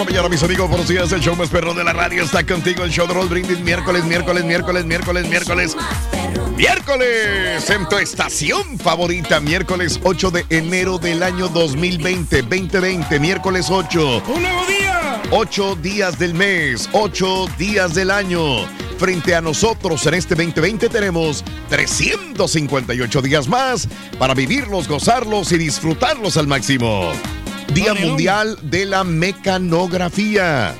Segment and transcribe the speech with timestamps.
[0.00, 0.68] La mañana, mis amigos.
[0.68, 1.12] Buenos días.
[1.12, 2.84] El show más perro de la radio está contigo.
[2.84, 3.60] El show de Roll Brindis.
[3.60, 5.76] Miércoles, miércoles, miércoles, miércoles, miércoles.
[6.56, 9.40] Miércoles en tu estación favorita.
[9.40, 12.42] Miércoles 8 de enero del año 2020.
[12.42, 13.20] 2020.
[13.20, 14.22] Miércoles 8.
[14.26, 15.22] ¡Un nuevo día!
[15.32, 16.88] 8 días del mes.
[16.92, 18.64] 8 días del año.
[18.96, 23.86] Frente a nosotros en este 2020 tenemos 358 días más
[24.18, 27.12] para vivirlos, gozarlos y disfrutarlos al máximo.
[27.74, 30.74] Día Mundial de la Mecanografía.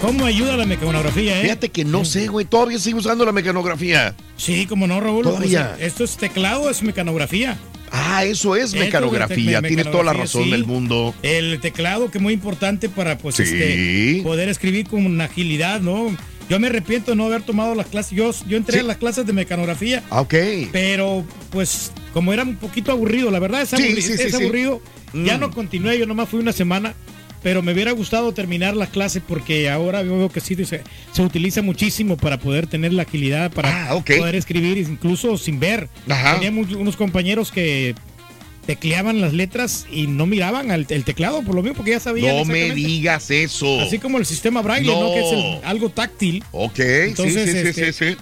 [0.00, 1.42] ¿Cómo ayuda la mecanografía, eh?
[1.42, 2.46] Fíjate que no sé, güey.
[2.46, 4.14] Todavía sigo usando la mecanografía.
[4.36, 5.24] Sí, como no, Raúl.
[5.24, 5.76] Todavía.
[5.78, 7.58] Esto es teclado, es mecanografía.
[7.92, 9.60] Ah, eso es mecanografía.
[9.60, 10.50] me- Tiene toda la razón sí.
[10.50, 11.14] del mundo.
[11.22, 13.42] El teclado que es muy importante para pues Sí.
[13.42, 16.14] este, poder escribir con agilidad, ¿no?
[16.48, 18.12] Yo me arrepiento de no haber tomado las clases.
[18.12, 18.80] Yo, yo entré Sí.
[18.80, 20.34] a las clases de mecanografía, Ah, ok.
[20.72, 24.38] pero pues como era un poquito aburrido, la verdad es, aburri- es sí.
[25.12, 25.26] Aburrido.
[25.26, 25.40] Ya Mm.
[25.40, 26.94] no continué, yo nomás fui una semana,
[27.42, 30.82] pero me hubiera gustado terminar la clase porque ahora veo que sí se,
[31.12, 35.88] se utiliza muchísimo para poder tener la agilidad, para Ah, poder escribir incluso sin ver.
[36.08, 36.34] Ajá.
[36.34, 37.94] Tenía mu- unos compañeros que
[38.66, 42.36] tecleaban las letras y no miraban al, el teclado, por lo mismo, porque ya sabían.
[42.36, 43.80] No me digas eso.
[43.80, 45.00] Así como el sistema braille, ¿no?
[45.08, 45.14] No.
[45.14, 46.44] Que es el- algo táctil.
[46.52, 48.16] Ok, Entonces, sí, sí, este, sí, sí, sí.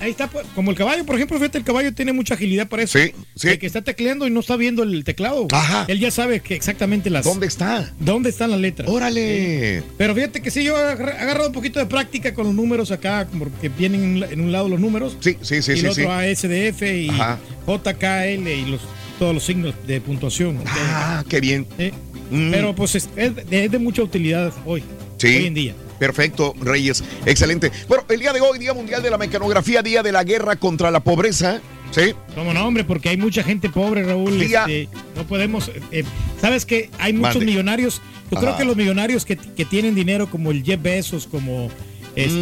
[0.00, 2.82] Ahí está, pues, como el caballo, por ejemplo, fíjate, el caballo tiene mucha agilidad para
[2.82, 2.98] eso.
[2.98, 3.48] Sí, sí.
[3.48, 5.46] El que está tecleando y no está viendo el teclado.
[5.52, 5.84] Ajá.
[5.88, 7.24] Él ya sabe que exactamente las.
[7.24, 7.92] ¿Dónde está?
[8.00, 8.88] ¿Dónde están las letras?
[8.88, 9.82] Órale.
[9.96, 12.90] Pero fíjate que sí, yo he agarra- agarrado un poquito de práctica con los números
[12.90, 15.16] acá, como que vienen en un- lado los números.
[15.20, 16.02] Sí, sí, sí, y el sí.
[16.02, 17.38] otro ASDF y Ajá.
[17.66, 18.80] JKL y los,
[19.18, 20.60] todos los signos de puntuación.
[20.66, 21.66] Ah, qué bien.
[22.30, 22.50] Mm.
[22.50, 24.82] Pero pues es, es de, es de mucha utilidad hoy.
[25.18, 25.28] Sí.
[25.28, 25.74] Hoy en día.
[25.98, 27.02] Perfecto, Reyes.
[27.26, 27.70] Excelente.
[27.88, 30.90] Bueno, el día de hoy, Día Mundial de la Mecanografía, Día de la Guerra contra
[30.90, 31.60] la Pobreza.
[31.92, 32.12] Sí.
[32.34, 34.38] Como no, hombre, porque hay mucha gente pobre, Raúl.
[34.40, 35.70] Día- este, no podemos.
[35.92, 36.02] eh,
[36.40, 37.46] Sabes que hay muchos Mande.
[37.46, 38.02] millonarios.
[38.30, 41.70] Yo creo que los millonarios que, que tienen dinero, como el Jeff Bezos, como
[42.16, 42.32] este,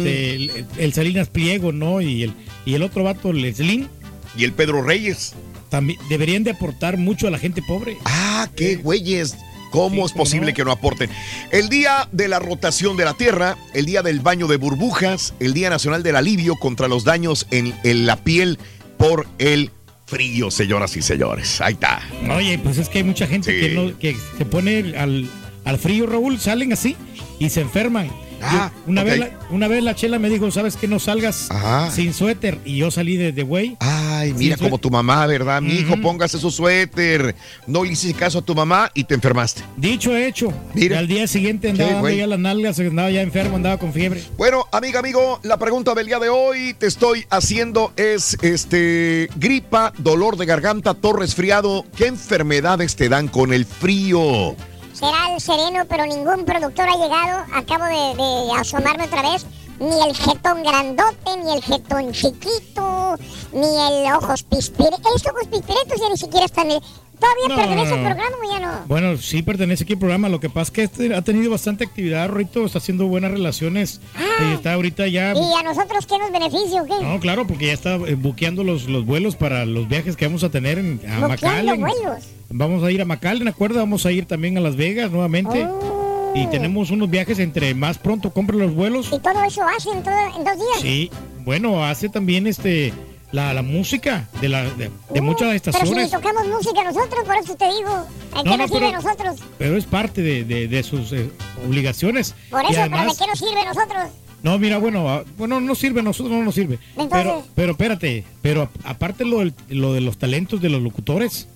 [0.53, 0.57] Mm.
[0.57, 2.01] el, el Salinas Pliego, ¿no?
[2.01, 2.33] Y el,
[2.65, 3.87] y el otro vato, el Slim,
[4.35, 5.33] Y el Pedro Reyes.
[5.69, 7.97] también deberían de aportar mucho a la gente pobre.
[8.05, 9.35] Ah, qué güeyes.
[9.73, 10.55] ¿Cómo Sí, es posible no.
[10.55, 11.09] que no aporten?
[11.51, 15.55] El día de la rotación de la Tierra, el día del baño de burbujas, el
[15.55, 18.59] Día Nacional del Alivio contra los daños en, en la piel
[18.99, 19.71] por el
[20.05, 21.59] frío, señoras y señores.
[21.59, 22.01] Ahí está.
[22.35, 23.59] Oye, pues es que hay mucha gente Sí.
[23.67, 25.27] que, no, que se pone al,
[25.65, 26.95] al frío, Raúl, salen así
[27.39, 28.11] y se enferman.
[28.45, 31.49] Ah, Yo- una, vez la, una vez la chela me dijo, ¿sabes que no salgas
[31.49, 31.89] Ajá.
[31.91, 32.59] sin suéter?
[32.65, 33.77] Y yo salí de, güey.
[33.79, 35.61] Ay, mira como tu mamá, ¿verdad?
[35.61, 37.35] Mi hijo, póngase su suéter.
[37.67, 39.61] No le hiciste caso a tu mamá y te enfermaste.
[39.77, 40.53] Dicho hecho.
[40.73, 40.95] Mira.
[40.95, 44.23] Y al día siguiente andaba ya las nalgas, andaba ya enfermo, andaba con fiebre.
[44.37, 49.93] Bueno, amiga, amigo, la pregunta del día de hoy te estoy haciendo es este gripa,
[49.97, 51.85] dolor de garganta, tos resfriado.
[51.95, 54.55] ¿Qué enfermedades te dan con el frío?
[55.03, 57.45] Será el sereno, pero ningún productor ha llegado.
[57.53, 59.45] Acabo de, asomarme otra vez.
[59.77, 63.17] ni el jetón grandote, ni el jetón chiquito,
[63.51, 64.99] ni el ojos pispiretos.
[65.13, 66.69] Estos ojos pispiretos ya ni siquiera están...
[67.13, 67.19] En...
[67.19, 68.85] ¿Todavía No, pertenece al programa o ya no?
[68.87, 70.29] Bueno, sí pertenece aquí al programa.
[70.29, 72.65] Lo que pasa es que este ha tenido bastante actividad, Rito.
[72.65, 74.01] Está haciendo buenas relaciones.
[74.41, 75.33] Y está ahorita ya.
[75.33, 76.93] ¿Y a nosotros qué nos beneficia o qué?
[77.01, 80.43] No, claro, porque ya está eh, buqueando los, los vuelos para los viajes que vamos
[80.43, 81.79] a tener en, a Buqueando McAllen.
[81.79, 82.23] vuelos.
[82.49, 85.65] Vamos a ir a McAllen, acuerdo, vamos a ir también a Las Vegas nuevamente.
[85.65, 86.33] Oh.
[86.35, 89.07] Y tenemos unos viajes entre más pronto compre los vuelos.
[89.11, 90.81] ¿Y todo eso hacen todo, en dos días?
[90.81, 91.11] Sí,
[91.45, 92.91] bueno, hace también este
[93.33, 97.25] la, la música de, la, de, de muchas Pero si estaciones, ni tocamos música nosotros,
[97.25, 97.89] por eso te digo.
[98.33, 99.39] ¿A qué No, no, nos sirve pero- nosotros?
[99.57, 101.29] pero es parte de, de- sus eh,
[101.67, 102.35] obligaciones.
[102.49, 104.03] Por eso, pero además- ¿de qué nos sirve nosotros?
[104.43, 106.77] No, mira, bueno, ah, bueno, no sirve, a nosotros no nos sirve.
[106.95, 111.47] Entonces- Pero, pero espérate, pero aparte lo, del- lo de los talentos de los locutores,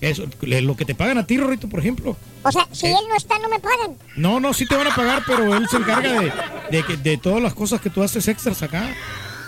[0.00, 2.16] eso, lo que te pagan a ti, Rorrito, por ejemplo.
[2.42, 2.90] O sea, si Eh.
[2.90, 3.96] él no está, no me pagan.
[4.16, 6.32] No, no, sí te van a pagar, pero él se encarga de,
[6.72, 8.92] de, que- de todas las cosas que tú haces extras acá.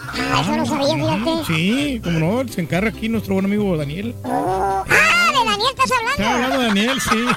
[0.08, 1.44] Ah, eso no sabía, fíjate.
[1.46, 4.14] Sí, como no, se encarga aquí nuestro buen amigo Daniel.
[4.24, 6.22] Oh, ah, de Daniel estás hablando.
[6.22, 7.26] Está hablando de Daniel, sí.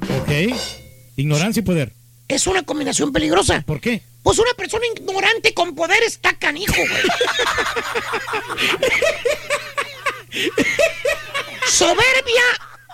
[0.00, 0.30] Ok.
[1.16, 1.92] Ignorancia y poder.
[2.28, 3.62] Es una combinación peligrosa.
[3.66, 4.02] ¿Por qué?
[4.22, 7.02] Pues una persona ignorante con poder está canijo, güey.
[11.66, 12.42] Soberbia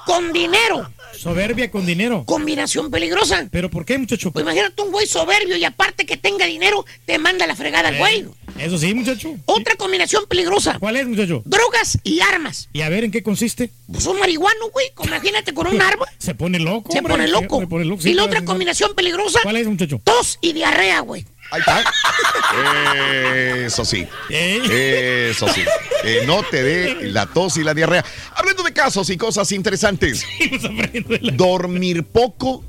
[0.06, 0.88] con dinero.
[1.19, 2.25] Soberbia con dinero.
[2.26, 3.49] Combinación peligrosa.
[3.50, 4.31] ¿Pero por qué, muchacho?
[4.32, 7.99] Pues imagínate un güey soberbio y aparte que tenga dinero, te manda la fregada al
[7.99, 8.20] güey.
[8.20, 9.34] Eh, Eso sí, muchacho.
[9.46, 10.78] Otra combinación peligrosa.
[10.78, 11.43] ¿Cuál es, muchacho?
[11.44, 12.69] Drogas y armas.
[12.72, 13.70] Y a ver, ¿en qué consiste?
[13.90, 14.87] Pues un marihuano, güey.
[15.05, 16.06] Imagínate con un arma.
[16.19, 17.14] Se pone loco, Se hombre.
[17.14, 17.61] pone loco.
[17.61, 20.00] Se pone loco, sí, y la otra combinación peligrosa, ¿Cuál es, muchacho?
[20.05, 21.25] tos y diarrea, güey.
[21.50, 21.85] Ahí está.
[23.67, 24.06] Eso sí.
[24.31, 25.62] Eso sí.
[26.02, 28.05] Que no te dé la tos y la diarrea.
[28.35, 30.25] Hablando de casos y cosas interesantes.
[31.35, 32.64] Dormir poco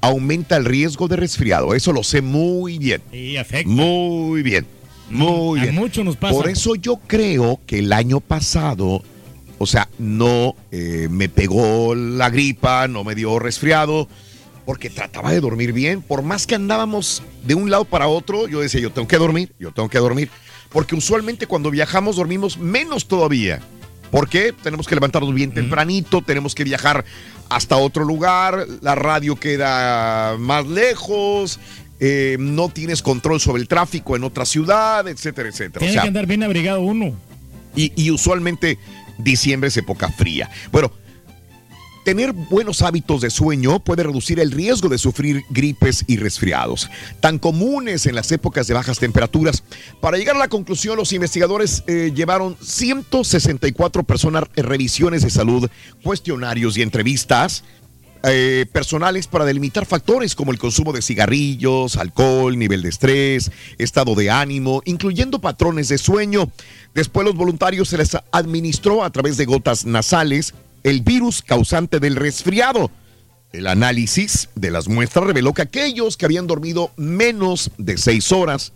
[0.00, 1.74] aumenta el riesgo de resfriado.
[1.74, 3.02] Eso lo sé muy bien.
[3.38, 3.68] Afecta.
[3.70, 4.66] Muy bien.
[5.10, 5.74] Muy A bien.
[5.74, 6.34] mucho nos pasa.
[6.34, 9.02] Por eso yo creo que el año pasado,
[9.58, 14.08] o sea, no eh, me pegó la gripa, no me dio resfriado,
[14.64, 16.02] porque trataba de dormir bien.
[16.02, 19.52] Por más que andábamos de un lado para otro, yo decía, yo tengo que dormir,
[19.58, 20.30] yo tengo que dormir.
[20.70, 23.60] Porque usualmente cuando viajamos dormimos menos todavía.
[24.10, 24.52] ¿Por qué?
[24.52, 27.04] Tenemos que levantarnos bien tempranito, tenemos que viajar
[27.48, 31.58] hasta otro lugar, la radio queda más lejos,
[31.98, 35.78] eh, no tienes control sobre el tráfico en otra ciudad, etcétera, etcétera.
[35.78, 37.14] O Tiene sea, que andar bien abrigado uno.
[37.74, 38.78] y, y usualmente
[39.18, 40.50] diciembre es época fría.
[40.70, 40.92] Bueno,
[42.04, 46.90] tener buenos hábitos de sueño puede reducir el riesgo de sufrir gripes y resfriados,
[47.20, 49.62] tan comunes en las épocas de bajas temperaturas.
[50.00, 55.70] Para llegar a la conclusión, los investigadores eh, llevaron 164 personas en revisiones de salud,
[56.02, 57.64] cuestionarios y entrevistas
[58.24, 64.14] eh, personales para delimitar factores como el consumo de cigarrillos, alcohol, nivel de estrés, estado
[64.14, 66.48] de ánimo, incluyendo patrones de sueño.
[66.94, 72.16] Después los voluntarios se les administró a través de gotas nasales el virus causante del
[72.16, 72.90] resfriado.
[73.52, 78.72] El análisis de las muestras reveló que aquellos que habían dormido menos de seis horas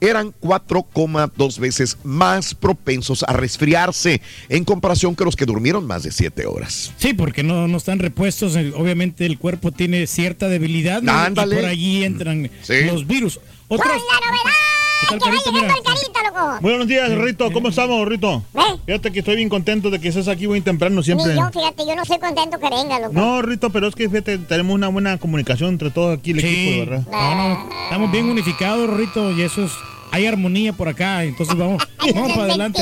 [0.00, 6.12] eran 4,2 veces más propensos a resfriarse en comparación que los que durmieron más de
[6.12, 6.92] 7 horas.
[6.98, 8.54] Sí, porque no, no están repuestos.
[8.76, 11.02] Obviamente el cuerpo tiene cierta debilidad.
[11.02, 11.12] ¿no?
[11.28, 12.84] Y por allí entran Sí.
[12.86, 13.40] los virus.
[13.70, 14.56] Otras, ¡Con la novedad!
[15.00, 16.58] ¿Qué tal, ¡Que va llegando el carita, loco!
[16.62, 17.52] Buenos días, Rito.
[17.52, 18.42] ¿Cómo estamos, Rito?
[18.54, 18.60] ¿Eh?
[18.86, 21.34] Fíjate que estoy bien contento de que estés aquí muy temprano siempre.
[21.34, 23.12] Ni yo, fíjate, yo no estoy contento que venga, loco.
[23.12, 26.46] No, Rito, pero es que fíjate, tenemos una buena comunicación entre todos aquí el Sí.
[26.46, 27.06] equipo, ¿verdad?
[27.10, 29.72] No, no, estamos bien unificados, Rito, y eso es.
[30.10, 32.80] Hay armonía por acá, entonces vamos, Ay, vamos para adelante.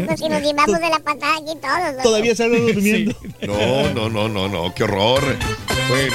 [0.00, 1.90] loco, si nos llevamos de la patada aquí todos.
[1.90, 2.02] loco.
[2.04, 3.16] Todavía se durmiendo.
[3.44, 5.20] No, no, no, no, no, qué horror.
[5.88, 6.14] Bueno,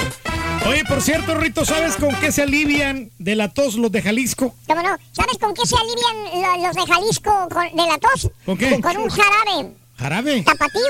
[0.68, 4.54] Oye, por cierto, Rito, ¿sabes con qué se alivian de la tos los de Jalisco?
[4.66, 4.96] ¿Cómo no?
[5.12, 8.30] ¿Sabes con qué se alivian lo- los de Jalisco con- de la tos?
[8.44, 8.80] ¿Con qué?
[8.80, 10.42] Con un jarabe ¿Jarabe?
[10.42, 10.82] tapatío.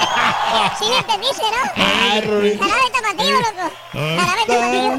[0.78, 2.64] Sí le entendiste, ¿no?
[2.64, 3.64] Jarabe tapatío, loco.
[3.92, 4.90] Jarabe tapatío.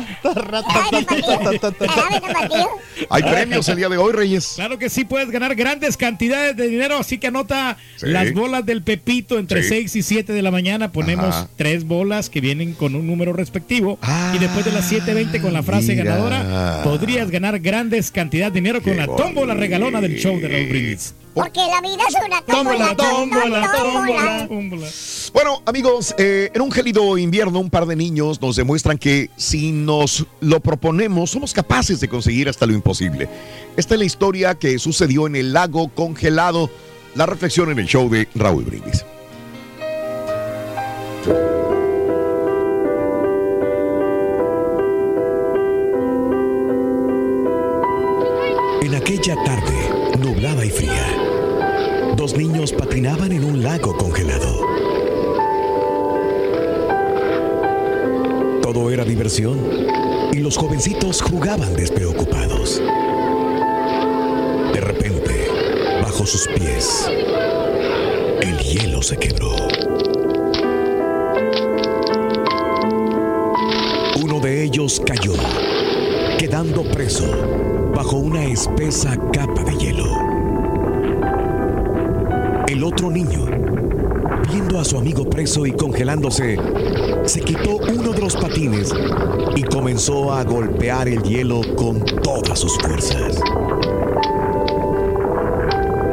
[1.89, 2.67] Jarabe tapatío.
[3.09, 4.53] Hay premios el día de hoy, Reyes.
[4.55, 8.07] Claro que sí, puedes ganar grandes cantidades de dinero, así que anota Sí.
[8.07, 9.69] las bolas del Pepito entre Sí.
[9.69, 10.91] 6 y 7 de la mañana.
[10.91, 11.47] Ponemos Ajá.
[11.55, 13.97] tres bolas que vienen con un número respectivo.
[14.01, 16.15] Ah, y después de las 7.20 con la frase mira.
[16.15, 20.47] ganadora, podrías ganar grandes cantidades de dinero con Qué la tómbola regalona del show de
[20.47, 21.13] Raúl Brindis.
[21.35, 24.47] Porque la vida es una tómbola, tómbola, tómbola.
[24.47, 24.87] tómbola.
[25.33, 29.73] Bueno, amigos, eh, en un gélido invierno, un par de niños nos demuestran que si
[29.73, 33.27] nos lo proponemos, somos capaces de conseguir hasta lo imposible.
[33.75, 36.69] Esta es la historia que sucedió en el lago congelado.
[37.15, 39.05] La reflexión en el show de Raúl Brindis.
[48.81, 49.74] En aquella tarde,
[52.25, 54.59] dos niños patinaban en un lago congelado.
[58.63, 59.59] Todo era diversión
[60.33, 62.81] y los jovencitos jugaban despreocupados.
[64.73, 65.49] De repente,
[66.01, 67.07] bajo sus pies,
[68.41, 69.55] el hielo se quebró.
[74.23, 75.33] Uno de ellos cayó,
[76.39, 80.24] quedando preso bajo una espesa capa de hielo.
[82.75, 83.45] El otro niño,
[84.51, 86.57] viendo a su amigo preso y congelándose,
[87.23, 88.93] se quitó uno de los patines
[89.55, 93.39] y comenzó a golpear el hielo con todas sus fuerzas.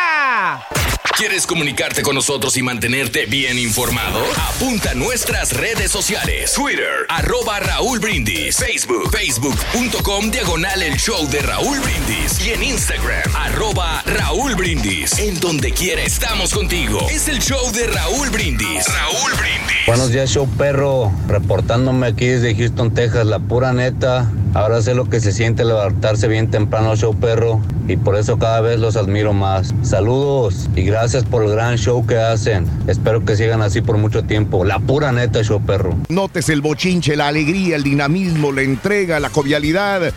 [1.18, 4.20] ¿Quieres comunicarte con nosotros y mantenerte bien informado?
[4.54, 6.52] Apunta a nuestras redes sociales.
[6.52, 8.56] Twitter, arroba Raúl Brindis.
[8.56, 12.46] Facebook, facebook.com, diagonal el show de Raúl Brindis.
[12.46, 15.18] Y en Instagram, arroba Raúl Brindis.
[15.18, 17.04] En donde quiera estamos contigo.
[17.10, 18.86] Es el show de Raúl Brindis.
[18.86, 19.86] Raúl Brindis.
[19.88, 21.12] Buenos días, show perro.
[21.26, 24.30] Reportándome aquí desde Houston, Texas, la pura neta.
[24.54, 27.60] Ahora sé lo que se siente levantarse bien temprano, show perro.
[27.88, 29.74] Y por eso cada vez los admiro más.
[29.82, 32.66] Saludos y gracias por el gran show que hacen.
[32.86, 34.62] Espero que sigan así por mucho tiempo.
[34.64, 35.94] La pura neta, show perro.
[36.10, 40.12] Notes el bochinche, la alegría, el dinamismo, la entrega, la jovialidad.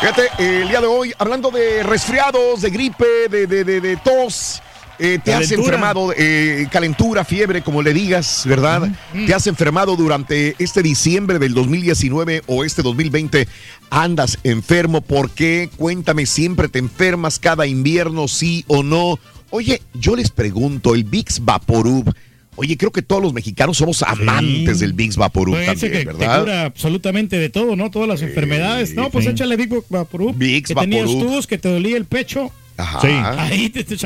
[0.00, 0.28] Fíjate,
[0.62, 4.60] el día de hoy, hablando de resfriados, de gripe, de, de- de- de tos,
[4.98, 8.90] eh, te has enfermado, eh, calentura, fiebre, como le digas, ¿verdad?
[9.26, 13.48] Te has enfermado durante este diciembre del 2019 o este 2020.
[13.90, 15.68] Andas enfermo, ¿por qué?
[15.76, 19.18] Cuéntame, ¿siempre te enfermas cada invierno, sí o no?
[19.50, 22.12] Oye, yo les pregunto, el Vicks Vaporub.
[22.56, 26.04] Oye, creo que todos los mexicanos somos amantes del Vicks Vaporub Pues también, que te
[26.04, 26.40] ¿verdad?
[26.40, 27.90] cura absolutamente de todo, ¿no?
[27.90, 28.94] Todas las enfermedades.
[28.94, 29.30] No, pues sí.
[29.30, 30.36] échale Big Vaporub.
[30.36, 31.34] Vicks que tenías Vaporub.
[31.34, 32.52] tus, que te dolía el pecho.
[32.82, 33.00] Ajá.
[33.00, 33.08] Sí.
[33.08, 33.96] Ahí te, te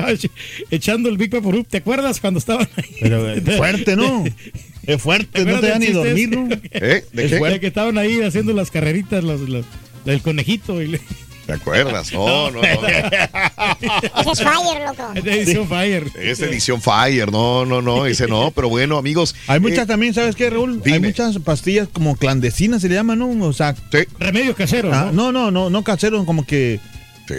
[0.71, 1.67] echando el Big Vaporub.
[1.67, 2.97] ¿Te acuerdas cuando estaban ahí?
[3.01, 4.25] Pero eh, fuerte, ¿no?
[4.87, 6.49] Es fuerte, no te da ni dormir, ¿no?
[6.71, 7.05] ¿Eh?
[7.13, 7.39] ¿De Es qué?
[7.39, 9.65] fuerte que estaban ahí haciendo las carreritas, los, los-
[10.05, 10.81] del conejito.
[10.83, 11.01] Y le-
[11.47, 12.13] ¿Te acuerdas?
[12.13, 12.63] No, no, no.
[12.89, 15.13] Ese es Fire, loco.
[15.23, 16.11] de edición Fire.
[16.21, 19.35] Esta edición Fire, no, no, no, ese no, pero bueno, amigos.
[19.47, 20.83] Hay muchas eh, también, ¿sabes qué, Raúl?
[20.85, 21.09] Hay dime.
[21.09, 23.31] muchas pastillas como clandestinas, se le llaman, ¿no?
[23.47, 23.99] O sea, sí.
[24.19, 25.31] Remedio casero, ah, ¿no?
[25.31, 26.81] no, no, no, no caseros, como que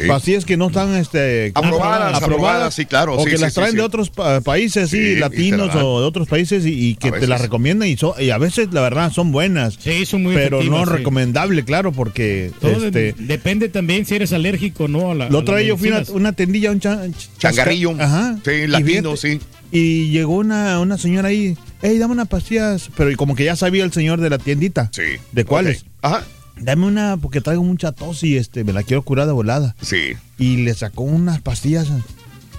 [0.07, 3.59] pastillas que no están este, Aprobadas, aprobadas, sí, claro, O sí, que sí, las sí,
[3.59, 3.77] traen sí.
[3.77, 7.11] de otros pa- países, sí, Sí, y latinos o de otros países y, y que
[7.11, 9.77] te las recomiendan y, so- y a veces, la verdad, son buenas.
[9.79, 10.91] Sí, son muy Pero no sí.
[10.91, 15.25] recomendable, claro, porque Todo de- este, depende también si eres alérgico o no a la.
[15.25, 17.01] a otra las vez yo fui a una, tendilla, un cha-
[17.37, 17.91] Changarrillo.
[17.99, 18.37] Ajá.
[18.43, 19.39] Sí, Y latino, fíjate, sí.
[19.71, 22.89] Y llegó una, una señora ahí, hey, dame unas pastillas.
[22.95, 24.89] Pero como que ya sabía el señor de la tiendita.
[24.93, 25.03] Sí.
[25.33, 25.85] ¿De cuáles?
[26.01, 26.23] Ajá.
[26.59, 29.75] Dame una, porque traigo mucha tos y este, me la quiero curar de volada.
[29.81, 30.13] Sí.
[30.37, 31.87] Y le sacó unas pastillas,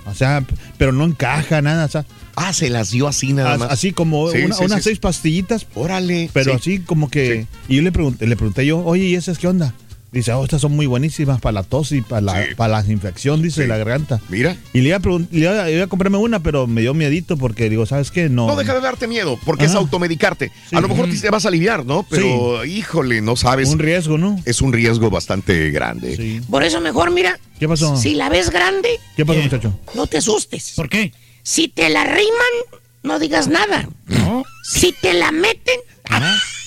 [0.07, 0.45] o sea,
[0.79, 2.07] pero no encaja nada, o sea,
[2.41, 3.71] Ah, se las dio así nada más.
[3.73, 4.91] así como Sí, una- sí, unas sí.
[4.91, 6.31] seis pastillitas, Órale.
[6.33, 6.57] pero Sí.
[6.61, 7.47] así como que...
[7.69, 9.75] Y yo le pregunté, le pregunté yo, oye, ¿y esas qué onda?
[10.11, 12.55] Dice, oh, estas son muy buenísimas para la tos y para la, Sí.
[12.57, 13.61] para la infección, dice, Sí.
[13.63, 14.21] de la garganta.
[14.31, 14.57] Mira.
[14.73, 17.69] Y le iba, a le iba, iba a comprarme una, pero me dio miedito porque
[17.69, 18.31] digo, ¿sabes qué?
[18.31, 18.47] No.
[18.47, 20.51] No deja de darte miedo, porque es automedicarte.
[20.71, 20.77] Sí.
[20.77, 22.07] A lo mejor te vas a aliviar, ¿no?
[22.09, 23.69] Pero, híjole, no sabes.
[23.69, 24.41] Un riesgo, ¿no?
[24.47, 26.17] Es un riesgo bastante grande.
[26.17, 26.41] Sí.
[26.51, 27.95] Por eso mejor, mira, ¿Qué pasó?
[27.97, 29.45] si la ves grande, ¿Qué pasó, ¿Qué?
[29.45, 29.79] muchacho?
[29.95, 30.73] no te asustes.
[30.75, 31.13] ¿Por qué?
[31.43, 32.55] Si te la riman,
[33.03, 33.89] no digas nada.
[34.07, 34.43] No.
[34.65, 35.79] Si te la meten,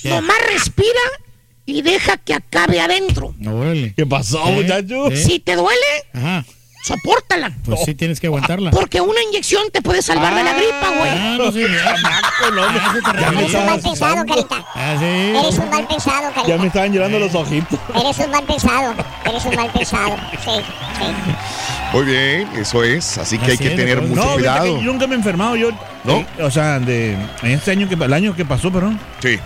[0.03, 0.99] nomás respira
[1.65, 3.33] y deja que acabe adentro.
[3.37, 3.93] No órale.
[3.95, 4.51] ¿Qué pasó, ¿Eh?
[4.51, 5.07] muchacho?
[5.11, 5.17] ¿Eh?
[5.17, 5.79] Si te duele,
[6.13, 6.43] Ajá.
[6.83, 7.51] sopórtala.
[7.63, 8.71] Pues sí tienes que aguantarla.
[8.71, 11.11] Porque una inyección te puede salvar de la gripa, güey.
[11.21, 11.95] Ah, no, sí, ya.
[12.03, 12.21] Ah,
[13.21, 14.65] Ya me Eres un mal pensado, carita.
[14.75, 15.05] Ah, sí.
[15.05, 16.65] Eres un mal pensado, Ya me carita.
[16.67, 17.79] estaban llorando los ojitos.
[17.95, 18.93] Eres un mal pensado.
[19.25, 20.15] Eres un mal pensado.
[20.43, 20.51] Sí,
[20.97, 21.05] sí.
[21.93, 23.17] Muy bien, eso es.
[23.17, 24.07] Así que hay Así que es, tener ¿no?
[24.07, 24.77] mucho No, fíjate cuidado.
[24.79, 25.69] que yo nunca me he enfermado, yo.
[26.03, 26.17] ¿No?
[26.17, 28.99] eh, o sea, de, en este año que el año que pasó, perdón.
[29.21, 29.37] Sí,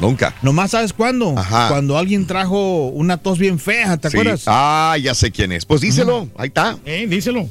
[0.00, 0.34] nunca.
[0.42, 1.34] Nomás sabes cuándo.
[1.38, 1.68] Ajá.
[1.68, 4.16] Cuando alguien trajo una tos bien fea, ¿te Sí.
[4.16, 4.42] acuerdas?
[4.46, 5.64] Ah, ya sé quién es.
[5.64, 6.76] Pues díselo, ahí está.
[6.84, 7.48] Eh, díselo.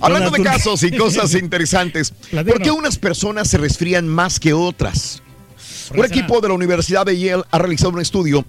[0.00, 2.12] Hablando de casos y cosas interesantes.
[2.30, 5.22] ¿por qué unas personas se resfrían más que otras?
[5.88, 8.44] ¿Por Un equipo de la Universidad de Yale ha realizado un estudio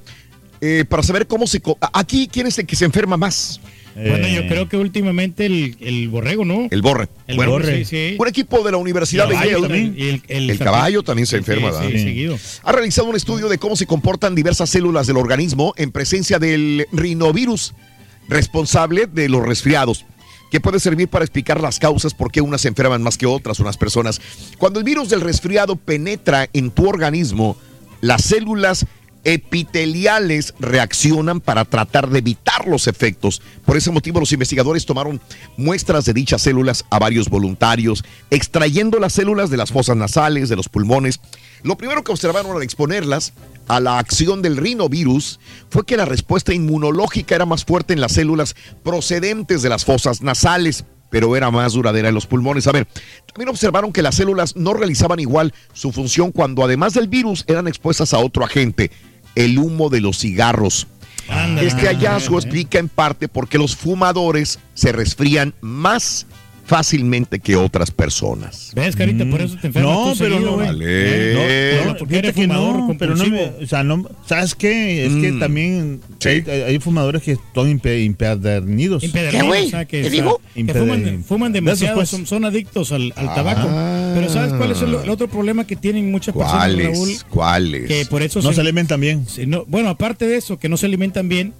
[0.59, 1.61] eh, para saber cómo se...
[1.61, 3.59] co- Aquí, ¿quién es el que se enferma más?
[3.97, 6.67] Bueno, yo Eh, creo que últimamente el, el borrego, ¿no?
[6.69, 7.07] El borre.
[7.25, 8.15] El bueno, borre, sí, sí.
[8.19, 9.95] un equipo de la Universidad El de caballo Yale también.
[9.97, 11.89] Y el, el- El caballo también se enferma, sí, ¿verdad?
[11.91, 12.03] sí, Sí.
[12.03, 12.37] seguido.
[12.63, 16.85] ha realizado un estudio de cómo se comportan diversas células del organismo en presencia del
[16.91, 17.73] rinovirus
[18.29, 20.05] responsable de los resfriados
[20.51, 23.59] que puede servir para explicar las causas por qué unas se enferman más que otras,
[23.59, 24.21] unas personas.
[24.57, 27.57] Cuando el virus del resfriado penetra en tu organismo,
[27.99, 28.85] las células
[29.27, 33.41] epiteliales reaccionan para tratar de evitar los efectos.
[33.65, 35.19] Por ese motivo, los investigadores tomaron
[35.57, 40.56] muestras de dichas células a varios voluntarios, extrayendo las células de las fosas nasales, de
[40.56, 41.19] los pulmones.
[41.62, 43.34] Lo primero que observaron al exponerlas
[43.67, 48.13] a la acción del rinovirus fue que la respuesta inmunológica era más fuerte en las
[48.13, 52.67] células procedentes de las fosas nasales pero era más duradera en los pulmones.
[52.67, 52.88] A ver,
[53.28, 57.67] también observaron que las células no realizaban igual su función cuando además del virus eran
[57.67, 58.91] expuestas a otro agente,
[59.38, 60.88] el humo de los cigarros.
[61.60, 66.26] Este hallazgo explica en parte por qué los fumadores se resfrían más
[66.67, 68.71] fácilmente que otras personas.
[68.75, 69.25] ¿Ves, Carita?
[69.25, 70.86] Por eso te enfermas No, tú pero seguido, no, vale.
[70.88, 75.06] Eh, No, no, porque eres que fumador no, pero no o sea, no, ¿sabes qué?
[75.06, 75.39] Es que Mm.
[75.39, 76.30] también Sí.
[76.30, 79.03] hay, hay fumadores que son impe- impedernidos.
[79.03, 79.65] Impedernidos, ¿Qué, güey?
[79.67, 80.41] o sea, que, ¿Te o sea, digo?
[80.53, 82.10] que Impeder- fuman, demasiado, pues.
[82.10, 83.36] son, son adictos al, al Ah.
[83.36, 83.67] tabaco.
[84.15, 86.93] Pero ¿sabes cuál es el, el otro problema que tienen muchas personas, Raúl?
[86.97, 87.23] ¿Cuáles?
[87.30, 87.88] ¿Cuáles?
[87.88, 89.25] Que por eso No se- se alimentan bien.
[89.25, 91.53] se- no- bueno, aparte de eso, que no se alimentan bien,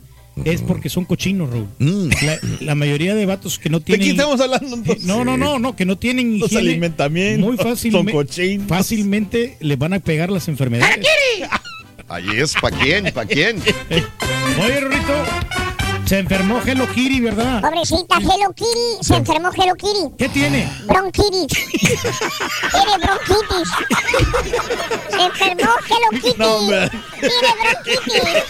[0.46, 1.68] es porque son cochinos, Raúl.
[1.80, 2.10] Mm.
[2.26, 4.12] La, la mayoría de vatos que no ¿De qué tienen...
[4.12, 5.06] estamos hablando entonces?
[5.06, 6.72] No, no, no, no, que no tienen No se higiene.
[6.72, 8.68] alimentan bien, Muy son fácilmente, cochinos.
[8.68, 11.00] fácilmente les van a pegar las enfermedades.
[12.10, 13.12] Ahí es, ¿para quién?
[13.14, 13.58] ¿Para quién?
[14.64, 15.14] Oye, Rorrito,
[16.06, 17.60] se enfermó Hello Kitty, ¿verdad?
[17.62, 20.16] Pobrecita Hello Kitty, se enfermó Hello Kitty.
[20.18, 20.70] ¿Qué tiene?
[20.88, 21.48] Bronquitis.
[21.50, 23.70] Tiene bronquitis.
[25.10, 26.38] Se enfermó Hello Kitty.
[26.40, 26.90] No, hombre.
[27.20, 28.44] Tiene bronquitis.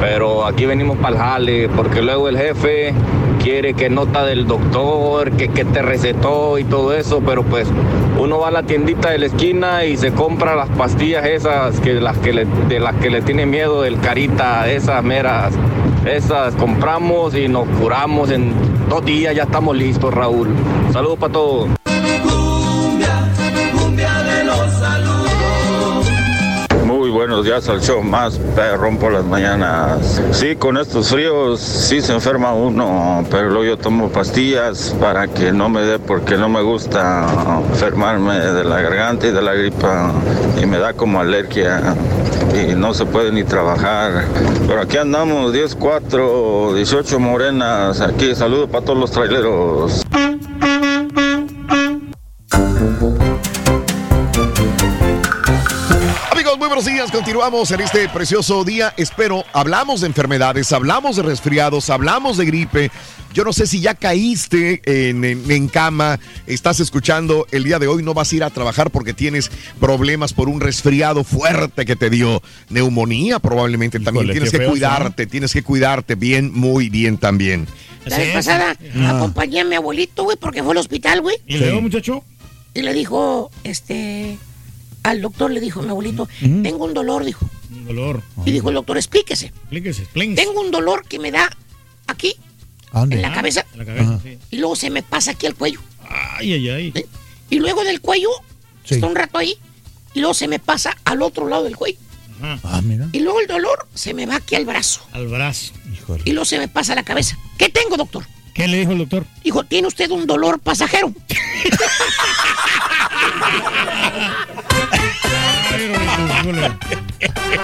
[0.00, 2.94] Pero aquí venimos para el jale porque luego el jefe
[3.42, 7.22] quiere que nota del doctor, que, que te recetó y todo eso.
[7.24, 7.68] Pero pues
[8.18, 11.94] uno va a la tiendita de la esquina y se compra las pastillas esas que,
[11.94, 15.52] las que de las que le tiene miedo del carita, esas meras.
[16.06, 18.52] Esas compramos y nos curamos en
[18.88, 20.48] dos días, ya estamos listos Raúl.
[20.92, 21.68] Saludos para todos.
[27.32, 30.20] Buenos días al más perrón por las mañanas.
[30.32, 35.70] Sí, con estos fríos sí se enferma uno, pero yo tomo pastillas para que no
[35.70, 37.26] me dé porque no me gusta
[37.70, 40.12] enfermarme de la garganta y de la gripa
[40.62, 41.94] y me da como alergia
[42.54, 44.26] y no se puede ni trabajar.
[44.66, 48.02] Pero aquí andamos, 10, 4, 18 morenas.
[48.02, 50.02] Aquí, saludos para todos los traileros.
[56.74, 57.10] Buenos días.
[57.10, 58.94] Continuamos en este precioso día.
[58.96, 62.90] Espero, hablamos de enfermedades, hablamos de resfriados, hablamos de gripe.
[63.34, 67.88] Yo no sé si ya caíste en, en- en cama, estás escuchando el día de
[67.88, 71.94] hoy, no vas a ir a trabajar porque tienes problemas por un resfriado fuerte que
[71.94, 74.30] te dio neumonía, probablemente también.
[74.30, 77.66] Tienes que feo, cuidarte, tienes que cuidarte bien, muy bien también.
[78.06, 79.16] La vez pasada Ah.
[79.18, 81.36] acompañé a mi abuelito, güey, porque fue al hospital, güey.
[81.46, 82.24] ¿Y luego, muchacho?
[82.72, 84.38] Y le dijo, este,
[85.02, 87.48] al doctor le dijo, mi abuelito, tengo un dolor, dijo.
[87.70, 88.22] Un dolor.
[88.44, 89.46] Y dijo el doctor, explíquese.
[89.46, 90.44] Explíquese, explíquese.
[90.46, 91.50] Tengo un dolor que me da
[92.06, 92.36] aquí,
[92.92, 93.16] dónde?
[93.16, 94.38] en la Ah, cabeza, en la cabeza, sí.
[94.50, 95.80] y luego se me pasa aquí al cuello.
[96.38, 96.94] Ay, ay, ay.
[97.50, 98.28] Y luego del cuello,
[98.84, 98.94] Sí.
[98.96, 99.56] está un rato ahí,
[100.14, 101.98] y luego se me pasa al otro lado del cuello.
[102.64, 103.08] Ah, mira.
[103.12, 105.06] Y luego el dolor se me va aquí al brazo.
[105.12, 105.72] Al brazo.
[106.24, 107.38] Y luego se me pasa a la cabeza.
[107.56, 108.24] ¿Qué tengo, doctor?
[108.52, 109.24] ¿Qué le dijo el doctor?
[109.44, 111.14] Dijo, tiene usted un dolor pasajero.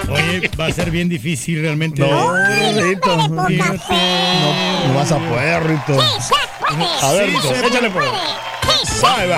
[0.09, 2.01] Oye, va a ser bien difícil realmente.
[2.01, 2.33] No,
[2.81, 3.17] Rito.
[3.17, 3.49] No,
[4.87, 5.99] no vas a poder, Rito.
[7.01, 9.37] A ver, Sí Rito, se échale por Bye, bye.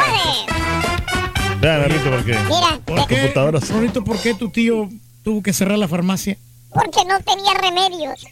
[1.59, 2.37] Vean, Rito, porque.
[2.47, 3.69] Mira, ¿Por qué, computadoras.
[3.69, 4.89] Rorrito, por qué tu tío
[5.23, 6.37] tuvo que cerrar la farmacia?
[6.73, 8.25] porque no tenía remedios.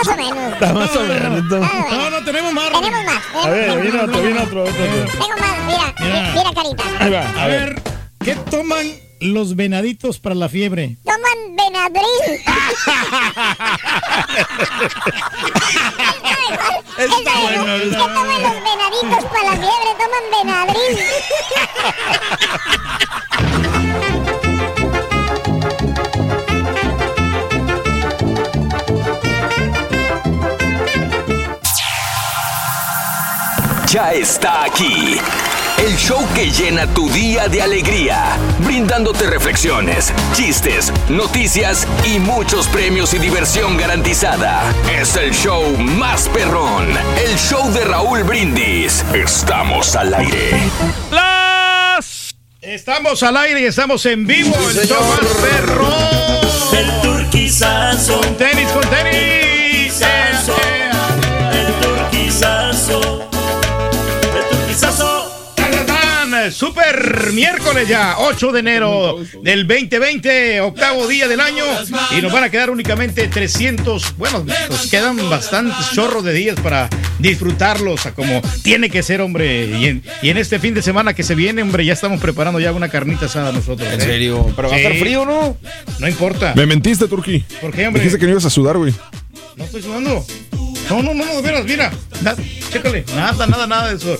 [0.00, 0.52] Está más o menos.
[0.52, 1.44] Está más o menos.
[1.90, 2.70] No, no, tenemos más.
[2.72, 3.22] Tenemos más.
[3.44, 5.12] A ver, viene otro, viene otro, otro, otro.
[5.12, 6.32] Tengo más, mira, Mira.
[6.34, 6.84] mira, carita.
[7.00, 7.82] Ahí va, A ver,
[8.24, 8.86] ¿qué toman
[9.20, 10.96] los venaditos para la fiebre?
[11.04, 12.04] Toman Benadryl.
[16.98, 19.90] Está bueno, ¿Qué toman los venaditos para la fiebre?
[19.98, 20.98] Toman Benadryl.
[33.92, 35.16] Ya está aquí.
[35.78, 43.14] El show que llena tu día de alegría, brindándote reflexiones, chistes, noticias y muchos premios
[43.14, 44.62] y diversión garantizada.
[44.92, 46.88] Es el show más perrón,
[47.24, 49.02] el show de Raúl Brindis.
[49.14, 50.50] Estamos al aire.
[51.10, 52.34] Las...
[52.60, 54.54] Estamos al aire y estamos en vivo.
[54.68, 55.88] el show más perro.
[56.76, 58.20] El turquizazo.
[58.20, 59.37] Con tenis, con tenis.
[66.58, 71.62] Super miércoles ya, 8 de enero del 2020, octavo día del año.
[72.18, 74.16] Y nos van a quedar únicamente 300.
[74.16, 76.90] Bueno, pues quedan bastantes chorros de días para
[77.20, 79.66] disfrutarlos a como tiene que ser, hombre.
[79.66, 82.58] Y en, y en este fin de semana que se viene, hombre, ya estamos preparando
[82.58, 83.88] ya una carnita asada nosotros.
[83.92, 84.04] ¿En ¿eh?
[84.04, 84.52] serio?
[84.56, 85.56] ¿Pero va a estar frío, no?
[86.00, 86.54] No importa.
[86.56, 87.38] Me mentiste, Turki.
[87.60, 88.02] ¿Por qué, hombre?
[88.02, 88.92] Dijiste que no ibas a sudar, güey.
[89.54, 90.26] No estoy sudando.
[90.90, 91.92] No, no, no, no, de veras, mira.
[92.20, 92.34] Na-
[92.72, 93.04] chécale.
[93.14, 94.18] Nada, nada, nada de eso.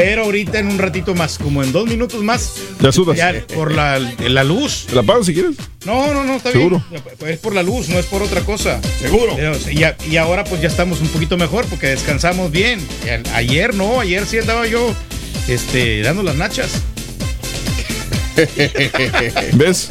[0.00, 2.52] Pero ahorita en un ratito más, como en dos minutos más.
[2.80, 3.16] Ya sudas.
[3.16, 4.86] Ya, por la, la luz.
[4.88, 5.56] ¿Te la pago si quieres?
[5.84, 6.80] No, no, no, está ¿Seguro?
[6.88, 7.02] bien.
[7.26, 8.80] Es por la luz, no es por otra cosa.
[9.00, 9.36] ¿Seguro?
[9.72, 12.78] Y, a- y ahora pues ya estamos un poquito mejor porque descansamos bien.
[13.34, 14.94] Ayer no, ayer sí andaba yo
[15.48, 16.70] este, dando las nachas.
[19.54, 19.90] ¿Ves?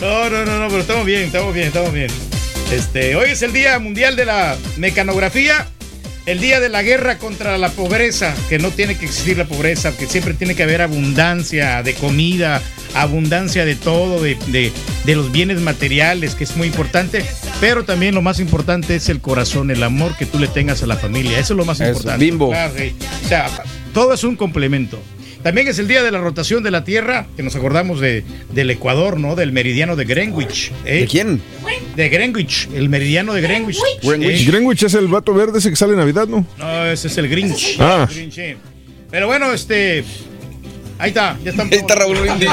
[0.00, 2.08] No, no, no, no, pero estamos bien, estamos bien, estamos bien.
[2.72, 5.66] Este, hoy es el Día Mundial de la Mecanografía,
[6.26, 9.96] el Día de la Guerra contra la Pobreza, que no tiene que existir la pobreza,
[9.96, 12.62] que siempre tiene que haber abundancia de comida,
[12.94, 14.72] abundancia de todo, de, de-
[15.04, 17.24] de los bienes materiales, que es muy importante,
[17.60, 20.86] pero también lo más importante es el corazón, el amor que tú le tengas a
[20.86, 22.24] la familia, eso es lo más importante.
[22.24, 22.50] bimbo.
[22.50, 22.94] Claro, sí.
[23.24, 23.50] O sea,
[23.92, 25.02] todo es un complemento.
[25.42, 28.70] También es el día de la rotación de la Tierra, que nos acordamos de, del
[28.70, 29.34] Ecuador, ¿no?
[29.34, 30.70] Del meridiano de Greenwich.
[30.84, 31.00] ¿eh?
[31.00, 31.42] ¿De quién?
[31.96, 33.78] De Greenwich, el meridiano de Greenwich.
[34.02, 34.42] Greenwich.
[34.42, 36.46] Eh, Greenwich es el vato verde ese que sale en Navidad, ¿no?
[36.58, 37.76] no, ese es el Grinch.
[37.80, 38.06] Ah.
[38.08, 38.54] El Grinch, sí.
[39.10, 40.04] Pero bueno, este.
[40.98, 41.72] Ahí está, ya estamos.
[41.72, 42.48] Ahí está Raúl Brindis.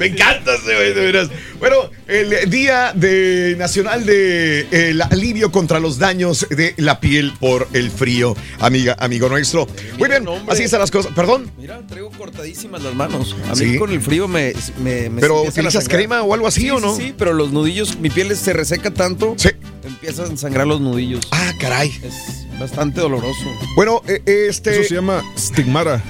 [0.00, 1.28] Me encanta ese güey, de veras.
[1.58, 1.76] Bueno,
[2.08, 7.90] el Día de Nacional de el alivio contra los daños de la piel por el
[7.90, 9.68] frío, amiga, amigo nuestro.
[9.98, 11.12] Muy bien, así están las cosas.
[11.14, 13.36] Perdón, Mira, traigo cortadísimas las manos.
[13.46, 13.76] A mí Sí.
[13.78, 14.54] con el frío me.
[14.82, 16.96] me, me pero ¿utilizas crema o algo así Sí, o no?
[16.96, 19.34] Sí, pero los nudillos, mi piel se reseca tanto.
[19.36, 19.50] Sí.
[19.84, 21.28] Empiezan a sangrar los nudillos.
[21.30, 21.92] Ah, caray.
[22.02, 23.44] Es bastante doloroso.
[23.76, 24.80] Bueno, eh, este.
[24.80, 26.02] Eso se llama stigmara.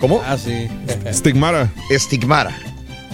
[0.00, 0.22] ¿Cómo?
[0.22, 0.68] Ah, sí.
[1.12, 1.72] Stigmara.
[1.90, 2.58] Estigmara.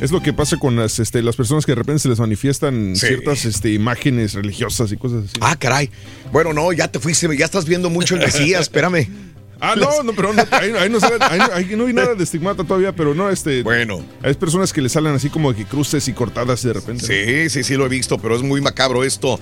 [0.00, 2.94] Es lo que pasa con las, este, las personas que de repente se les manifiestan
[2.94, 3.06] Sí.
[3.08, 5.34] ciertas este, imágenes religiosas y cosas así.
[5.40, 5.90] Ah, caray.
[6.32, 9.08] Bueno, no, ya te fuiste, ya estás viendo mucho el Mesías, espérame.
[9.60, 12.14] Ah, no, no, pero no, ahí, ahí no, sale- ahí no- ahí no vi nada
[12.14, 13.62] de estigmata todavía, pero no, este.
[13.62, 14.04] Bueno.
[14.22, 17.04] Hay personas que le salen así como que cruces y cortadas de repente.
[17.06, 19.40] Sí, sí, sí lo he visto, pero es muy macabro esto.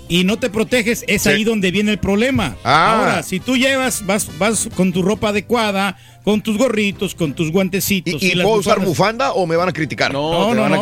[0.10, 2.56] y no te proteges, es ahí donde viene el problema.
[2.64, 2.98] Ah.
[3.00, 7.52] Ahora, si tú llevas, vas, vas con tu ropa adecuada, con tus gorritos, con tus
[7.52, 8.22] guantecitos.
[8.22, 10.12] ¿Y, y puedo usar bufanda o me van a criticar?
[10.14, 10.82] No, no, no.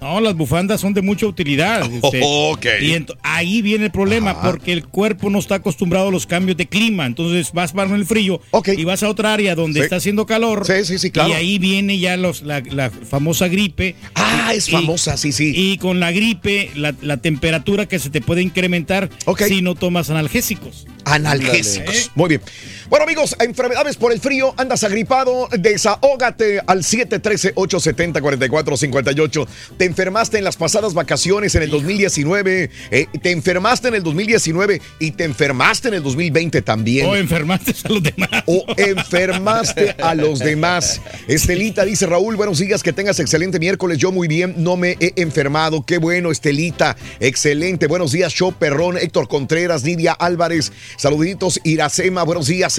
[0.00, 1.82] No, las bufandas son de mucha utilidad.
[2.02, 2.66] este, ok.
[2.80, 6.56] Y ento- ahí viene el problema, porque el cuerpo no está acostumbrado a los cambios
[6.56, 7.06] de clima.
[7.06, 8.40] Entonces vas para el frío
[8.76, 9.84] y vas a otra área donde Sí.
[9.84, 10.66] está haciendo calor.
[10.66, 11.30] Sí, sí, sí, claro.
[11.30, 13.94] Y ahí viene ya los, la, la famosa gripe.
[14.14, 15.52] Ah, es Y- famosa, sí, sí.
[15.54, 19.10] Y con la gripe, la, la temperatura que se te puede incrementar
[19.46, 20.86] si no tomas analgésicos.
[21.04, 22.10] Analgésicos.
[22.14, 22.40] Muy bien.
[22.88, 29.48] Bueno, amigos, enfermedades por el frío, andas agripado, desahógate al 713-870-4458.
[29.76, 34.80] Te enfermaste en las pasadas vacaciones en el 2019, eh, te enfermaste en el 2019
[35.00, 37.06] y te enfermaste en el 2020 también.
[37.06, 38.44] O enfermaste a los demás.
[38.46, 41.00] O enfermaste a los demás.
[41.26, 43.98] Estelita dice Raúl, buenos días, que tengas excelente miércoles.
[43.98, 45.84] Yo muy bien, no me he enfermado.
[45.84, 46.96] Qué bueno, Estelita.
[47.18, 47.88] Excelente.
[47.88, 50.70] Buenos días, Show Perrón, Héctor Contreras, Nidia Álvarez.
[50.98, 52.22] Saluditos, Iracema.
[52.22, 52.75] Buenos días,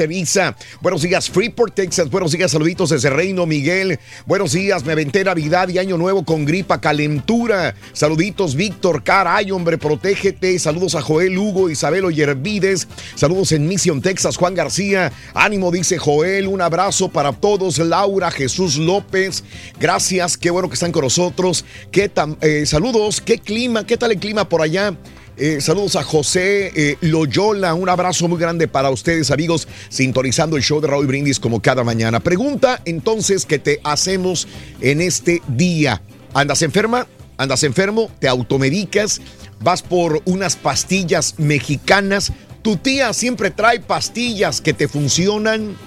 [0.81, 2.09] Buenos días, Freeport, Texas.
[2.11, 3.99] Buenos días, saluditos desde Reino Miguel.
[4.27, 7.73] Buenos días, me aventé Navidad y Año Nuevo con gripa, calentura.
[7.93, 9.03] Saluditos, Víctor.
[9.03, 10.59] Caray, hombre, protégete.
[10.59, 12.87] Saludos a Joel Hugo, Isabel Oyervides.
[13.15, 15.11] Saludos en Mission, Texas, Juan García.
[15.33, 16.47] Ánimo, dice Joel.
[16.47, 17.79] Un abrazo para todos.
[17.79, 19.43] Laura, Jesús López.
[19.79, 21.65] Gracias, qué bueno que están con nosotros.
[21.91, 24.95] ¿Qué eh, saludos, qué clima, qué tal el clima por allá?
[25.39, 30.63] Eh, saludos a José eh, Loyola, un abrazo muy grande para ustedes amigos, sintonizando el
[30.63, 32.19] show de Raúl Brindis como cada mañana.
[32.19, 34.47] Pregunta entonces que te hacemos
[34.81, 36.01] en este día.
[36.33, 37.05] ¿Andas enferma?
[37.37, 38.09] ¿Andas enfermo?
[38.19, 39.21] ¿Te automedicas?
[39.59, 42.33] ¿Vas por unas pastillas mexicanas?
[42.63, 45.77] ¿Tu tía siempre trae pastillas que te funcionan?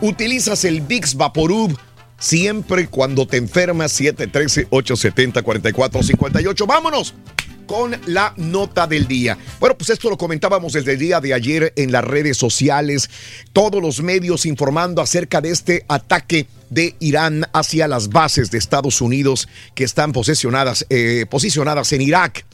[0.00, 1.76] ¿Utilizas el Vicks Vaporub?
[2.16, 6.66] Siempre cuando te enfermas, 713-870-4458.
[6.66, 7.16] ¡Vámonos!
[7.70, 9.38] Con la nota del día.
[9.60, 13.08] Bueno, pues esto lo comentábamos desde el día de ayer en las redes sociales,
[13.52, 19.00] todos los medios informando acerca de este ataque de Irán hacia las bases de Estados
[19.00, 20.12] Unidos que están
[20.88, 22.44] eh, posicionadas en Irak.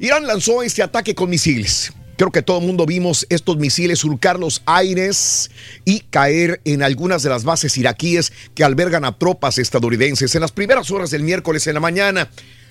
[0.00, 1.92] Irán lanzó este ataque con misiles.
[2.16, 5.48] Creo que todo el mundo vimos estos misiles surcar los aires
[5.84, 10.50] y caer en algunas de las bases iraquíes que albergan a tropas estadounidenses en las
[10.50, 12.28] primeras horas del miércoles en la mañana.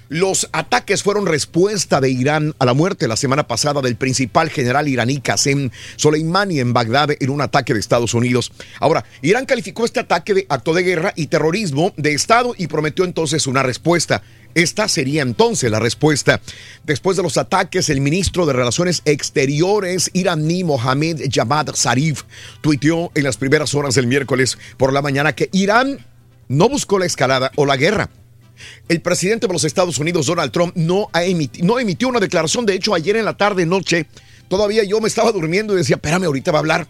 [0.08, 4.88] Los ataques fueron respuesta de Irán a la muerte la semana pasada del principal general
[4.88, 8.52] iraní Qasem Soleimani en Bagdad en un ataque de Estados Unidos.
[8.80, 13.04] Ahora, Irán calificó este ataque de acto de guerra y terrorismo de Estado y prometió
[13.04, 14.22] entonces una respuesta.
[14.54, 16.40] Esta sería entonces la respuesta.
[16.84, 22.24] Después de los ataques, el ministro de Relaciones Exteriores iraní Mohamed Javad Zarif
[22.62, 26.06] tuiteó en las primeras horas del miércoles por la mañana que Irán
[26.48, 28.12] no buscó la escalada o la guerra.
[28.88, 32.66] El presidente de los Estados Unidos, Donald Trump, no, ha emiti- no emitió una declaración.
[32.66, 34.06] De hecho, ayer en la tarde, noche,
[34.48, 36.88] todavía yo me estaba durmiendo y decía, espérame, ahorita va a hablar.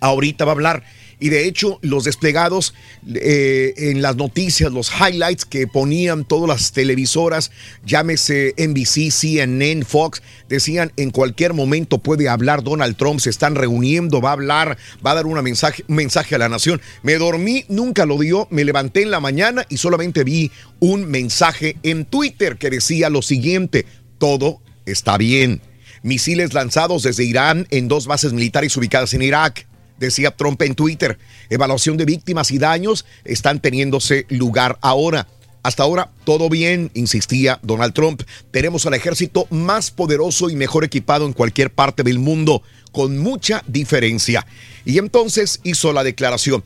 [0.00, 0.84] Ahorita va a hablar.
[1.18, 2.74] Y de hecho, los desplegados
[3.14, 7.50] eh, en las noticias, los highlights que ponían todas las televisoras,
[7.84, 14.20] llámese NBC, CNN, Fox, decían en cualquier momento puede hablar Donald Trump, se están reuniendo,
[14.20, 16.82] va a hablar, va a dar una mensaje, un mensaje a la nación.
[17.02, 20.50] Me dormí, nunca lo dio, me levanté en la mañana y solamente vi
[20.80, 23.86] un mensaje en Twitter que decía lo siguiente,
[24.18, 25.62] todo está bien.
[26.02, 29.65] Misiles lanzados desde Irán en dos bases militares ubicadas en Irak
[29.98, 31.18] decía Trump en Twitter.
[31.50, 35.26] Evaluación de víctimas y daños están teniéndose lugar ahora.
[35.62, 38.22] Hasta ahora todo bien, insistía Donald Trump.
[38.52, 43.64] Tenemos al ejército más poderoso y mejor equipado en cualquier parte del mundo, con mucha
[43.66, 44.46] diferencia.
[44.84, 46.62] Y entonces hizo la declaración.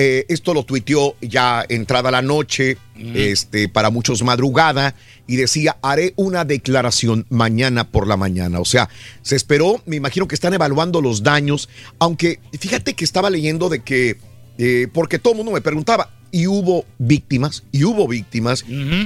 [0.00, 2.78] Eh, esto lo tuiteó ya entrada la noche,
[3.14, 4.94] este, para muchos madrugada,
[5.26, 8.60] y decía, haré una declaración mañana por la mañana.
[8.60, 8.88] O sea,
[9.22, 13.80] se esperó, me imagino que están evaluando los daños, aunque fíjate que estaba leyendo de
[13.80, 14.18] que,
[14.56, 18.64] eh, porque todo el mundo me preguntaba, y hubo víctimas, y hubo víctimas.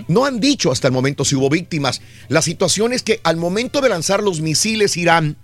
[0.08, 2.02] No han dicho hasta el momento si hubo víctimas.
[2.28, 5.38] La situación es que al momento de lanzar los misiles Irán,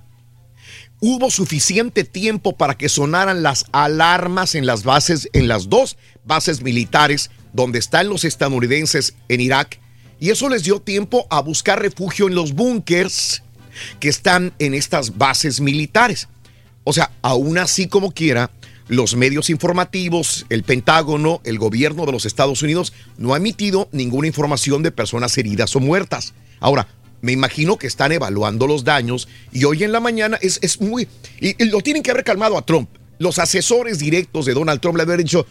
[1.00, 6.62] hubo suficiente tiempo para que sonaran las alarmas en las bases, en las dos bases
[6.62, 9.80] militares donde están los estadounidenses en Irak.
[10.20, 13.42] Y eso les dio tiempo a buscar refugio en los búnkers
[14.00, 16.28] que están en estas bases militares.
[16.84, 18.50] O sea, aún así como quiera,
[18.88, 24.26] los medios informativos, el Pentágono, el gobierno de los Estados Unidos no ha emitido ninguna
[24.26, 26.32] información de personas heridas o muertas.
[26.58, 26.88] Ahora,
[27.20, 31.08] me imagino que están evaluando los daños y hoy en la mañana es, es muy...
[31.40, 32.88] Y, y lo tienen que haber calmado a Trump.
[33.18, 35.44] Los asesores directos de Donald Trump le habían dicho,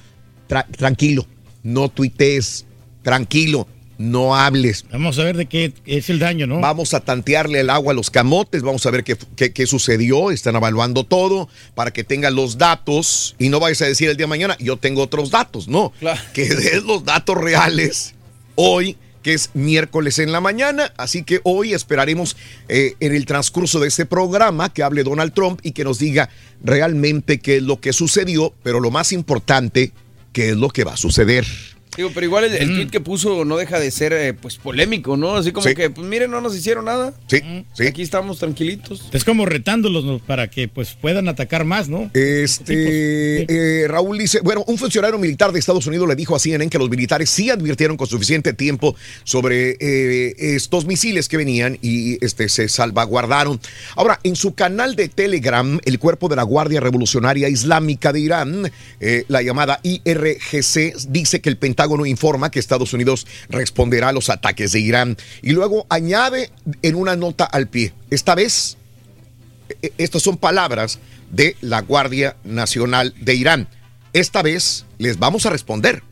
[0.48, 1.26] "Tra- tranquilo,
[1.64, 2.66] no tuitees,
[3.04, 4.86] tranquilo, no hables.
[4.92, 6.60] Vamos a ver de qué es el daño, ¿no?
[6.60, 10.30] Vamos a tantearle el agua a los camotes, vamos a ver qué, qué- qué sucedió,
[10.32, 14.26] están evaluando todo para que tengan los datos y no vayas a decir el día
[14.26, 15.92] de mañana, yo tengo otros datos, no,
[16.34, 18.14] que des los datos reales
[18.56, 22.38] hoy, que es miércoles en la mañana, así que hoy esperaremos
[22.70, 26.30] eh, en el transcurso de este programa que hable Donald Trump y que nos diga
[26.64, 29.92] realmente qué es lo que sucedió, pero lo más importante,
[30.32, 31.46] qué es lo que va a suceder.
[31.98, 35.18] Digo, pero igual el, el tweet que puso no deja de ser eh, pues polémico,
[35.18, 35.36] ¿no?
[35.36, 35.74] Así como Sí.
[35.76, 37.14] que, pues miren, no nos hicieron nada.
[37.28, 37.42] Sí,
[37.74, 37.88] sí.
[37.88, 39.10] Aquí estamos tranquilitos.
[39.12, 40.20] Es como retándolos ¿no?
[40.20, 42.12] para que pues puedan atacar más, ¿no?
[42.14, 43.46] Este,
[43.84, 46.78] eh, Raúl dice, bueno, un funcionario militar de Estados Unidos le dijo a CNN que
[46.78, 52.48] los militares sí advirtieron con suficiente tiempo sobre eh, estos misiles que venían y este,
[52.50, 53.60] se salvaguardaron.
[53.96, 58.72] Ahora, en su canal de Telegram, el cuerpo de la Guardia Revolucionaria Islámica de Irán,
[59.00, 64.30] eh, la llamada IRGC, dice que el Pentágono informa que Estados Unidos responderá a los
[64.30, 68.78] ataques de Irán y luego añade en una nota al pie, esta vez
[69.82, 71.00] e- estas son palabras
[71.32, 73.68] de la Guardia Nacional de Irán.
[74.14, 76.04] Esta vez les vamos a responder,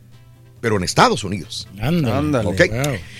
[0.60, 1.68] pero en Estados Unidos.
[1.80, 2.48] Ándale.
[2.48, 2.60] Ok.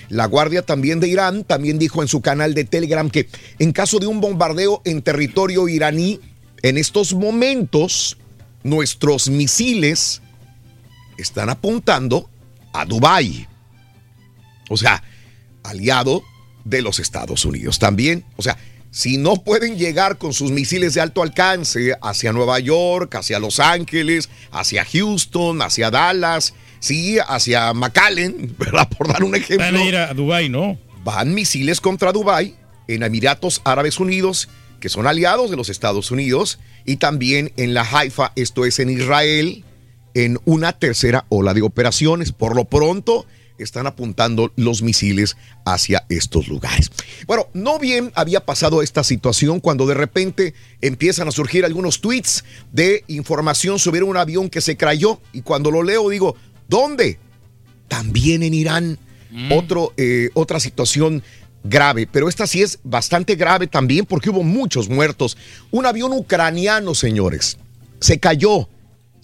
[0.09, 3.99] La Guardia también de Irán también dijo en su canal de Telegram que en caso
[3.99, 6.21] de un bombardeo en territorio iraní,
[6.63, 8.17] en estos momentos
[8.63, 10.23] nuestros misiles
[11.19, 12.29] están apuntando
[12.81, 13.47] a Dubái.
[14.69, 15.03] O sea,
[15.63, 16.23] aliado
[16.65, 18.25] de los Estados Unidos también.
[18.37, 18.57] O sea,
[18.91, 23.61] si no pueden llegar con sus misiles de alto alcance hacia Nueva York, hacia Los
[23.61, 28.89] Ángeles, hacia Houston, hacia Dallas, sí, hacia McAllen, ¿verdad?
[28.89, 29.67] Por dar un ejemplo.
[29.67, 30.79] Van a ir a Dubái, ¿no?
[31.05, 32.57] Van misiles contra Dubái
[32.89, 34.49] en Emiratos Árabes Unidos,
[34.81, 38.91] que son aliados de los Estados Unidos, y también en la Haifa, esto es en
[38.91, 39.65] Israel,
[40.17, 42.33] en una tercera ola de operaciones.
[42.33, 43.27] Por lo pronto,
[43.59, 46.91] están apuntando los misiles hacia estos lugares.
[47.27, 52.45] Bueno, no bien había pasado esta situación cuando de repente empiezan a surgir algunos tweets
[52.73, 56.35] de información sobre un avión que se cayó y cuando lo leo digo,
[56.67, 57.19] ¿dónde?
[57.87, 58.99] También en Irán.
[59.51, 61.23] Otro, eh, otra situación
[61.63, 65.37] grave, pero esta sí es bastante grave también porque hubo muchos muertos.
[65.71, 67.59] Un avión ucraniano, señores,
[68.01, 68.67] se cayó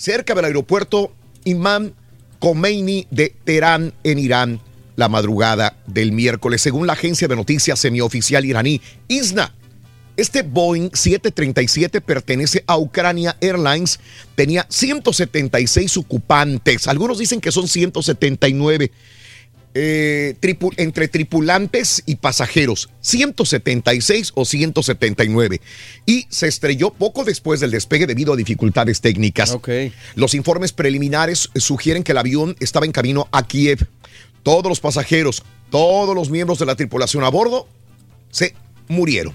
[0.03, 1.13] cerca del aeropuerto
[1.45, 1.93] Imam
[2.41, 4.61] Khomeini de Teherán, en Irán,
[4.97, 9.55] la madrugada del miércoles, según la agencia de noticias semioficial iraní ISNA.
[10.17, 14.01] Este Boeing 737 pertenece a Ucrania Airlines,
[14.35, 18.91] tenía 176 ocupantes, algunos dicen que son 179
[19.75, 25.61] eh, tripu- entre tripulantes y pasajeros, 176 o 179.
[26.07, 29.53] Y se estrelló poco después del despegue debido a dificultades técnicas.
[30.15, 33.87] Los informes preliminares sugieren que el avión estaba en camino a Kiev.
[34.43, 37.67] Todos los pasajeros, todos los miembros de la tripulación a bordo
[38.31, 38.55] se
[38.89, 39.35] murieron.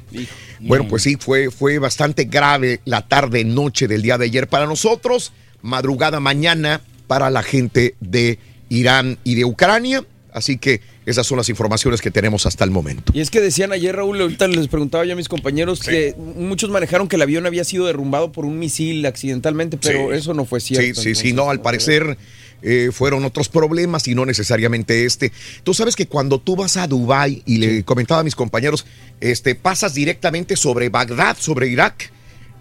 [0.59, 4.65] Bueno, pues sí, fue, fue bastante grave la tarde, noche del día de ayer para
[4.65, 8.37] nosotros, madrugada mañana para la gente de
[8.69, 10.03] Irán y de Ucrania.
[10.37, 13.11] Así que esas son las informaciones que tenemos hasta el momento.
[13.13, 16.69] Y es que decían ayer, Raúl, ahorita les preguntaba yo a mis compañeros que muchos
[16.69, 20.17] manejaron que el avión había sido derrumbado por un misil accidentalmente, pero Sí.
[20.17, 21.01] eso no fue cierto.
[21.01, 22.17] Sí, sí, sí, no, al parecer
[22.61, 25.31] eh, fueron otros problemas y no necesariamente este.
[25.63, 28.85] Tú sabes que cuando tú vas a Dubái, y le comentaba a mis compañeros,
[29.21, 32.11] este, pasas directamente sobre Bagdad, sobre Irak.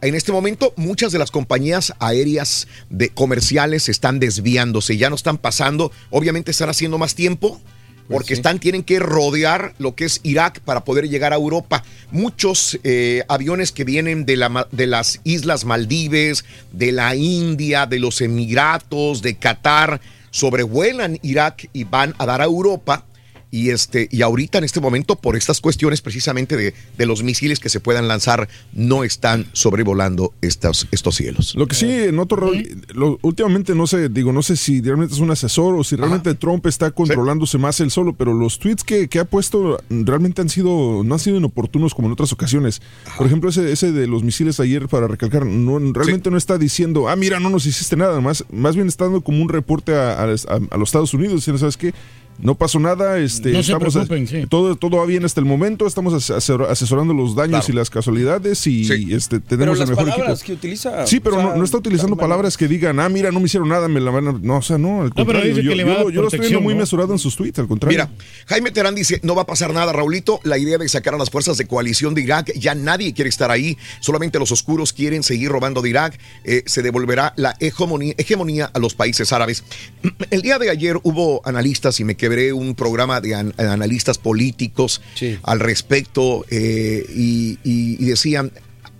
[0.02, 5.38] En este momento, muchas de las compañías aéreas de comerciales están desviándose, ya no están
[5.38, 7.60] pasando, obviamente están haciendo más tiempo
[8.08, 11.82] porque están, tienen que rodear lo que es Irak para poder llegar a Europa.
[12.10, 17.98] Muchos eh, aviones que vienen de, la de las Islas Maldives, de la India, de
[17.98, 20.00] los Emiratos, de Qatar,
[20.30, 23.04] sobrevuelan Irak y van a dar a Europa.
[23.50, 27.60] Y, este, y ahorita en este momento, por estas cuestiones precisamente de, de los misiles
[27.60, 31.54] que se puedan lanzar, no están sobrevolando estos, estos cielos.
[31.54, 35.20] Lo que sí noto, Raúl, lo- últimamente no sé, digo, no sé si realmente es
[35.20, 39.06] un asesor o si realmente Trump está controlándose más él solo, pero los tweets que,
[39.08, 42.82] que ha puesto realmente han sido, no han sido inoportunos como en otras ocasiones.
[43.16, 47.08] Por ejemplo, ese, ese de los misiles ayer, para recalcar, no, realmente no está diciendo,
[47.08, 50.14] ah, mira, no nos hiciste nada, más, más bien está dando como un reporte a,
[50.20, 51.94] a- a- a los Estados Unidos, diciendo, ¿sabes qué?
[52.38, 53.94] No pasó nada, este, No se estamos,
[54.28, 54.44] sí.
[54.48, 57.72] todo, todo va bien hasta el momento, estamos ase- asesor- asesorando los daños Claro.
[57.72, 58.82] y las casualidades y
[59.12, 60.46] este, Pero tenemos las el mejor palabras equipo.
[60.46, 61.06] que utiliza.
[61.06, 63.46] Sí, pero o sea, no, no está utilizando palabras que digan, ah, mira, no me
[63.46, 64.32] hicieron nada, me la van a...
[64.32, 65.48] No, o sea, no, al pero contrario.
[65.50, 66.80] dice yo, que le va a yo dar lo- yo lo estoy viendo muy ¿no?
[66.80, 67.96] mesurado en sus tweets, al contrario.
[67.98, 68.10] Mira,
[68.46, 70.40] Jaime Terán dice, no va a pasar nada, Raulito.
[70.44, 73.50] La idea de sacar a las fuerzas de coalición de Irak, ya nadie quiere estar
[73.50, 73.78] ahí.
[74.00, 76.18] Solamente los oscuros quieren seguir robando de Irak.
[76.44, 79.64] Eh, se devolverá la hegemonía, hegemonía a los países árabes.
[80.30, 85.00] El día de ayer hubo analistas y me quebré un programa de an- analistas políticos
[85.44, 88.50] al respecto eh, y, y- y decían,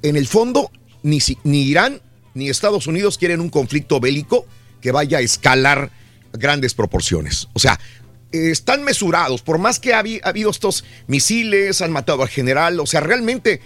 [0.02, 0.70] en el fondo,
[1.02, 2.00] ni, ni Irán
[2.34, 4.46] ni Estados Unidos quieren un conflicto bélico
[4.80, 5.90] que vaya a escalar
[6.32, 7.48] grandes proporciones.
[7.54, 7.80] O sea,
[8.30, 13.00] están mesurados, por más que ha habido estos misiles, han matado al general, o sea,
[13.00, 13.60] realmente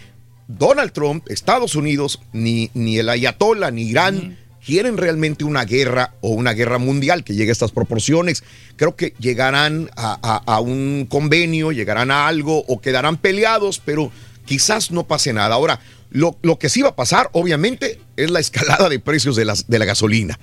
[0.49, 4.39] Donald Trump, Estados Unidos, ni, ni el Ayatollah, ni Irán
[4.71, 8.45] quieren realmente una guerra o una guerra mundial que llegue a estas proporciones.
[8.77, 14.13] Creo que llegarán a, a- a un convenio, llegarán a algo o quedarán peleados, pero
[14.45, 15.57] quizás no pase nada.
[15.57, 19.45] Ahora, lo, lo que sí va a pasar, obviamente, es la escalada de precios de,
[19.45, 20.39] las, de la gasolina.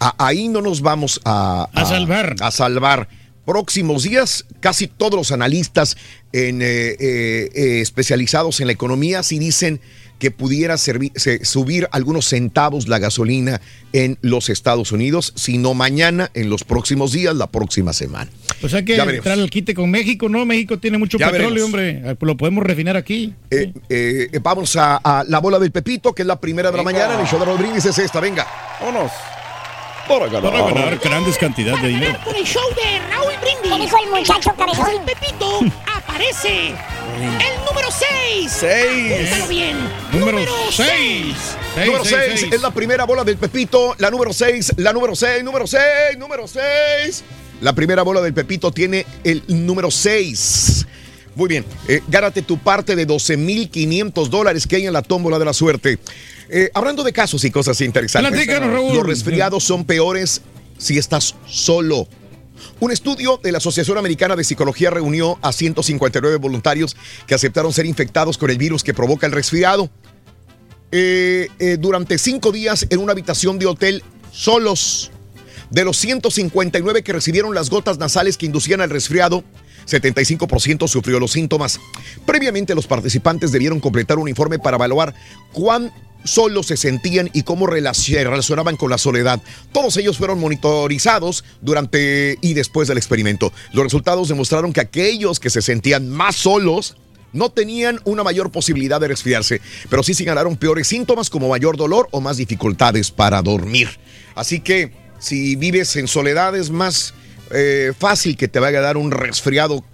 [0.00, 2.34] A- ahí no nos vamos a, A salvar.
[2.40, 3.08] A salvar.
[3.44, 5.96] Próximos días, casi todos los analistas
[6.32, 6.66] en, eh,
[6.98, 9.80] eh, eh, especializados en la economía sí dicen
[10.18, 13.60] que pudiera subir algunos centavos la gasolina
[13.92, 18.30] en los Estados Unidos, si no mañana, en los próximos días, la próxima semana.
[18.60, 20.44] Pues hay que entrar al quite con México, ¿no?
[20.46, 22.04] México tiene mucho Ya petróleo, veremos.
[22.04, 22.16] hombre.
[22.20, 23.34] Lo podemos refinar aquí.
[23.50, 26.76] Eh, eh, eh, vamos a, a la bola del Pepito, que es la primera de
[26.78, 26.98] la Venga.
[26.98, 27.14] mañana.
[27.14, 28.46] En el show de Raúl Brindis es esta, venga.
[28.80, 29.12] Vámonos.
[30.08, 32.18] Para ganar grandes cantidades de dinero.
[32.24, 33.72] Con el show de Raúl Brindis.
[33.72, 34.88] ¿Qué dijo el muchacho cabezón?
[34.90, 35.60] El Pepito
[35.92, 36.68] aparece.
[36.68, 38.52] El número 6.
[38.52, 39.12] Seis.
[39.12, 39.76] Apúntalo bien.
[40.12, 40.38] Número
[40.70, 41.36] seis.
[41.74, 41.86] seis.
[41.86, 43.94] número 6 es la primera bola del Pepito.
[43.98, 45.82] La número 6, la número 6, número 6,
[46.18, 47.24] número 6.
[47.60, 50.86] La primera bola del Pepito tiene el número 6.
[51.36, 55.44] Muy bien, eh, gánate tu parte de 12.500 dólares que hay en la tómbola de
[55.44, 56.00] la suerte.
[56.48, 58.96] Eh, hablando de casos y cosas interesantes, Raúl.
[58.96, 60.42] los resfriados son peores
[60.78, 62.08] si estás solo.
[62.80, 67.86] Un estudio de la Asociación Americana de Psicología reunió a 159 voluntarios que aceptaron ser
[67.86, 69.90] infectados con el virus que provoca el resfriado.
[70.92, 75.10] Eh, eh, durante cinco días en una habitación de hotel solos.
[75.70, 79.42] De los 159 que recibieron las gotas nasales que inducían al resfriado,
[79.86, 81.80] 75% sufrió los síntomas.
[82.24, 85.14] Previamente los participantes debieron completar un informe para evaluar
[85.52, 85.92] cuán
[86.24, 89.40] solos se sentían y cómo relaci- relacionaban con la soledad.
[89.70, 93.52] Todos ellos fueron monitorizados durante y después del experimento.
[93.72, 96.96] Los resultados demostraron que aquellos que se sentían más solos
[97.32, 99.60] no tenían una mayor posibilidad de resfriarse,
[99.90, 103.88] pero sí señalaron peores síntomas como mayor dolor o más dificultades para dormir.
[104.34, 107.14] Así que si vives en soledad es más
[107.52, 109.84] eh, fácil que te vaya a dar un resfriado,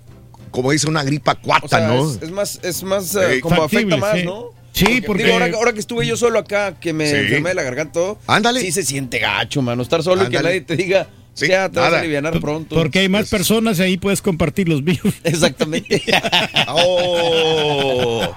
[0.50, 2.10] como dice una gripa cuata, O sea, ¿no?
[2.10, 3.40] es, es más, es más eh, Sí.
[3.40, 4.24] como Factible, afecta más, sí.
[4.24, 4.50] ¿no?
[4.72, 7.14] Sí, porque- Digo, ahora, ahora que estuve yo solo acá, que me Sí.
[7.16, 8.60] enfermé de la garganta, todo, Ándale.
[8.60, 9.82] sí se siente gacho, mano.
[9.82, 12.76] Estar solo y que nadie te diga, Sí, ya te vas a aliviar pronto.
[12.76, 15.14] Porque hay más personas y ahí puedes compartir los virus.
[15.24, 16.02] Exactamente.
[16.68, 18.30] ¡Oh!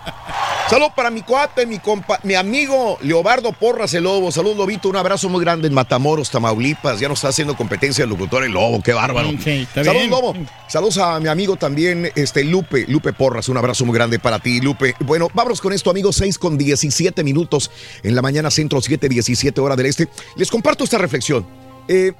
[0.69, 4.31] Salud para mi cuate, mi compa, mi amigo Leobardo Porras el Lobo.
[4.31, 4.89] Salud, Lobito.
[4.89, 6.99] Un abrazo muy grande en Matamoros, Tamaulipas.
[6.99, 8.81] Ya nos está haciendo competencia el locutor el Lobo.
[8.81, 9.29] ¡Qué bárbaro!
[9.43, 10.09] Sí, está Salud, bien.
[10.09, 10.33] Lobo.
[10.67, 13.47] Saludos a mi amigo también, este Lupe, Lupe Porras.
[13.47, 14.95] Un abrazo muy grande para ti, Lupe.
[15.01, 16.15] Bueno, vámonos con esto, amigos.
[16.15, 17.69] 6 con 17 minutos
[18.01, 20.07] en la mañana, centro 7, 17 hora del este.
[20.35, 21.45] Les comparto esta reflexión.
[21.87, 22.13] Eh,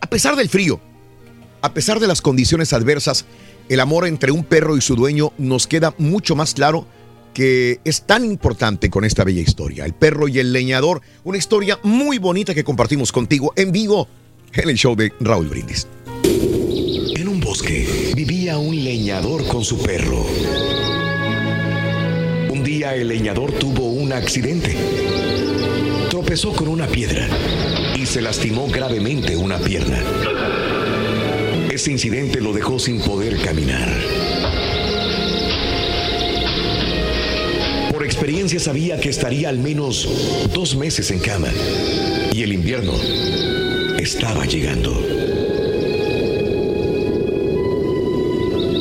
[0.00, 0.80] a pesar del frío,
[1.62, 3.24] a pesar de las condiciones adversas,
[3.68, 6.86] el amor entre un perro y su dueño nos queda mucho más claro
[7.34, 9.84] que es tan importante con esta bella historia.
[9.84, 14.08] El perro y el leñador, una historia muy bonita que compartimos contigo en vivo
[14.54, 15.86] en el show de Raúl Brindis.
[16.24, 20.24] En un bosque vivía un leñador con su perro.
[22.50, 24.76] Un día el leñador tuvo un accidente.
[26.28, 27.26] Tropezó con una piedra
[27.96, 29.98] y se lastimó gravemente una pierna.
[31.72, 33.90] Ese incidente lo dejó sin poder caminar.
[37.90, 40.06] Por experiencia sabía que estaría al menos
[40.52, 41.48] dos meses en cama
[42.34, 42.92] y el invierno
[43.98, 45.17] estaba llegando.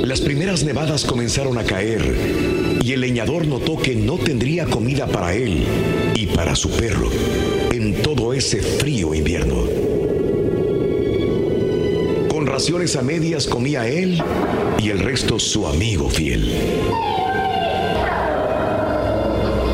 [0.07, 1.99] Las primeras nevadas comenzaron a caer
[2.81, 5.65] y el leñador notó que no tendría comida para él
[6.15, 7.09] y para su perro
[7.73, 9.65] en todo ese frío invierno.
[12.29, 14.23] Con raciones a medias comía él
[14.81, 16.53] y el resto su amigo fiel.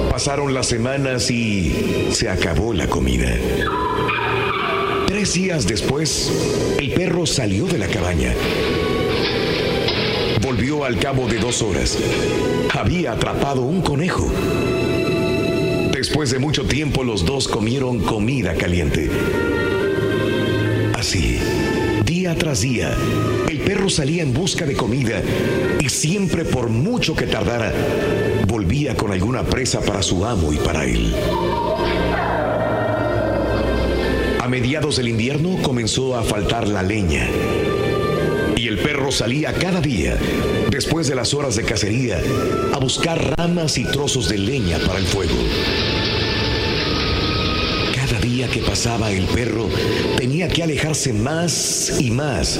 [0.09, 3.37] Pasaron las semanas y se acabó la comida.
[5.05, 8.33] Tres días después, el perro salió de la cabaña.
[10.63, 11.97] Al cabo de dos horas.
[12.71, 14.31] Había atrapado un conejo.
[15.91, 19.09] Después de mucho tiempo los dos comieron comida caliente.
[20.93, 21.37] Así,
[22.05, 22.95] día tras día,
[23.49, 25.21] el perro salía en busca de comida
[25.81, 27.73] y siempre por mucho que tardara,
[28.47, 31.13] volvía con alguna presa para su amo y para él.
[34.39, 37.27] A mediados del invierno comenzó a faltar la leña.
[38.83, 40.17] Perro salía cada día,
[40.69, 42.21] después de las horas de cacería,
[42.73, 45.37] a buscar ramas y trozos de leña para el fuego.
[47.95, 49.69] Cada día que pasaba el perro
[50.17, 52.59] tenía que alejarse más y más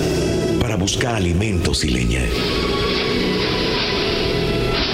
[0.61, 2.21] para buscar alimentos y leña.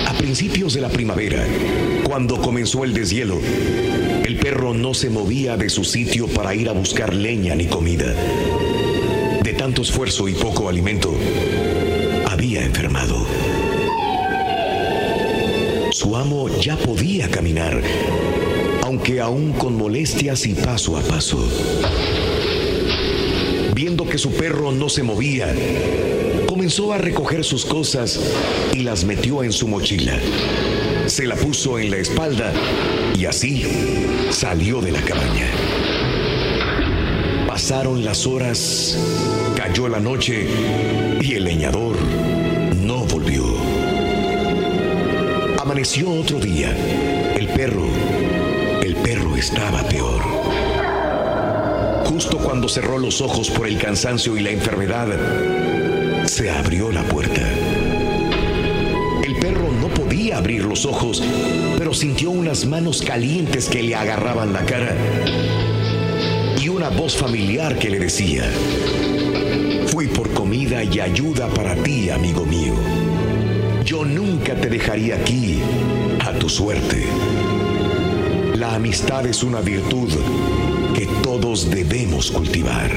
[0.07, 1.45] A principios de la primavera,
[2.05, 3.39] cuando comenzó el deshielo,
[4.25, 8.15] el perro no se movía de su sitio para ir a buscar leña ni comida.
[9.69, 11.13] Tanto esfuerzo y poco alimento,
[12.25, 13.23] había enfermado.
[15.91, 17.79] Su amo ya podía caminar,
[18.81, 21.47] aunque aún con molestias y paso a paso.
[23.75, 25.53] Viendo que su perro no se movía,
[26.47, 28.19] comenzó a recoger sus cosas
[28.73, 30.17] y las metió en su mochila.
[31.05, 32.51] Se la puso en la espalda
[33.15, 33.67] y así
[34.31, 35.68] salió de la cabaña.
[37.69, 38.97] Pasaron las horas,
[39.55, 40.47] cayó la noche
[41.21, 41.97] y el leñador
[42.77, 43.43] no volvió.
[45.61, 46.75] Amaneció otro día.
[47.35, 47.85] El perro,
[48.81, 50.19] el perro estaba peor.
[52.05, 57.47] Justo cuando cerró los ojos por el cansancio y la enfermedad, se abrió la puerta.
[59.23, 61.21] El perro no podía abrir los ojos,
[61.77, 64.95] pero sintió unas manos calientes que le agarraban la cara
[66.79, 68.49] una voz familiar que le decía,
[69.87, 72.73] fui por comida y ayuda para ti, amigo mío.
[73.83, 75.59] Yo nunca te dejaría aquí
[76.25, 77.05] a tu suerte.
[78.55, 80.09] La amistad es una virtud
[80.95, 82.89] que todos debemos cultivar.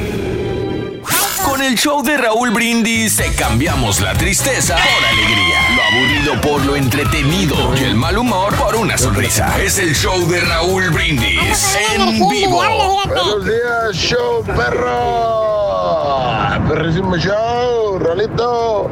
[1.62, 6.66] Con el show de Raúl Brindis te cambiamos la tristeza por alegría, lo aburrido por
[6.66, 9.62] lo entretenido y el mal humor por una sonrisa.
[9.62, 12.64] Es el show de Raúl Brindis en vivo.
[13.06, 15.38] Buenos días, show, perro.
[16.68, 18.90] Perrísimo show, Rolito.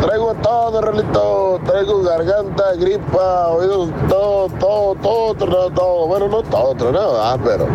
[0.00, 1.60] Traigo todo, Rolito.
[1.64, 6.06] Traigo garganta, gripa, oídos, todo, todo, todo, tronado, todo.
[6.08, 7.68] Bueno, no todo, tronado, ah, pero.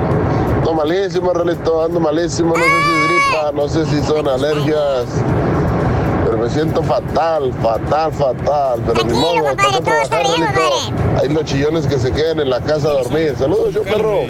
[0.58, 1.86] Ando malísimo, Rolito.
[1.86, 2.58] Ando malísimo.
[2.58, 2.95] No sé si
[3.54, 5.06] no sé si son alergias.
[6.24, 8.82] Pero me siento fatal, fatal, fatal.
[8.88, 11.22] Pero ni modo, trabajar, Rolito.
[11.22, 13.36] Hay los chillones que se queden en la casa a dormir.
[13.38, 14.22] Saludos, yo perro.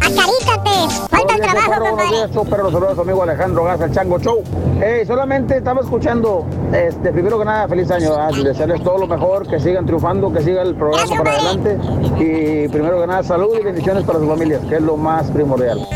[0.00, 0.70] Acarítate.
[1.10, 2.16] Falta el trabajo, Buenos compadre.
[2.16, 2.70] días, show, perro.
[2.70, 4.42] Saludos a su amigo Alejandro Gas, el Chango Show.
[4.80, 8.10] Hey, solamente estaba escuchando, este, primero que nada, feliz año.
[8.10, 8.30] ¿verdad?
[8.44, 11.78] Desearles todo lo mejor, que sigan triunfando, que siga el programa para adelante.
[12.18, 15.86] Y primero que nada, salud y bendiciones para sus familias, que es lo más primordial.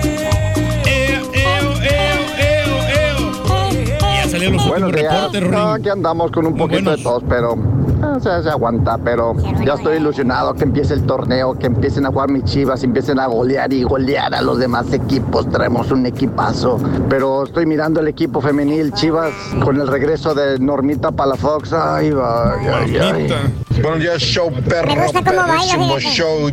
[4.35, 5.15] Salieron los Buenos últimos días.
[5.33, 5.81] reportes, No, Rorín.
[5.81, 7.55] aquí andamos con un poquito de tos, pero
[8.05, 8.99] eh, se, se aguanta.
[8.99, 9.35] Pero
[9.65, 13.27] ya estoy ilusionado que empiece el torneo, que empiecen a jugar mis chivas, empiecen a
[13.27, 15.49] golear y golear a los demás equipos.
[15.51, 16.79] Traemos un equipazo.
[17.09, 19.33] Pero estoy mirando el equipo femenil Chivas
[19.63, 21.73] con el regreso de Normita Palafox.
[21.73, 23.55] Ay, ay, ay, ay.
[23.83, 26.51] Buenos días, show perro, perrísimo show.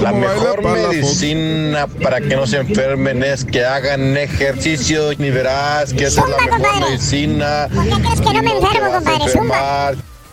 [0.00, 6.06] La mejor medicina para que no se enfermen es que hagan ejercicio y verás que
[6.06, 7.68] esa es la mejor medicina.
[7.72, 9.28] ¿Por qué crees que no me enfermo, compadre?
[9.28, 9.92] Zumba.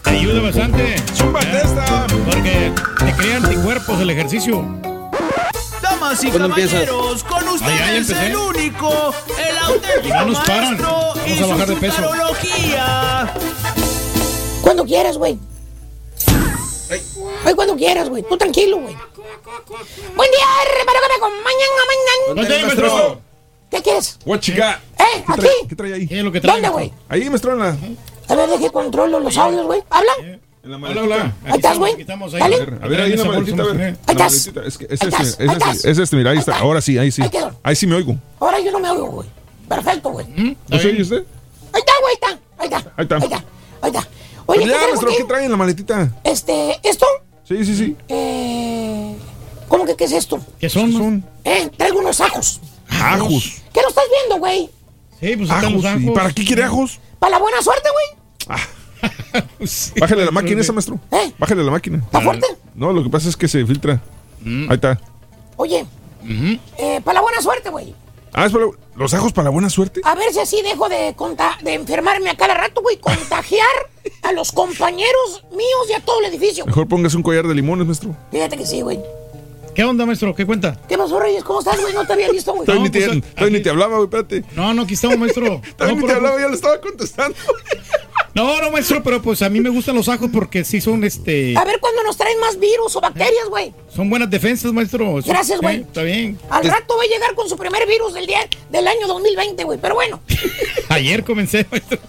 [0.10, 0.96] Te ayuda bastante.
[0.96, 2.08] esta!
[2.26, 4.64] Porque te crea anticuerpos el ejercicio.
[5.82, 8.28] Damas y caballeros, con Ah, ustedes empecé.
[8.28, 10.78] el único, el auténtico Y no nos paran.
[10.78, 12.02] Vamos y a su bajar de peso.
[14.62, 15.38] Cuando quieras, güey.
[17.46, 18.24] Ay, cuando quieras, güey.
[18.24, 18.96] Tú tranquilo, güey.
[20.16, 20.48] Buen día,
[20.80, 22.28] hermano, que me acompañan a mañana.
[22.28, 23.22] ¿Dónde, maestro?
[23.70, 24.20] ¿Qué ¿Qué quieres?
[24.26, 24.76] What you got?
[25.00, 25.24] ¿Eh?
[25.26, 25.42] ¿Qué ¿Aquí?
[25.42, 26.08] trae, ¿Qué trae ahí?
[26.08, 26.94] ¿Qué es lo que ¿Dónde, güey?
[27.10, 27.76] Ahí, maestro, en la...
[28.30, 29.82] A ver, deje controlo los audios, güey.
[29.90, 30.12] ¿Habla?
[30.64, 31.34] En la Hola, hola.
[31.46, 32.04] Ahí estás, güey.
[32.04, 32.42] Dale.
[32.42, 33.82] A ver, a ver, ahí en la maletita, a ver.
[33.82, 34.48] Ahí En la estás.
[34.48, 34.66] maletita.
[34.66, 35.08] Es que es este,
[35.46, 36.58] es este, es este, mira, ahí está.
[36.60, 37.22] Ahora sí, ahí sí.
[37.64, 38.18] Ahí sí me oigo.
[38.40, 39.30] Ahora yo no me oigo, güey.
[39.70, 40.26] Perfecto, güey.
[40.68, 41.24] ¿No se oye usted?
[41.74, 42.40] Ahí está, güey, ahí está.
[42.58, 42.94] Ahí está.
[42.98, 43.16] Ahí está.
[43.16, 43.44] Ahí está.
[43.82, 44.08] Ahí está.
[44.46, 45.16] Oye, ¿qué aquí?
[45.18, 46.12] ¿qué trae en la maletita?
[46.24, 47.06] Este, ¿esto?
[47.44, 47.96] Sí, sí, sí.
[48.10, 49.16] Eh,
[49.68, 50.40] ¿Cómo que qué es esto?
[50.60, 51.24] ¿Qué son?
[51.44, 52.60] Eh, traigo unos ajos.
[52.90, 53.62] Ajos.
[53.74, 54.70] ¿Qué lo estás viendo, güey?
[55.20, 55.84] Sí, pues Ajos.
[56.00, 57.00] ¿Y para qué quiere ajos?
[57.20, 58.58] Para la buena suerte, güey.
[60.00, 61.00] Bájale la máquina esa, maestro.
[61.12, 61.32] ¿Eh?
[61.38, 61.98] Bájale la máquina.
[62.00, 62.48] ¿Está fuerte?
[62.76, 64.02] No, lo que pasa es que se filtra.
[64.46, 65.00] Ahí está.
[65.58, 65.86] Oye,
[66.78, 67.94] eh, para la buena suerte, güey.
[68.34, 68.66] Ah, es para
[68.96, 70.02] los ajos para la buena suerte.
[70.04, 72.98] A ver si así dejo de, conta- de enfermarme a cada rato, güey.
[72.98, 73.68] Contagiar
[74.22, 76.66] a los compañeros míos y a todo el edificio.
[76.66, 78.16] Mejor póngase un collar de limones, maestro.
[78.32, 79.00] Fíjate que sí, güey.
[79.78, 80.34] ¿Qué onda, maestro?
[80.34, 80.76] ¿Qué cuenta?
[80.90, 81.44] ¿Qué pasó, Reyes?
[81.44, 81.94] ¿Cómo estás, güey?
[81.94, 82.66] No te había visto, güey.
[82.66, 84.44] Todavía ni, pues, te, todavía ni te hablaba, güey, espérate.
[84.56, 85.62] No, no, aquí estamos, maestro.
[85.78, 87.38] Todavía No, ni te hablaba, ya le estaba contestando.
[88.34, 91.56] No, no, maestro, pero pues a mí me gustan los ajos porque sí son, este...
[91.56, 93.72] A ver cuándo nos traen más virus o bacterias, güey.
[93.96, 95.20] Son buenas defensas, maestro.
[95.24, 95.76] Gracias, güey.
[95.76, 96.40] eh, Está bien.
[96.50, 98.40] Al rato va a llegar con su primer virus del día
[98.72, 99.78] del año 2020, güey.
[99.80, 100.20] Pero bueno,
[100.90, 102.00] Ayer comencé, maestro.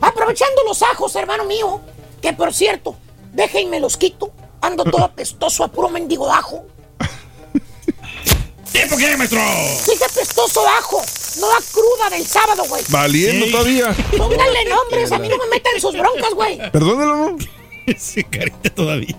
[0.00, 1.80] aprovechando los ajos, hermano mío,
[2.20, 2.96] que por cierto,
[3.32, 4.32] déjenme los quito.
[4.60, 6.66] Ando todo apestoso a puro mendigo de ajo.
[8.72, 9.40] ¿Tiempo qué, maestro?
[9.40, 11.02] Apestoso de ajo.
[11.40, 12.82] No da cruda del sábado, güey.
[12.88, 13.52] Valiendo Sí.
[13.52, 13.96] todavía.
[14.16, 16.58] Pónganle nombres, a mí no me metan en sus broncas, güey.
[16.70, 17.36] Perdónelo, ¿no?
[17.98, 19.16] Sí, carita todavía.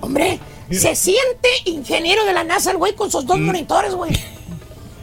[0.00, 0.40] Hombre,
[0.70, 3.44] se siente ingeniero de la NASA el güey con sus dos Mm.
[3.46, 4.10] monitores, güey.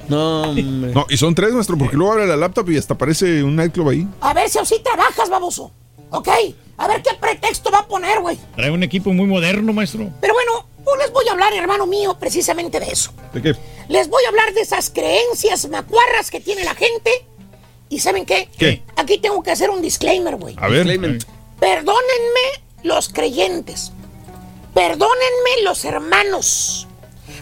[0.09, 0.63] No, hombre.
[0.93, 3.89] No, y son tres, maestro, porque luego abre la laptop y hasta aparece un nightclub
[3.89, 4.07] ahí.
[4.21, 5.71] A ver si así trabajas, baboso.
[6.09, 6.29] ¿Ok?
[6.77, 8.37] A ver qué pretexto va a poner, güey.
[8.55, 10.09] Trae un equipo muy moderno, maestro.
[10.21, 13.11] Pero bueno, no les voy a hablar, hermano mío, precisamente de eso.
[13.33, 13.55] ¿De qué?
[13.89, 17.11] Les voy a hablar de esas creencias macuarras que tiene la gente.
[17.89, 18.49] ¿Y saben qué?
[18.57, 18.83] ¿Qué?
[18.95, 20.55] Aquí tengo que hacer un disclaimer, güey.
[20.59, 20.85] A ver.
[20.85, 21.17] Disclaimer.
[21.59, 23.91] Perdónenme los creyentes.
[24.73, 26.87] Perdónenme los hermanos.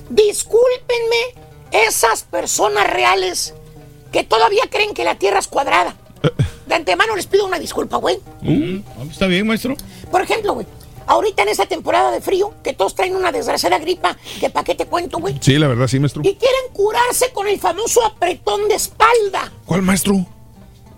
[0.09, 1.35] Discúlpenme
[1.71, 3.53] esas personas reales
[4.11, 5.95] que todavía creen que la Tierra es cuadrada.
[6.65, 8.19] De antemano les pido una disculpa, güey.
[8.41, 8.79] Mm,
[9.11, 9.75] Está bien, maestro.
[10.09, 10.65] Por ejemplo, güey,
[11.07, 14.75] ahorita en esta temporada de frío, que todos traen una desgraciada gripa, que pa' qué
[14.75, 15.37] te cuento, güey.
[15.41, 16.21] Sí, la verdad, sí, maestro.
[16.23, 19.51] Y quieren curarse con el famoso apretón de espalda.
[19.65, 20.25] ¿Cuál maestro?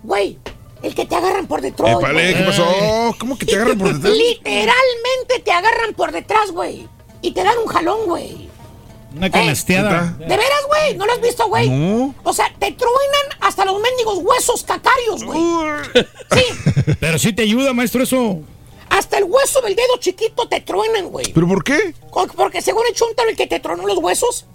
[0.02, 0.38] Güey,
[0.82, 1.98] el que te agarran por detrás.
[1.98, 2.64] Épale, ¿qué pasó?
[3.18, 4.12] ¿Cómo que te agarran por detrás?
[4.12, 6.88] Literalmente te agarran por detrás, güey.
[7.20, 8.48] Y te dan un jalón, güey.
[9.16, 10.14] Una canasteada.
[10.18, 10.96] ¿De veras, güey?
[10.96, 11.68] ¿No lo has visto, güey?
[11.68, 12.14] No.
[12.22, 15.40] O sea, te truenan hasta los mendigos huesos cacarios, güey.
[16.30, 16.44] Sí,
[17.00, 18.40] Pero sí te ayuda, maestro, eso.
[18.90, 21.32] Hasta el hueso del dedo chiquito te truenan, güey.
[21.32, 21.94] ¿Pero por qué?
[22.36, 24.46] Porque según el chuntaro, el que te tronó los huesos,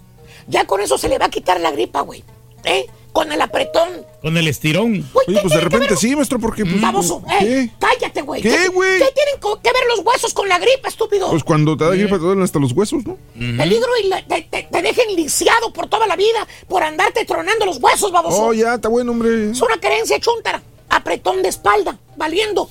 [0.46, 2.24] ya con eso se le va a quitar la gripa, güey.
[2.64, 2.86] ¿Eh?
[3.12, 4.04] Con el apretón.
[4.22, 5.08] Con el estirón.
[5.12, 6.64] Güey, Oye, ¿qué pues de repente ver- sí, maestro, porque...
[6.66, 7.60] Pues, Baboso, ¿Qué?
[7.60, 8.42] eh, cállate, güey.
[8.42, 8.98] ¿Qué, güey?
[8.98, 11.30] ¿Qué tienen que ver los huesos con la gripa, estúpido?
[11.30, 13.16] Pues cuando te da gripa te duelen hasta los huesos, ¿no?
[13.34, 17.66] Peligro y la- te, te- te dejen lisiado por toda la vida por andarte tronando
[17.66, 18.46] los huesos, baboso.
[18.46, 19.50] Oh, ya, está bueno, hombre.
[19.50, 20.60] Es una creencia chuntara.
[20.88, 22.68] Apretón de espalda, valiendo.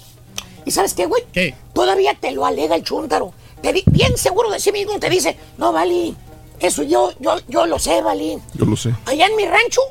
[0.65, 1.23] ¿Y sabes qué, güey?
[1.33, 1.55] ¿Qué?
[1.73, 3.33] Todavía te lo alega el chúntaro.
[3.61, 6.15] Te di- bien seguro de sí mismo te dice, no, Vali,
[6.59, 8.37] eso yo, yo, yo lo sé, Vali.
[8.53, 8.93] Yo lo sé.
[9.05, 9.81] Allá en mi rancho,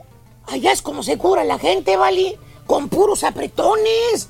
[0.47, 4.29] allá es como se cura la gente, Vali, con puros apretones.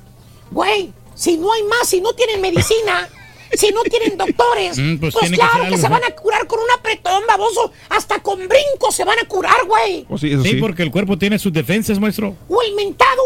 [0.51, 3.09] Güey, si no hay más, si no tienen medicina,
[3.53, 5.91] si no tienen doctores, Mm, pues pues, que claro que, algo, se ¿no?
[5.91, 7.73] van a curar con un apretón, baboso.
[7.89, 10.07] Hasta con brincos se van a curar, güey.
[10.09, 10.57] Oh, sí, eso Sí, sí.
[10.57, 12.35] porque el cuerpo tiene sus defensas, maestro.
[12.49, 13.23] O el mentado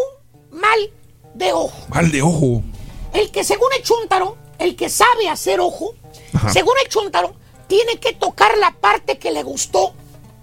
[0.50, 0.90] mal
[1.34, 1.72] de ojo.
[1.88, 2.62] Mal de ojo.
[3.12, 5.94] El que según el chúntaro, el que sabe hacer ojo,
[6.34, 6.50] Ajá.
[6.50, 7.34] según el chúntaro,
[7.66, 9.92] tiene que tocar la parte que le gustó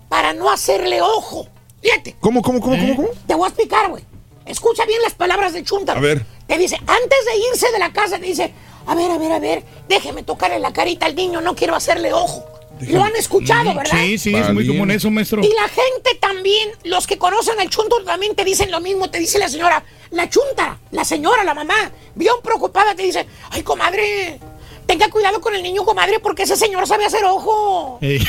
[0.10, 1.48] para no hacerle ojo.
[1.82, 3.08] Fíjate, ¿Cómo, cómo, cómo, cómo, cómo?
[3.28, 4.04] te voy a explicar, güey.
[4.46, 6.00] Escucha bien las palabras del chúntaro.
[6.00, 6.26] A ver.
[6.48, 8.54] Te dice, antes de irse de la casa, te dice,
[8.86, 12.14] a ver, a ver, a ver, déjeme tocarle la carita al niño, no quiero hacerle
[12.14, 12.44] ojo.
[12.82, 13.98] Lo han escuchado, Mm, ¿verdad?
[13.98, 15.42] Sí, sí, es muy común eso, maestro.
[15.44, 19.20] Y la gente también, los que conocen al chúntaro también te dicen lo mismo, te
[19.20, 24.40] dice la señora, la chunta, la señora, la mamá, bien preocupada, te dice, ay, comadre,
[24.86, 28.00] tenga cuidado con el niño, comadre, porque ese señor sabe hacer ojo.
[28.02, 28.20] Eh,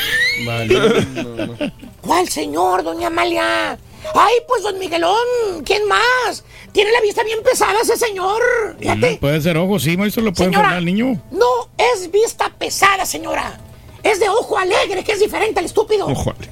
[2.01, 3.77] ¿Cuál señor, doña Amalia?
[4.13, 5.17] Ay, pues don Miguelón,
[5.65, 6.43] ¿quién más?
[6.71, 8.41] Tiene la vista bien pesada ese señor.
[8.79, 9.11] Fíjate.
[9.15, 11.21] mm, puede ser ojo, sí, maestro, lo puede Señora, enfermar al niño.
[11.31, 13.59] no es vista pesada, señora.
[14.05, 16.07] Es de ojo alegre, que es diferente al estúpido.
[16.07, 16.33] Ojo.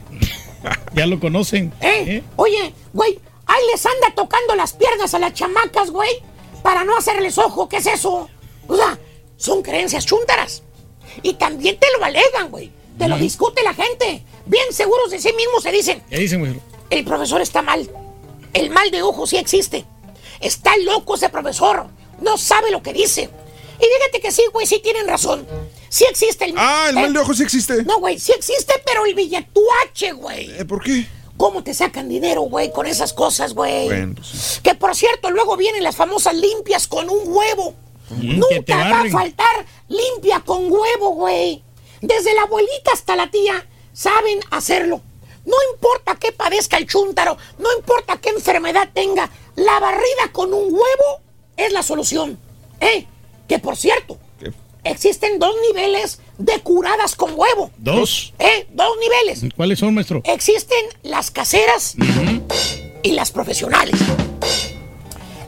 [0.93, 1.73] Ya lo conocen.
[1.81, 2.23] ¿Eh?
[2.37, 6.09] Oye, güey, ahí les anda tocando las piernas a las chamacas, güey,
[6.61, 7.67] para no hacerles ojo.
[7.67, 8.29] ¿Qué es eso?
[8.67, 8.97] O sea,
[9.35, 10.63] son creencias chúntaras.
[11.21, 12.71] Y también te lo alegan, güey.
[12.97, 14.23] Te lo discute la gente.
[14.45, 16.61] Bien seguros de sí mismos se dicen, ¿Qué dicen, maestro?
[16.89, 17.89] el profesor está mal.
[18.53, 19.83] El mal de ojo sí existe.
[20.39, 21.87] Está loco ese profesor.
[22.21, 23.29] No sabe lo que dice.
[23.83, 25.45] Y fíjate que sí, güey, sí tienen razón.
[25.89, 26.53] Sí existe el...
[26.57, 27.83] Ah, el eh, mal de ojo sí existe.
[27.83, 30.51] No, güey, sí existe, pero el billetuache, güey.
[30.57, 31.05] Eh, ¿Por qué?
[31.35, 33.87] ¿Cómo te sacan dinero, güey, con esas cosas, güey?
[33.87, 34.61] Bueno, pues sí.
[34.61, 37.75] Que por cierto, luego vienen las famosas limpias con un huevo.
[38.09, 41.61] Mm, Nunca va a faltar limpia con huevo, güey.
[42.01, 45.01] Desde la abuelita hasta la tía saben hacerlo.
[45.45, 50.65] No importa qué padezca el chúntaro, no importa qué enfermedad tenga, la barrida con un
[50.71, 51.21] huevo
[51.57, 52.39] es la solución.
[52.79, 53.07] ¿Eh?
[53.53, 54.17] Que por cierto,
[54.83, 57.69] existen dos niveles de curadas con huevo.
[57.77, 58.33] Dos.
[58.39, 58.65] ¿Eh?
[58.71, 59.53] Dos niveles.
[59.55, 60.21] ¿Cuáles son, maestro?
[60.25, 61.95] Existen las caseras
[63.03, 63.93] y las profesionales.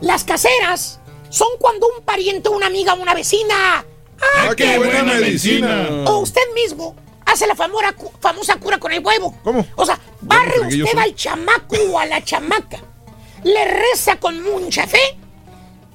[0.02, 1.00] Las caseras
[1.32, 3.84] son cuando un pariente, una amiga, una vecina.
[4.22, 5.90] ¡Ah, qué buena medicina!
[6.06, 6.96] O usted mismo
[7.26, 9.36] hace la famosa, cu- famosa cura con el huevo.
[9.44, 9.66] ¿Cómo?
[9.78, 12.84] O sea, barre usted al chamaco o a la chamaca,
[13.44, 15.02] le reza con mucha fe,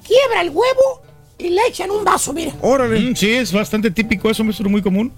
[0.05, 1.03] quiebra el huevo
[1.41, 2.53] y le echan un vaso, mira.
[2.61, 2.99] Órale.
[2.99, 5.11] Mm, sí, es bastante típico eso, maestro, muy común.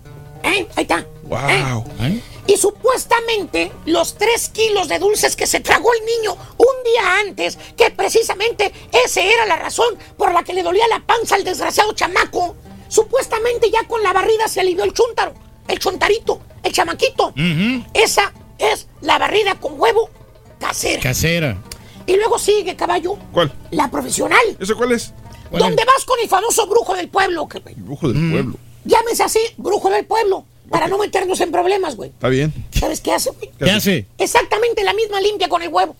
[0.44, 0.68] ¿Eh?
[0.76, 1.06] Ahí está.
[1.24, 1.86] Wow.
[2.02, 2.22] ¿Eh?
[2.48, 7.58] Y supuestamente los tres kilos de dulces que se tragó el niño un día antes,
[7.78, 8.72] que precisamente
[9.06, 12.56] esa era la razón por la que le dolía la panza al desgraciado chamaco,
[12.90, 15.34] supuestamente ya con la barrida se alivió el chúntaro,
[15.68, 17.34] el chontarito, el chamaquito.
[17.94, 20.10] Esa es la barrida con huevo
[20.60, 21.02] casera.
[21.02, 21.58] Casera.
[22.06, 23.54] Y luego sigue, caballo, ¿Cuál?
[23.72, 25.14] la profesional, ¿Ese cuál es?
[25.60, 27.48] ¿Cuál donde vas con el famoso brujo del pueblo.
[27.78, 28.32] brujo del Mm.
[28.32, 28.56] pueblo.
[28.86, 32.10] Llámese así, brujo del pueblo, para no meternos en problemas, güey.
[32.10, 32.54] Está bien.
[32.72, 33.50] ¿Sabes qué hace, güey?
[33.58, 34.06] ¿Qué hace?
[34.18, 35.96] Exactamente la misma limpia con el huevo.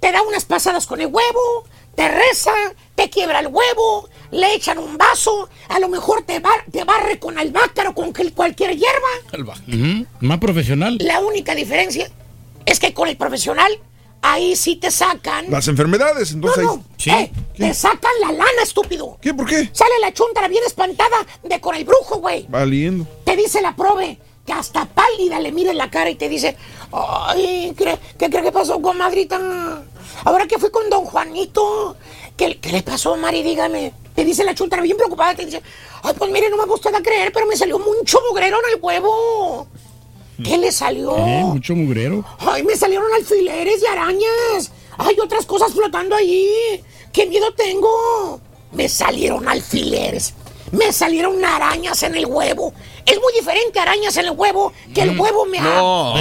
[0.00, 2.52] Te da unas pasadas con el huevo, te reza,
[2.94, 7.18] te quiebra el huevo, le echan un vaso, a lo mejor te, bar- te barre
[7.18, 9.48] con albahaca o con cualquier hierba.
[9.66, 10.06] Ujú.
[10.20, 10.98] Más profesional.
[11.00, 12.10] La única diferencia
[12.64, 13.72] es que con el profesional,
[14.22, 15.50] ahí sí te sacan.
[15.50, 16.82] Las enfermedades, No, entonces no, ahí.
[16.98, 17.10] Sí.
[17.10, 19.18] eh, te sacan la lana, estúpido.
[19.20, 19.32] ¿Qué?
[19.34, 19.70] ¿Por qué?
[19.72, 22.46] Sale la chuntara bien espantada de con el brujo, güey.
[22.48, 23.06] Valiendo.
[23.24, 26.56] Te dice la prove que hasta pálida le mira en la cara y te dice,
[26.92, 29.82] ay, ¿qué, qué cree que pasó con madrita?
[30.24, 31.96] Ahora que fui con don Juanito,
[32.36, 33.42] ¿qué, qué le pasó, Mari?
[33.42, 33.92] Dígame.
[34.14, 35.62] Te dice la chuntara bien preocupada, te dice,
[36.02, 39.68] ay, pues mire, no me gusta creer, pero me salió mucho mugrero en el huevo.
[40.44, 41.16] ¿Qué le salió?
[41.16, 42.24] Eh, mucho mugrero.
[42.38, 44.70] Ay, me salieron alfileres y arañas.
[44.98, 46.82] Hay otras cosas flotando ahí.
[47.12, 48.40] ¡Qué miedo tengo!
[48.72, 50.34] Me salieron alfileres.
[50.72, 52.72] Me salieron arañas en el huevo.
[53.04, 55.62] Es muy diferente arañas en el huevo que el huevo me ha...
[55.62, 56.14] No.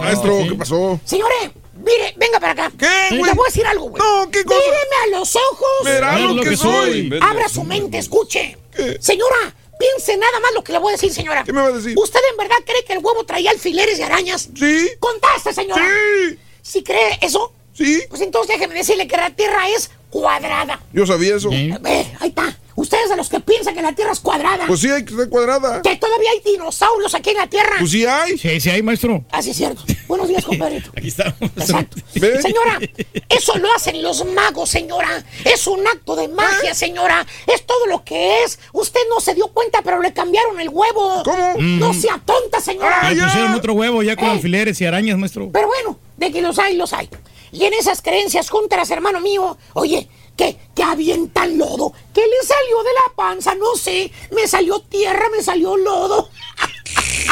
[0.00, 0.38] Maestro.
[0.48, 1.00] ¿qué pasó?
[1.04, 2.72] Señores, mire, venga para acá.
[2.78, 3.32] ¿Qué, Le güey?
[3.34, 4.00] voy a decir algo, güey.
[4.00, 4.60] No, ¿qué cosa?
[4.60, 5.68] Míreme a los ojos.
[5.84, 7.08] Verá lo lo que que soy.
[7.08, 7.18] soy.
[7.20, 8.56] Abra su mente, escuche.
[9.00, 11.42] Señora, piense nada más lo que le voy a decir, señora.
[11.42, 11.94] ¿Qué me va a decir?
[11.98, 14.48] ¿Usted en verdad cree que el huevo traía alfileres y arañas?
[14.56, 14.90] Sí.
[15.00, 15.84] Contaste, señora.
[16.28, 16.38] Sí.
[16.62, 18.02] Si cree eso, Sí.
[18.10, 20.80] pues entonces déjeme decirle que la Tierra es cuadrada.
[20.92, 21.48] Yo sabía eso.
[21.50, 22.56] Ve, ahí está.
[22.80, 24.64] Ustedes de los que piensan que la Tierra es cuadrada.
[24.66, 25.82] Pues sí, hay que estar cuadrada.
[25.82, 27.76] que todavía hay dinosaurios aquí en la Tierra.
[27.78, 28.38] Pues sí hay.
[28.38, 29.22] Sí, sí hay, maestro.
[29.30, 29.82] Así es cierto.
[30.08, 30.90] Buenos días, compadrito.
[30.96, 31.34] Aquí estamos.
[31.56, 31.98] Exacto.
[32.14, 32.80] Señora,
[33.28, 35.22] eso lo hacen los magos, señora.
[35.44, 36.28] Es un acto de ¿Eh?
[36.28, 37.26] magia, señora.
[37.46, 38.58] Es todo lo que es.
[38.72, 41.22] Usted no se dio cuenta, pero le cambiaron el huevo.
[41.22, 41.54] ¿Cómo?
[41.58, 42.98] No sea tonta, señora.
[43.02, 44.30] Ah, Le pusieron otro huevo ya con Eh.
[44.32, 45.50] alfileres y arañas, maestro.
[45.52, 47.10] Pero bueno, de que los hay, los hay.
[47.52, 51.92] Y en esas creencias juntas, hermano mío, oye, que, que avientan lodo.
[52.14, 53.54] ¿Qué le salió de la panza?
[53.54, 54.10] No sé.
[54.32, 56.28] Me salió tierra, me salió lodo.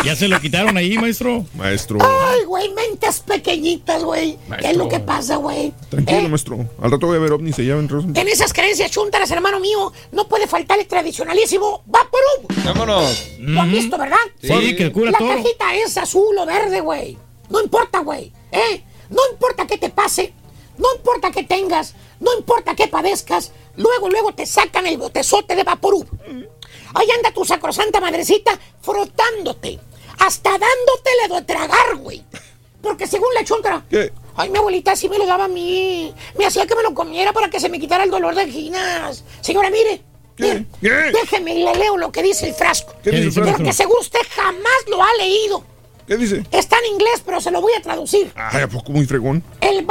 [0.04, 1.44] Ya se lo quitaron ahí, maestro.
[1.54, 1.98] Maestro.
[2.00, 4.38] Ay, güey, mentes pequeñitas, güey.
[4.60, 5.72] ¿Qué es lo que pasa, güey?
[5.90, 6.58] Tranquilo, Eh, maestro.
[6.80, 8.16] Al rato voy a ver ovnis ven razón.
[8.16, 12.64] En esas creencias chuntaras, hermano mío, no puede faltar el tradicionalísimo Vaporub.
[12.64, 13.28] Vámonos.
[13.40, 14.16] ¿Lo han visto, verdad?
[14.40, 15.28] Sí, que cura La todo.
[15.30, 17.18] cajita es azul o verde, güey.
[17.50, 18.32] No importa, güey.
[18.52, 18.84] ¿Eh?
[19.10, 20.32] No importa qué te pase.
[20.76, 21.94] No importa qué tengas.
[22.20, 23.52] No importa qué padezcas.
[23.76, 26.06] Luego, luego te sacan el botezote de Vaporub.
[26.94, 29.78] Ahí anda tu sacrosanta madrecita frotándote.
[30.18, 32.24] Hasta dándotele de tragar, güey.
[32.82, 33.84] Porque según la chuntara...
[33.88, 34.12] ¿Qué?
[34.36, 36.14] Ay, mi abuelita sí me lo daba a mí.
[36.38, 39.24] Me hacía que me lo comiera para que se me quitara el dolor de ginas.
[39.40, 40.02] Señora, mire.
[40.36, 40.64] ¿Qué?
[40.80, 42.94] Déjeme y le leo lo que dice el frasco.
[43.02, 43.56] ¿Qué dice el frasco?
[43.56, 45.64] Porque seguro usted jamás lo ha leído.
[46.06, 46.44] ¿Qué dice?
[46.52, 48.32] Está en inglés, pero se lo voy a traducir.
[48.36, 49.42] Ay, ¿a poco muy fregón?
[49.60, 49.84] El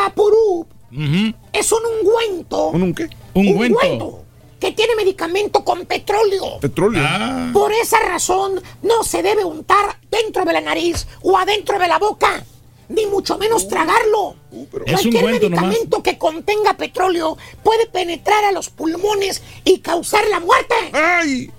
[1.54, 2.68] Es un ungüento.
[2.70, 3.10] ¿Un un qué?
[3.34, 4.24] Un ungüento ungüento.
[4.60, 6.60] que tiene medicamento con petróleo.
[6.60, 7.04] Petróleo.
[7.06, 7.50] Ah.
[7.54, 12.00] Por esa razón, no se debe untar dentro de la nariz o adentro de la
[12.00, 12.44] boca,
[12.90, 14.36] ni mucho menos tragarlo.
[14.72, 15.62] pero- Es un Cualquier nomás.
[15.62, 20.74] medicamento que contenga petróleo puede penetrar a los pulmones y causar la muerte.
[20.94, 21.52] ¡Ay!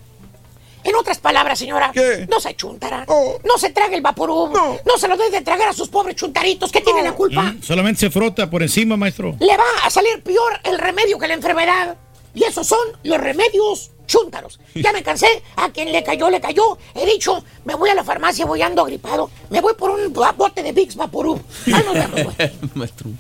[0.84, 1.92] En otras palabras, señora,
[2.28, 3.04] no se chuntara.
[3.44, 4.52] No se trague el vaporub.
[4.52, 4.98] No.
[4.98, 6.72] se lo debe de tragar a sus pobres chuntaritos.
[6.72, 7.42] ¿Qué tiene la culpa?
[7.42, 9.36] Mm, solamente se frota por encima, maestro.
[9.38, 11.96] Le va a salir peor el remedio que la enfermedad.
[12.34, 14.58] Y esos son los remedios chúntaros.
[14.74, 15.28] Ya me cansé.
[15.54, 16.76] A quien le cayó, le cayó.
[16.94, 19.30] He dicho, me voy a la farmacia, voy ando agripado.
[19.50, 21.40] Me voy por un bote de Vicks Vaporub.
[21.66, 22.34] Ahí nos vemos.
[22.74, 23.10] Maestro.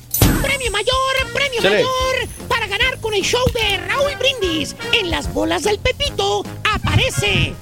[0.42, 1.76] Premio mayor, premio Chale.
[1.84, 4.74] mayor para ganar con el show de Raúl Brindis.
[4.92, 6.42] En las bolas del Pepito
[6.74, 7.54] aparece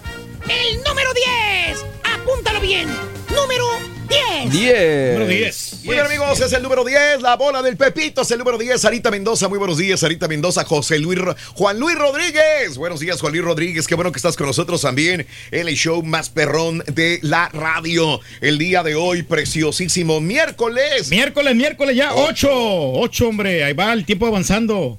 [0.49, 1.96] el número 10.
[2.27, 2.89] Apúntalo bien.
[3.33, 3.65] Número
[4.09, 4.51] 10.
[4.51, 5.13] 10.
[5.13, 5.73] Número 10.
[5.85, 8.81] Muy bien, amigos, es el número 10, la bola del Pepito, es el número 10,
[8.81, 11.21] Sarita Mendoza, muy buenos días, Sarita Mendoza, José Luis,
[11.55, 15.25] Juan Luis Rodríguez, buenos días, Juan Luis Rodríguez, qué bueno que estás con nosotros también
[15.53, 21.09] en el show más perrón de la radio, el día de hoy, preciosísimo, miércoles.
[21.09, 22.49] Miércoles, miércoles ya, 8.
[22.51, 24.99] 8, hombre, ahí va el tiempo avanzando.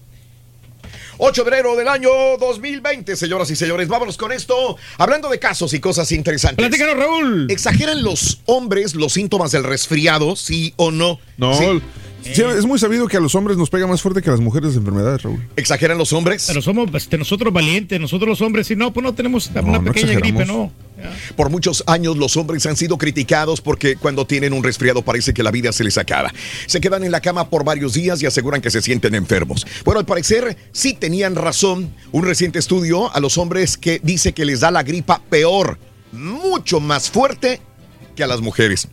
[1.20, 2.10] 8 de enero del año
[2.40, 3.88] 2020, señoras y señores.
[3.88, 4.78] Vámonos con esto.
[4.98, 6.58] Hablando de casos y cosas interesantes.
[6.66, 7.48] Platícanos, Raúl.
[7.50, 11.20] ¿Exageran los hombres los síntomas del resfriado, sí o no?
[11.38, 11.82] No, Sí.
[12.34, 14.42] sí, es muy sabido que a los hombres nos pega más fuerte que a las
[14.42, 15.48] mujeres de enfermedades, Raúl.
[15.56, 16.46] ¿Exageran los hombres?
[16.48, 19.84] Pero somos este, nosotros valientes, nosotros los hombres, si no, pues no tenemos una no
[19.84, 20.46] pequeña gripe.
[20.46, 20.72] ¿no?
[21.36, 25.44] Por muchos años los hombres han sido criticados porque cuando tienen un resfriado parece que
[25.44, 26.34] la vida se les acaba.
[26.66, 29.66] Se quedan en la cama por varios días y aseguran que se sienten enfermos.
[29.86, 31.94] Bueno, al parecer sí tenían razón.
[32.12, 35.78] Un reciente estudio a los hombres que dice que les da la gripa peor,
[36.12, 37.62] mucho más fuerte
[38.16, 38.88] que a las mujeres.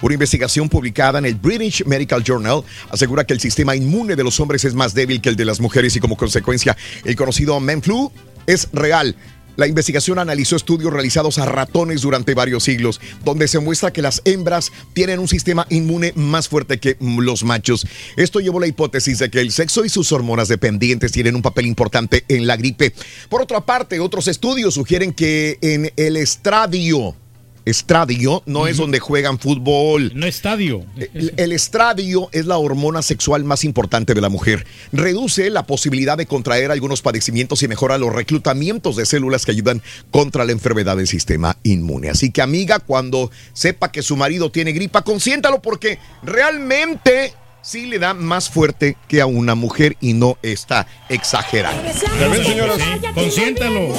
[0.00, 4.40] Una investigación publicada en el British Medical Journal asegura que el sistema inmune de los
[4.40, 7.82] hombres es más débil que el de las mujeres y como consecuencia el conocido men
[7.82, 8.10] flu
[8.46, 9.14] es real.
[9.60, 14.22] La investigación analizó estudios realizados a ratones durante varios siglos, donde se muestra que las
[14.24, 17.86] hembras tienen un sistema inmune más fuerte que los machos.
[18.16, 21.42] Esto llevó a la hipótesis de que el sexo y sus hormonas dependientes tienen un
[21.42, 22.94] papel importante en la gripe.
[23.28, 27.14] Por otra parte, otros estudios sugieren que en el estradio,
[27.64, 30.12] estradio no es donde juegan fútbol.
[30.14, 30.84] No estadio.
[30.96, 34.66] El, el estradio es la hormona sexual más importante de la mujer.
[34.92, 39.82] Reduce la posibilidad de contraer algunos padecimientos y mejora los reclutamientos de células que ayudan
[40.10, 42.10] contra la enfermedad del sistema inmune.
[42.10, 47.98] Así que amiga, cuando sepa que su marido tiene gripa, consiéntalo porque realmente sí le
[47.98, 51.82] da más fuerte que a una mujer y no está exagerando.
[52.18, 52.78] Ya ven, señoras.
[53.14, 53.94] Consiéntalo.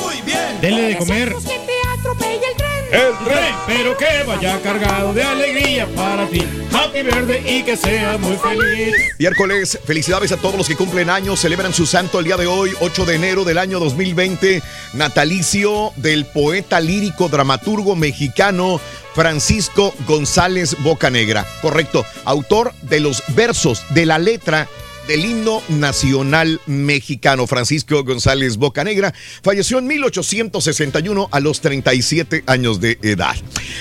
[0.61, 1.29] Dele de comer.
[1.29, 2.60] El
[2.91, 6.43] tren, pero que vaya cargado de alegría para ti.
[6.73, 8.95] Happy verde y que sea muy feliz.
[9.17, 12.71] Miércoles, felicidades a todos los que cumplen años, celebran su santo el día de hoy,
[12.81, 14.61] 8 de enero del año 2020,
[14.93, 18.79] natalicio del poeta lírico dramaturgo mexicano
[19.13, 21.45] Francisco González Bocanegra.
[21.61, 24.67] Correcto, autor de los versos de la letra
[25.11, 27.45] del himno nacional mexicano.
[27.45, 33.35] Francisco González Bocanegra falleció en 1861 a los 37 años de edad.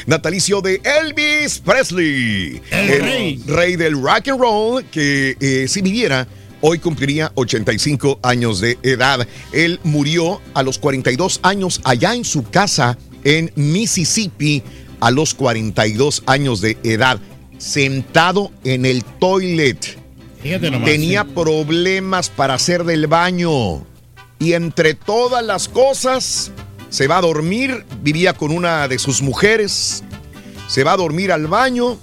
[0.06, 3.76] Natalicio de Elvis Presley, El rey.
[3.76, 6.26] del rock and roll, que eh, si viviera
[6.62, 9.24] hoy cumpliría 85 años de edad.
[9.52, 14.64] Él murió a los 42 años allá en su casa en Mississippi
[14.98, 17.20] a los 42 años de edad,
[17.58, 19.99] sentado en el toilet.
[20.42, 20.84] Nomás.
[20.84, 23.84] Tenía problemas para hacer del baño.
[24.38, 26.50] Y entre todas las cosas,
[26.88, 30.02] se va a dormir, vivía con una de sus mujeres,
[30.66, 31.98] se va a dormir al baño.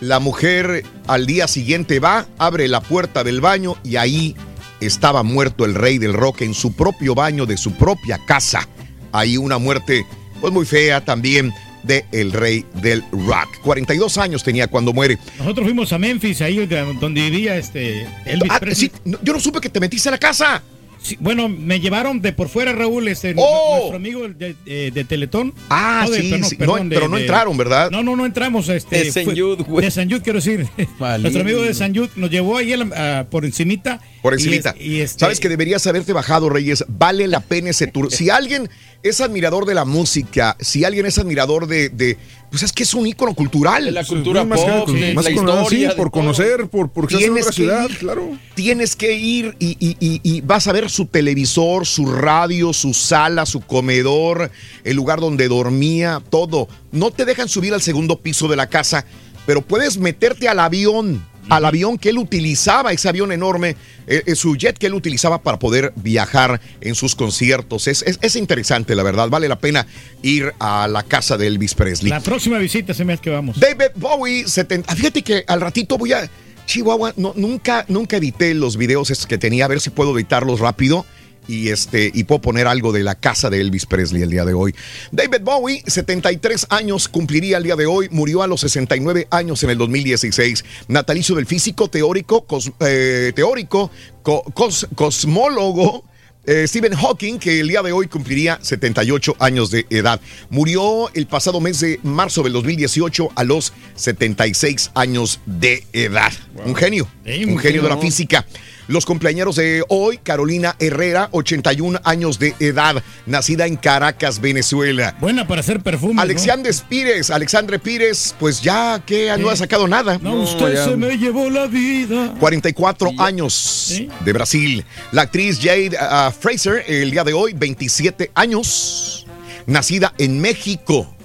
[0.00, 4.36] La mujer al día siguiente va, abre la puerta del baño y ahí
[4.80, 8.68] estaba muerto el rey del rock en su propio baño de su propia casa.
[9.12, 10.06] Ahí una muerte
[10.40, 11.54] pues muy fea también
[11.86, 13.48] de el rey del rock.
[13.62, 15.18] 42 años tenía cuando muere.
[15.38, 16.66] Nosotros fuimos a Memphis, ahí
[17.00, 18.90] donde vivía este Elvis Ah, Presley.
[19.04, 20.62] sí, yo no supe que te metiste a la casa.
[21.00, 23.76] Sí, bueno, me llevaron de por fuera, Raúl, este, ¡Oh!
[23.76, 25.54] nuestro amigo de, de- de Teletón.
[25.70, 26.56] Ah, No, de- sí, perdón, sí.
[26.56, 27.90] perdón, No, de- pero no de- entraron, ¿verdad?
[27.92, 28.68] No, no, no entramos.
[28.68, 29.84] Este, De San güey.
[29.84, 30.66] De San Jude, quiero decir.
[31.20, 34.00] Nuestro amigo de San Jude nos llevó ahí a la- a- por encimita.
[34.26, 34.70] Por y encimita.
[34.78, 36.84] es- Y, este, Sabes que deberías haberte bajado, Reyes.
[36.88, 38.10] Vale la pena ese tour.
[38.12, 38.68] Si alguien
[39.02, 42.16] es admirador de la música, si alguien es admirador de, de-
[42.50, 43.84] pues es que es un ícono cultural.
[43.84, 46.10] De la cultura más que- pop, de más la que nada, sí, por todo.
[46.10, 47.98] conocer, por, por ser en Tienes otra que ciudad, ir.
[47.98, 48.38] claro.
[48.54, 52.94] Tienes que ir y, y- y- y vas a ver su televisor, su radio, su
[52.94, 54.50] sala, su comedor,
[54.84, 56.68] el lugar donde dormía, todo.
[56.92, 59.04] No te dejan subir al segundo piso de la casa,
[59.44, 63.76] pero puedes meterte al avión, al avión que él utilizaba, ese avión enorme,
[64.06, 67.86] eh, eh, su jet que él utilizaba para poder viajar en sus conciertos.
[67.88, 69.28] Es, es- es interesante, la verdad.
[69.28, 69.86] Vale la pena
[70.22, 72.10] ir a la casa de Elvis Presley.
[72.10, 73.58] La próxima visita se me hace que vamos.
[73.60, 74.92] David Bowie, 70.
[74.92, 76.28] ah, Fíjate que al ratito voy a.
[76.66, 81.06] Chihuahua, no, nunca, nunca edité los videos que tenía, a ver si puedo editarlos rápido.
[81.48, 84.54] Y este y puedo poner algo de la casa de Elvis Presley el día de
[84.54, 84.74] hoy.
[85.12, 89.70] David Bowie, 73 años cumpliría el día de hoy, murió a los 69 años en
[89.70, 90.64] el 2016.
[90.88, 93.90] Natalicio del físico teórico, cos- eh, teórico,
[94.22, 96.04] co- cos- cosmólogo.
[96.48, 100.20] eh, Stephen Hawking, que el día de hoy cumpliría 78 años de edad.
[100.48, 106.32] Murió el pasado mes de marzo del 2018 a los 76 años de edad.
[106.64, 108.46] Un genio, Sí, un genio de la física.
[108.88, 115.16] Los cumpleaños de hoy, Carolina Herrera, 81 años de edad, nacida en Caracas, Venezuela.
[115.20, 116.22] Buena para hacer perfume.
[116.22, 120.18] Alexandre Pires, Alexandre Pires, pues ya que no ha sacado nada.
[120.22, 122.34] No, usted se me llevó la vida.
[122.38, 124.84] 44 años de Brasil.
[125.10, 129.26] La actriz Jade ah, Fraser, el día de hoy, 27 años,
[129.66, 131.15] nacida en México.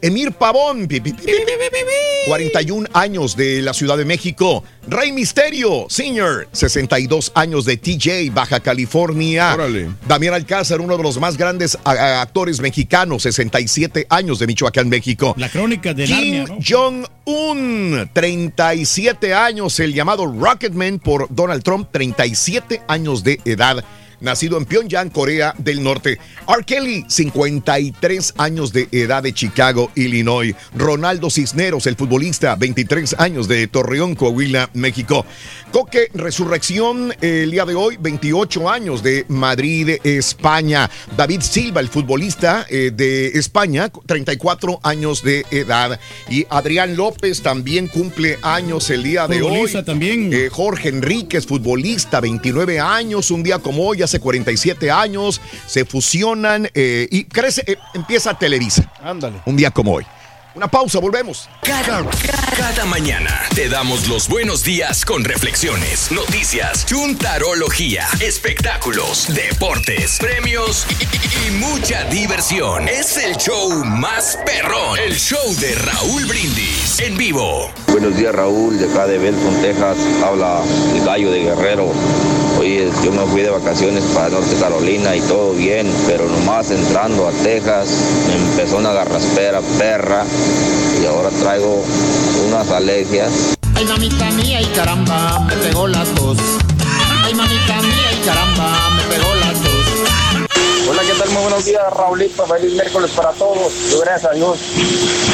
[0.00, 4.04] Emir Pavón, pi, pi, pi, pi, pi, pi, pi, 41 años de la Ciudad de
[4.04, 4.62] México.
[4.86, 9.56] Rey Misterio, Senior, 62 años de TJ, Baja California.
[10.06, 15.34] Damián Alcázar, uno de los más grandes actores mexicanos, 67 años de Michoacán, México.
[15.36, 16.58] La crónica de Kim ¿no?
[16.66, 23.84] Jong-un, 37 años, el llamado Rocketman por Donald Trump, 37 años de edad.
[24.20, 26.18] Nacido en Pyongyang, Corea del Norte.
[26.48, 26.64] R.
[26.64, 30.54] Kelly, 53 años de edad de Chicago, Illinois.
[30.74, 35.24] Ronaldo Cisneros, el futbolista, 23 años de Torreón, Coahuila, México.
[35.72, 40.90] Coque Resurrección, el día de hoy, 28 años de Madrid, España.
[41.16, 46.00] David Silva, el futbolista eh, de España, 34 años de edad.
[46.30, 49.48] Y Adrián López también cumple años el día de hoy.
[49.48, 50.32] Futbolista también.
[50.32, 56.68] Eh, Jorge Enríquez, futbolista, 29 años, un día como hoy, hace 47 años, se fusionan
[56.74, 58.90] eh, y crece, eh, empieza Televisa.
[59.02, 59.42] Ándale.
[59.44, 60.04] Un día como hoy.
[60.58, 61.48] Una pausa, volvemos.
[61.62, 62.04] Cada,
[62.56, 71.04] cada mañana te damos los buenos días con reflexiones, noticias, chuntarología, espectáculos, deportes, premios y,
[71.04, 72.88] y- y mucha diversión.
[72.88, 77.70] Es el show más perrón, el show de Raúl Brindis en vivo.
[77.86, 80.60] Buenos días Raúl, de acá de Belton, Texas, habla
[80.92, 81.92] el gallo de Guerrero.
[82.58, 87.28] Oye, yo me fui de vacaciones para Norte Carolina y todo bien, pero nomás entrando
[87.28, 87.88] a Texas
[88.26, 90.24] me empezó una garraspera perra
[91.02, 91.84] y ahora traigo
[92.46, 93.30] unas alergias.
[93.74, 96.38] Ay, mamita mía y caramba, me pegó las dos.
[97.24, 99.67] Ay, mamita mía y caramba, me pegó las dos.
[100.88, 101.28] Hola, ¿qué tal?
[101.28, 102.46] Muy buenos días, Raulito.
[102.46, 103.90] Feliz miércoles para todos.
[103.90, 104.58] Yo, gracias a Dios.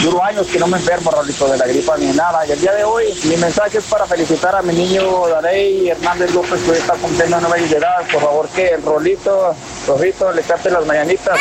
[0.03, 2.45] Duro años que no me enfermo, Raulito, de la gripa ni nada.
[2.45, 6.35] Y el día de hoy, mi mensaje es para felicitar a mi niño Darey Hernández
[6.35, 7.99] López, que hoy está cumpliendo nueve años de edad.
[8.13, 9.55] Por favor, que el Rolito,
[9.87, 11.39] Rojito, le cante las mañanitas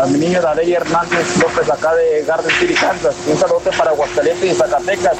[0.00, 3.14] a mi niño Darey Hernández López, acá de Garden City, Kansas.
[3.28, 5.16] Un saludo para Aguascalientes y Zacatecas.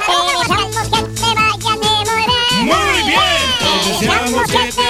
[2.63, 3.43] Muy bien.
[3.85, 4.83] Deseamos que te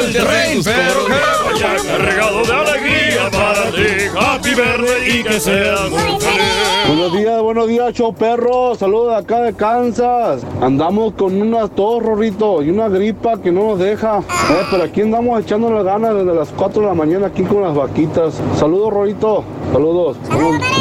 [0.00, 1.00] el tren, pero
[1.44, 4.06] vaya cargado de alegría para ti.
[4.18, 6.86] Happy verde y que seas muy feliz.
[6.86, 8.74] Buenos días, buenos días, show perro.
[8.76, 10.42] Saludos de acá de Kansas.
[10.62, 14.20] Andamos con una tos, Rorrito, y una gripa que no nos deja.
[14.20, 17.62] Eh, pero aquí andamos echando las ganas desde las 4 de la mañana aquí con
[17.62, 18.40] las vaquitas.
[18.56, 19.44] Saludos, Rorrito.
[19.72, 20.16] Saludos.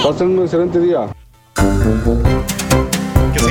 [0.03, 1.07] Pasen un excelente día.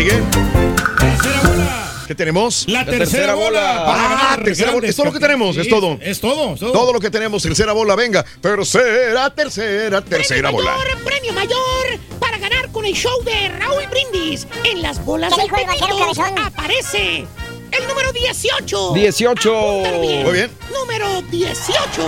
[0.05, 1.65] ¿Qué sigue?
[2.07, 2.67] ¿Qué tenemos?
[2.69, 4.87] La tercera bola para Ah, ganar tercera bola.
[4.89, 5.97] Es todo lo que tenemos, es Sí, todo.
[6.03, 6.73] Es todo, es todo.
[6.73, 8.23] Todo lo que tenemos, tercera bola, venga.
[8.43, 10.73] Tercera, tercera, tercera bola.
[10.77, 14.47] mayor, premio mayor para ganar con el show de Raúl Brindis.
[14.65, 16.39] En las bolas ¿Qué del cabezón?
[16.39, 17.25] aparece
[17.73, 18.93] el número 18.
[18.93, 19.59] 18.
[19.59, 20.51] Apúntalo Muy bien.
[20.79, 22.03] Número 18.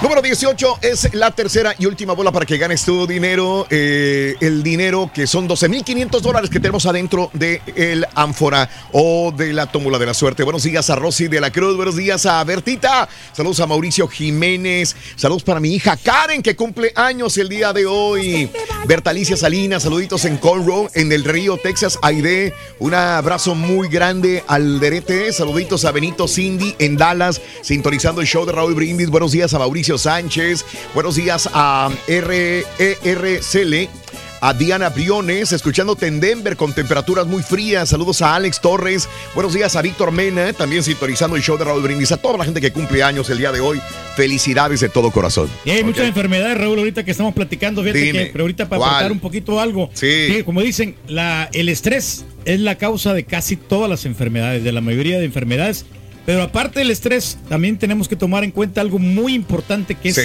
[0.00, 3.66] Número 18 es la tercera y última bola para que ganes tu dinero.
[3.68, 9.52] eh, el dinero que son 12.500 dólares que tenemos adentro de el ánfora o de
[9.52, 10.44] la tómula de la suerte.
[10.44, 11.76] Buenos días a Rosy de la Cruz.
[11.76, 13.08] Buenos días a Bertita.
[13.32, 14.94] Saludos a Mauricio Jiménez.
[15.16, 18.48] Saludos para mi hija Karen que cumple años el día de hoy.
[18.86, 19.82] Bertalicia Salinas.
[19.82, 21.98] Saluditos en Conroe, en el Río, Texas.
[22.02, 22.54] Aide.
[22.78, 25.32] Un abrazo muy grande al Derete.
[25.32, 27.40] Saluditos a Benito Cindy en Dallas.
[27.62, 29.10] Sintonizando el show de Raúl Brindis.
[29.10, 30.66] Buenos días a Mauricio Sánchez.
[30.92, 33.88] Buenos días a RERCL.
[34.40, 37.88] A Diana Briones, escuchándote en Denver con temperaturas muy frías.
[37.88, 39.08] Saludos a Alex Torres.
[39.34, 42.12] Buenos días a Víctor Mena, también sintonizando el show de Raúl Brindis.
[42.12, 43.80] A toda la gente que cumple años el día de hoy,
[44.16, 45.48] felicidades de todo corazón.
[45.64, 48.86] Y hay muchas enfermedades, Raúl, ahorita que estamos platicando, fíjate Dime, que, pero ahorita para
[48.86, 49.90] aportar un poquito algo.
[49.94, 50.42] Sí.
[50.44, 54.80] como dicen, la, el estrés es la causa de casi todas las enfermedades, de la
[54.80, 55.84] mayoría de enfermedades.
[56.28, 60.14] Pero aparte del estrés, también tenemos que tomar en cuenta algo muy importante que es
[60.16, 60.20] Sí.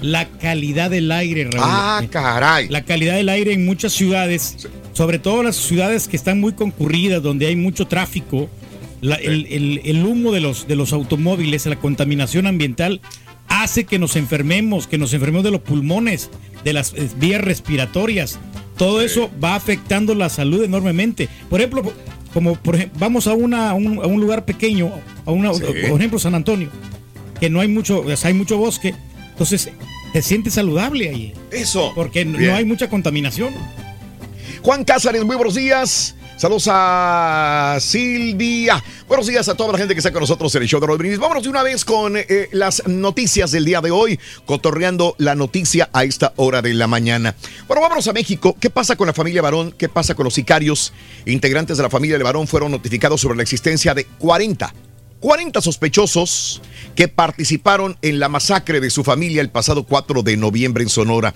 [0.00, 1.66] la calidad del aire, Raúl.
[1.68, 2.68] Ah, caray.
[2.68, 7.20] La calidad del aire en muchas ciudades, sobre todo las ciudades que están muy concurridas,
[7.20, 8.48] donde hay mucho tráfico,
[9.02, 13.00] La- el, el- el humo de los, de los automóviles, la contaminación ambiental,
[13.48, 16.30] hace que nos enfermemos, que nos enfermemos de los pulmones,
[16.62, 18.38] de las eh, vías respiratorias.
[18.76, 21.28] Todo eso va afectando la salud enormemente.
[21.48, 21.92] Por ejemplo,
[22.32, 24.92] como por ejemplo, vamos a, una, a, un, a un lugar pequeño,
[25.26, 25.62] a una, Sí.
[25.62, 26.68] por ejemplo San Antonio,
[27.40, 28.94] que no hay mucho, o sea, hay mucho bosque,
[29.30, 29.70] entonces
[30.12, 31.34] te sientes saludable ahí.
[31.50, 31.92] Eso.
[31.94, 32.46] Porque Bien.
[32.50, 33.54] no hay mucha contaminación.
[34.62, 36.14] Juan Cázares, muy buenos días.
[36.40, 38.82] Saludos a Silvia.
[39.06, 41.18] Buenos días a toda la gente que está con nosotros en el show de Rodríguez.
[41.18, 45.90] Vámonos de una vez con eh, las noticias del día de hoy, cotorreando la noticia
[45.92, 47.34] a esta hora de la mañana.
[47.68, 48.56] Bueno, vámonos a México.
[48.58, 49.74] ¿Qué pasa con la familia Barón?
[49.76, 50.94] ¿Qué pasa con los sicarios?
[51.26, 54.72] Integrantes de la familia de Barón fueron notificados sobre la existencia de 40
[55.20, 56.62] 40 sospechosos
[56.96, 61.34] que participaron en la masacre de su familia el pasado 4 de noviembre en Sonora.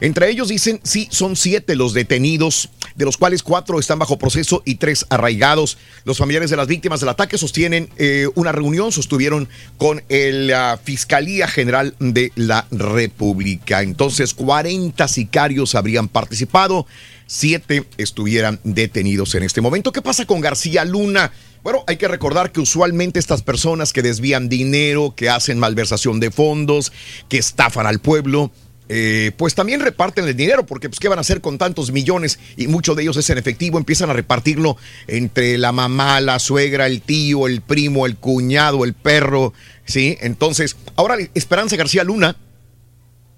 [0.00, 4.62] Entre ellos dicen, sí, son siete los detenidos, de los cuales cuatro están bajo proceso
[4.64, 5.76] y tres arraigados.
[6.04, 10.80] Los familiares de las víctimas del ataque sostienen eh, una reunión, sostuvieron con el, la
[10.82, 13.82] Fiscalía General de la República.
[13.82, 16.86] Entonces, 40 sicarios habrían participado,
[17.26, 19.92] siete estuvieran detenidos en este momento.
[19.92, 21.30] ¿Qué pasa con García Luna?
[21.62, 26.30] Bueno, hay que recordar que usualmente estas personas que desvían dinero, que hacen malversación de
[26.30, 26.92] fondos,
[27.28, 28.50] que estafan al pueblo,
[28.88, 32.40] eh, pues también reparten el dinero, porque pues, ¿qué van a hacer con tantos millones?
[32.56, 36.86] Y mucho de ellos es en efectivo, empiezan a repartirlo entre la mamá, la suegra,
[36.86, 39.52] el tío, el primo, el cuñado, el perro,
[39.84, 40.16] ¿sí?
[40.22, 42.36] Entonces, ahora Esperanza García Luna,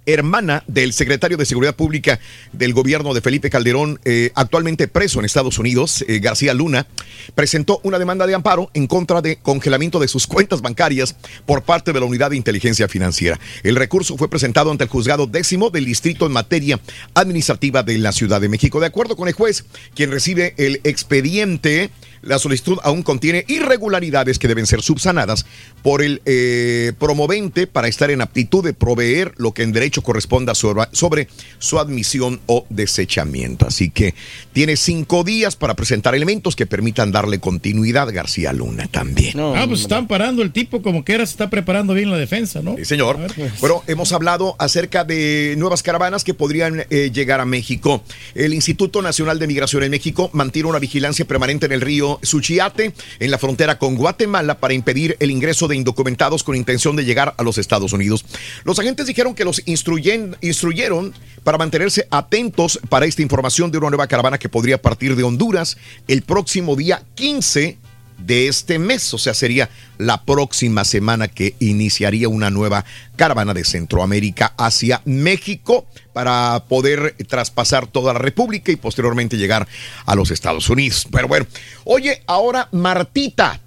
[0.07, 2.19] hermana del secretario de Seguridad Pública
[2.53, 6.87] del gobierno de Felipe Calderón, eh, actualmente preso en Estados Unidos, eh, García Luna,
[7.35, 11.93] presentó una demanda de amparo en contra de congelamiento de sus cuentas bancarias por parte
[11.93, 13.39] de la Unidad de Inteligencia Financiera.
[13.63, 16.81] El recurso fue presentado ante el juzgado décimo del distrito en materia
[17.15, 18.81] administrativa de la Ciudad de México.
[18.81, 21.91] De acuerdo con el juez, quien recibe el expediente,
[22.23, 25.45] la solicitud aún contiene irregularidades que deben ser subsanadas
[25.83, 30.55] por el eh, promovente para estar en aptitud de proveer lo que en derecho corresponda
[30.55, 33.67] sobre, sobre su admisión o desechamiento.
[33.67, 34.15] Así que
[34.53, 39.39] tiene cinco días para presentar elementos que permitan darle continuidad a García Luna también.
[39.39, 42.63] ah, pues están parando el tipo como que era, se está preparando bien la defensa,
[42.63, 42.77] ¿no?
[42.77, 43.19] Sí, señor.
[43.35, 43.61] pues.
[43.61, 48.03] Bueno, hemos hablado acerca de nuevas caravanas que podrían eh, llegar a México.
[48.35, 52.95] El Instituto Nacional de Migración en México mantiene una vigilancia permanente en el río Suchiate,
[53.19, 57.35] en la frontera con Guatemala, para impedir el ingreso de indocumentados con intención de llegar
[57.37, 58.25] a los Estados Unidos.
[58.65, 64.07] Los agentes dijeron que los instruyeron para mantenerse atentos para esta información de una nueva
[64.07, 65.77] caravana que podría partir de Honduras
[66.09, 67.79] el próximo día 15
[68.27, 69.69] de este mes, o sea, sería
[69.99, 72.85] la próxima semana que iniciaría una nueva
[73.17, 79.67] caravana de Centroamérica hacia México para poder traspasar toda la República y posteriormente llegar
[80.07, 81.07] a los Estados Unidos.
[81.11, 81.47] Pero bueno,
[81.85, 83.61] oye, ahora Martita,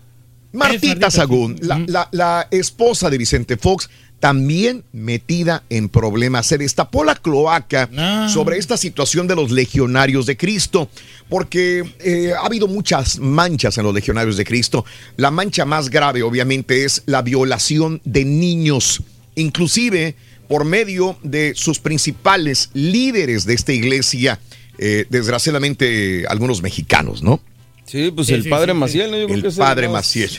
[0.51, 3.89] Martita Sagún, la, la- la esposa de Vicente Fox,
[4.26, 6.47] también metida en problemas.
[6.47, 7.88] Se destapó la cloaca
[8.28, 10.89] sobre esta situación de los legionarios de Cristo,
[11.30, 14.84] porque eh, ha habido muchas manchas en los legionarios de Cristo.
[15.15, 19.03] La mancha más grave, obviamente, es la violación de niños,
[19.36, 20.15] inclusive
[20.47, 24.39] por medio de sus principales líderes de esta iglesia,
[24.80, 27.39] eh, desgraciadamente algunos mexicanos, ¿no?
[27.86, 29.11] Sí, pues Sí, el sí, padre sí, Maciel.
[29.11, 29.17] ¿no?
[29.19, 30.32] Yo creo el que padre más- Maciel.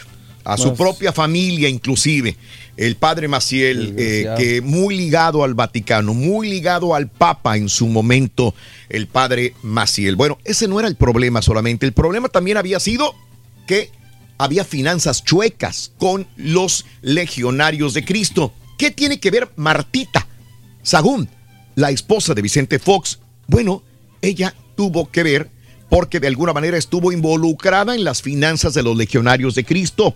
[0.43, 2.37] A su propia familia, inclusive.
[2.77, 7.87] El padre Maciel, eh, que muy ligado al Vaticano, muy ligado al Papa en su
[7.87, 8.55] momento,
[8.89, 10.16] el padre Maciel.
[10.16, 11.87] Bueno, ese no era el problema solamente.
[11.87, 13.14] El problema también había sido
[13.66, 13.91] que
[14.39, 18.53] había finanzas chuecas con los legionarios de Cristo.
[18.77, 20.27] ¿Qué tiene que ver Martita
[20.83, 21.29] Sagún,
[21.74, 23.20] la esposa de Vicente Fox?
[23.47, 23.83] Bueno,
[24.20, 25.51] ella tuvo que ver
[25.89, 30.14] porque de alguna manera estuvo involucrada en las finanzas de los legionarios de Cristo.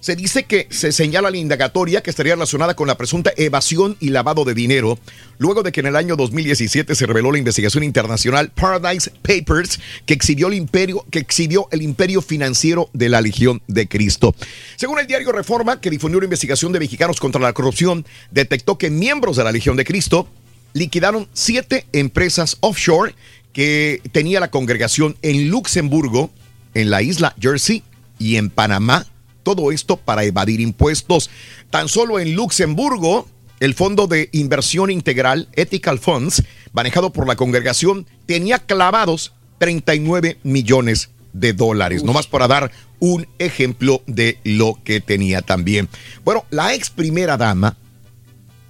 [0.00, 4.08] Se dice que se señala la indagatoria que estaría relacionada con la presunta evasión y
[4.08, 4.98] lavado de dinero,
[5.36, 10.14] luego de que en el año 2017 se reveló la investigación internacional Paradise Papers que
[10.14, 14.34] exhibió el imperio, que exhibió el imperio financiero de la Legión de Cristo.
[14.76, 18.88] Según el diario Reforma, que difundió una investigación de mexicanos contra la corrupción, detectó que
[18.88, 20.26] miembros de la Legión de Cristo
[20.72, 23.14] liquidaron siete empresas offshore
[23.52, 26.30] que tenía la congregación en Luxemburgo,
[26.72, 27.82] en la isla Jersey
[28.18, 29.06] y en Panamá.
[29.50, 31.28] Todo esto para evadir impuestos.
[31.70, 33.26] Tan solo en Luxemburgo,
[33.58, 41.10] el Fondo de Inversión Integral, Ethical Funds, manejado por la congregación, tenía clavados 39 millones
[41.32, 42.04] de dólares.
[42.04, 42.70] Nomás para dar
[43.00, 45.88] un ejemplo de lo que tenía también.
[46.24, 47.76] Bueno, la ex primera dama,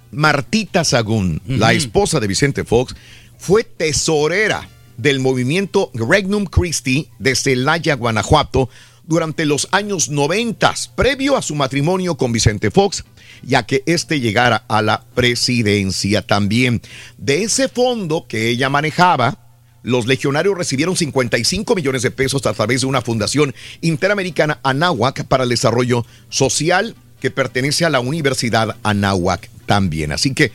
[0.09, 2.95] Martita Sagún, la esposa de Vicente Fox,
[3.37, 4.67] fue tesorera
[4.97, 8.67] del movimiento Regnum Christi de Celaya, Guanajuato,
[9.03, 13.03] durante los años 90, previo a su matrimonio con Vicente Fox,
[13.43, 16.81] ya que éste llegara a la presidencia también.
[17.17, 19.37] De ese fondo que ella manejaba,
[19.83, 25.43] los legionarios recibieron 55 millones de pesos a través de una fundación interamericana Anáhuac para
[25.43, 30.11] el desarrollo social que pertenece a la Universidad Anáhuac también.
[30.11, 30.51] Así que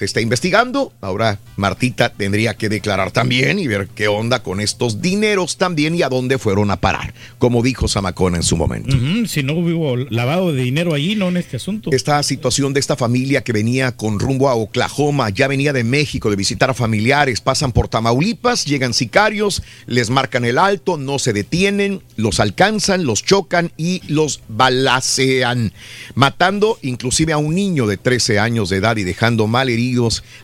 [0.00, 0.94] se está investigando.
[1.02, 6.00] Ahora Martita tendría que declarar también y ver qué onda con estos dineros también y
[6.00, 8.96] a dónde fueron a parar, como dijo Zamacona en su momento.
[9.26, 11.90] Si no hubo lavado de dinero allí, no en este asunto.
[11.92, 16.30] Esta situación de esta familia que venía con rumbo a Oklahoma, ya venía de México
[16.30, 21.34] de visitar a familiares, pasan por Tamaulipas, llegan sicarios, les marcan el alto, no se
[21.34, 25.74] detienen, los alcanzan, los chocan y los balacean,
[26.14, 29.68] matando inclusive a un niño de 13 años de edad y dejando mal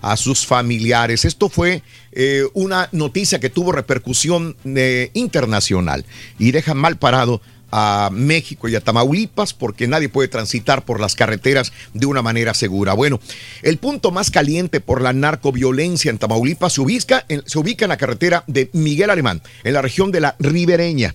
[0.01, 1.25] a sus familiares.
[1.25, 1.83] Esto fue
[2.13, 6.05] eh, una noticia que tuvo repercusión eh, internacional
[6.39, 7.41] y deja mal parado
[7.71, 12.55] a México y a Tamaulipas porque nadie puede transitar por las carreteras de una manera
[12.55, 12.95] segura.
[12.95, 13.21] Bueno,
[13.63, 17.91] el punto más caliente por la narcoviolencia en Tamaulipas se ubica en, se ubica en
[17.91, 21.15] la carretera de Miguel Alemán, en la región de la Ribereña.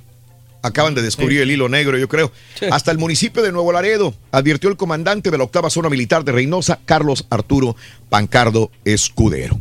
[0.61, 2.31] Acaban de descubrir el hilo negro, yo creo.
[2.71, 6.31] Hasta el municipio de Nuevo Laredo, advirtió el comandante de la octava zona militar de
[6.31, 7.75] Reynosa, Carlos Arturo
[8.09, 9.59] Pancardo Escudero.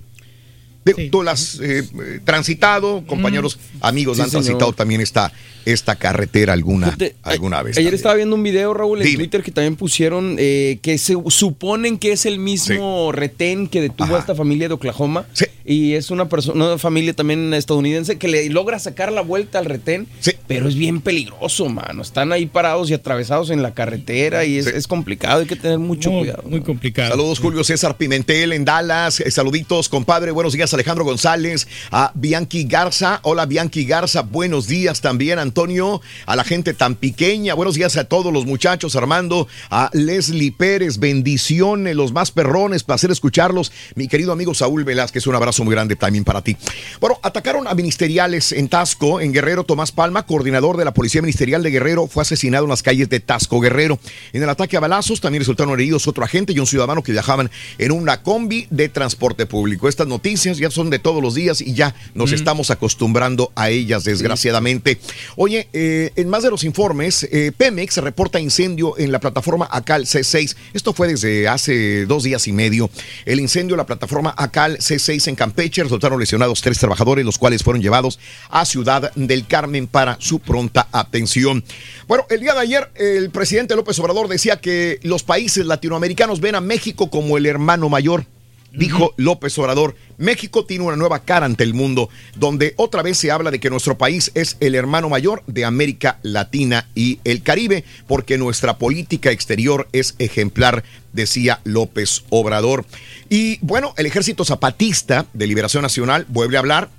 [1.11, 4.75] Tú la has eh, eh, transitado, compañeros, amigos, Sí, han transitado señor.
[4.77, 5.31] también esta,
[5.67, 7.77] esta carretera alguna, Fíjate, alguna vez.
[7.77, 7.95] Ayer también.
[7.95, 9.19] estaba viendo un video, Raúl, en Dime.
[9.19, 14.17] Twitter que también pusieron eh, que se suponen que es el mismo retén que detuvo
[14.17, 15.27] a esta familia de Oklahoma.
[15.63, 19.67] Y es una persona, una familia también estadounidense que le logra sacar la vuelta al
[19.67, 20.09] retén.
[20.49, 22.03] Pero es bien peligroso, mano.
[22.03, 25.41] Están ahí parados y atravesados en la carretera y es, es complicado.
[25.41, 26.43] Hay que tener mucho cuidado.
[26.49, 27.11] Muy complicado.
[27.11, 29.21] Saludos, Julio César Pimentel en Dallas.
[29.21, 30.31] Eh, saluditos, compadre.
[30.33, 31.67] Buenos días, Alejandro González.
[31.91, 33.21] A Bianchi Garza.
[33.23, 34.23] Hola, Bianchi Garza.
[34.23, 36.01] Buenos días también, Antonio.
[36.27, 37.55] A la gente tan pequeña.
[37.55, 39.49] Buenos días a todos los muchachos, Armando.
[39.71, 40.99] A Leslie Pérez.
[40.99, 42.85] Bendiciones, los más perrones.
[42.85, 43.73] Placer escucharlos.
[43.95, 46.57] Mi querido amigo Saúl Velázquez, un abrazo muy grande también para ti.
[47.01, 49.65] Bueno, atacaron a ministeriales en Tasco, en Guerrero.
[49.65, 53.21] Tomás Palma, coordinador de la Policía Ministerial de Guerrero, fue asesinado en las calles de
[53.21, 53.99] Tasco, Guerrero.
[54.33, 57.51] En el ataque a balazos también resultaron heridos otro agente y un ciudadano que viajaban
[57.79, 59.89] en una combi de transporte público.
[59.89, 64.05] Estas noticias ya son de todos los días y ya nos estamos acostumbrando a ellas,
[64.05, 65.01] desgraciadamente.
[65.37, 70.07] Oye, eh, en más de los informes, eh, Pemex reporta incendio en la plataforma ACAL
[70.07, 70.57] C6.
[70.75, 72.91] Esto fue desde hace dos días y medio.
[73.25, 77.63] El incendio en la plataforma ACAL C6 en Campeche resultaron lesionados tres trabajadores, los cuales
[77.63, 78.19] fueron llevados
[78.51, 81.65] a Ciudad del Carmen para su pronta atención.
[82.07, 86.55] Bueno, el día de ayer el presidente López Obrador decía que los países latinoamericanos ven
[86.55, 88.25] a México como el hermano mayor.
[88.73, 93.33] Dijo López Obrador, México tiene una nueva cara ante el mundo, donde otra vez se
[93.33, 97.85] habla de que nuestro país es el hermano mayor de América Latina y el Caribe,
[98.07, 102.85] porque nuestra política exterior es ejemplar, decía López Obrador.
[103.29, 106.91] Y bueno, el ejército zapatista de Liberación Nacional vuelve a hablar,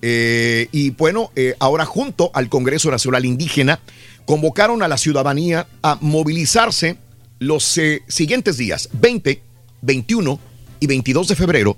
[0.00, 3.80] eh, y bueno, eh, ahora junto al Congreso Nacional Indígena,
[4.24, 6.96] convocaron a la ciudadanía a movilizarse
[7.38, 9.42] los eh, siguientes días, 20,
[9.82, 10.51] 21
[10.82, 11.76] y 22 de febrero,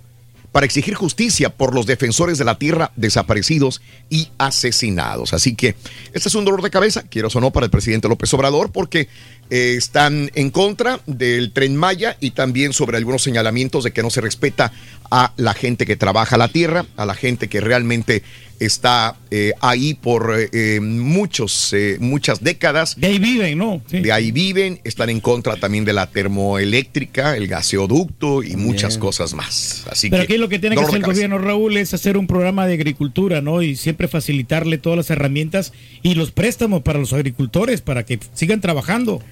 [0.51, 5.35] para exigir justicia por los defensores de la tierra desaparecidos y asesinados.
[5.35, 5.77] Así que
[6.15, 9.09] este es un dolor de cabeza, quiero o para el presidente López Obrador, porque
[9.51, 14.11] eh, están en contra del tren Maya y también sobre algunos señalamientos de que no
[14.11, 14.73] se respeta
[15.11, 18.23] a la gente que trabaja la tierra, a la gente que realmente
[18.61, 22.99] está eh, ahí por eh, eh, muchos, eh, muchas décadas.
[22.99, 23.83] De ahí viven, ¿no?
[23.89, 29.35] De ahí viven, están en contra también de la termoeléctrica, el gaseoducto y muchas cosas
[29.35, 29.85] más.
[29.91, 32.27] Así Pero que, aquí lo que tiene que hacer el gobierno, Raúl, es hacer un
[32.27, 33.63] programa de agricultura, ¿no?
[33.63, 35.73] Y siempre facilitarle todas las herramientas
[36.03, 39.23] y los préstamos para los agricultores para que sigan trabajando.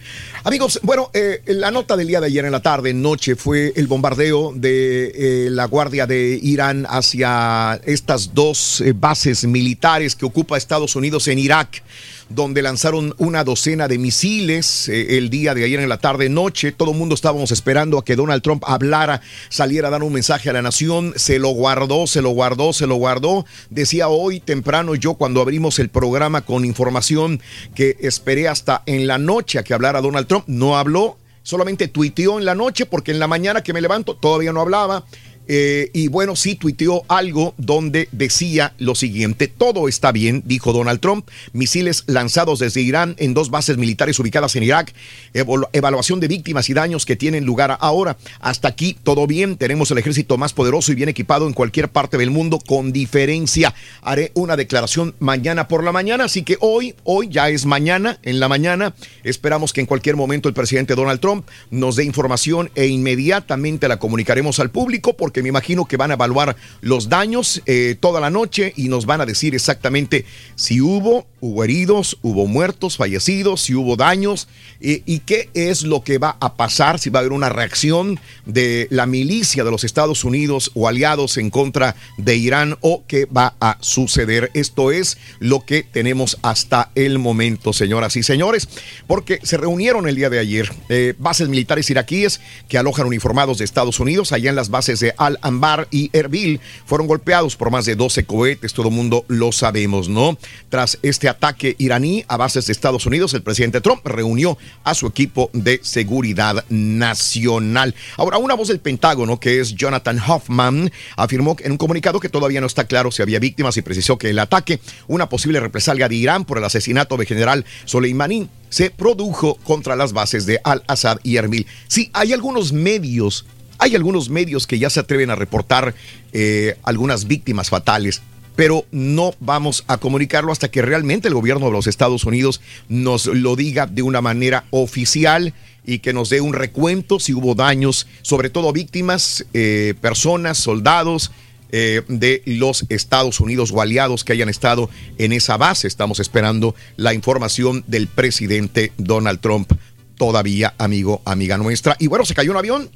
[0.44, 3.86] Amigos, bueno, eh, la nota del día de ayer en la tarde, noche, fue el
[3.86, 10.56] bombardeo de eh, la Guardia de Irán hacia estas dos eh, bases militares que ocupa
[10.56, 11.82] Estados Unidos en Irak
[12.28, 16.72] donde lanzaron una docena de misiles eh, el día de ayer en la tarde noche.
[16.72, 20.50] Todo el mundo estábamos esperando a que Donald Trump hablara, saliera a dar un mensaje
[20.50, 21.12] a la nación.
[21.16, 23.44] Se lo guardó, se lo guardó, se lo guardó.
[23.70, 27.40] Decía hoy temprano yo cuando abrimos el programa con información
[27.74, 30.44] que esperé hasta en la noche a que hablara Donald Trump.
[30.46, 34.52] No habló, solamente tuiteó en la noche porque en la mañana que me levanto todavía
[34.52, 35.04] no hablaba.
[35.48, 41.00] Eh, y bueno, sí tuiteó algo donde decía lo siguiente, todo está bien, dijo Donald
[41.00, 44.94] Trump, misiles lanzados desde Irán en dos bases militares ubicadas en Irak,
[45.34, 48.16] evalu- evaluación de víctimas y daños que tienen lugar ahora.
[48.40, 52.18] Hasta aquí todo bien, tenemos el ejército más poderoso y bien equipado en cualquier parte
[52.18, 53.74] del mundo, con diferencia.
[54.00, 58.38] Haré una declaración mañana por la mañana, así que hoy, hoy ya es mañana, en
[58.38, 58.94] la mañana,
[59.24, 63.98] esperamos que en cualquier momento el presidente Donald Trump nos dé información e inmediatamente la
[63.98, 68.30] comunicaremos al público, porque me imagino que van a evaluar los daños eh, toda la
[68.30, 70.24] noche y nos van a decir exactamente
[70.54, 74.46] si hubo, hubo heridos, hubo muertos, fallecidos, si hubo daños
[74.80, 78.20] eh, y qué es lo que va a pasar, si va a haber una reacción
[78.46, 83.26] de la milicia de los Estados Unidos o aliados en contra de Irán o qué
[83.26, 84.52] va a suceder.
[84.54, 88.68] Esto es lo que tenemos hasta el momento, señoras y señores,
[89.08, 93.64] porque se reunieron el día de ayer eh, bases militares iraquíes que alojan uniformados de
[93.64, 97.96] Estados Unidos allá en las bases de Al-Anbar y Erbil fueron golpeados por más de
[97.96, 100.38] 12 cohetes, todo el mundo lo sabemos, ¿no?
[100.68, 105.06] Tras este ataque iraní a bases de Estados Unidos, el presidente Trump reunió a su
[105.06, 107.94] equipo de seguridad nacional.
[108.16, 112.60] Ahora, una voz del Pentágono, que es Jonathan Hoffman, afirmó en un comunicado que todavía
[112.60, 116.14] no está claro si había víctimas y precisó que el ataque, una posible represalia de
[116.14, 121.36] Irán por el asesinato del general Soleimani, se produjo contra las bases de Al-Assad y
[121.36, 121.66] Erbil.
[121.88, 123.44] Sí, hay algunos medios
[123.78, 125.96] hay algunos medios que ya se atreven a reportar
[126.32, 128.22] eh, algunas víctimas fatales,
[128.56, 133.26] pero no vamos a comunicarlo hasta que realmente el gobierno de los Estados Unidos nos
[133.26, 135.54] lo diga de una manera oficial
[135.84, 141.30] y que nos dé un recuento si hubo daños, sobre todo víctimas, eh, personas, soldados.
[141.74, 145.88] eh, de los Estados Unidos o aliados que hayan estado en esa base.
[145.88, 149.72] Estamos esperando la información del presidente Donald Trump
[150.18, 151.96] todavía, amigo, amiga nuestra.
[151.98, 152.90] Y bueno, se cayó un avión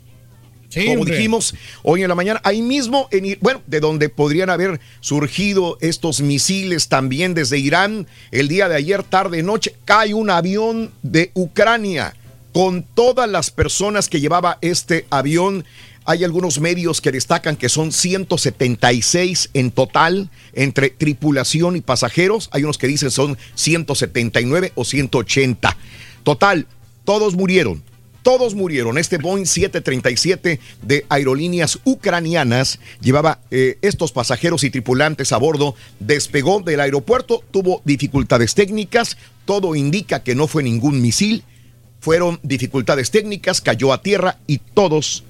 [0.85, 1.17] como hombre.
[1.17, 6.21] dijimos hoy en la mañana, ahí mismo, en, bueno, de donde podrían haber surgido estos
[6.21, 12.15] misiles también desde Irán, el día de ayer, tarde, noche, cae un avión de Ucrania
[12.57, 15.67] con todas las personas que llevaba este avión.
[16.07, 22.49] Hay algunos medios que destacan que son 176 en total entre tripulación y pasajeros.
[22.53, 25.77] Hay unos que dicen son 179 o 180.
[26.23, 26.67] Total,
[27.05, 27.83] todos murieron.
[28.27, 28.99] Todos murieron.
[28.99, 35.77] Este Boeing 737 de aerolíneas ucranianas llevaba eh, estos pasajeros y tripulantes a bordo.
[36.01, 39.17] Despegó del aeropuerto, tuvo dificultades técnicas.
[39.45, 41.45] Todo indica que no fue ningún misil.
[42.01, 45.23] Fueron dificultades técnicas, cayó a tierra y todos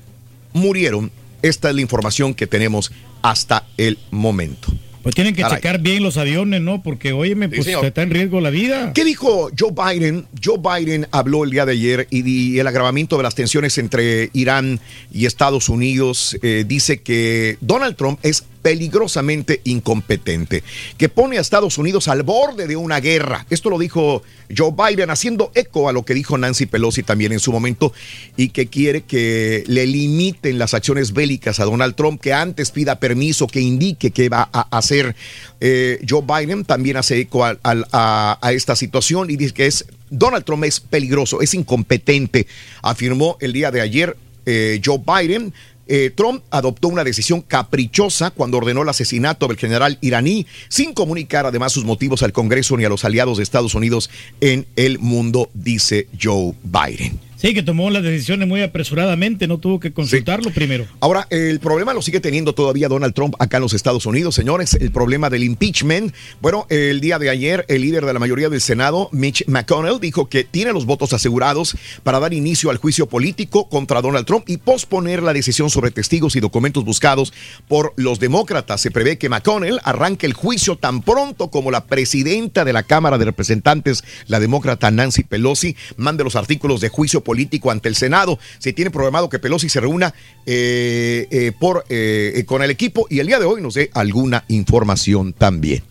[0.55, 1.13] murieron.
[1.43, 4.69] Esta es la información que tenemos hasta el momento.
[5.07, 5.59] Pues tienen que Caray.
[5.59, 6.83] checar bien los aviones, ¿no?
[6.83, 7.85] Porque, óyeme, pues señor.
[7.85, 8.93] está en riesgo la vida.
[8.93, 10.27] ¿Qué dijo Joe Biden?
[10.45, 14.81] Joe Biden habló el día de ayer y, el agravamiento de las tensiones entre Irán
[15.13, 20.65] y Estados Unidos eh, dice que Donald Trump es peligrosamente incompetente,
[20.99, 23.47] que pone a Estados Unidos al borde de una guerra.
[23.49, 24.25] Esto lo dijo
[24.57, 27.93] Joe Biden haciendo eco a lo que dijo Nancy Pelosi también en su momento
[28.37, 32.99] y que quiere que le limiten las acciones bélicas a Donald Trump, que antes pida
[32.99, 35.15] permiso, que indique qué va a hacer.
[35.61, 40.65] Eh, Joe Biden también hace eco a esta situación y dice que es Donald Trump
[40.65, 42.49] es peligroso, es incompetente,
[42.83, 45.55] afirmó el día de ayer eh, Joe Biden.
[45.87, 51.47] Eh, Trump adoptó una decisión caprichosa cuando ordenó el asesinato del general iraní, sin comunicar
[51.47, 54.11] además sus motivos al Congreso ni a los aliados de Estados Unidos
[54.41, 57.26] en el mundo, dice Joe Biden.
[57.37, 60.87] Sí, que tomó las decisiones muy apresuradamente, no tuvo que consultarlo primero.
[61.01, 64.73] Ahora, el problema lo sigue teniendo todavía Donald Trump acá en los Estados Unidos, señores,
[64.73, 66.15] el problema del impeachment.
[66.41, 70.31] Bueno, el día de ayer, el líder de la mayoría del Senado, Mitch McConnell, dijo
[70.31, 74.57] que tiene los votos asegurados para dar inicio al juicio político contra Donald Trump y
[74.57, 77.35] posponer la decisión sobre testigos y documentos buscados
[77.69, 78.81] por los demócratas.
[78.81, 83.19] Se prevé que McConnell arranque el juicio tan pronto como la presidenta de la Cámara
[83.19, 88.39] de Representantes, la demócrata Nancy Pelosi, mande los artículos de juicio político ante el Senado.
[88.59, 90.15] Se tiene programado que Pelosi se reúna
[90.47, 93.91] eh, eh, por, eh, eh, con el equipo y el día de hoy nos dé
[93.93, 95.83] alguna información también.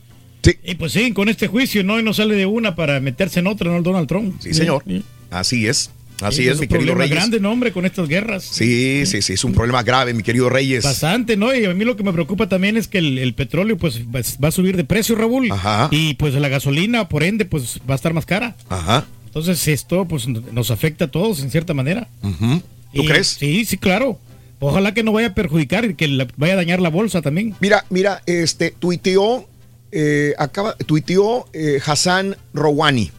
[0.63, 1.99] Y pues sí, con este juicio, ¿no?
[1.99, 3.77] Y no sale de una para meterse en otra, ¿no?
[3.77, 4.35] El Donald Trump.
[4.39, 4.83] Sí, señor.
[5.31, 5.91] Así es.
[6.21, 7.13] Así Sí, es, mi querido Reyes.
[7.13, 8.43] grande, ¿no, hombre, con estas guerras.
[8.43, 10.83] Sí, sí, sí, es un problema grave, mi querido Reyes.
[10.85, 11.53] Bastante, ¿no?
[11.53, 14.21] Y a mí lo que me preocupa también es que el, el petróleo pues va,
[14.41, 15.51] va a subir de precio, Raúl.
[15.51, 15.89] Ajá.
[15.91, 18.55] Y pues la gasolina, por ende, pues va a estar más cara.
[18.69, 19.05] Ajá.
[19.35, 22.07] Entonces esto pues nos afecta a todos en cierta manera.
[22.21, 23.27] ¿Tú Y- crees?
[23.27, 24.17] Sí, sí, claro.
[24.59, 27.53] Ojalá que no vaya a perjudicar y que la- vaya a dañar la bolsa también.
[27.59, 29.45] Mira, mira, este, tuiteó,
[29.91, 33.11] eh, acaba, tuiteó eh, Hassan Rouhani,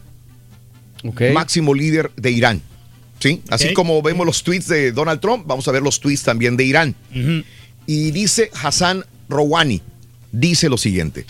[1.33, 2.61] máximo líder de Irán.
[3.19, 3.43] ¿Sí?
[3.49, 6.63] Así como vemos los tweets de Donald Trump, vamos a ver los tweets también de
[6.65, 6.95] Irán.
[7.85, 9.81] y dice Hassan Rouhani,
[10.31, 11.25] dice lo siguiente.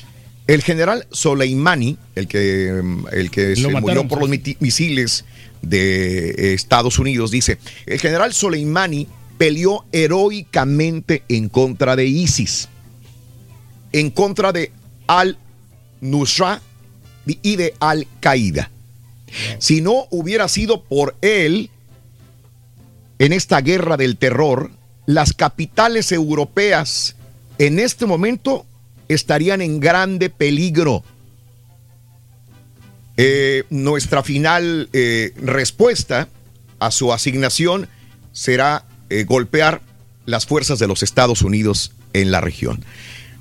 [0.48, 4.30] El general Soleimani, el que, el que se mataron, murió por los
[4.60, 5.26] misiles
[5.62, 9.08] de eh, Estados Unidos, dice, el general Soleimani
[9.38, 12.70] peleó heroicamente en contra de ISIS,
[13.92, 14.72] en contra de
[15.08, 16.62] Al-Nusra
[17.26, 18.72] y de Al-Qaeda.
[19.60, 21.70] Si no hubiera sido por él,
[23.20, 24.72] en esta guerra del terror,
[25.06, 27.16] las capitales europeas
[27.58, 28.66] en este momento
[29.08, 31.04] estarían en grande peligro.
[33.18, 36.28] Eh, nuestra final eh, respuesta
[36.80, 37.88] a su asignación
[38.32, 39.82] será eh, golpear
[40.26, 42.84] las fuerzas de los Estados Unidos en la región.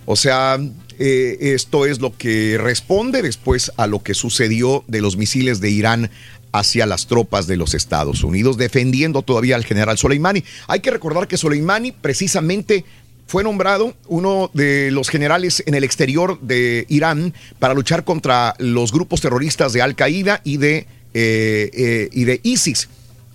[0.06, 0.59] O sea,
[0.98, 6.10] esto es lo que responde después a lo que sucedió de los misiles de Irán
[6.52, 10.44] hacia las tropas de los Estados Unidos, defendiendo todavía al general Soleimani.
[10.68, 12.84] Hay que recordar que Soleimani precisamente
[13.27, 18.93] fue nombrado uno de los generales en el exterior de Irán para luchar contra los
[18.93, 22.89] grupos terroristas de Al Qaeda y de, eh, eh, y de ISIS.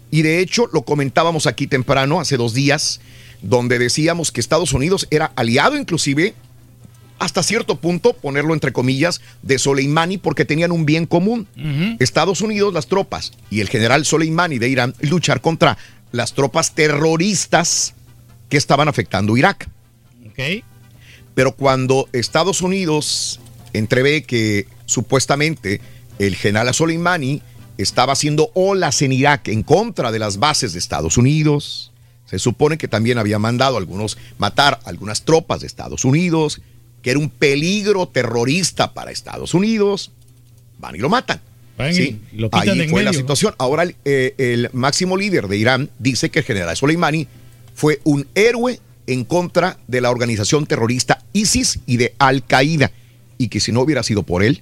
[0.09, 3.01] Y de hecho lo comentábamos aquí temprano, hace dos días,
[3.41, 6.35] donde decíamos que Estados Unidos era aliado inclusive
[7.19, 11.47] hasta cierto punto, ponerlo entre comillas, de Soleimani porque tenían un bien común.
[11.99, 15.77] Estados Unidos, las tropas y el general Soleimani de Irán luchar contra
[16.11, 17.93] las tropas terroristas
[18.49, 19.69] que estaban afectando Irak.
[21.33, 23.39] Pero cuando Estados Unidos
[23.73, 25.81] entrevé que supuestamente
[26.19, 27.41] el general Soleimani
[27.77, 31.91] estaba haciendo olas en Irak en contra de las bases de Estados Unidos,
[32.25, 36.61] se supone que también había mandado a algunos matar a algunas tropas de Estados Unidos,
[37.01, 40.11] que era un peligro terrorista para Estados Unidos,
[40.77, 41.41] van y lo matan.
[41.77, 43.55] Van y lo ahí fue la situación.
[43.57, 47.27] Ahora el, eh, el máximo líder de Irán dice que el general Soleimani
[47.73, 48.79] fue un héroe
[49.13, 52.91] en contra de la organización terrorista ISIS y de Al Qaeda
[53.37, 54.61] y que si no hubiera sido por él,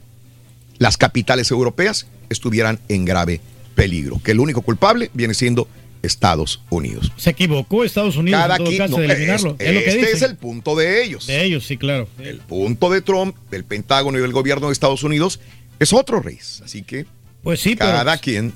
[0.77, 3.41] las capitales europeas estuvieran en grave
[3.75, 4.21] peligro.
[4.23, 5.67] Que el único culpable viene siendo
[6.01, 7.11] Estados Unidos.
[7.17, 9.55] Se equivocó Estados Unidos Cada en todo qui- caso no, de eliminarlo.
[9.59, 10.15] es- Es, lo que este dicen.
[10.15, 11.27] es el punto de ellos.
[11.27, 12.07] De ellos, sí, claro.
[12.19, 15.41] El punto de Trump, del Pentágono y del gobierno de Estados Unidos
[15.79, 16.61] es otro, Reyes.
[16.63, 17.05] Así que
[17.43, 18.53] Pues sí, pero- cada quien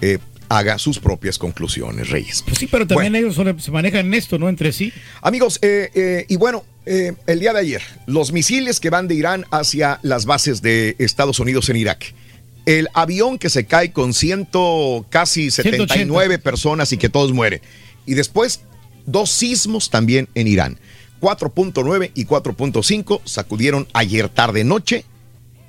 [0.00, 0.18] Eh.
[0.58, 2.42] Haga sus propias conclusiones, Reyes.
[2.46, 4.48] Pues sí, pero también ellos se manejan en esto, ¿no?
[4.48, 4.92] Entre sí.
[5.22, 9.14] Amigos, eh, eh, y bueno, eh, el día de ayer, los misiles que van de
[9.14, 12.14] Irán hacia las bases de Estados Unidos en Irak.
[12.66, 17.62] El avión que se cae con ciento, casi 79 personas y que todos mueren.
[18.04, 18.60] Y después,
[19.06, 20.78] dos sismos también en Irán.
[21.20, 25.04] 4.9 y 4.5 sacudieron ayer tarde noche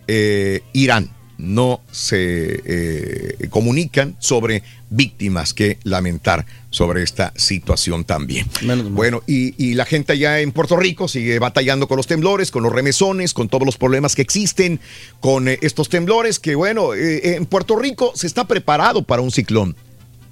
[0.07, 1.09] eh, Irán.
[1.43, 8.47] No se eh, comunican sobre víctimas que lamentar sobre esta situación también.
[8.91, 12.63] Bueno, y, y la gente allá en Puerto Rico sigue batallando con los temblores, con
[12.63, 14.79] los remesones, con todos los problemas que existen,
[15.19, 19.31] con eh, estos temblores que, bueno, eh, en Puerto Rico se está preparado para un
[19.31, 19.75] ciclón.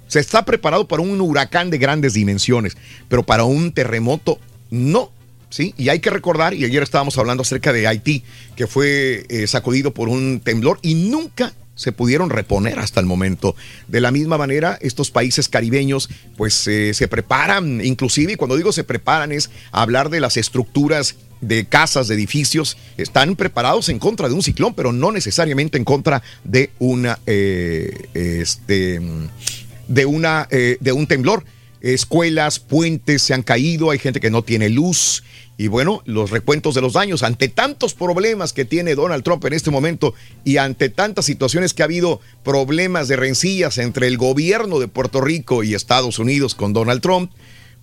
[0.08, 2.76] Se está preparado para un huracán de grandes dimensiones,
[3.08, 4.38] pero para un terremoto
[4.70, 5.10] no.
[5.52, 5.74] ¿Sí?
[5.76, 8.24] Y hay que recordar, y ayer estábamos hablando acerca de Haití,
[8.56, 13.54] que fue eh, sacudido por un temblor y nunca se pudieron reponer hasta el momento.
[13.86, 18.72] De la misma manera, estos países caribeños pues eh, se preparan, inclusive, y cuando digo
[18.72, 24.28] se preparan es hablar de las estructuras de casas, de edificios, están preparados en contra
[24.28, 29.00] de un ciclón, pero no necesariamente en contra de una, eh, este,
[29.88, 31.44] de una, de un temblor.
[31.80, 35.24] Escuelas, puentes se han caído, hay gente que no tiene luz.
[35.62, 39.52] Y bueno, los recuentos de los daños ante tantos problemas que tiene Donald Trump en
[39.52, 40.12] este momento
[40.42, 45.20] y ante tantas situaciones que ha habido problemas de rencillas entre el gobierno de Puerto
[45.20, 47.30] Rico y Estados Unidos con Donald Trump,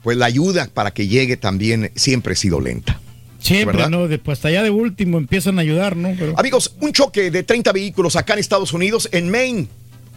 [0.03, 2.99] pues la ayuda para que llegue también siempre ha sido lenta.
[3.39, 3.89] Siempre, ¿verdad?
[3.89, 4.09] ¿no?
[4.09, 6.13] Después hasta allá de último empiezan a ayudar, ¿no?
[6.19, 9.69] Pero- Amigos, un choque de 30 vehículos acá en Estados Unidos, en Maine.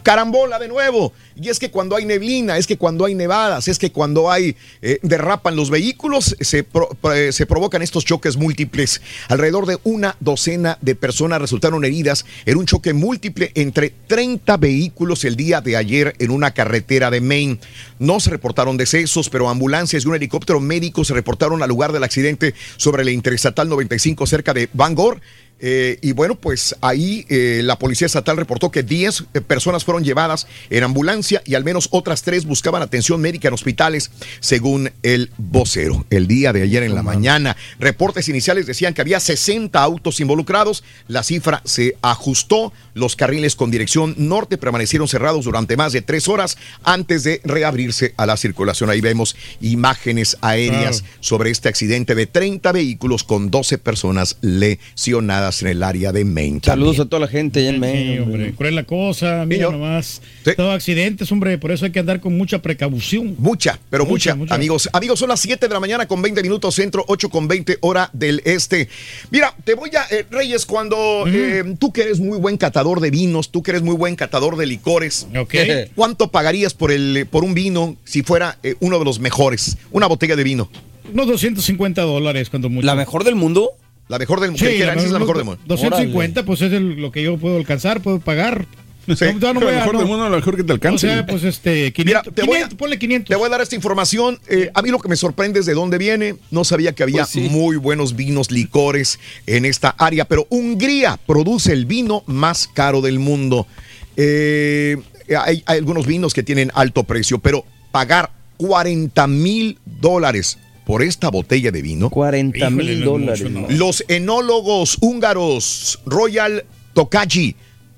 [0.03, 1.13] Carambola de nuevo.
[1.35, 4.55] Y es que cuando hay neblina, es que cuando hay nevadas, es que cuando hay
[4.81, 6.65] eh, derrapan los vehículos, se,
[7.13, 9.01] eh, se provocan estos choques múltiples.
[9.29, 15.25] Alrededor de una docena de personas resultaron heridas en un choque múltiple entre 30 vehículos
[15.25, 17.59] el día de ayer en una carretera de Maine.
[17.99, 22.03] No se reportaron decesos, pero ambulancias y un helicóptero médico se reportaron al lugar del
[22.03, 25.21] accidente sobre la Interestatal 95 cerca de Bangor.
[25.65, 30.03] Eh, y bueno, pues ahí eh, la policía estatal reportó que 10 eh, personas fueron
[30.03, 34.11] llevadas en ambulancia y al menos otras tres buscaban atención médica en hospitales,
[34.41, 36.05] según el vocero.
[36.09, 40.83] El día de ayer en la mañana, reportes iniciales decían que había 60 autos involucrados.
[41.07, 42.73] La cifra se ajustó.
[42.93, 48.13] Los carriles con dirección norte permanecieron cerrados durante más de tres horas antes de reabrirse
[48.17, 48.89] a la circulación.
[48.89, 51.17] Ahí vemos imágenes aéreas Claro.
[51.21, 56.59] sobre este accidente de 30 vehículos con 12 personas lesionadas en el área de Maine.
[56.63, 58.15] Saludos a toda la gente allá en Maine.
[58.15, 60.21] Sí, hombre, cruel la cosa, mira nomás.
[60.57, 63.35] Todo accidentes, hombre, por eso hay que andar con mucha precaución.
[63.37, 64.89] Mucha, pero mucha, amigos.
[64.91, 68.09] Amigos, son las 7 de la mañana con 20 minutos centro, 8 con 20 hora
[68.13, 68.89] del este.
[69.31, 73.11] Mira, te voy a, eh, Reyes, cuando eh, tú que eres muy buen catador de
[73.11, 75.27] vinos, tú que eres muy buen catador de licores,
[75.95, 79.77] ¿cuánto pagarías por, el, por un vino si fuera eh, uno de los mejores?
[79.91, 80.69] Una botella de vino.
[81.11, 82.85] Unos 250 dólares cuando mucho.
[82.85, 83.71] ¿La mejor del mundo?
[84.13, 84.63] La mejor del mundo.
[84.65, 85.61] Sí, Esa es la mejor- mejor del mundo.
[85.65, 88.67] 250, pues es el- lo que yo puedo alcanzar, puedo pagar.
[89.07, 89.25] Sí.
[89.39, 89.99] No, no voy a- La mejor no.
[89.99, 91.07] del mundo, la mejor que te alcance.
[91.07, 93.27] O sea, pues este, 500, te voy a- 500, ponle 500.
[93.29, 94.39] Te voy a dar esta información.
[94.47, 96.35] Eh, a mí lo que me sorprende es de dónde viene.
[96.51, 97.41] No sabía que había Pues sí.
[97.49, 103.19] muy buenos vinos, licores en esta área, pero Hungría produce el vino más caro del
[103.19, 103.67] mundo.
[104.15, 104.95] Eh,
[105.37, 111.29] hay, hay algunos vinos que tienen alto precio, pero pagar 40 mil dólares por esta
[111.29, 112.09] botella de vino.
[112.09, 113.49] 40 mil dólares.
[113.49, 113.67] ¿no?
[113.69, 117.55] Los enólogos húngaros Royal Tokaji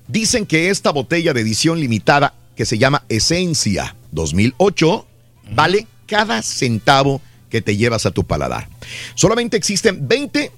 [0.08, 5.06] dicen que esta botella de edición limitada que se llama Esencia 2008
[5.54, 8.68] vale cada centavo que te llevas a tu paladar.
[9.14, 10.50] Solamente existen 20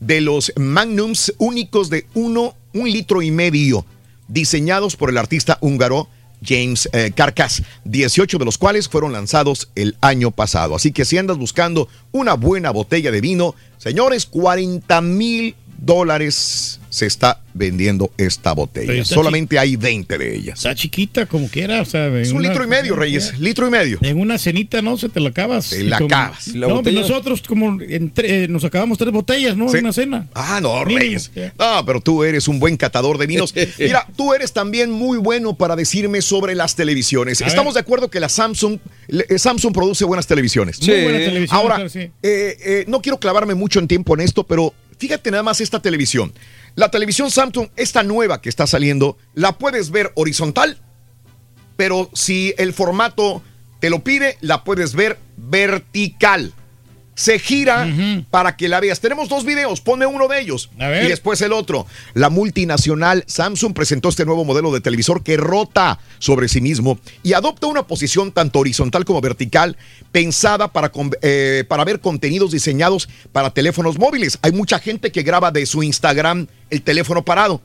[0.00, 3.84] de los magnums únicos de uno, un litro y medio,
[4.28, 6.08] diseñados por el artista húngaro
[6.44, 10.74] James eh, Carcass, 18 de los cuales fueron lanzados el año pasado.
[10.74, 17.06] Así que si andas buscando una buena botella de vino, señores, 40 mil dólares se
[17.06, 19.04] está vendiendo esta botella.
[19.04, 20.58] Solamente hay 20 de ellas.
[20.58, 23.66] Está chiquita como quiera, o sea, en Es un una- litro y medio, Reyes, litro
[23.66, 23.98] y medio.
[24.02, 24.96] En una cenita, ¿no?
[24.96, 25.70] Se te la acabas.
[25.70, 26.48] Te la como- acabas.
[26.48, 27.00] ¿Y la no, botella?
[27.00, 29.68] nosotros como entre- eh, nos acabamos tres botellas, ¿no?
[29.68, 29.78] Sí.
[29.78, 30.28] En una cena.
[30.34, 30.84] Ah, no.
[30.84, 31.30] Reyes.
[31.58, 33.52] No, pero tú eres un buen catador de vinos.
[33.78, 37.42] Mira, tú eres también muy bueno para decirme sobre las televisiones.
[37.42, 38.78] A Estamos de acuerdo que la Samsung,
[39.08, 40.80] eh, Samsung produce buenas televisiones.
[40.86, 41.98] Muy buena televisión, Ahora, sí.
[42.00, 45.80] eh, eh, no quiero clavarme mucho en tiempo en esto, pero fíjate nada más esta
[45.80, 46.32] televisión.
[46.78, 50.78] La televisión Samsung, esta nueva que está saliendo, la puedes ver horizontal,
[51.76, 53.42] pero si el formato
[53.80, 56.54] te lo pide, la puedes ver vertical.
[57.18, 57.84] Se gira
[58.30, 59.00] para que la veas.
[59.00, 61.04] Tenemos dos videos, ponme uno de ellos ver.
[61.04, 61.84] y después el otro.
[62.14, 67.32] La multinacional Samsung presentó este nuevo modelo de televisor que rota sobre sí mismo y
[67.32, 69.76] adopta una posición tanto horizontal como vertical
[70.12, 70.92] pensada para,
[71.22, 74.38] eh, para ver contenidos diseñados para teléfonos móviles.
[74.42, 77.60] Hay mucha gente que graba de su Instagram el teléfono parado.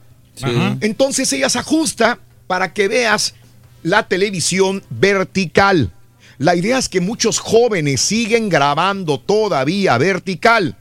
[0.82, 2.18] Entonces ella se ajusta
[2.48, 3.36] para que veas
[3.84, 5.92] la televisión vertical.
[6.38, 10.78] La idea es que muchos jóvenes siguen grabando todavía vertical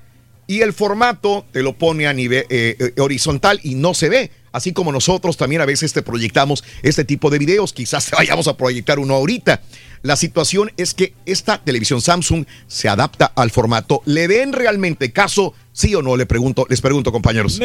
[0.46, 4.30] y el formato te lo pone a nivel eh, eh, horizontal y no se ve.
[4.52, 8.48] Así como nosotros también a veces te proyectamos este tipo de videos, quizás te vayamos
[8.48, 9.62] a proyectar uno ahorita.
[10.02, 14.02] La situación es que esta televisión Samsung se adapta al formato.
[14.04, 15.54] ¿Le den realmente caso?
[15.72, 17.60] Sí o no, le pregunto, les pregunto, compañeros.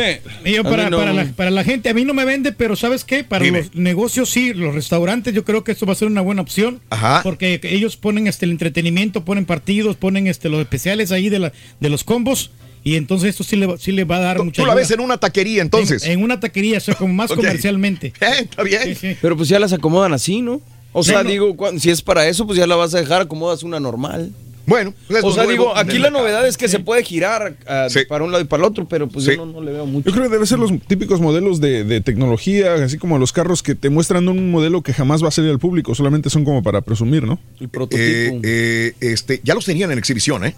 [0.46, 0.98] Yo para, no.
[0.98, 3.24] para, la, para la gente, a mí no me vende, pero ¿sabes qué?
[3.24, 3.64] Para Dime.
[3.64, 6.80] los negocios sí, los restaurantes, yo creo que esto va a ser una buena opción.
[6.92, 7.22] Ajá.
[7.24, 11.54] Porque ellos ponen este, el entretenimiento, ponen partidos, ponen este, los especiales ahí de, la,
[11.80, 12.52] de los combos.
[12.88, 14.82] Y entonces esto sí le, va- sí le va a dar mucha Tú la ayuda.
[14.82, 16.06] ves en una taquería entonces.
[16.06, 18.14] En, en una taquería, o sea, como más comercialmente.
[18.40, 18.96] está bien.
[19.22, 20.62] Pero pues ya las acomodan así, ¿no?
[20.94, 23.64] O sea, No, digo, si es para eso, pues ya la vas a dejar, acomodas
[23.64, 24.32] una normal.
[24.66, 28.24] Bueno, pues o sea, digo, aquí la novedad es que se puede girar ah, para
[28.26, 29.32] un lado y para el otro, pero pues Sí.
[29.32, 30.10] yo no, no le veo mucho.
[30.10, 33.64] Yo creo que debe ser los típicos modelos de, de tecnología, así como los carros
[33.64, 36.64] que te muestran un modelo que jamás va a salir al público, solamente son como
[36.64, 37.40] para presumir, ¿no?
[37.62, 40.56] El Eh, eh, este, ya los tenían en exhibición, ¿eh?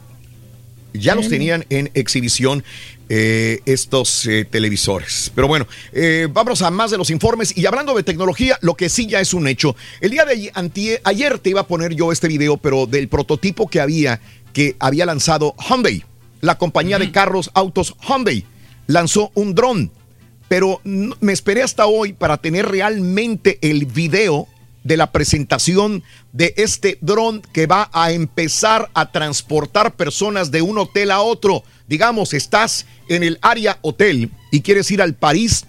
[0.94, 2.64] Ya los tenían en exhibición
[3.10, 5.32] eh, estos eh, televisores.
[5.34, 7.58] Pero bueno, eh, vámonos a más de los informes.
[7.58, 9.76] Y hablando de tecnología, lo que sí ya es un hecho.
[10.02, 13.68] El día de ayer, ayer te iba a poner yo este video, pero del prototipo
[13.68, 14.20] que había,
[14.54, 16.04] que había lanzado Hyundai,
[16.42, 18.46] la compañía de carros, autos Hyundai,
[18.88, 19.92] lanzó un dron.
[20.48, 24.48] Pero me esperé hasta hoy para tener realmente el video
[24.84, 30.78] de la presentación de este dron que va a empezar a transportar personas de un
[30.78, 31.64] hotel a otro.
[31.88, 35.66] Digamos, estás en el área hotel y quieres ir al París,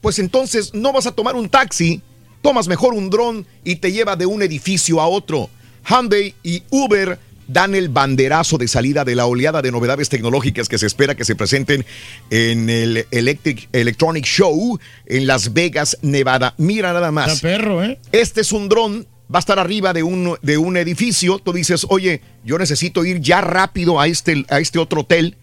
[0.00, 2.02] pues entonces no vas a tomar un taxi,
[2.42, 5.50] tomas mejor un dron y te lleva de un edificio a otro.
[5.88, 7.18] Hyundai y Uber
[7.48, 11.24] dan el banderazo de salida de la oleada de novedades tecnológicas que se espera que
[11.24, 11.84] se presenten
[12.30, 16.54] en el Electric, Electronic Show en Las Vegas, Nevada.
[16.58, 17.32] Mira nada más.
[17.32, 17.98] Está perro, ¿eh?
[18.12, 21.38] Este es un dron, va a estar arriba de un, de un edificio.
[21.38, 25.36] Tú dices, oye, yo necesito ir ya rápido a este, a este otro hotel.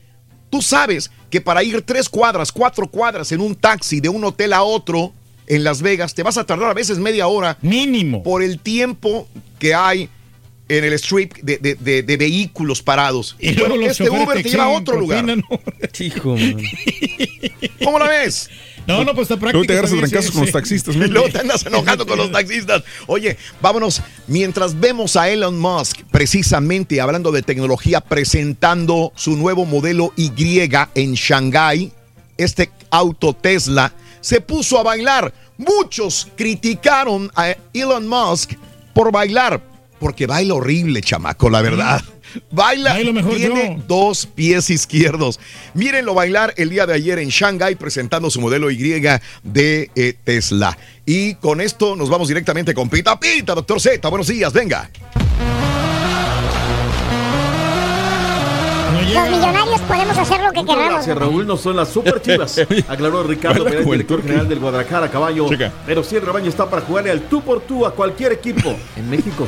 [0.51, 4.53] Tú sabes que para ir tres cuadras, cuatro cuadras en un taxi de un hotel
[4.53, 5.11] a otro
[5.47, 7.57] en Las Vegas, te vas a tardar a veces media hora.
[7.61, 8.23] Mínimo.
[8.23, 9.27] Por el tiempo
[9.59, 10.09] que hay
[10.67, 13.35] en el strip de, de- de- de vehículos parados.
[13.39, 15.25] Y luego Bueno, los este Uber te lleva a otro lugar.
[17.83, 18.49] ¿Cómo la ves?
[18.87, 19.63] No, no, pues está práctico.
[19.63, 20.95] Luego te agarras trancazos sí, con los taxistas.
[20.95, 21.07] Y ¿no?
[21.07, 22.83] luego te andas enojando con los taxistas.
[23.07, 24.01] Oye, vámonos.
[24.27, 30.31] Mientras vemos a Elon Musk, precisamente hablando de tecnología, presentando su nuevo modelo Y
[30.95, 31.91] en Shanghái,
[32.37, 35.33] este auto Tesla se puso a bailar.
[35.57, 38.53] Muchos criticaron a Elon Musk
[38.93, 39.61] por bailar,
[39.99, 42.03] porque baila horrible, chamaco, la verdad.
[42.51, 43.83] Baila, Bailo mejor tiene yo.
[43.87, 45.39] dos pies izquierdos.
[45.73, 48.77] Mírenlo bailar el día de ayer en Shanghai presentando su modelo Y
[49.43, 50.77] de eh, Tesla.
[51.05, 54.07] Y con esto nos vamos directamente con Pita Pita, doctor Z.
[54.09, 54.89] Buenos días, venga.
[59.13, 60.93] Los millonarios podemos hacer lo que queramos.
[60.93, 61.47] Gracias, Raúl.
[61.47, 62.57] No son las super chivas.
[62.87, 65.47] Aclaró Ricardo Pérez, director general del Guadalajara, caballo.
[65.47, 65.71] Checa.
[65.85, 69.09] Pero sí, el rebaño está para jugarle al tú por tú a cualquier equipo en
[69.09, 69.47] México.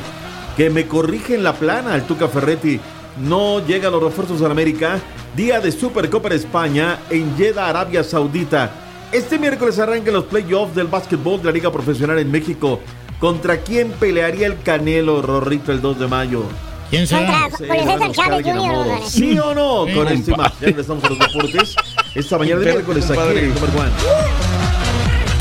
[0.58, 2.80] Que me corrigen la plana el Tuca Ferretti.
[3.22, 5.00] No llegan los refuerzos al América.
[5.36, 8.72] Día de Supercopa de España en Jeddah, Arabia Saudita.
[9.12, 12.80] Este miércoles arrancan los playoffs del básquetbol de la Liga Profesional en México.
[13.20, 16.44] ¿Contra quién pelearía el Canelo Rorrito el 2 de mayo?
[16.90, 17.50] ¿Quién será?
[17.50, 19.10] Contra Julio César.
[19.10, 19.86] ¿Sí o no?
[19.86, 20.60] Sí, Con este más.
[20.60, 21.76] Ya regresamos a los deportes.
[22.16, 23.92] Esta mañana de miércoles aquí en Number One.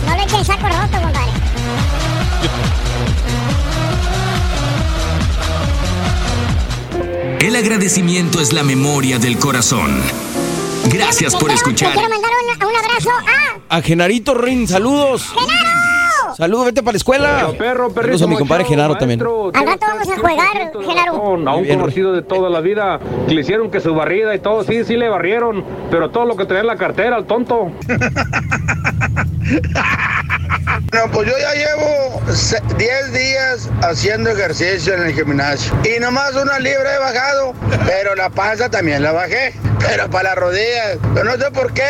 [0.07, 1.26] No le echen saco roto, compadre.
[7.41, 10.01] El agradecimiento es la memoria del corazón.
[10.93, 11.93] Gracias por escuchar.
[11.93, 13.11] Te quiero mandar un, un abrazo
[13.71, 15.29] a A Genarito Rin, saludos.
[15.29, 16.35] Genaro.
[16.37, 17.53] Saludos, vete para la escuela.
[17.57, 19.21] Perro, Saludos a mi compadre Genaro también.
[19.21, 21.49] Al rato vamos a jugar, Genaro.
[21.49, 24.39] A un bien, conocido de toda la vida, que le hicieron que su barrida y
[24.39, 27.71] todo, sí, sí le barrieron, pero todo lo que traía en la cartera, el tonto.
[30.93, 35.73] No, pues yo ya llevo se- 10 días haciendo ejercicio en el gimnasio.
[35.85, 37.55] Y nomás una libra he bajado,
[37.87, 39.55] pero la panza también la bajé.
[39.81, 41.85] Pero para las rodillas, pero no sé por qué.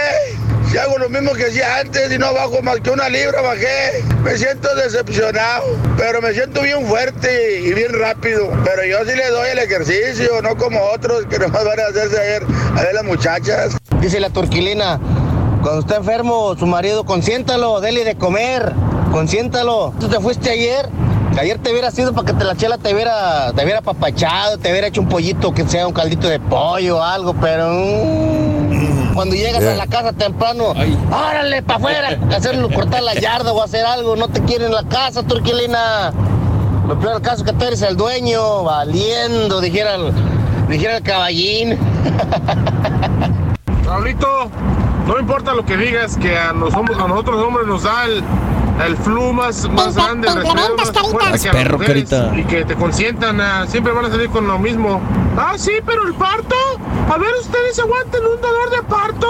[0.70, 4.02] Si hago lo mismo que hacía antes y no bajo más que una libra, bajé.
[4.24, 5.64] Me siento decepcionado,
[5.96, 8.50] pero me siento bien fuerte y bien rápido.
[8.64, 12.16] Pero yo sí le doy el ejercicio, no como otros que nomás van a hacerse
[12.16, 12.42] a ver,
[12.76, 13.76] a ver las muchachas.
[14.00, 14.98] Dice la turquilina,
[15.62, 18.72] cuando está enfermo su marido, consiéntalo, dele de comer,
[19.12, 19.92] consiéntalo.
[19.98, 20.88] Tú te fuiste ayer,
[21.38, 24.70] ayer te hubiera sido para que te la chela te hubiera, te hubiera papachado, te
[24.70, 29.34] hubiera hecho un pollito que sea un caldito de pollo o algo, pero mm, cuando
[29.34, 30.72] llegas a la casa temprano,
[31.10, 34.84] órale, para afuera, hacerlo, cortar la yarda o hacer algo, no te quieren en la
[34.84, 36.12] casa, turquilina.
[36.86, 40.12] Lo peor del caso es que tú eres el dueño, valiendo, dijera el,
[40.68, 41.76] dijera el caballín.
[43.84, 44.50] Raulito,
[45.06, 48.04] no importa lo que digas, que a, los hom- a nosotros los hombres nos da
[48.04, 48.22] el,
[48.86, 51.38] el flu más, más Te- grande, el te implementas, Carita.
[51.38, 52.38] que Perro, mujeres, Carita.
[52.38, 55.00] Y que te consientan, ah, siempre van a salir con lo mismo.
[55.36, 56.54] Ah, sí, pero el parto.
[57.08, 59.26] A ver, ustedes aguantan un dolor de parto.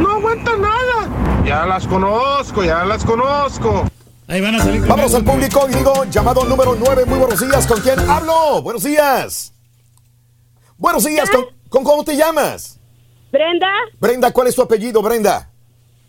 [0.00, 1.08] No aguantan nada.
[1.44, 3.84] Ya las conozco, ya las conozco.
[4.28, 7.40] Ahí van a salir con Vamos al público y digo, llamado número 9, muy buenos
[7.40, 7.66] días.
[7.66, 8.62] ¿Con quién hablo?
[8.62, 9.52] Buenos días.
[10.76, 12.77] Buenos días, ¿con, con cómo te llamas?
[13.30, 13.68] Brenda
[14.00, 15.50] Brenda, ¿cuál es tu apellido, Brenda?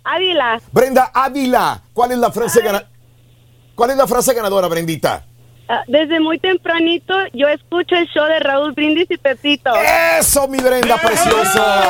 [0.03, 0.61] Ávila.
[0.71, 2.85] Brenda Ávila, ¿cuál es la frase gana-
[3.75, 5.25] ¿Cuál es la frase ganadora, Brendita?
[5.67, 9.69] Ah, Desde muy tempranito yo escucho el show de Raúl Brindis y Pepito.
[10.19, 11.83] Eso, mi Brenda preciosa.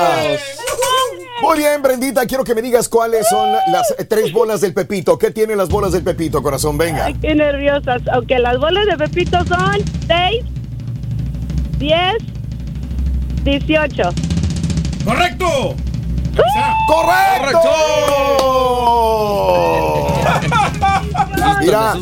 [1.42, 5.18] Muy bien, Brendita, quiero que me digas cuáles son las eh, tres bolas del Pepito.
[5.18, 6.78] ¿Qué tienen las bolas del Pepito, corazón?
[6.78, 7.06] Venga.
[7.06, 8.02] Ay, qué nerviosas.
[8.12, 9.78] Aunque las bolas de Pepito son
[10.08, 10.44] 6,
[11.78, 12.14] 10,
[13.46, 14.10] 18.
[15.06, 15.76] ¡Correcto!
[16.88, 17.70] ¡Correcto!
[21.62, 21.94] Mira,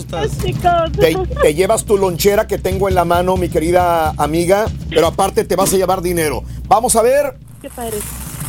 [1.00, 5.44] te, te llevas tu lonchera que tengo en la mano, mi querida amiga, pero aparte
[5.44, 6.44] te vas a llevar dinero.
[6.68, 7.98] Vamos a ver Qué padre.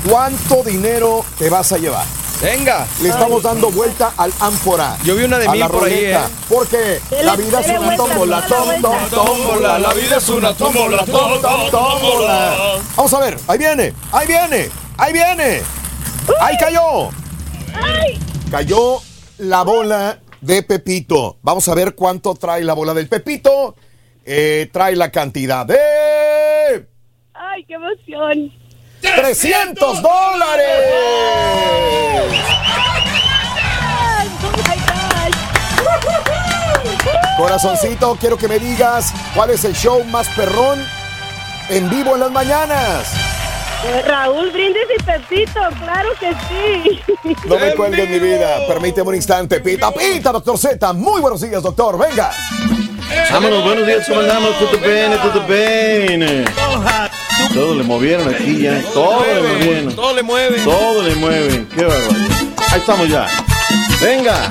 [0.08, 2.04] cuánto dinero te vas a llevar.
[2.40, 2.86] Venga.
[3.02, 4.97] Le estamos dando vuelta al ámpora.
[5.05, 6.19] Yo vi una de mil la por ahí, ¿eh?
[6.48, 11.70] Porque la vida es una tómbola, tom, tómbola, la vida es una tómbola, tom, tom,
[11.70, 12.81] tómbola.
[12.97, 15.62] Vamos a ver, ahí viene, ahí viene, ahí viene.
[16.40, 17.10] Ahí cayó.
[18.51, 19.01] Cayó
[19.39, 21.39] la bola de Pepito.
[21.43, 23.74] Vamos a ver cuánto trae la bola del Pepito.
[24.24, 26.86] Eh, trae la cantidad de
[27.32, 28.52] ¡Ay, qué emoción!
[29.02, 30.66] ¡300 dólares!
[30.92, 32.28] ¡Oh,
[34.66, 34.78] my
[37.36, 40.84] Corazoncito, quiero que me digas cuál es el show más perrón
[41.68, 43.12] en vivo en las mañanas.
[43.12, 44.04] gosh!
[44.06, 47.00] Raúl Brindis y Pepito, claro que sí.
[47.46, 48.66] No me cuelgues mi vida.
[48.66, 49.60] Permíteme un instante.
[49.60, 50.92] Pita, pita, doctor Z.
[50.94, 51.96] Muy buenos días, doctor.
[51.96, 52.32] Venga.
[53.30, 54.58] Vámonos, buenos días, ¿cómo andamos?
[54.58, 56.44] Tutu pene, tutu pene.
[57.55, 58.81] Todo le movieron aquí ya.
[58.94, 59.94] Todo le movieron.
[59.94, 60.59] Todo le mueve.
[60.65, 61.66] Todo le mueven.
[61.74, 62.28] Qué barbaridad.
[62.73, 63.27] Ahí estamos ya.
[64.01, 64.51] Venga.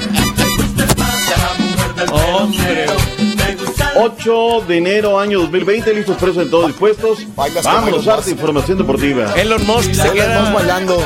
[2.12, 2.86] Hombre.
[4.00, 7.20] 8 de enero, año 2020, listos presos en todos dispuestos.
[7.64, 9.34] Vámonos, arte, información deportiva.
[9.36, 10.52] Elon Musk se queda.
[10.52, 11.04] Bailando.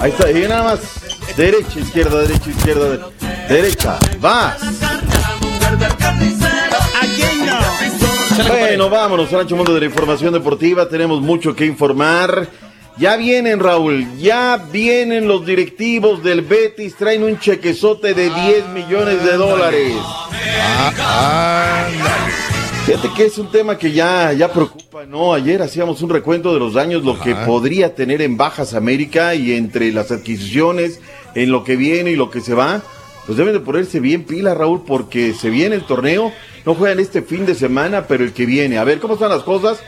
[0.00, 0.80] Ahí está, y nada más.
[1.36, 3.00] Derecha, izquierda, derecha, izquierda, de-
[3.54, 3.98] derecha.
[4.22, 4.56] Va.
[8.80, 10.88] Bueno, vámonos al ancho mundo de la información deportiva.
[10.88, 12.48] Tenemos mucho que informar.
[12.96, 16.96] Ya vienen, Raúl, ya vienen los directivos del Betis.
[16.96, 19.92] Traen un chequezote de 10 millones de dólares.
[22.86, 25.34] Fíjate que es un tema que ya, ya preocupa, ¿no?
[25.34, 29.52] Ayer hacíamos un recuento de los daños, lo que podría tener en Bajas América y
[29.52, 31.00] entre las adquisiciones,
[31.34, 32.80] en lo que viene y lo que se va.
[33.30, 36.32] Pues deben de ponerse bien pila, Raúl, porque se viene el torneo.
[36.66, 38.76] No juegan este fin de semana, pero el que viene.
[38.76, 39.78] A ver, ¿cómo están las cosas?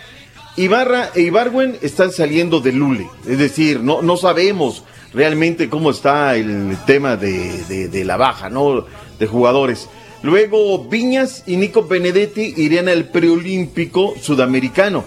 [0.56, 3.08] Ibarra e Ibarwen están saliendo de Lule.
[3.26, 8.86] Es decir, no, no sabemos realmente cómo está el tema de, la baja, ¿no?
[9.18, 9.88] De jugadores.
[10.22, 15.02] Luego Viñas y Nico Benedetti irían al preolímpico sudamericano.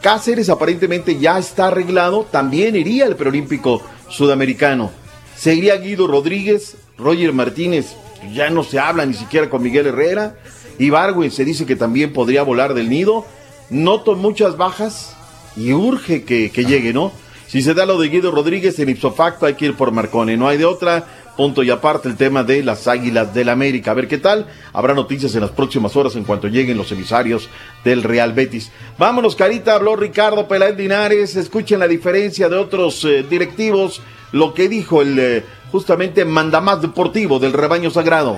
[0.00, 4.92] Cáceres aparentemente ya está arreglado, también iría al preolímpico sudamericano.
[5.36, 7.96] Seguiría Guido Rodríguez, Roger Martínez,
[8.32, 10.36] ya no se habla ni siquiera con Miguel Herrera.
[10.78, 13.26] Ibargüen se dice que también podría volar del nido.
[13.70, 15.16] Noto muchas bajas
[15.56, 17.12] y urge que, que llegue, ¿no?
[17.46, 20.36] Si se da lo de Guido Rodríguez en ipso facto hay que ir por Marcone,
[20.36, 21.06] no hay de otra.
[21.36, 23.90] Punto y aparte el tema de las Águilas del América.
[23.90, 24.46] A ver qué tal.
[24.72, 27.48] Habrá noticias en las próximas horas en cuanto lleguen los emisarios
[27.84, 28.70] del Real Betis.
[28.98, 29.74] Vámonos, Carita.
[29.74, 31.34] Habló Ricardo Peláez Linares.
[31.34, 34.00] Escuchen la diferencia de otros eh, directivos.
[34.30, 38.36] Lo que dijo el eh, justamente mandamás deportivo del rebaño sagrado.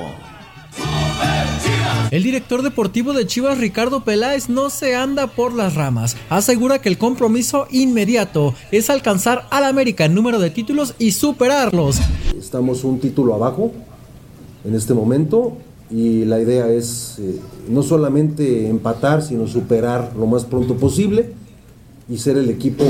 [2.10, 6.16] El director deportivo de Chivas, Ricardo Peláez, no se anda por las ramas.
[6.30, 11.98] Asegura que el compromiso inmediato es alcanzar al América en número de títulos y superarlos.
[12.38, 13.70] Estamos un título abajo
[14.64, 15.58] en este momento
[15.90, 17.38] y la idea es eh,
[17.68, 21.34] no solamente empatar, sino superar lo más pronto posible
[22.08, 22.84] y ser el equipo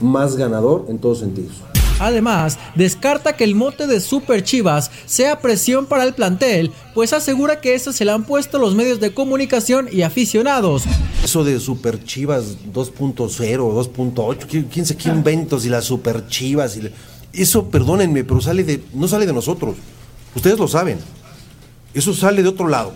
[0.00, 1.62] más ganador en todos sentidos.
[2.06, 7.60] Además, descarta que el mote de Super Chivas sea presión para el plantel, pues asegura
[7.60, 10.82] que eso se le han puesto los medios de comunicación y aficionados.
[11.24, 16.76] Eso de Super Chivas 2.0, 2.8, ¿quién, se qué inventos y las Super Chivas?
[16.76, 16.90] Y la-
[17.32, 19.76] Eso, perdónenme, pero sale de, no sale de nosotros.
[20.34, 20.98] Ustedes lo saben.
[21.94, 22.92] Eso sale de otro lado.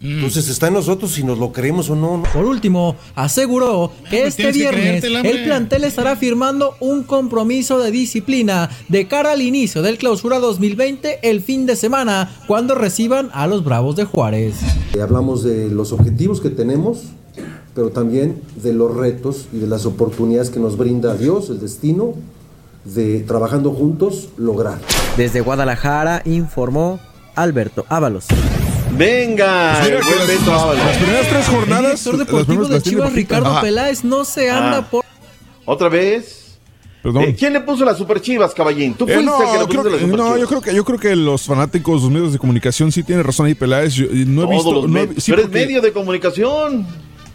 [0.00, 2.22] Entonces está en nosotros si nos lo creemos o no.
[2.32, 8.70] Por último, aseguró que este que viernes el plantel estará firmando un compromiso de disciplina
[8.88, 13.64] de cara al inicio del clausura 2020 el fin de semana, cuando reciban a los
[13.64, 14.54] Bravos de Juárez.
[14.94, 17.04] Eh, Hablamos de los objetivos que tenemos,
[17.74, 22.14] pero también de los retos y de las oportunidades que nos brinda Dios, el destino,
[22.84, 24.78] de trabajando juntos lograr.
[25.16, 27.00] Desde Guadalajara informó
[27.34, 28.26] Alberto Ábalos.
[28.98, 30.84] Venga, Pues buen las- Beto las- Ábalos.
[30.84, 31.76] las primeras tres jornadas,
[32.06, 33.12] El director las deportivo primeras de Chivas.
[33.12, 33.60] Ricardo Ajá.
[33.60, 34.90] Peláez, no se anda Ah.
[34.90, 35.04] por...
[35.64, 36.58] ¿Otra vez?
[37.04, 38.92] Eh, ¿Quién le puso las super chivas, caballín?
[38.94, 40.40] ¿Tú Eh, no, el que le creo pusiste las que, super no, chivas?
[40.40, 43.46] yo creo que yo creo que los fanáticos, los medios de comunicación sí tienen razón
[43.46, 43.94] ahí Peláez.
[43.94, 45.24] Yo, y no he Todos visto, los no he- medios.
[45.24, 46.86] sí, Pero es porque- medio de comunicación.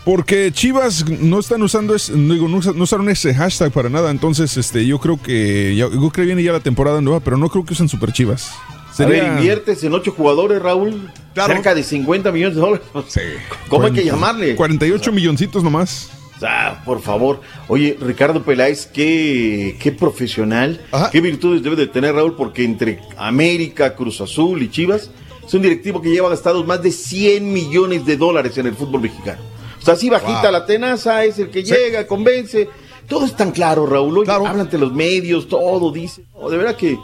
[0.05, 3.87] Porque Chivas no están usando ese, no, digo, no, usa- no usaron ese hashtag para
[3.89, 7.37] nada, entonces este yo creo que yo creo que viene ya la temporada nueva, pero
[7.37, 8.51] no creo que usen Super Chivas.
[8.99, 11.09] A ver, inviertes en ocho jugadores, Raúl.
[11.35, 12.85] Cerca de 50 millones de dólares.
[13.67, 14.55] ¿Cómo hay que llamarle?
[14.55, 16.09] 48 milloncitos nomás.
[16.41, 17.41] Ah, por favor.
[17.69, 23.95] Oye, Ricardo Peláez, qué, qué profesional, qué virtudes debe de tener Raúl, porque entre América,
[23.95, 25.09] Cruz Azul y Chivas,
[25.45, 29.01] es un directivo que lleva gastados más de 100 millones de dólares en el fútbol
[29.01, 29.41] mexicano.
[29.81, 30.51] O sea, así bajita Wow.
[30.51, 32.69] la tenaza, es el que llega, convence.
[33.07, 34.19] Todo es tan claro, Raúl.
[34.19, 36.23] Oye, hablan ante los medios, todo dice.
[36.33, 36.97] No, de verdad que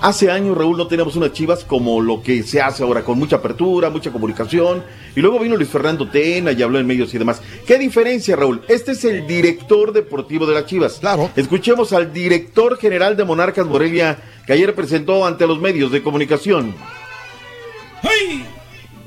[0.00, 3.36] hace años, Raúl, no teníamos unas chivas como lo que se hace ahora, con mucha
[3.36, 4.82] apertura, mucha comunicación.
[5.14, 7.42] Y luego vino Luis Fernando Tena y habló en medios y demás.
[7.66, 8.62] ¿Qué diferencia, Raúl?
[8.68, 10.98] Este es el director deportivo de las chivas.
[11.00, 11.30] Claro.
[11.36, 16.74] Escuchemos al director general de Monarcas Morelia, que ayer presentó ante los medios de comunicación.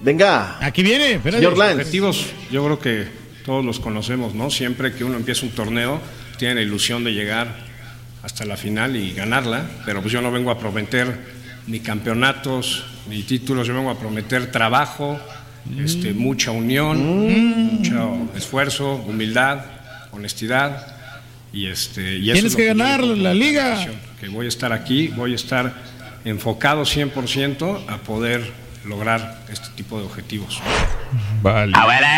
[0.01, 0.57] Venga.
[0.61, 1.43] Aquí viene, espérate.
[1.43, 1.81] Señor Lance.
[1.81, 3.07] objetivos, yo creo que
[3.45, 4.49] todos los conocemos, ¿no?
[4.51, 5.99] Siempre que uno empieza un torneo,
[6.37, 7.47] tiene la ilusión de llegar
[8.23, 11.15] hasta la final y ganarla, pero pues yo no vengo a prometer
[11.67, 15.19] ni campeonatos, ni títulos, yo vengo a prometer trabajo,
[15.79, 19.65] este, mucha unión, mucho esfuerzo, humildad,
[20.11, 20.95] honestidad.
[21.53, 23.85] Y este, y eso Tienes es que ganar la liga.
[24.19, 25.73] Que voy a estar aquí, voy a estar
[26.25, 30.61] enfocado 100% a poder lograr este tipo de objetivos.
[31.41, 31.71] Vale.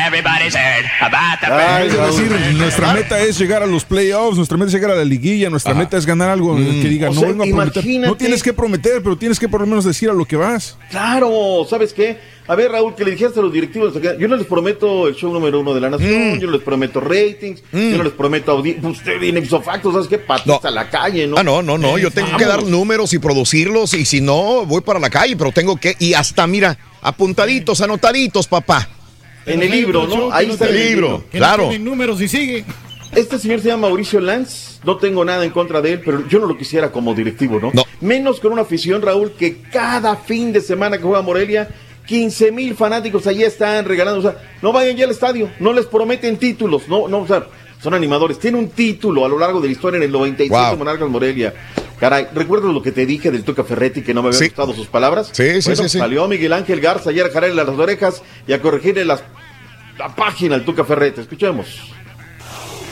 [0.07, 4.57] everybody's heard about the Ay, es decir, nuestra meta es llegar a los playoffs, nuestra
[4.57, 6.81] meta es llegar a la liguilla, nuestra meta es ganar algo Mm.
[6.81, 7.83] que diga, O no sea, vengo a prometer.
[7.83, 10.35] imagínate- No tienes que prometer, pero tienes que por lo menos decir a lo que
[10.35, 10.77] vas.
[10.89, 12.19] Claro, ¿sabes qué?
[12.47, 15.33] A ver, Raúl, que le dijeras a los directivos, yo no les prometo el show
[15.33, 18.87] número uno de la nación, yo no les prometo ratings, yo no les prometo audiencia.
[18.87, 20.17] Usted viene ipso facto, ¿sabes qué?
[20.17, 21.37] Patas a la calle, ¿no?
[21.37, 21.97] Ah, no, no, no.
[21.97, 23.93] Yo tengo que dar números y producirlos.
[23.93, 25.95] Y si no, voy para la calle, pero tengo que.
[25.99, 28.87] Y hasta, mira, apuntaditos, anotaditos, papá.
[29.45, 30.31] En el libro, ¿no?
[30.31, 31.25] Ahí está el libro.
[31.31, 31.69] Claro.
[31.79, 32.65] números y sigue.
[33.15, 34.79] Este señor se llama Mauricio Lanz.
[34.83, 37.71] No tengo nada en contra de él, pero yo no lo quisiera como directivo, ¿no?
[37.99, 41.69] Menos con una afición, Raúl, que cada fin de semana que juega Morelia,
[42.07, 44.19] 15 mil fanáticos allí están regalando.
[44.19, 47.45] O sea, no vayan ya al estadio, no les prometen títulos, no, no, o sea,
[47.81, 48.39] son animadores.
[48.39, 50.77] Tiene un título a lo largo de la historia en el 97 Wow.
[50.77, 51.53] Monarcas Morelia.
[51.99, 54.47] Caray, ¿recuerdas lo que te dije del Tuca Ferretti que no me habían Sí.
[54.47, 55.29] gustado sus palabras?
[55.33, 55.97] Sí, sí, sí, sí.
[55.99, 59.23] Salió Miguel Ángel Garza ayer a jalarle las orejas y a corregirle las,
[59.97, 61.21] la página al Tuca Ferretti.
[61.21, 61.91] Escuchemos.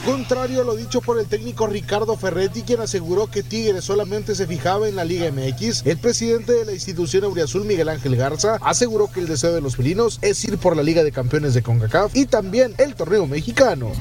[0.05, 4.45] Contrario a lo dicho por el técnico Ricardo Ferretti, quien aseguró que Tigres solamente se
[4.45, 9.11] fijaba en la Liga MX, el presidente de la institución Auriazul, Miguel Ángel Garza, aseguró
[9.11, 12.15] que el deseo de los felinos es ir por la Liga de Campeones de CONCACAF
[12.15, 13.91] y también el torneo mexicano.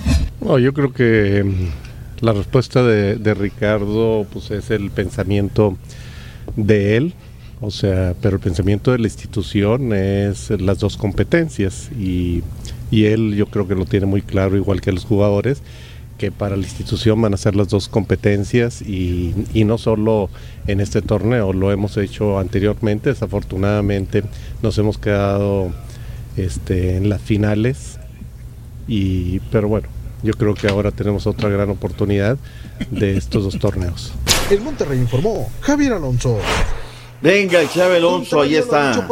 [0.43, 5.79] No, yo creo que mm, la respuesta de, de Ricardo pues es el pensamiento
[6.55, 7.15] de él,
[7.63, 12.43] o sea, pero el pensamiento de la institución es las dos competencias y,
[12.91, 15.63] y él yo creo que lo tiene muy claro, igual que los jugadores,
[16.19, 20.31] que para la institución van a ser las dos competencias y, y no solo
[20.67, 24.23] en este torneo, lo hemos hecho anteriormente, desafortunadamente
[24.63, 25.73] nos hemos quedado
[26.37, 27.99] este, en las finales
[28.87, 29.89] y pero bueno
[30.23, 32.39] yo creo que ahora tenemos otra gran oportunidad
[32.91, 34.13] de estos dos torneos
[34.51, 36.39] El Monterrey informó Javier Alonso.
[37.23, 39.07] Venga, el Chávez Alonso, ahí está.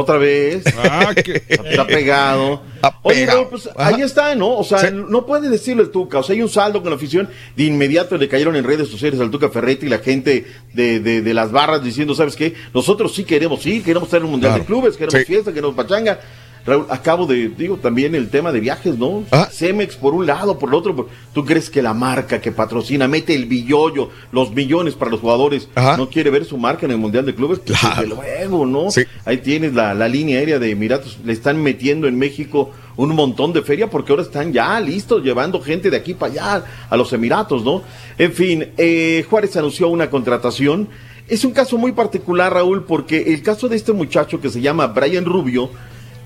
[0.00, 0.62] Otra vez.
[0.78, 2.62] Ah, Está pegado.
[3.02, 3.26] Oye.
[3.26, 3.88] Raúl, pues Ajá.
[3.96, 4.56] ahí está, ¿no?
[4.56, 6.18] O sea, no puede decirlo el Tuca.
[6.20, 7.28] O sea, hay un saldo con la afición.
[7.56, 11.20] De inmediato le cayeron en redes sociales al Tuca Ferretti y la gente de, de,
[11.22, 12.54] de las barras diciendo, ¿sabes qué?
[12.72, 14.62] Nosotros sí queremos, sí, queremos estar en un mundial Claro.
[14.62, 15.24] de clubes, queremos Sí.
[15.26, 16.20] fiesta, queremos pachanga.
[16.68, 19.24] Raúl, acabo de, digo, también el tema de viajes, ¿no?
[19.30, 19.48] Ah.
[19.50, 20.94] Cemex por un lado, por el otro.
[20.94, 25.20] por- ¿Tú crees que la marca que patrocina, mete el billollo, los millones para los
[25.20, 27.60] jugadores, no quiere ver su marca en el Mundial de Clubes?
[27.60, 28.02] Pues, Claro.
[28.02, 28.88] Desde luego, ¿no?
[29.24, 31.18] Ahí tienes la, la línea aérea de Emiratos.
[31.24, 35.60] Le están metiendo en México un montón de feria porque ahora están ya listos llevando
[35.60, 37.82] gente de aquí para allá a los Emiratos, ¿no?
[38.18, 40.88] En fin, eh, Juárez anunció una contratación.
[41.28, 44.86] Es un caso muy particular, Raúl, porque el caso de este muchacho que se llama
[44.88, 45.70] Brian Rubio,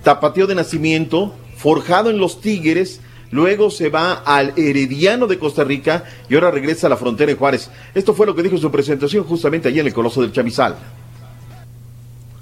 [0.03, 3.01] tapateo de nacimiento, forjado en los Tigres,
[3.31, 7.39] luego se va al Herediano de Costa Rica y ahora regresa a la frontera de
[7.39, 7.71] Juárez.
[7.95, 10.77] Esto fue lo que dijo en su presentación justamente allí en el Coloso del Chamizal.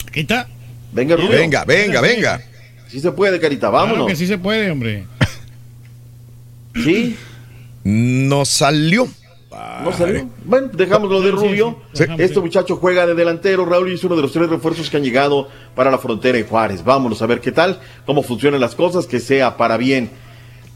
[0.09, 0.49] Aquí está.
[0.93, 1.31] Venga, Rubio.
[1.31, 2.41] Venga, venga, venga.
[2.89, 4.07] Sí se puede, Carita, Claro vámonos.
[4.09, 5.07] que sí se puede, hombre.
[6.75, 7.17] ¿Sí?
[7.85, 9.09] No salió.
[9.51, 10.29] ¿No salió?
[10.45, 11.77] Bueno, dejamos lo de Rubio.
[11.93, 15.03] Este muchacho juega de delantero, Raúl, y es uno de los tres refuerzos que han
[15.03, 16.85] llegado para la frontera de Juárez.
[16.85, 20.11] Vámonos a ver qué tal, cómo funcionan las cosas, que sea para bien.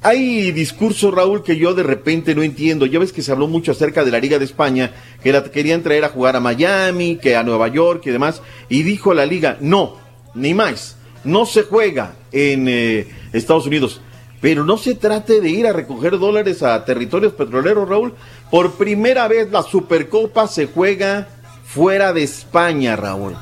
[0.03, 2.85] Hay discursos, Raúl, que yo de repente no entiendo.
[2.85, 4.93] Ya ves que se habló mucho acerca de la Liga de España,
[5.23, 8.43] que la querían traer a jugar a Miami, que a Nueva York y demás.
[8.69, 9.97] Y dijo la Liga, no,
[10.35, 10.99] ni más.
[11.25, 14.03] No se juega en eh, Estados Unidos.
[14.43, 18.13] Pero no se trate de ir a recoger dólares a territorios petroleros, Raúl.
[18.55, 21.27] Por primera vez la Supercopa se juega
[21.67, 23.35] fuera de España, Raúl.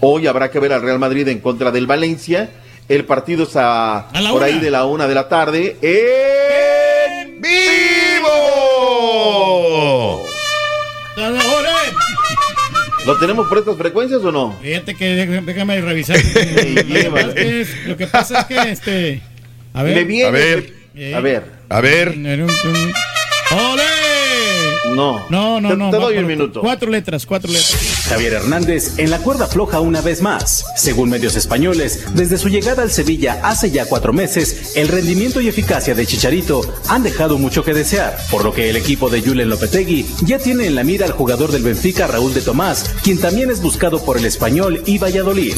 [0.00, 2.50] Hoy habrá que ver al Real Madrid en contra del Valencia.
[2.88, 4.46] El partido es a, la por una.
[4.46, 5.76] ahí de la una de la tarde.
[5.80, 8.26] ¡En vivo!
[13.06, 14.52] ¿Lo tenemos por estas frecuencias o no?
[14.60, 15.14] Fíjate que
[15.46, 16.16] déjame- revisar.
[16.18, 19.22] lo, que pasa es que es- lo que pasa es que este.
[19.74, 20.04] A ver.
[20.06, 20.72] Viene- A ver.
[20.96, 21.52] Eh, A ver.
[21.68, 22.08] A ver.
[23.52, 23.95] ¡Ole!
[24.96, 25.26] No.
[25.30, 25.90] No, no, Te- no.
[25.90, 26.60] te va doy un minuto.
[26.60, 27.95] Cuatro letras, cuatro letras.
[28.08, 30.64] Javier Hernández en la cuerda floja una vez más.
[30.76, 35.48] Según medios españoles, desde su llegada al Sevilla hace ya cuatro meses, el rendimiento y
[35.48, 39.48] eficacia de Chicharito han dejado mucho que desear, por lo que el equipo de Julen
[39.48, 43.50] Lopetegui ya tiene en la mira al jugador del Benfica Raúl de Tomás, quien también
[43.50, 45.54] es buscado por el español y Valladolid.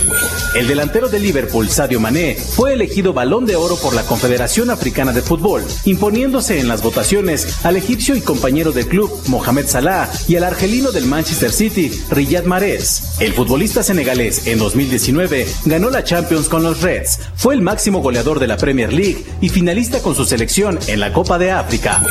[0.54, 5.12] El delantero de Liverpool, Sadio Mané, fue elegido balón de oro por la Confederación Africana
[5.12, 10.36] de Fútbol, imponiéndose en las votaciones al egipcio y compañero del club Mohamed Salah y
[10.36, 13.20] al argelino del Manchester City, Riyad Mahrez.
[13.20, 18.40] El futbolista senegalés en 2019 ganó la Champions con los Reds, fue el máximo goleador
[18.40, 22.02] de la Premier League y finalista con su selección en la Copa de África.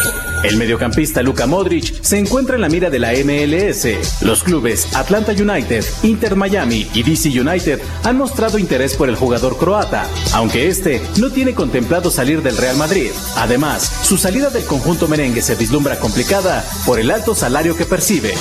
[0.43, 4.21] El mediocampista Luka Modric se encuentra en la mira de la MLS.
[4.21, 9.57] Los clubes Atlanta United, Inter Miami y DC United han mostrado interés por el jugador
[9.57, 13.09] croata, aunque este no tiene contemplado salir del Real Madrid.
[13.35, 18.33] Además, su salida del conjunto merengue se vislumbra complicada por el alto salario que percibe.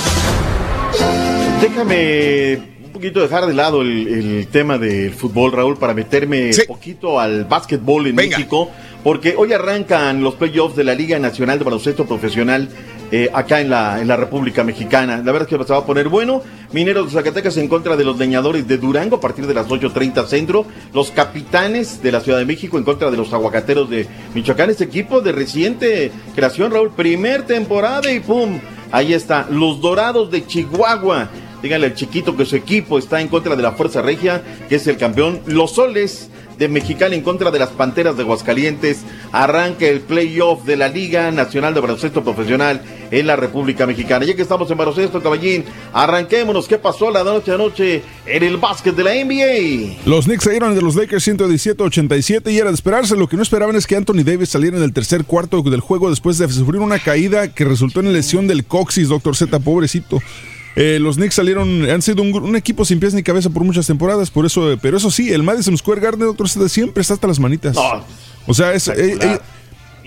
[1.61, 6.67] Déjame un poquito dejar de lado el, el tema del fútbol, Raúl, para meterme un
[6.67, 8.69] poquito al básquetbol en México,
[9.03, 12.69] porque hoy arrancan los playoffs de la Liga Nacional de Baloncesto Profesional
[13.11, 15.17] eh, acá en la, en la República Mexicana.
[15.17, 16.41] La verdad es que se va a poner bueno.
[16.73, 20.25] Mineros de Zacatecas en contra de los leñadores de Durango a partir de las 8.30
[20.27, 20.65] centro.
[20.93, 24.69] Los capitanes de la Ciudad de México en contra de los aguacateros de Michoacán.
[24.69, 28.59] Este equipo de reciente creación, Raúl, primer temporada y ¡pum!
[28.91, 29.47] Ahí está.
[29.49, 31.29] Los Dorados de Chihuahua.
[31.61, 34.87] Díganle al chiquito que su equipo está en contra de la Fuerza Regia, que es
[34.87, 35.41] el campeón.
[35.45, 39.01] Los Soles de Mexicali en contra de las Panteras de Aguascalientes.
[39.31, 42.81] Arranca el playoff de la Liga Nacional de Baloncesto Profesional
[43.11, 44.25] en la República Mexicana.
[44.25, 46.67] Ya que estamos en baloncesto, caballín, arranquémonos.
[46.67, 50.01] ¿Qué pasó la noche a noche en el básquet de la NBA?
[50.05, 53.15] Los Knicks salieron de los Lakers 117-87 y era de esperarse.
[53.15, 56.09] Lo que no esperaban es que Anthony Davis saliera en el tercer cuarto del juego
[56.09, 60.19] después de sufrir una caída que resultó en lesión del coxis, doctor Z, pobrecito.
[60.79, 63.87] Eh, los Knicks salieron, han sido un, un, equipo sin pies ni cabeza por muchas
[63.87, 67.39] temporadas, por eso, pero eso sí, el Madison Square Garden, Z, siempre está hasta las
[67.39, 67.75] manitas.
[68.45, 69.39] o sea, es, eh, eh,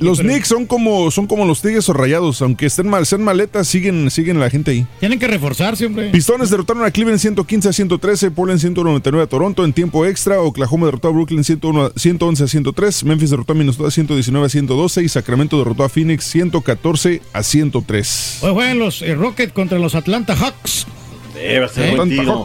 [0.01, 3.69] los Knicks son como, son como los Tigres o Rayados, aunque estén mal, sean maletas,
[3.69, 4.87] siguen, siguen la gente ahí.
[4.99, 6.11] Tienen que reforzarse, hombre.
[6.11, 10.87] Pistones derrotaron a Cleveland 115 a 113, Portland 199 a Toronto en tiempo extra, Oklahoma
[10.87, 15.09] derrotó a Brooklyn 101 111 a 103, Memphis derrotó a Minnesota 119 a 112 y
[15.09, 18.39] Sacramento derrotó a Phoenix 114 a 103.
[18.43, 20.87] Hoy juegan los eh, Rockets contra los Atlanta Hawks.
[21.35, 22.43] Debe ser buen tiro.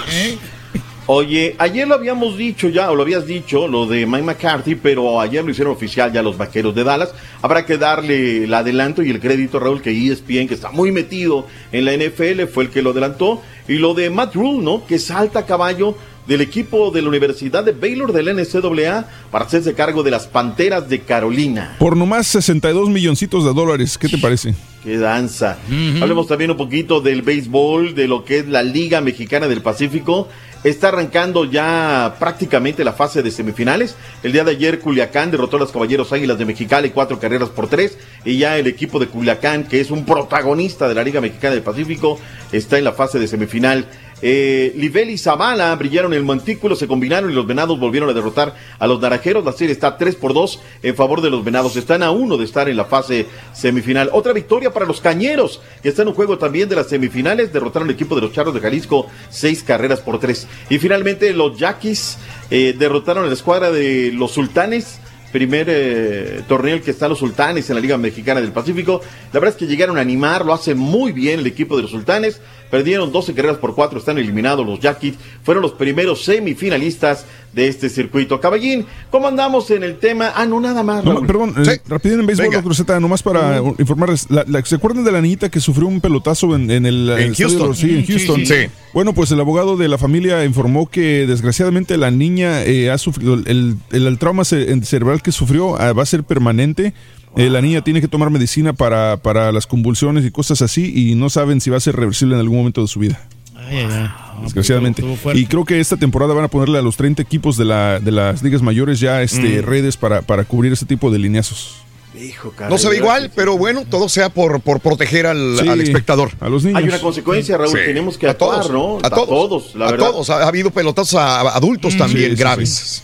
[1.07, 5.21] Oye, ayer lo habíamos dicho ya, o lo habías dicho, lo de Mike McCarthy, pero
[5.21, 7.13] ayer lo hicieron oficial ya los vaqueros de Dallas.
[7.43, 11.45] Habrá que darle el adelanto y el crédito, Raúl, que ESPN, que está muy metido
[11.71, 13.43] en la NFL, fue el que lo adelantó.
[13.67, 14.83] Y lo de Matt Rule, ¿no?
[14.87, 15.95] Que salta a caballo
[16.27, 20.89] del equipo de la Universidad de Baylor del NCAA para hacerse cargo de las Panteras
[20.89, 21.75] de Carolina.
[21.77, 24.55] Por nomás 62 milloncitos de dólares, ¿qué te parece?
[24.83, 25.57] Qué danza.
[26.01, 30.29] Hablemos también un poquito del béisbol, de lo que es la Liga Mexicana del Pacífico.
[30.65, 33.95] Está arrancando ya prácticamente la fase de semifinales.
[34.23, 37.67] El día de ayer Culiacán derrotó a los Caballeros Águilas de Mexicali cuatro carreras por
[37.67, 37.99] tres.
[38.23, 41.63] Y ya el equipo de Culiacán, que es un protagonista de la Liga Mexicana del
[41.63, 42.19] Pacífico,
[42.51, 43.85] está en la fase de semifinal.
[44.21, 48.55] Eh, Livel y Zavala brillaron el montículo, se combinaron y los venados volvieron a derrotar
[48.79, 49.43] a los naranjeros.
[49.43, 51.75] La serie está 3 por 2 en favor de los venados.
[51.75, 54.09] Están a uno de estar en la fase semifinal.
[54.13, 57.51] Otra victoria para los cañeros, que están en un juego también de las semifinales.
[57.51, 60.47] Derrotaron al equipo de los charros de Jalisco, seis carreras por tres.
[60.69, 62.17] Y finalmente los yaquis
[62.49, 64.99] eh, derrotaron a la escuadra de los sultanes
[65.35, 69.01] primer eh, torneo que están los sultanes en la Liga Mexicana del Pacífico.
[69.33, 71.91] La verdad es que llegaron a animar, lo hace muy bien el equipo de los
[71.91, 72.39] sultanes.
[72.69, 75.15] Perdieron 12 carreras por 4, están eliminados los Yaquis.
[75.43, 77.25] Fueron los primeros semifinalistas
[77.55, 78.39] de este circuito.
[78.39, 80.33] Caballín, ¿cómo andamos en el tema?
[80.35, 81.03] Ah, no, nada más.
[81.03, 84.29] No, perdón, eh, rapidín en béisbol, doctor Z, nomás para uh, informarles.
[84.29, 87.09] La, la, ¿Se acuerdan de la niñita que sufrió un pelotazo en, en el.
[87.09, 87.71] En el Houston.
[87.71, 88.39] Estadio, sí, en Houston.
[88.41, 88.67] Sí, sí.
[88.93, 93.35] Bueno, pues el abogado de la familia informó que desgraciadamente la niña eh, ha sufrido.
[93.35, 96.93] El, el, el trauma cerebral que sufrió ah, va a ser permanente.
[97.37, 101.15] Eh, la niña tiene que tomar medicina para, para las convulsiones y cosas así y
[101.15, 103.19] no saben si va a ser reversible en algún momento de su vida.
[103.57, 104.09] Ay, ay.
[104.43, 105.01] Desgraciadamente.
[105.17, 105.39] Fuerte.
[105.39, 108.11] Y creo que esta temporada van a ponerle a los 30 equipos de, la, de
[108.11, 109.65] las ligas mayores ya este, Mm.
[109.65, 111.77] redes para, para cubrir este tipo de lineazos.
[112.17, 115.57] Hijo, caray, No se ve ¿verdad igual, pero bueno, todo sea por, por proteger al,
[115.61, 116.31] Sí, al espectador.
[116.39, 116.81] A los niños.
[116.81, 117.71] Hay una consecuencia, Raúl.
[117.77, 117.85] Sí.
[117.85, 118.97] Tenemos que A actuar, todos, ¿no?
[119.03, 120.07] a todos, la a verdad.
[120.11, 120.29] todos.
[120.29, 123.03] Ha, ha habido pelotazos a, a adultos Mm, también sí, sí, graves.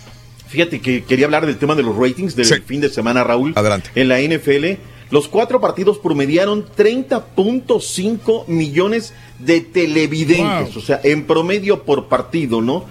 [0.51, 2.55] Fíjate que quería hablar del tema de los ratings del Sí.
[2.65, 3.53] fin de semana, Raúl.
[3.55, 3.89] Adelante.
[3.95, 4.77] En la NFL,
[5.09, 10.77] los cuatro partidos promediaron 30.5 millones de televidentes, Wow.
[10.83, 12.83] o sea, en promedio por partido, ¿no?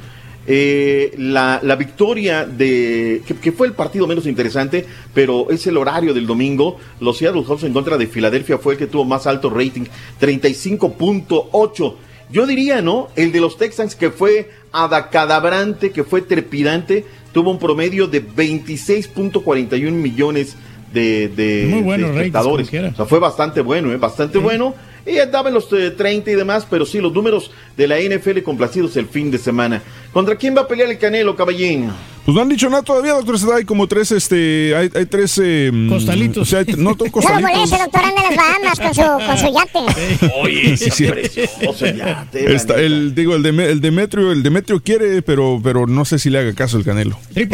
[0.46, 3.20] Eh, la, la victoria de.
[3.26, 6.78] Que, que fue el partido menos interesante, pero es el horario del domingo.
[6.98, 9.82] Los Seattle Hawks en contra de Filadelfia fue el que tuvo más alto rating,
[10.18, 11.94] 35.8.
[12.32, 13.08] Yo diría, ¿no?
[13.16, 19.90] El de los Texans que fue adacadabrante, que fue trepidante, tuvo un promedio de 26.41
[19.92, 20.56] millones
[20.92, 22.68] de, de, Muy bueno, de Reyes, espectadores.
[22.68, 22.88] quiera.
[22.88, 23.96] O sea, fue bastante bueno, ¿eh?
[23.96, 24.74] Bastante bueno.
[25.06, 28.40] Y andaba en los eh, 30 y demás, pero sí, los números de la NFL
[28.42, 29.82] complacidos el fin de semana.
[30.12, 31.90] ¿Contra quién va a pelear el Canelo, caballín?
[32.24, 33.36] Pues no han dicho nada todavía, doctor.
[33.54, 35.40] Hay como tres, este, hay, hay tres...
[35.42, 36.42] eh, Costalitos.
[36.42, 37.50] O sea, hay- no, costalitos.
[37.50, 40.30] moleste, doctor, anda en las Bahamas con su, con su yate.
[40.42, 41.06] Oye, Sí, sí.
[41.06, 42.26] precioso ya.
[42.30, 46.18] te, Está- el, digo, el, Deme- el Demetrio, el Demetrio quiere, pero, pero no sé
[46.18, 47.16] si le haga caso el Canelo.
[47.34, 47.48] El,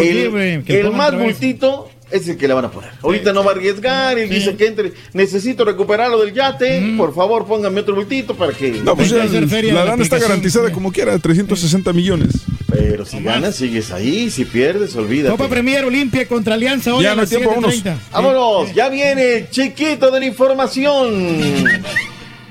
[0.67, 2.91] el más bultito es el que le van a poner.
[3.03, 7.15] Ahorita no va a arriesgar, él dice que entre, necesito recuperar lo del yate, por
[7.15, 8.71] favor pónganme otro bultito para que...
[8.71, 12.31] No, pues ya, la lana está garantizada como quiera, 360 millones.
[12.71, 15.37] Pero si ganas, sigues ahí, si pierdes, olvídate.
[15.37, 17.97] Copa Premier Olimpia contra Alianza hoy Ya no hay tiempo, 7:30.
[18.13, 21.65] Vámonos, ya viene el chiquito de la información.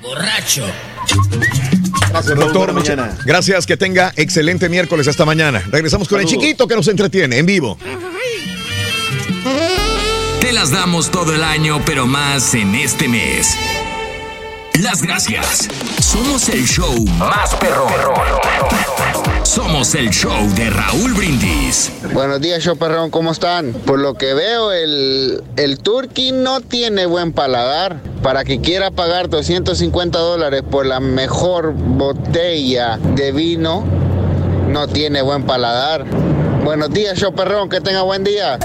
[0.02, 0.64] Borracho.
[2.10, 3.16] Gracias, Doctor, mañana.
[3.24, 5.62] gracias, que tenga excelente miércoles hasta mañana.
[5.70, 7.78] Regresamos con el chiquito que nos entretiene en vivo.
[10.46, 13.58] Te las damos todo el año, pero más en este mes.
[14.80, 15.66] Las gracias.
[16.00, 17.92] Somos el show más perrón.
[19.42, 21.90] Somos el show de Raúl Brindis.
[22.12, 23.72] Buenos días, show perrón, ¿cómo están?
[23.72, 27.96] Por lo que veo, el, el turqui no tiene buen paladar.
[28.22, 33.82] Para que quiera pagar 250 dólares por la mejor botella de vino,
[34.68, 36.04] no tiene buen paladar.
[36.62, 38.60] Buenos días, show perrón, que tenga buen día.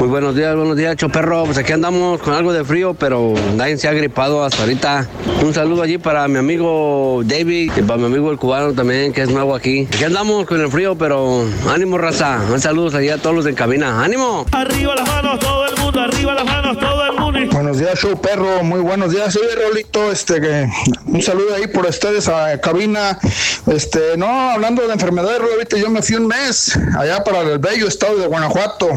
[0.00, 1.44] Muy buenos días, buenos días, Choperro.
[1.44, 5.06] Pues aquí andamos con algo de frío, pero nadie se ha gripado hasta ahorita.
[5.44, 9.20] Un saludo allí para mi amigo David y para mi amigo el cubano también, que
[9.20, 9.86] es nuevo aquí.
[9.92, 12.40] Aquí andamos con el frío, pero ánimo, raza.
[12.50, 14.02] Un saludo allí a todos los en cabina.
[14.02, 14.46] ¡Ánimo!
[14.52, 17.38] Arriba las manos todo el mundo, arriba las manos todo el mundo.
[17.52, 18.62] Buenos días, show perro.
[18.62, 19.34] Muy buenos días.
[19.34, 20.10] Soy Rolito.
[20.10, 20.66] Este, que,
[21.04, 23.18] un saludo ahí por ustedes a cabina.
[23.66, 27.86] Este, no, hablando de enfermedades, Rolito, yo me fui un mes allá para el bello
[27.86, 28.88] estado de Guanajuato.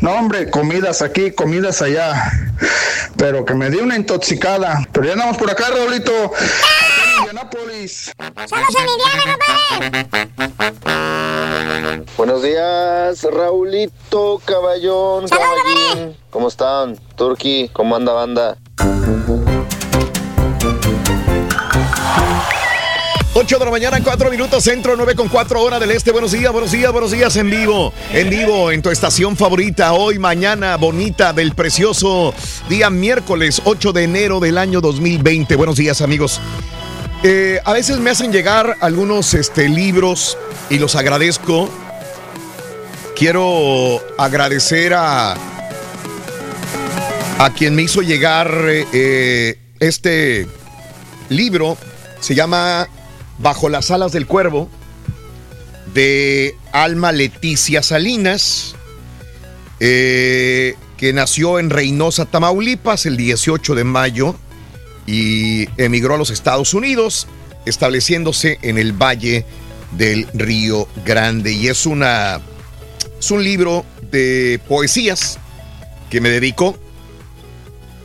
[0.00, 2.30] No, hombre, comidas aquí, comidas allá.
[3.16, 4.86] Pero que me di una intoxicada.
[4.92, 6.12] Pero ya andamos por acá, Rolito.
[6.12, 6.34] Acá
[7.04, 8.12] en Indianápolis.
[8.46, 9.38] ¡Saludos en Indiana,
[9.80, 10.14] compadre!
[12.16, 16.16] Buenos días, Raulito, caballón, caballín.
[16.30, 16.96] ¿Cómo están?
[17.16, 18.56] Turqui, ¿cómo anda banda?
[23.44, 26.12] 8 de la mañana, 4 minutos, centro, 9 con 4 hora del este.
[26.12, 27.92] Buenos días, buenos días, buenos días en vivo.
[28.10, 29.92] En vivo, en tu estación favorita.
[29.92, 32.32] Hoy, mañana, bonita del precioso
[32.70, 35.56] día miércoles 8 de enero del año 2020.
[35.56, 36.40] Buenos días, amigos.
[37.22, 40.38] Eh, a veces me hacen llegar algunos este, libros
[40.70, 41.68] y los agradezco.
[43.14, 45.34] Quiero agradecer a,
[47.38, 50.48] a quien me hizo llegar eh, este
[51.28, 51.76] libro.
[52.20, 52.88] Se llama
[53.38, 54.68] Bajo las alas del cuervo
[55.92, 58.74] de Alma Leticia Salinas,
[59.80, 64.36] eh, que nació en Reynosa, Tamaulipas, el 18 de mayo
[65.06, 67.28] y emigró a los Estados Unidos,
[67.66, 69.44] estableciéndose en el Valle
[69.92, 71.52] del Río Grande.
[71.52, 72.40] Y es una
[73.18, 75.38] es un libro de poesías
[76.10, 76.78] que me dedico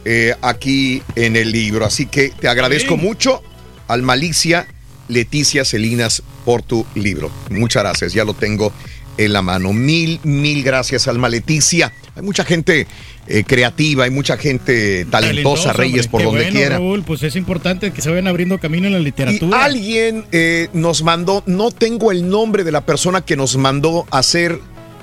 [0.05, 1.85] eh, aquí en el libro.
[1.85, 3.41] Así que te agradezco mucho,
[3.87, 4.67] al Malicia
[5.09, 7.29] Leticia Celinas, por tu libro.
[7.49, 8.71] Muchas gracias, ya lo tengo
[9.17, 9.73] en la mano.
[9.73, 11.91] Mil, mil gracias, Alma Leticia.
[12.15, 12.87] Hay mucha gente
[13.27, 16.09] eh, creativa, hay mucha gente talentosa, Reyes, hombre.
[16.11, 16.75] por donde bueno, quiera.
[16.77, 19.63] Raúl, pues es importante que se vayan abriendo camino en la Y literatura.
[19.65, 24.59] alguien eh, nos mandó, no tengo el nombre de la persona que nos mandó hacer,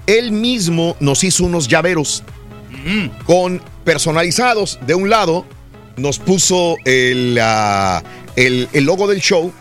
[0.06, 2.22] él mismo nos hizo unos llaveros
[3.26, 4.78] con personalizados.
[4.86, 5.44] De un lado
[5.96, 8.02] nos puso el, ah,
[8.36, 9.52] el, el logo del show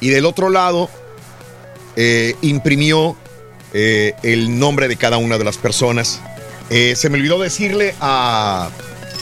[0.00, 0.90] y del otro lado
[1.96, 3.16] eh, imprimió
[3.72, 6.20] eh, el nombre de cada una de las personas.
[6.70, 8.70] Eh, se me olvidó decirle a,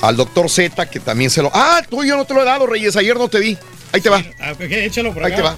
[0.02, 1.50] al doctor Z que también se lo...
[1.54, 3.56] Ah, tú yo no te lo he dado, Reyes, ayer no te vi.
[3.92, 4.24] Ahí te va.
[4.40, 5.36] Ah, échalo por Ahí acá.
[5.36, 5.56] te va.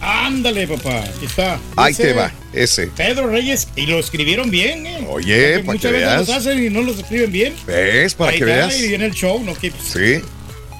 [0.00, 1.00] Ándale, papá.
[1.00, 1.58] Aquí está.
[1.76, 2.86] Ahí Ese te va, ese.
[2.86, 3.66] Pedro Reyes.
[3.74, 5.04] Y lo escribieron bien, ¿eh?
[5.10, 6.28] Oye, para Muchas que veces veas.
[6.28, 7.54] los hacen y no los escriben bien.
[7.66, 8.14] ¿Ves?
[8.14, 8.80] Para Ahí que está, veas.
[8.80, 9.54] Y viene el show, ¿no?
[9.54, 10.22] Que, pues, Sí.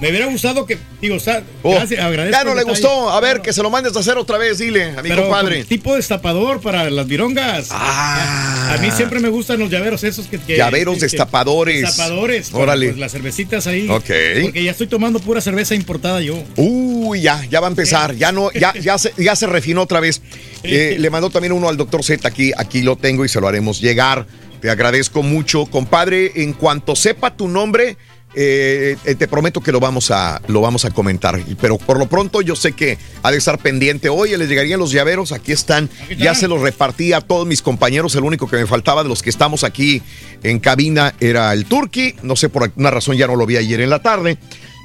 [0.01, 2.71] Me hubiera gustado que, digo, está, Oh, gracias, agradezco ya no le detalle.
[2.81, 3.11] gustó.
[3.11, 5.65] A ver, que se lo mandes a hacer otra vez, dile, a mi Pero compadre.
[5.65, 7.69] tipo destapador para las virongas.
[7.71, 8.75] Ah.
[8.75, 10.39] A mí siempre me gustan los llaveros esos que...
[10.39, 11.81] que- Llaveros que- destapadores.
[11.83, 12.51] Destapadores.
[12.51, 12.87] para, Órale.
[12.89, 13.89] pues, las cervecitas ahí.
[13.89, 14.11] Ok.
[14.43, 16.43] Porque ya estoy tomando pura cerveza importada yo.
[16.57, 18.15] Uy, ya, ya va a empezar.
[18.15, 20.23] Ya no, ya, ya se, ya se refinó otra vez.
[20.65, 23.47] Eh, le mandó también uno al doctor Z aquí, aquí lo tengo y se lo
[23.47, 24.27] haremos llegar.
[24.61, 26.33] Te agradezco mucho, compadre.
[26.35, 27.97] En cuanto sepa tu nombre,
[28.35, 31.41] eh, eh, te prometo que lo vamos, a, lo vamos a comentar.
[31.61, 34.09] Pero por lo pronto yo sé que ha de estar pendiente.
[34.09, 35.89] Oye, les llegarían los llaveros, aquí están.
[36.19, 38.15] Ya se los repartí a todos mis compañeros.
[38.15, 40.03] El único que me faltaba de los que estamos aquí
[40.43, 42.15] en cabina era el Turqui.
[42.23, 44.39] No sé, por alguna razón ya no lo vi ayer en la tarde.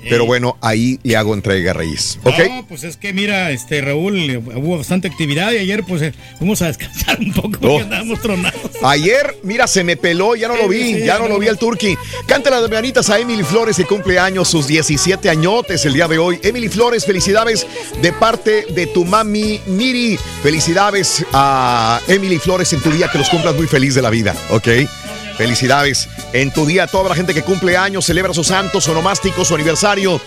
[0.09, 1.73] Pero bueno, ahí le hago entrega.
[2.23, 2.33] ¿Ok?
[2.49, 6.13] No, pues es que mira, este Raúl, eh, hubo bastante actividad y ayer pues eh,
[6.37, 7.79] fuimos a descansar un poco porque Oh.
[7.79, 8.59] andábamos tronados.
[8.83, 11.47] Ayer, mira, se me peló, ya no lo vi, Sí, ya no no, lo vi
[11.47, 11.95] al Turqui.
[12.27, 16.17] Cántale las mañanitas a Emily Flores, que cumple años, sus 17 añotes el día de
[16.17, 16.39] hoy.
[16.43, 17.65] Emily Flores, felicidades
[18.01, 20.17] de parte de tu mami Miri.
[20.43, 24.35] Felicidades a Emily Flores en tu día, que los cumplas muy feliz de la vida,
[24.49, 24.67] ¿ok?
[25.37, 29.43] Felicidades en tu día toda la gente que cumple años, celebra sus santos, su onomástico,
[29.43, 30.21] su aniversario.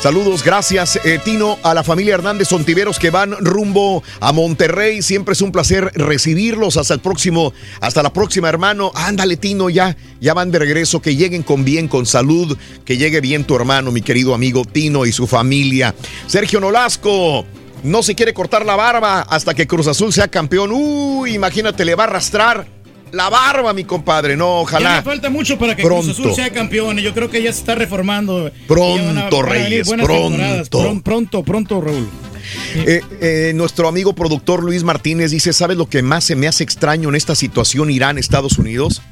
[0.00, 5.00] Saludos, gracias eh, Tino, a la familia Hernández Sontiveros que van rumbo a Monterrey.
[5.00, 6.76] Siempre es un placer recibirlos.
[6.76, 8.92] Hasta el próximo, hasta la próxima, hermano.
[8.94, 11.00] Ándale, Tino, ya, ya van de regreso.
[11.00, 12.56] Que lleguen con bien, con salud.
[12.84, 15.94] Que llegue bien tu hermano, mi querido amigo Tino y su familia.
[16.26, 17.46] Sergio Nolasco.
[17.82, 20.70] No se quiere cortar la barba hasta que Cruz Azul sea campeón.
[20.72, 22.75] Uy, imagínate, le va a arrastrar
[23.12, 24.36] la barba, mi compadre.
[24.36, 24.96] No, Ya ojalá.
[24.96, 26.04] le falta mucho para que Pronto.
[26.06, 28.50] Cruz Azul sea campeón yo creo que ya se está reformando.
[28.66, 31.00] Pronto, Ya a- Reyes, pronto.
[31.02, 32.08] Pronto, pronto, Raúl.
[32.76, 36.62] Eh, eh, nuestro amigo productor Luis Martínez dice, ¿sabes lo que más se me hace
[36.62, 39.02] extraño en esta situación Irán-Estados Unidos?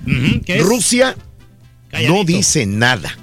[0.61, 1.17] Rusia
[1.91, 2.15] Calladito.
[2.15, 3.19] no dice nada.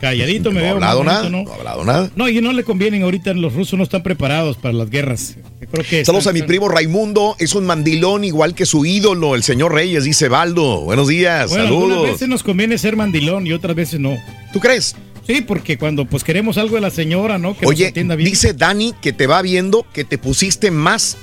[0.00, 0.74] Calladito me No veo.
[0.74, 1.42] hablado momento, nada, ¿no?
[1.44, 2.10] no ha hablado nada.
[2.16, 5.36] No, y no le convienen ahorita, los rusos no están preparados para las guerras.
[5.60, 9.34] Yo creo que Saludos a mi primo Raimundo, es un mandilón igual que su ídolo,
[9.34, 10.80] el señor Reyes, dice Baldo.
[10.82, 12.12] Buenos días, Bueno, algunas saludos.
[12.12, 14.16] veces nos conviene ser mandilón y otras veces no.
[14.52, 14.96] ¿Tú crees?
[15.26, 17.54] Sí, porque cuando pues queremos algo de la señora, ¿no?
[17.56, 18.30] Que nos Oye, atienda bien.
[18.30, 21.18] dice Dani que te va viendo que te pusiste más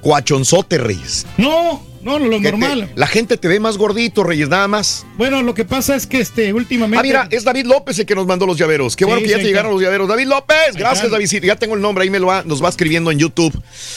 [0.00, 1.26] cuachonzote, Reyes.
[1.38, 2.90] No, no, lo te- normal.
[2.94, 5.06] la gente te ve más gordito, Reyes, nada más.
[5.16, 6.98] Bueno, lo que pasa es que este últimamente.
[6.98, 8.94] Ah, mira, es David López el que nos mandó los llaveros.
[8.96, 10.08] Qué Sí, bueno que ya sí, te llegaron los llaveros.
[10.08, 11.10] David López, gracias.
[11.10, 11.28] David.
[11.42, 13.52] Ya tengo el nombre, ahí me lo va, nos va escribiendo en YouTube.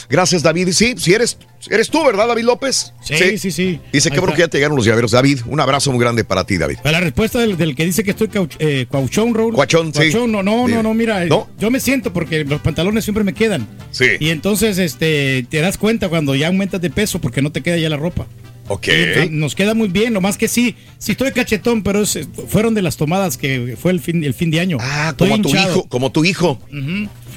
[0.09, 0.69] Gracias, David.
[0.71, 1.38] Sí, si eres,
[1.69, 2.93] eres tú, ¿verdad, David López?
[3.03, 3.79] Sí, sí, sí.
[3.91, 5.11] Dice, qué bueno que ya te llegaron los llaveros.
[5.11, 6.77] David, un abrazo muy grande para ti, David.
[6.84, 9.53] A la respuesta del, del que dice que estoy cauch- eh, cuauchón, Raúl.
[9.53, 10.09] Cuachón, sí.
[10.13, 10.75] no, no, Dime.
[10.77, 11.47] no, no, mira, eh, ¿No?
[11.59, 13.67] yo me siento porque los pantalones siempre me quedan.
[13.91, 14.05] Sí.
[14.19, 17.77] Y entonces este, te das cuenta cuando ya aumentas de peso porque no te queda
[17.77, 18.26] ya la ropa.
[18.69, 18.88] Ok.
[19.30, 22.19] Nos queda muy bien, lo más que sí, sí estoy cachetón, pero es-
[22.49, 24.78] fueron de las tomadas que fue el fin, el fin de año.
[24.82, 26.60] Ah, como tu hijo, como tu hijo.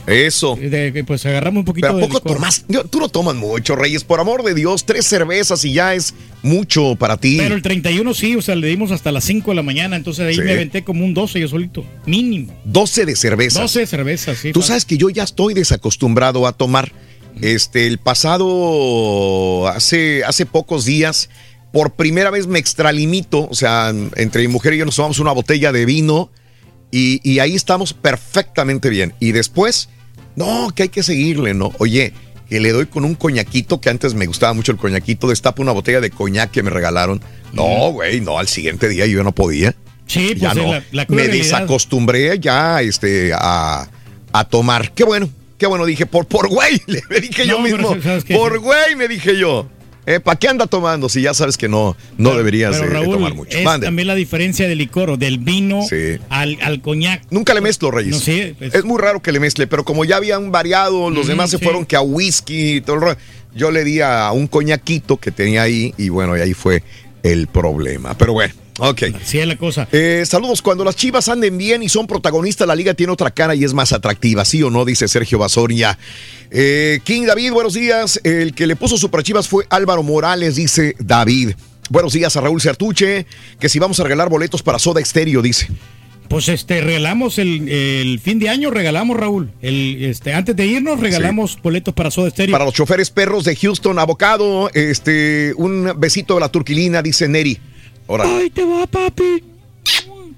[0.06, 0.58] Eso.
[1.06, 2.64] pues agarramos un poquito Pero de ¿a poco tomas?
[2.68, 4.02] Yo- Tú no tomas mucho, Reyes.
[4.02, 7.36] Por amor de Dios, tres cervezas y ya es mucho para ti.
[7.38, 10.26] Pero el 31 sí, o sea, le dimos hasta las 5 de la mañana, entonces
[10.26, 10.40] ahí Sí.
[10.40, 12.52] me aventé como un 12 yo solito, mínimo.
[12.64, 13.60] 12 de cervezas.
[13.62, 14.52] 12 cervezas, sí.
[14.52, 16.90] Tú sabes que yo ya estoy desacostumbrado a tomar.
[17.40, 21.30] Este, el pasado, hace, hace pocos días,
[21.72, 25.32] por primera vez me extralimito, o sea, entre mi mujer y yo nos tomamos una
[25.32, 26.30] botella de vino
[26.90, 29.14] y, y ahí estamos perfectamente bien.
[29.20, 29.88] Y después,
[30.36, 31.72] no, que hay que seguirle, ¿no?
[31.78, 32.12] Oye,
[32.48, 35.72] que le doy con un coñaquito, que antes me gustaba mucho el coñaquito, destapo una
[35.72, 37.20] botella de coñac que me regalaron.
[37.52, 39.74] No, güey, no, al siguiente día yo no podía.
[40.06, 40.72] Sí, ya pues, no.
[40.90, 43.88] la- me desacostumbré ya este, a,
[44.32, 44.92] a tomar.
[44.92, 45.30] Qué bueno,
[45.60, 47.96] qué bueno, dije, por, por güey, le dije yo No, mismo.
[48.34, 49.68] Por güey, me dije yo.
[50.06, 52.94] Eh, ¿Para qué anda tomando si ya sabes que no, no deberías Pero de, de
[53.00, 53.56] Raúl, tomar mucho?
[53.56, 53.86] es Mande.
[53.86, 56.16] también la diferencia del licor del vino Sí.
[56.30, 57.22] al, al coñac.
[57.30, 58.14] Nunca le mezclo, Reyes.
[58.14, 61.26] No, sí, pues- Es muy raro que le mezcle, pero como ya habían variado, los
[61.26, 63.16] Mm, demás se fueron que a whisky y todo el rollo.
[63.54, 66.82] Yo le di a un coñaquito que tenía ahí y bueno, y ahí fue
[67.22, 68.16] el problema.
[68.16, 69.02] Pero bueno, ok.
[69.22, 69.86] Así es la cosa.
[69.92, 73.54] Eh, saludos, cuando las chivas anden bien y son protagonistas, la liga tiene otra cara
[73.54, 74.84] y es más atractiva, ¿sí o no?
[74.84, 75.98] Dice Sergio Basoria.
[76.50, 78.20] Eh, King David, buenos días.
[78.24, 81.52] El que le puso super chivas fue Álvaro Morales, dice David.
[81.90, 83.26] Buenos días a Raúl Sertuche,
[83.58, 85.68] que si vamos a regalar boletos para Soda Estéreo, dice.
[86.28, 89.50] Pues este, regalamos el, el fin de año, regalamos Raúl.
[89.60, 92.52] El, este, antes de irnos, regalamos boletos para Soda Stereo.
[92.52, 97.58] Para los choferes perros de Houston, abocado, este, un besito de la turquilina, dice Neri.
[98.10, 98.24] Ahora.
[98.24, 99.49] Ay, te va, papi.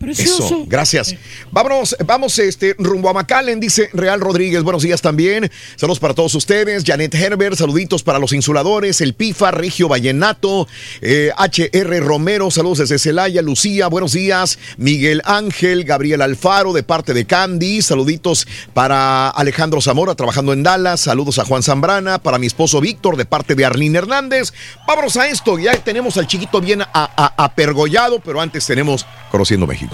[0.03, 0.47] Precioso.
[0.47, 1.15] Eso, gracias.
[1.53, 4.65] Vámonos, vamos este, rumbo a McAllen, dice Real Rodríguez.
[4.65, 5.49] Buenos días también.
[5.77, 6.83] Saludos para todos ustedes.
[6.85, 10.67] Janet Herbert, saluditos para los insuladores, el PIFA, Regio Vallenato,
[11.03, 14.59] eh, HR Romero, saludos desde Celaya, Lucía, buenos días.
[14.77, 21.03] Miguel Ángel, Gabriel Alfaro, de parte de Candy, saluditos para Alejandro Zamora, trabajando en Dallas,
[21.03, 24.53] saludos a Juan Zambrana, para mi esposo Víctor, de parte de Arlene Hernández.
[24.85, 29.92] Vámonos a esto, ya tenemos al chiquito bien apergollado, pero antes tenemos Conociendo México,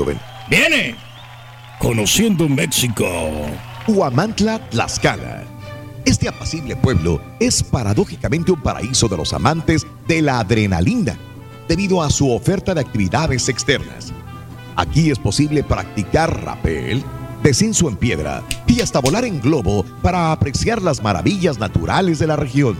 [0.48, 0.94] Viene.
[1.78, 3.06] Conociendo México.
[3.86, 5.44] Huamantla, Tlaxcala.
[6.04, 11.18] Este apacible pueblo es paradójicamente un paraíso de los amantes de la adrenalina,
[11.68, 14.12] debido a su oferta de actividades externas.
[14.76, 17.02] Aquí es posible practicar rappel,
[17.42, 22.36] descenso en piedra y hasta volar en globo para apreciar las maravillas naturales de la
[22.36, 22.76] región.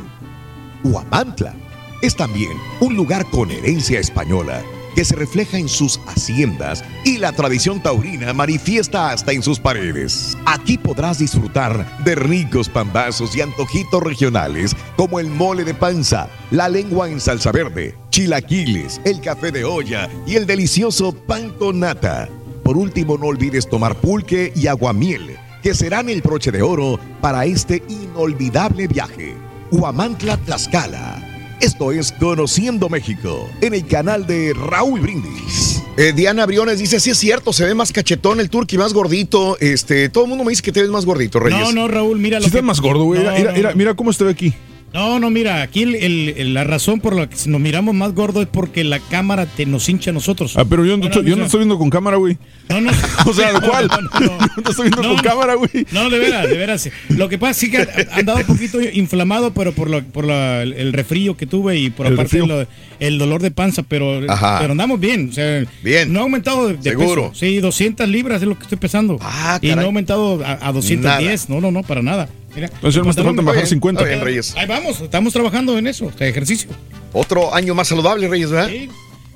[0.85, 1.55] Huamantla
[2.01, 4.62] es también un lugar con herencia española
[4.99, 10.37] que se refleja en sus haciendas y la tradición taurina manifiesta hasta en sus paredes.
[10.45, 16.69] Aquí podrás disfrutar de ricos pambazos y antojitos regionales como el mole de panza, la
[16.69, 22.29] lengua en salsa verde, chilaquiles, el café de olla y el delicioso pan con nata.
[22.65, 27.45] Por último, no olvides tomar pulque y aguamiel, que serán el broche de oro para
[27.45, 29.37] este inolvidable viaje.
[29.70, 31.28] Huamantla, Tlaxcala.
[31.60, 35.82] Esto es Conociendo México en el canal de Raúl Brindis.
[35.97, 39.56] Eh, Diana Briones dice, sí es cierto, se ve más cachetón el turqui, más gordito.
[39.59, 41.59] Este, todo el mundo me dice que te ves más gordito, Reyes.
[41.60, 42.59] No, no, Raúl, mira lo Sí que...
[42.59, 43.24] estás más gordo, güey.
[43.24, 43.76] No, Mira, mira, no, mira, no.
[43.76, 44.55] mira cómo estoy aquí.
[44.94, 48.48] No, no, mira, aquí el- la razón por la que nos miramos más gordo es
[48.48, 50.56] porque la cámara te nos hincha a nosotros.
[50.56, 52.39] Ah, pero yo no, estoy- yo no estoy viendo con cámara, güey.
[52.70, 52.90] No, no.
[53.27, 53.86] O sea, ¿de cuál?
[53.89, 54.39] No, no, no.
[54.39, 55.70] No estoy viendo con cámara, güey.
[55.93, 56.90] No, de veras, de veras.
[57.10, 60.62] Lo que pasa sí que ha- andado un poquito inflamado, pero por, lo- por la-
[60.62, 62.66] el, refrío que tuve y por aparte lo-
[62.98, 64.59] el dolor de panza, pero, Ajá.
[64.60, 65.28] pero andamos bien.
[65.28, 66.12] O sea, Bien.
[66.12, 67.31] No ha aumentado de, de Seguro.
[67.31, 67.35] peso.
[67.44, 69.19] Sí, 200 libras es lo que estoy pesando.
[69.20, 71.51] Ah, y no ha aumentado a, a 210.
[71.51, 72.28] No, no, no, para nada.
[72.60, 74.02] Mira, Entonces, te me- bajar 50.
[74.02, 74.55] Está bien, Reyes.
[74.56, 76.68] Ahí vamos, estamos trabajando en eso, de ejercicio.
[77.12, 78.68] Otro año más saludable, Reyes, ¿verdad?
[78.68, 78.89] Sí.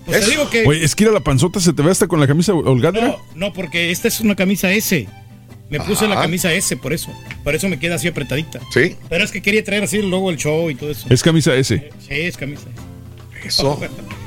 [0.04, 0.66] Pues te digo que.
[0.66, 3.00] Oye, es que ir a la panzota se te ve hasta con la camisa holgada.
[3.00, 5.06] No, no, porque esta es una camisa S.
[5.70, 7.10] Me puse la camisa S por eso.
[7.44, 8.60] Por eso me queda así apretadita.
[8.74, 11.06] Sí, Pero es que quería traer así el logo del show y todo eso.
[11.08, 11.90] Es camisa S.
[12.00, 12.64] Sí, es camisa.
[13.44, 13.80] eso.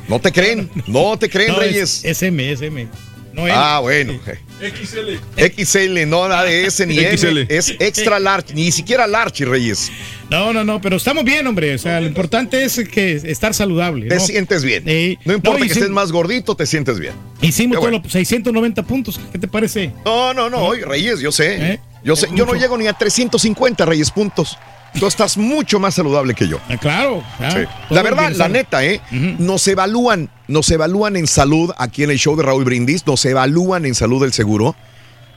[0.07, 2.03] No te creen, no te creen, No, Reyes.
[2.03, 2.87] es SM, SM.
[3.33, 3.53] No, L.
[3.55, 4.13] Ah, bueno.
[4.59, 5.17] XL.
[5.37, 7.39] XL, no nada de S ni XL.
[7.39, 9.91] M, es extra large, ni siquiera large, Reyes.
[10.29, 11.75] No, no, no, pero estamos bien, hombre.
[11.75, 14.07] O sea, lo importante es que estar saludable.
[14.07, 14.21] Te ¿no?
[14.25, 14.83] sientes bien.
[15.25, 17.13] No importa No, que estés más gordito, te sientes bien.
[17.41, 17.97] Hicimos bueno.
[17.97, 19.19] todos los 690 puntos.
[19.31, 19.91] ¿Qué te parece?
[20.05, 21.73] No, no, no, oye, Reyes, yo sé.
[21.73, 21.79] ¿Eh?
[22.03, 24.57] Yo sé, yo no llego ni a 350 Reyes puntos.
[24.99, 26.59] Tú estás mucho más saludable que yo.
[26.69, 27.23] Ah, claro.
[27.51, 27.59] Sí.
[27.89, 29.01] La verdad, la neta, ¿eh?
[29.11, 33.85] Nos evalúan, nos evalúan en salud aquí en el show de Raúl Brindis, nos evalúan
[33.85, 34.75] en salud del seguro.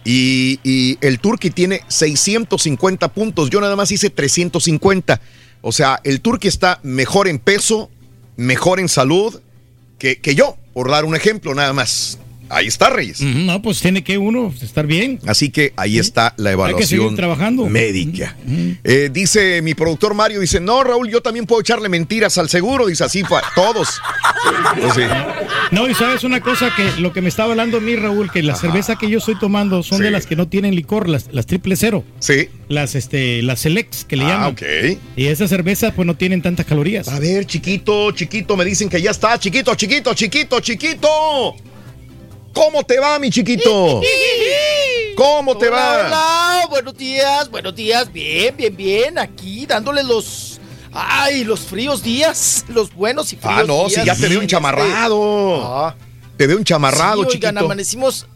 [0.05, 5.21] Y, y el Turqui tiene 650 puntos, yo nada más hice 350.
[5.61, 7.91] O sea, el Turqui está mejor en peso,
[8.37, 9.41] mejor en salud
[9.99, 12.19] que, que yo, por dar un ejemplo nada más.
[12.51, 13.21] Ahí está, Reyes.
[13.21, 15.19] No, pues tiene que uno estar bien.
[15.27, 17.67] Así que ahí está la evaluación trabajando.
[17.67, 18.37] médica.
[18.85, 22.87] Eh, dice mi productor Mario, dice, no, Raúl, yo también puedo echarle mentiras al seguro.
[22.87, 24.01] Dice así, fue, todos.
[24.81, 25.03] Pues sí.
[25.71, 28.43] No, y sabes una cosa que lo que me estaba hablando a mí, Raúl, que
[28.43, 31.47] la cerveza que yo estoy tomando son de las que no tienen licor, las, las
[31.47, 32.05] triple cero.
[32.21, 32.49] Sí.
[32.69, 34.53] Las este, las selects que le Ah, llaman.
[34.53, 34.63] ok.
[35.17, 37.09] Y esas cervezas pues no tienen tantas calorías.
[37.09, 39.39] A ver, chiquito, chiquito, me dicen que ya está.
[39.39, 41.09] Chiquito, chiquito, chiquito, chiquito.
[42.59, 44.01] ¿Cómo te va, mi chiquito?
[45.17, 46.07] ¿Cómo te va?
[46.07, 50.59] Hola, buenos días, buenos días, bien, bien, bien, aquí dándole los,
[50.93, 53.93] ay, los fríos días, los buenos y fríos Ah, no, días.
[54.01, 55.95] si ya te veo este- Ah,
[56.37, 57.65] Te veo enchamarrado, sí, oigan, chiquito.
[57.65, 58.27] amanecimos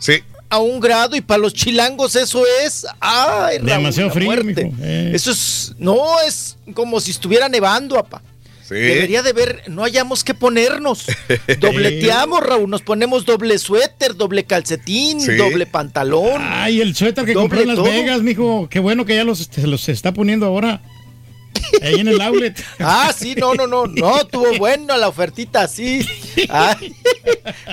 [0.00, 0.22] Sí.
[0.50, 4.60] a un grado y para los chilangos eso es, ay, Raúl, Demasiado frío, mijo.
[4.82, 5.12] Eh.
[5.14, 8.22] Eso es, no, es como si estuviera nevando, apa.
[8.68, 8.74] Sí.
[8.74, 11.06] Debería de ver, no hayamos que ponernos.
[11.60, 15.36] Dobleteamos, Raúl, nos ponemos doble suéter, doble calcetín, Sí.
[15.36, 16.42] doble pantalón.
[16.44, 17.86] Ay, el suéter que compré en Las todo.
[17.86, 18.68] Vegas, mijo.
[18.70, 20.82] Qué bueno que ya los, este, los está poniendo ahora.
[21.82, 22.62] Ahí en el outlet.
[22.78, 26.06] Ah, sí, no, no, no, no, tuvo bueno la ofertita, sí.
[26.48, 26.76] Ah,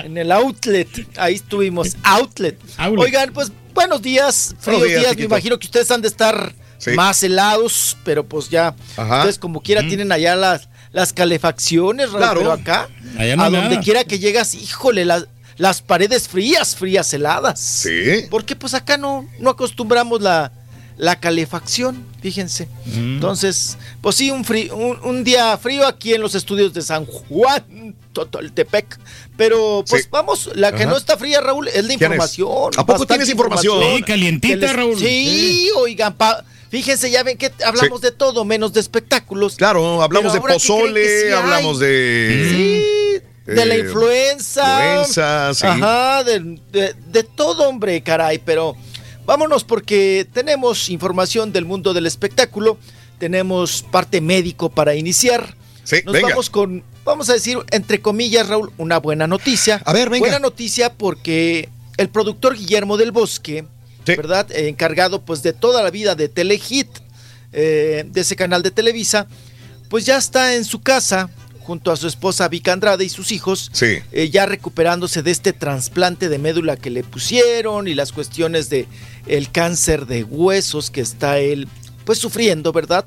[0.02, 2.58] en el outlet, ahí estuvimos, outlet.
[2.78, 3.04] Outlet.
[3.06, 6.54] Oigan, pues buenos días, fríos Buenos días, días, me imagino que ustedes han de estar
[6.78, 6.90] Sí.
[6.92, 9.18] más helados, pero pues ya, Ajá.
[9.18, 12.40] ustedes como quiera tienen allá las, las calefacciones, Raúl, Claro.
[12.40, 15.26] pero acá, Allá no a donde quiera que llegas, híjole, las,
[15.58, 17.60] las paredes frías, frías, heladas.
[17.60, 18.24] Sí.
[18.30, 20.52] Porque pues acá no, no acostumbramos la,
[20.96, 22.66] la calefacción, fíjense.
[22.86, 23.16] Mm.
[23.16, 24.42] Entonces, pues sí, un,
[24.72, 28.98] un, un día frío aquí en los estudios de San Juan, Totoltepec.
[29.36, 30.08] Pero pues Sí.
[30.10, 30.90] vamos, la que Ajá.
[30.92, 32.72] no está fría, Raúl, es la información.
[32.74, 33.82] ¿A poco tienes información?
[33.96, 34.98] Sí, calientita, les- Raúl.
[34.98, 35.70] Sí, Sí.
[35.76, 39.56] oigan, pa- fíjense, ya ven que hablamos de todo, menos de espectáculos.
[39.56, 41.32] Claro, hablamos de ahora, ¿qué creen pozole, hay?
[41.32, 42.48] hablamos de...
[42.50, 44.98] Sí, de la Eh, influenza.
[45.00, 45.66] influenza, sí.
[45.66, 48.38] Ajá, de, de- de todo, hombre, caray.
[48.38, 48.76] Pero
[49.24, 52.76] vámonos porque tenemos información del mundo del espectáculo.
[53.18, 55.56] Tenemos parte médico para iniciar.
[55.84, 56.30] Sí, Nos venga.
[56.30, 59.80] vamos con, vamos a decir, entre comillas, Raúl, una buena noticia.
[59.84, 60.24] A ver, venga.
[60.24, 63.64] Buena noticia porque el productor Guillermo del Bosque,
[64.06, 64.14] Sí.
[64.16, 64.50] ¿verdad?
[64.52, 66.88] Eh, encargado pues de toda la vida de Telehit,
[67.52, 69.26] eh, de ese canal de Televisa,
[69.88, 71.28] pues ya está en su casa
[71.60, 73.98] junto a su esposa Vic Andrade y sus hijos, Sí.
[74.12, 78.86] eh, ya recuperándose de este trasplante de médula que le pusieron y las cuestiones de
[79.26, 81.66] el cáncer de huesos que está él
[82.04, 83.04] pues sufriendo, ¿verdad?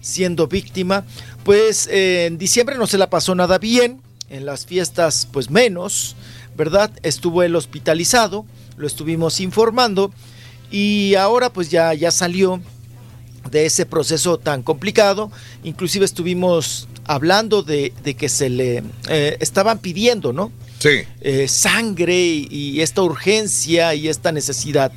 [0.00, 1.04] Siendo víctima.
[1.44, 4.00] Pues eh, en diciembre no se la pasó nada bien,
[4.30, 6.16] en las fiestas pues menos,
[6.56, 6.90] ¿verdad?
[7.02, 8.46] Estuvo él hospitalizado,
[8.78, 10.14] lo estuvimos informando
[10.70, 12.60] y ahora pues ya, ya salió
[13.50, 15.30] de ese proceso tan complicado.
[15.64, 20.52] Inclusive estuvimos hablando de, de que se le eh, estaban pidiendo, ¿no?
[20.78, 21.00] Sí.
[21.22, 24.92] Eh, sangre y, y esta urgencia y esta necesidad.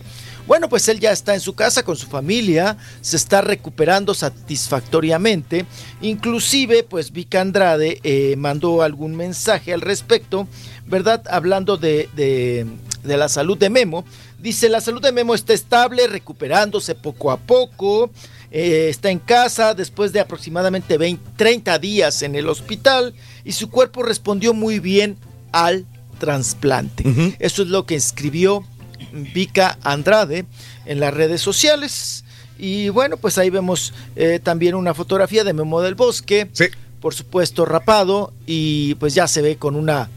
[0.47, 5.65] Bueno, pues él ya está en su casa con su familia, se está recuperando satisfactoriamente.
[6.01, 10.47] Inclusive, pues Vic Andrade eh, mandó algún mensaje al respecto,
[10.87, 11.23] ¿verdad?
[11.29, 12.65] Hablando de, de-
[13.03, 14.05] de la salud de Memo.
[14.39, 18.11] Dice, la salud de Memo está estable, recuperándose poco a poco.
[18.51, 23.13] eh, está en casa después de aproximadamente 20, 30 días en el hospital
[23.45, 25.17] y su cuerpo respondió muy bien
[25.53, 25.85] al
[26.19, 27.03] trasplante.
[27.39, 28.63] Eso es lo que escribió
[29.33, 30.45] Vika Andrade
[30.85, 32.23] en las redes sociales.
[32.59, 36.47] Y bueno, pues ahí vemos eh, también una fotografía de Memo del Bosque.
[36.99, 38.33] Por supuesto, rapado.
[38.45, 40.09] Y pues ya se ve con una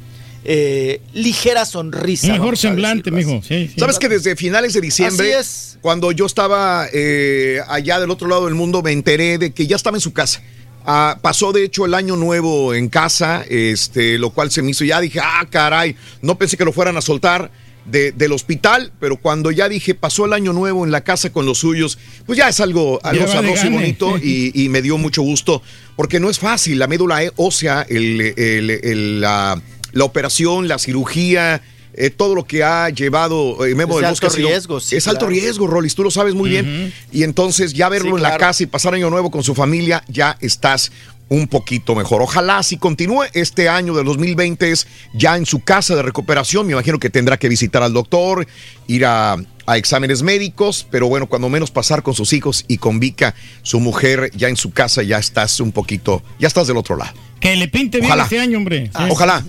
[0.45, 2.29] eh, ligera sonrisa.
[2.33, 3.41] Mejor semblante, mijo.
[3.43, 3.75] Sí, sí.
[3.81, 8.47] ¿Sabes que desde finales de diciembre, Así cuando yo estaba eh, allá del otro lado
[8.47, 10.43] del mundo, me enteré de que ya estaba en su casa?
[10.87, 14.85] Ah, pasó de hecho el año nuevo en casa, este, lo cual se me hizo
[14.85, 17.51] ya, dije, ah, caray, no pensé que lo fueran a soltar
[17.87, 21.45] de- del hospital, pero cuando ya dije, pasó el año nuevo en la casa con
[21.47, 25.21] los suyos, pues ya es algo, algo sabroso y bonito y, y me dio mucho
[25.23, 25.63] gusto,
[25.97, 29.61] porque no es fácil, la médula ósea, el, el- el- la,
[29.95, 31.63] la operación, la cirugía,
[31.95, 34.27] eh, todo lo que ha llevado eh, Memo Es del de Bosque.
[34.27, 36.93] alto riesgo, sí, es alto riesgo, Rolis, tú lo sabes muy bien.
[37.13, 40.05] Y entonces ya verlo Sí, en la casa y pasar año nuevo con su familia,
[40.09, 40.91] ya estás
[41.29, 42.21] un poquito mejor.
[42.21, 46.67] Ojalá si continúe este año del 2020 es ya en su casa de recuperación.
[46.67, 48.47] Me imagino que tendrá que visitar al doctor,
[48.89, 53.01] ir a, a exámenes médicos, pero bueno, cuando menos pasar con sus hijos y con
[53.01, 56.97] Vika, su mujer, ya en su casa, ya estás un poquito, ya estás del otro
[56.97, 57.13] lado.
[57.41, 58.25] Que le pinte bien Ojalá.
[58.25, 58.91] este año, hombre.
[58.95, 59.45] Ah, ojalá.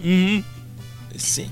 [1.17, 1.47] Sí.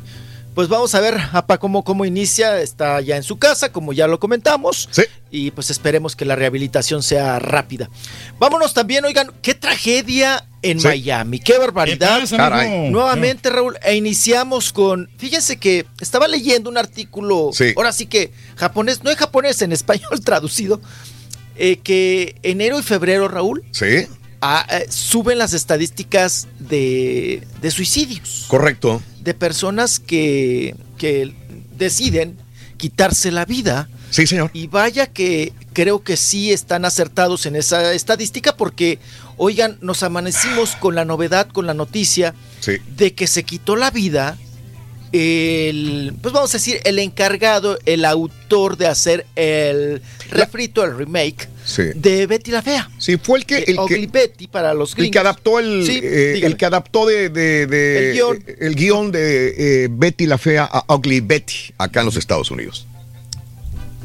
[0.53, 2.61] Pues vamos a ver, Apa, cómo, cómo inicia.
[2.61, 4.87] Está ya en su casa, como ya lo comentamos.
[5.31, 7.89] Y pues esperemos que la rehabilitación sea rápida.
[8.37, 10.87] Vámonos también, oigan, qué tragedia en Sí.
[10.87, 11.39] Miami.
[11.39, 12.21] Qué barbaridad.
[12.91, 15.09] Nuevamente, Raúl, e iniciamos con.
[15.17, 20.21] Fíjense que estaba leyendo un artículo, ahora sí que japonés, no en japonés, en español
[20.23, 20.79] traducido,
[21.55, 24.07] eh, que enero y febrero, Raúl, Sí,
[24.41, 29.01] ah, eh, suben las estadísticas de, de suicidios correcto.
[29.21, 31.33] de personas que, que
[31.77, 32.37] deciden
[32.77, 33.89] quitarse la vida.
[34.09, 34.51] Sí, señor.
[34.53, 38.99] Y vaya que creo que sí están acertados en esa estadística porque,
[39.37, 42.73] oigan, nos amanecimos con la novedad, con la noticia Sí.
[42.95, 44.37] de que se quitó la vida
[45.11, 51.47] el, pues vamos a decir, el encargado, el autor de hacer el refrito, el remake
[51.65, 51.83] Sí.
[51.95, 52.89] de Betty la Fea.
[52.97, 53.59] Sí, fue el que...
[53.59, 55.11] El Ugly que Betty para los el gringos.
[55.13, 58.43] que adaptó el, Sí, eh, el que adaptó de, de- de- El guion.
[58.59, 62.85] el guion de eh, Betty la Fea a Ugly Betty acá en los Estados Unidos.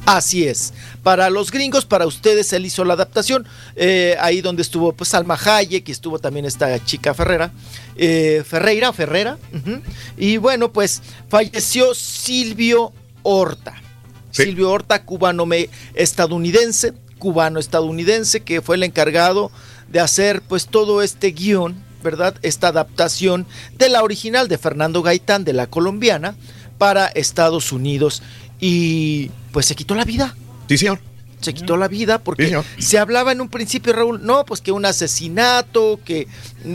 [0.06, 0.72] Así es.
[1.02, 3.47] Para los gringos, para ustedes, él hizo la adaptación.
[3.76, 7.51] eh, ahí donde estuvo pues Alma Hayek y estuvo también esta chica Ferrera.
[7.97, 9.36] eh, Ferreira, Ferrera.
[9.52, 9.80] ujú.
[10.16, 13.82] Y bueno, pues falleció Silvio Horta.
[14.30, 15.47] Silvio Horta, cubano
[15.94, 19.51] estadounidense, cubano estadounidense, que fue el encargado
[19.89, 22.35] de hacer pues todo este guion, ¿verdad?
[22.43, 23.47] Esta adaptación
[23.77, 26.36] de la original de Fernando Gaitán, de la colombiana,
[26.78, 28.23] para Estados Unidos.
[28.61, 30.35] Y pues se quitó la vida.
[30.69, 31.01] Sí, señor.
[31.40, 34.85] Se quitó la vida porque se hablaba en un principio, Raúl, no, pues que un
[34.85, 36.27] asesinato, que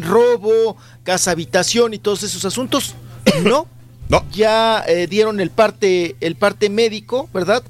[0.02, 2.96] robo, casa habitación y todos esos asuntos.
[3.44, 3.68] No.
[4.10, 4.26] No.
[4.32, 7.64] Ya eh, dieron el parte, el parte médico, ¿verdad?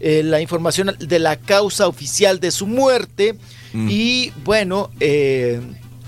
[0.00, 3.34] Eh, la información de la causa oficial de su muerte.
[3.72, 3.88] Mm.
[3.90, 5.60] Y bueno, eh,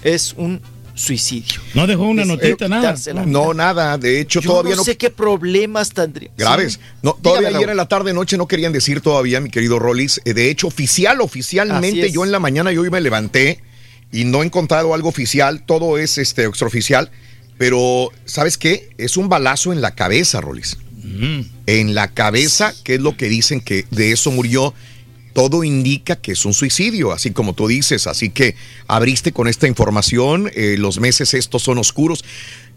[0.03, 0.61] es un
[0.95, 1.61] suicidio.
[1.75, 2.95] No dejó una Es- notita, eh, nada.
[3.27, 3.97] No, nada.
[3.99, 4.85] De hecho, Yo todavía no no.
[4.85, 6.31] sé qué problemas tendría.
[6.37, 6.75] Graves.
[6.75, 6.79] Sí.
[7.03, 10.21] No, todavía Dígame, ayer en la tarde noche no querían decir todavía, mi querido Rollis.
[10.25, 13.61] Eh, De hecho, oficial, oficialmente, yo en la mañana yo hoy me levanté
[14.11, 17.11] y no he encontrado algo oficial, todo es este extraoficial,
[17.59, 18.91] pero ¿sabes qué?
[18.99, 20.77] Es un balazo en la cabeza, Rollis.
[21.67, 24.75] En la cabeza, que es lo que dicen que de eso murió.
[25.33, 28.07] Todo indica que es un suicidio, así como tú dices.
[28.07, 28.55] Así que
[28.87, 30.51] abriste con esta información.
[30.55, 32.23] eh, los meses estos son oscuros.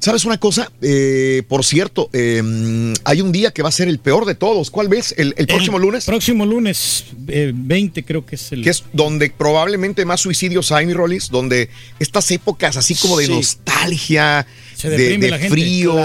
[0.05, 0.71] ¿Sabes una cosa?
[0.83, 4.69] Eh, por cierto, eh, hay un día que va a ser el peor de todos.
[4.69, 5.15] ¿Cuál ves?
[5.17, 6.05] ¿El, el próximo lunes?
[6.05, 8.61] Próximo lunes, eh, 20 creo que es el...
[8.63, 13.25] Que es donde probablemente más suicidios hay, mi Rolis, donde estas épocas así como de
[13.25, 13.31] Sí.
[13.31, 14.45] nostalgia,
[14.75, 15.95] Se de, la fríos,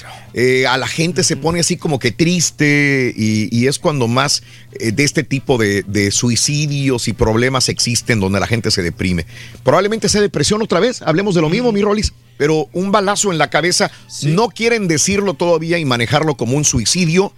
[0.00, 0.16] Claro.
[0.32, 4.42] eh, a la gente se pone así como que triste y, y es cuando más
[4.80, 9.26] eh, de este tipo de, de suicidios y problemas existen donde la gente se deprime.
[9.62, 13.38] Probablemente sea depresión otra vez, hablemos de lo mismo, mi Rolis, pero un balazo en
[13.38, 13.92] la cabeza,
[14.24, 17.32] no quieren decirlo todavía y manejarlo como un suicidio,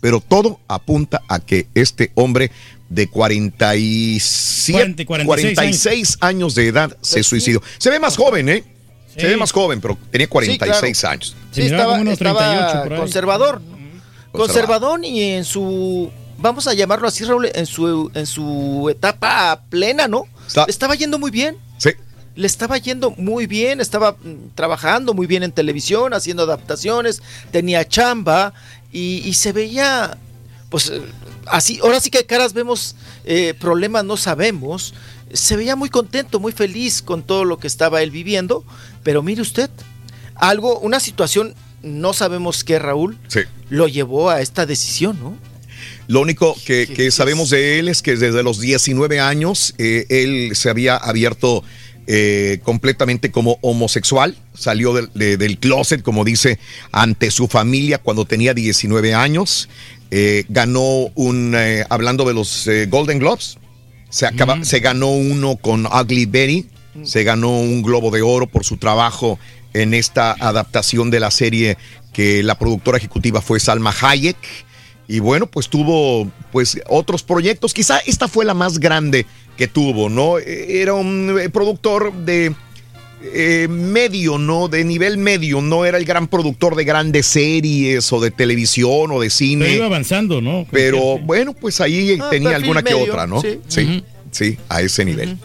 [0.00, 2.52] pero todo apunta a que este hombre
[2.88, 7.60] de 47, 40, 46 46 años de edad se suicidó.
[7.78, 8.62] Se ve más joven, ¿eh?
[9.12, 9.26] Se Sí.
[9.26, 11.12] ve más joven, pero tenía 46 claro.
[11.14, 11.36] años.
[11.50, 13.60] Sí, estaba, estaba conservador.
[14.30, 20.06] Conservador y en su, vamos a llamarlo así, Raúl, en su, en su etapa plena,
[20.06, 20.28] ¿no?
[20.68, 21.56] Estaba yendo muy bien.
[22.36, 27.86] Le estaba yendo muy bien, estaba mm, trabajando muy bien en televisión, haciendo adaptaciones, tenía
[27.86, 28.52] chamba
[28.92, 30.18] y, y se veía,
[30.68, 31.00] pues eh,
[31.46, 34.94] así, ahora sí que caras vemos, eh, problemas no sabemos.
[35.32, 38.64] Se veía muy contento, muy feliz con todo lo que estaba él viviendo,
[39.02, 39.70] pero mire usted,
[40.34, 43.40] algo, una situación, no sabemos qué, Raúl, Sí.
[43.68, 45.36] lo llevó a esta decisión, ¿no?
[46.06, 50.54] Lo único que, que sabemos de él es que desde los 19 años eh, él
[50.54, 51.62] se había abierto
[52.06, 56.58] eh, completamente como homosexual, salió del, de- del closet, como dice,
[56.92, 59.68] ante su familia cuando tenía 19 años,
[60.16, 63.56] Eh, ganó un, eh, hablando de los Golden Globes,
[64.10, 66.66] se, acaba, se ganó uno con Ugly Betty,
[67.02, 69.40] se ganó un Globo de Oro por su trabajo
[69.72, 71.76] en esta adaptación de la serie
[72.12, 74.36] que la productora ejecutiva fue Salma Hayek.
[75.08, 77.74] Y bueno, pues tuvo pues otros proyectos.
[77.74, 79.26] Quizá esta fue la más grande
[79.56, 80.38] que tuvo, ¿no?
[80.38, 82.52] Era un eh, productor de
[83.22, 84.68] eh, medio, ¿no?
[84.68, 85.60] De nivel medio.
[85.62, 89.64] No era el gran productor de grandes series o de televisión o de cine.
[89.64, 90.66] Pero iba avanzando, ¿no?
[90.70, 93.40] Pero bueno, pues ahí Ah, tenía alguna que otra, ¿no?
[93.40, 93.60] sí.
[93.68, 95.38] Sí, sí, a ese nivel.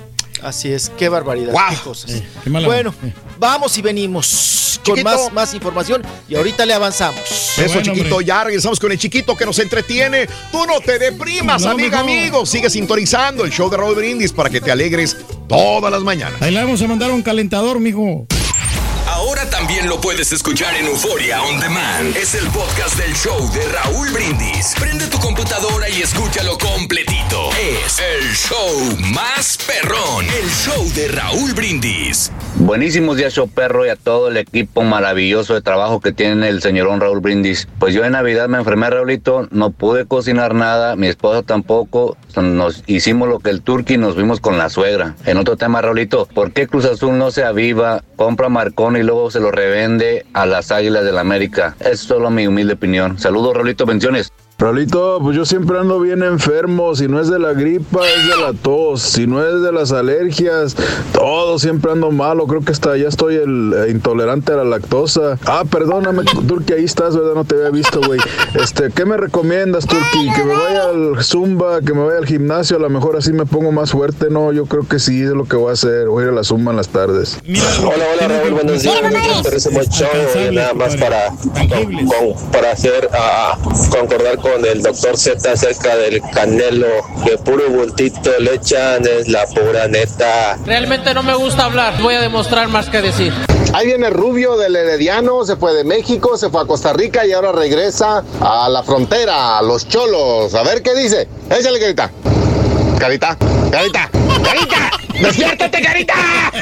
[0.44, 1.70] Así es, qué barbaridad, Guau.
[1.70, 2.24] qué cosas.
[2.44, 2.94] qué mala bueno,
[3.38, 7.20] vamos y venimos con más, más información y ahorita le avanzamos.
[7.58, 10.28] Eso, chiquito, ya regresamos con el chiquito que nos entretiene.
[10.52, 12.46] Tú no te deprimas, No, amiga, amigo.
[12.46, 15.18] Sigue sintonizando el show de Raúl Brindis para que te alegres
[15.48, 16.42] todas las mañanas.
[16.42, 18.26] Ahí le vamos a mandar un calentador, mijo.
[19.10, 22.16] Ahora también lo puedes escuchar en Euforia On Demand.
[22.16, 24.76] Es el podcast del show de Raúl Brindis.
[24.80, 27.50] Prende tu computadora y escúchalo completito.
[27.60, 30.26] Es el show más perrón.
[30.26, 32.32] El show de Raúl Brindis.
[32.58, 36.62] Buenísimos días, show perro, y a todo el equipo maravilloso de trabajo que tiene el
[36.62, 37.68] señorón Raúl Brindis.
[37.80, 42.16] Pues yo en Navidad me enfermé, Raulito, no pude cocinar nada, mi esposa tampoco.
[42.36, 45.16] Nos hicimos lo que el turqui nos vimos con la suegra.
[45.26, 49.32] En otro tema, Raulito, ¿por qué Cruz Azul no se aviva, compra Marcón y luego
[49.32, 51.76] se lo revende a las Águilas del la América?
[51.80, 53.18] Es solo mi humilde opinión.
[53.18, 54.32] Saludos, Raulito, bendiciones.
[54.60, 56.94] Raulito, pues yo siempre ando bien enfermo.
[56.94, 59.02] Si no es de la gripa, es de la tos.
[59.02, 60.76] Si no es de las alergias,
[61.14, 62.46] todo siempre ando malo.
[62.46, 65.38] Creo que hasta ya estoy el, eh, intolerante a la lactosa.
[65.46, 67.36] Ah, perdóname, Turki, ahí estás, ¿verdad?
[67.36, 68.20] No te había visto, güey.
[68.54, 70.30] Este, ¿qué me recomiendas, Turki?
[70.36, 72.76] Que me vaya al Zumba, que me vaya al gimnasio.
[72.76, 74.52] A lo mejor así me pongo más fuerte, ¿no?
[74.52, 76.10] Yo creo que sí es lo que voy a hacer.
[76.10, 77.40] Voy a ir a la Zumba en las tardes.
[77.80, 78.96] Hola, hola Raúl, buenos días.
[80.52, 83.58] Y nada más para, con- con- para hacer ah,
[83.90, 86.88] concordar con el doctor Z acerca del canelo,
[87.26, 90.58] que puro bultito le echan, es la pura neta.
[90.66, 93.34] Realmente no me gusta hablar, voy a demostrar más que decir.
[93.74, 97.34] Ahí viene Rubio del Herediano, se fue de México, se fue a Costa Rica y
[97.34, 100.56] ahora regresa a la frontera, a los cholos.
[100.56, 101.28] A ver qué dice.
[101.50, 102.12] Échale, carita.
[103.00, 103.38] Carita,
[103.72, 104.10] carita,
[104.44, 104.92] carita.
[105.22, 106.14] ¡Despiértate, carita!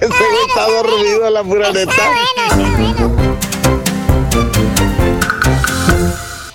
[0.00, 1.92] Güey está dormido, la pura neta.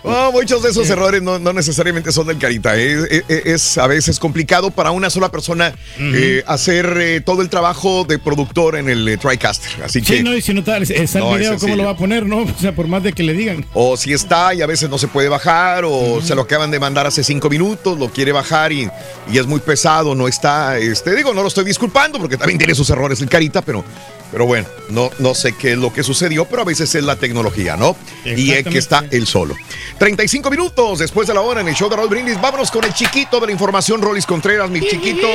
[0.04, 2.78] Oh, muchos de esos errores no, no necesariamente son del carita.
[2.78, 2.94] ¿eh?
[3.10, 7.50] Es, es- es a veces complicado para una sola persona eh, hacer eh, todo el
[7.50, 9.84] trabajo de productor en el eh, TriCaster.
[9.84, 10.18] Así que.
[10.18, 12.40] Sí, no, y si no está, el video, ¿cómo lo va a poner, no?
[12.44, 13.66] O sea, por más de que le digan.
[13.74, 16.80] O si está y a veces no se puede bajar, o se lo acaban de
[16.80, 18.90] mandar hace cinco minutos, lo quiere bajar y,
[19.32, 20.78] y es muy pesado, no está.
[20.78, 23.84] Este, digo, no lo estoy disculpando porque también tiene sus errores el carita, pero,
[24.32, 27.16] pero bueno, no, no sé qué es lo que sucedió, pero a veces es la
[27.16, 27.96] tecnología, ¿no?
[28.26, 29.56] Y es que está él solo.
[29.98, 32.40] 35 minutos después de la hora en el show de Raúl Brindis.
[32.42, 35.28] Vámonos con el chiquito de la información, Rolis Contreras, mi chiquito.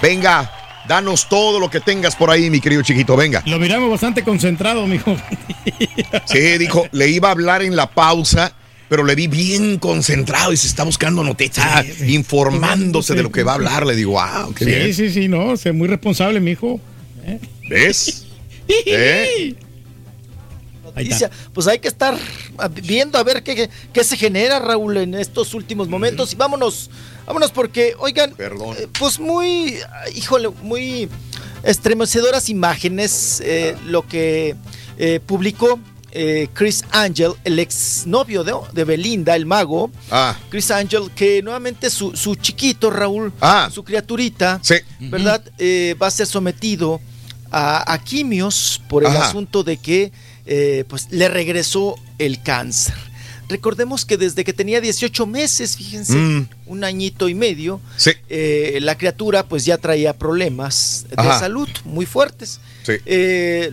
[0.00, 0.50] Venga,
[0.88, 3.42] danos todo lo que tengas por ahí, mi querido chiquito, venga.
[3.46, 5.16] Lo miramos bastante concentrado, mijo.
[6.26, 8.54] Sí, dijo, le iba a hablar en la pausa,
[8.88, 13.52] pero le vi bien concentrado y se está buscando noticias, informándose de lo que va
[13.52, 13.86] a hablar.
[13.86, 14.94] Le digo, wow, qué sí, bien.
[14.94, 16.80] sí, sí, no, sé muy responsable, mijo.
[17.68, 18.26] ¿Ves?
[18.68, 19.54] ¿Eh?
[21.52, 22.16] Pues hay que estar
[22.82, 26.32] viendo a ver qué, qué, se genera, Raúl, en estos últimos momentos.
[26.32, 26.90] Y vámonos,
[27.26, 29.78] vámonos porque, oigan, eh, pues muy,
[30.14, 31.08] híjole, muy
[31.62, 34.54] estremecedoras imágenes, eh, lo que
[34.98, 35.78] eh, publicó
[36.12, 39.90] eh, Chris Angel, el exnovio de, de Belinda, el mago.
[40.12, 40.36] Ah.
[40.48, 43.68] Chris Angel, que nuevamente su, su chiquito, Raúl, Ah.
[43.72, 44.76] su criaturita, Sí.
[45.00, 45.42] ¿verdad?
[45.58, 47.00] Eh, va a ser sometido
[47.50, 49.26] a, a quimios por el Ajá.
[49.28, 50.12] asunto de que
[50.46, 52.94] eh, pues, le regresó el cáncer.
[53.48, 56.48] Recordemos que desde que tenía 18 meses, fíjense, Mm.
[56.66, 58.12] un añito y medio, Sí.
[58.30, 61.38] eh, la criatura pues ya traía problemas de Ajá.
[61.40, 62.58] salud muy fuertes.
[62.84, 62.92] Sí.
[63.04, 63.70] Eh,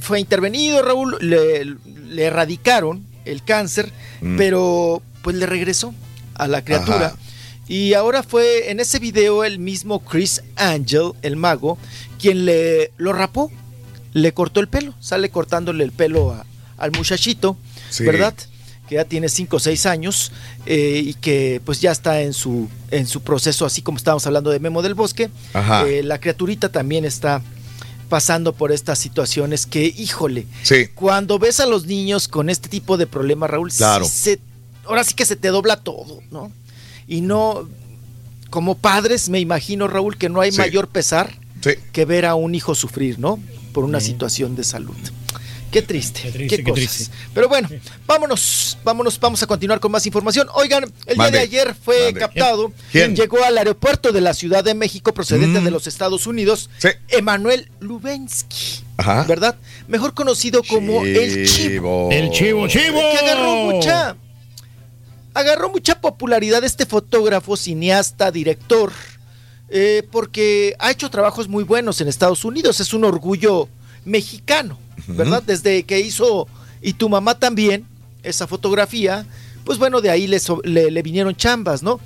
[0.00, 1.64] fue intervenido, Raúl, le,
[2.08, 4.36] le erradicaron el cáncer, Mm.
[4.38, 5.94] pero pues le regresó
[6.34, 7.06] a la criatura.
[7.08, 7.16] Ajá.
[7.68, 11.78] Y ahora fue en ese video el mismo Chris Angel, el mago,
[12.18, 13.50] quien le lo rapó,
[14.14, 16.46] le cortó el pelo, sale cortándole el pelo a-
[16.78, 17.56] al muchachito,
[17.90, 18.04] Sí.
[18.04, 18.34] ¿verdad?
[18.88, 20.32] Que ya tiene 5 o 6 años
[20.66, 24.50] eh, y que pues ya está en su, en su proceso, así como estábamos hablando
[24.50, 25.30] de Memo del Bosque.
[25.52, 25.86] Ajá.
[25.86, 27.42] Eh, la criaturita también está
[28.08, 30.88] pasando por estas situaciones que, híjole, Sí.
[30.94, 34.04] cuando ves a los niños con este tipo de problemas, Raúl, Claro.
[34.04, 34.38] se-
[34.84, 36.52] ahora sí que se te dobla todo, ¿no?
[37.08, 37.66] Y no,
[38.50, 40.58] como padres, me imagino, Raúl, que no hay Sí.
[40.58, 41.32] mayor pesar
[41.62, 41.70] Sí.
[41.92, 43.40] que ver a un hijo sufrir, ¿no?
[43.74, 44.96] Por una situación de salud.
[45.70, 46.94] Qué triste, qué, triste, qué cosas.
[46.96, 47.14] triste.
[47.34, 47.68] Pero bueno,
[48.06, 50.46] vámonos, vámonos, vamos a continuar con más información.
[50.54, 52.20] Oigan, el Mande, día de ayer fue mande.
[52.20, 53.16] captado, ¿Quién?
[53.16, 55.64] llegó al aeropuerto de la Ciudad de México procedente Mm.
[55.64, 56.70] de los Estados Unidos,
[57.08, 59.24] Emanuel Lubensky, Ajá.
[59.24, 59.56] ¿verdad?
[59.88, 62.08] Mejor conocido como el Chivo.
[62.12, 63.00] El chivo, chivo.
[63.10, 64.16] Que agarró mucha,
[65.34, 68.92] agarró mucha popularidad este fotógrafo, cineasta, director,
[69.68, 72.80] eh, porque ha hecho trabajos muy buenos en Estados Unidos.
[72.80, 73.68] Es un orgullo
[74.04, 74.78] mexicano,
[75.08, 75.42] ¿verdad?
[75.42, 76.46] Desde que hizo
[76.82, 77.86] y tu mamá también
[78.22, 79.26] esa fotografía,
[79.64, 82.00] pues bueno, de ahí le, le- le vinieron chambas, ¿no?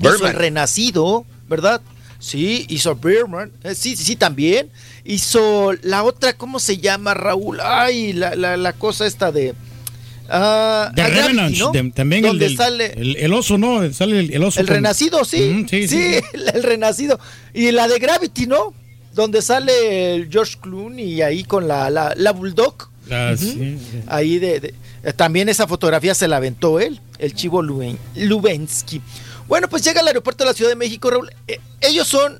[0.00, 0.30] Hizo Birdman.
[0.32, 1.80] el Renacido, ¿verdad?
[2.20, 4.70] Sí, hizo Birdman, eh, sí, sí, sí, también.
[5.04, 7.60] Hizo la otra, ¿cómo se llama, Raúl?
[7.62, 9.54] Ay, la, la, la cosa esta de...
[10.28, 11.72] ah, The Revenant, ¿no?
[11.72, 13.92] de- también el, del- sale el, el oso, ¿no?
[13.92, 14.60] Sale el, el oso.
[14.60, 15.40] el con- renacido, sí.
[15.40, 16.20] Mm, sí, sí, sí.
[16.54, 17.18] El, renacido.
[17.54, 18.74] Y la de Gravity, ¿no?
[19.14, 22.88] Donde sale el George Clooney ahí con la, la, la Bulldog.
[23.10, 23.78] Ah, sí, sí.
[24.06, 29.00] Ahí de, de- eh, también esa fotografía se la aventó él, el chivo Luben- Lubensky.
[29.48, 31.30] Bueno, pues llega al aeropuerto de la Ciudad de México, Raúl.
[31.46, 32.38] Eh, ellos son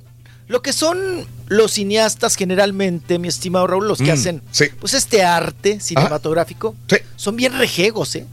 [0.49, 4.67] lo que son los cineastas generalmente, mi estimado Raúl, los que Mm, hacen sí.
[4.81, 6.75] pues este arte cinematográfico.
[7.17, 8.27] Son bien rejegos, ¿eh?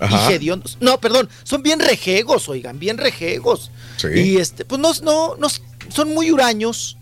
[0.00, 0.30] Ajá.
[0.30, 0.78] Y hediondos.
[0.80, 3.70] No, perdón, son bien rejegos, oigan, bien rejegos.
[3.96, 4.08] Sí.
[4.14, 5.48] Y este, pues no, no, no,
[5.88, 6.96] son muy huraños.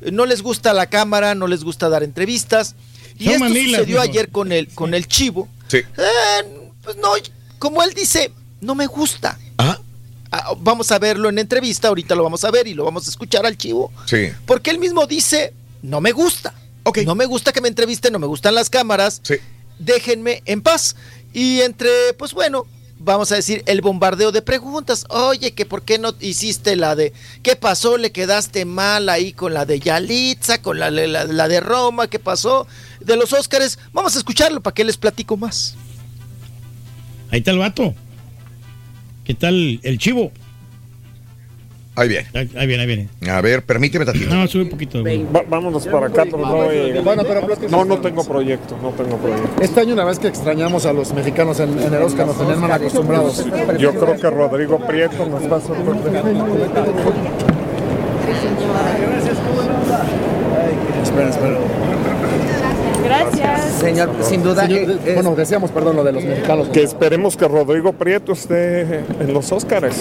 [0.00, 2.74] eh, No les gusta la cámara, no les gusta dar entrevistas.
[3.18, 5.48] Y Son esto mamilas, sucedió ayer con el, con el chivo.
[5.68, 5.78] Sí.
[5.78, 7.08] Eh, pues no,
[7.58, 8.30] como él dice,
[8.60, 9.38] no me gusta.
[10.58, 13.46] Vamos a verlo en entrevista, ahorita lo vamos a ver y lo vamos a escuchar
[13.46, 13.92] al chivo.
[14.06, 14.28] Sí.
[14.46, 15.52] Porque él mismo dice,
[15.82, 16.54] no me gusta.
[17.04, 19.20] No me gusta que me entrevisten, no me gustan las cámaras.
[19.78, 20.96] Déjenme en paz.
[21.32, 22.64] Y entre, pues bueno,
[22.98, 25.04] vamos a decir, el bombardeo de preguntas.
[25.10, 27.98] Oye, que por qué no hiciste la de, ¿qué pasó?
[27.98, 32.08] ¿Le quedaste mal ahí con la de Yalitza, con la, la- la de Roma?
[32.08, 32.66] ¿Qué pasó?
[33.00, 33.78] De los Óscares.
[33.92, 35.74] Vamos a escucharlo para que les platico más.
[37.30, 37.94] Ahí está el vato.
[39.26, 40.30] ¿Qué tal el chivo?
[41.98, 42.26] Ahí viene.
[42.34, 43.08] Ahí, ahí viene, ahí viene.
[43.30, 44.32] A ver, permíteme tantito.
[44.34, 45.00] No, sube un poquito.
[45.00, 45.24] güey.
[45.34, 47.40] Va- vámonos para acá, pero no, Bueno, pero
[47.70, 49.62] no, no tengo proyecto, no tengo proyecto.
[49.62, 52.60] Este año, una vez que extrañamos a los mexicanos en, en el Oscar, nos tenían
[52.60, 53.46] mal acostumbrados.
[53.78, 56.22] Yo creo que Rodrigo Prieto nos va a sorprender.
[61.02, 61.58] Espera, espera.
[63.06, 63.60] Gracias.
[63.80, 64.68] Señor, sin duda.
[65.14, 66.68] bueno, decíamos, perdón, lo de los mexicanos.
[66.68, 69.94] Que esperemos que Rodrigo Prieto esté en los Óscares.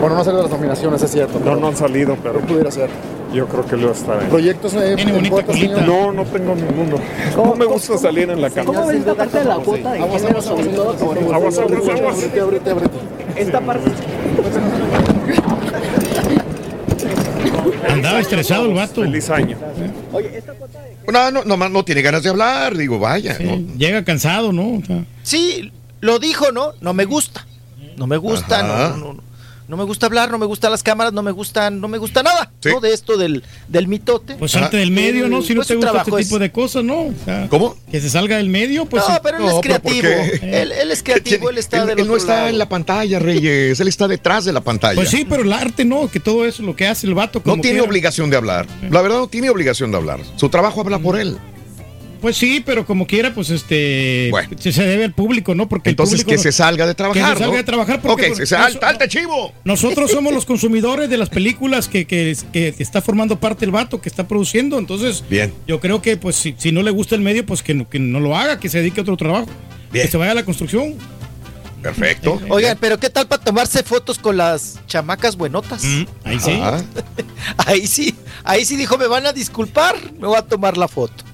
[0.00, 1.40] Bueno, no salido las nominaciones, es cierto.
[1.40, 2.88] No, no han salido, pero pudiera ser.
[3.34, 4.20] yo creo que lo estará.
[4.28, 5.82] ¿Proyectos eh, en cuotas, señor?
[5.82, 6.96] No, no tengo ninguno.
[7.36, 8.78] No me gusta salir en la cámara.
[8.78, 10.46] ¿Cómo ves esta parte de la cuota de Aguas, aguas?
[10.46, 12.18] Aguas, aguas, aguas.
[13.36, 13.90] Esta parte.
[17.88, 19.02] Andaba estresado el vato.
[19.02, 19.56] Feliz año.
[21.08, 22.76] No, no, nomás no tiene ganas de hablar.
[22.76, 23.36] Digo, vaya.
[23.40, 23.56] ¿no?
[23.76, 24.78] Llega cansado, ¿no?
[24.78, 26.72] O sea, Sí, lo dijo, ¿no?
[26.80, 27.46] No me gusta.
[27.96, 29.29] No me gusta, no, no, no.
[29.70, 32.24] No me gusta hablar, no me gustan las cámaras, no me gustan, no me gusta
[32.24, 32.80] nada, ¿no?
[32.80, 34.34] De esto del, del mitote.
[34.34, 35.42] Pues salte del medio, ¿no?
[35.42, 37.02] Si no Pues te gusta este es- tipo de cosas, ¿no?
[37.02, 37.76] O sea, ¿Cómo?
[37.88, 39.04] Que se salga del medio, pues.
[39.08, 39.20] no, sí.
[39.22, 40.08] pero él es creativo.
[40.42, 42.48] Él, él es creativo, él está Él, del él no está lado.
[42.48, 43.78] en la pantalla, Reyes.
[43.78, 44.96] Él está detrás de la pantalla.
[44.96, 47.40] Pues sí, pero el arte no, que todo eso lo que hace el vato.
[47.44, 47.84] No tiene quiera.
[47.84, 48.66] obligación de hablar.
[48.90, 50.18] La verdad, no tiene obligación de hablar.
[50.34, 51.38] Su trabajo habla por él.
[52.20, 54.30] Pues sí, pero como quiera, pues este.
[54.58, 55.68] Se, se debe al público, ¿no?
[55.68, 57.22] Porque el Entonces público- que se salga de trabajar.
[57.22, 57.56] Que se salga ¿no?
[57.56, 58.30] de trabajar porque.
[58.30, 59.52] Ok, se salte, chivo.
[59.64, 64.00] Nosotros somos los consumidores de las películas que, que, que está formando parte el vato
[64.00, 64.78] que está produciendo.
[64.78, 65.52] Entonces, Bien.
[65.66, 67.98] yo creo que, pues, si, si no le gusta el medio, pues que no, que
[67.98, 69.46] no lo haga, que se dedique a otro trabajo.
[69.92, 70.04] Bien.
[70.04, 70.96] Que se vaya a la construcción.
[71.82, 72.38] Perfecto.
[72.50, 75.82] Oigan, pero ¿qué tal para tomarse fotos con las chamacas buenotas?
[76.24, 76.58] ahí sí.
[76.60, 76.80] Ah.
[77.56, 81.24] ahí sí, ahí sí dijo, me van a disculpar, me voy a tomar la foto.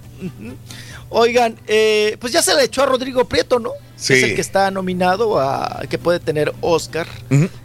[1.09, 3.70] Oigan, eh, pues ya se le echó a Rodrigo Prieto, ¿no?
[3.97, 4.15] Sí.
[4.15, 7.07] Es el que está nominado a que puede tener Oscar,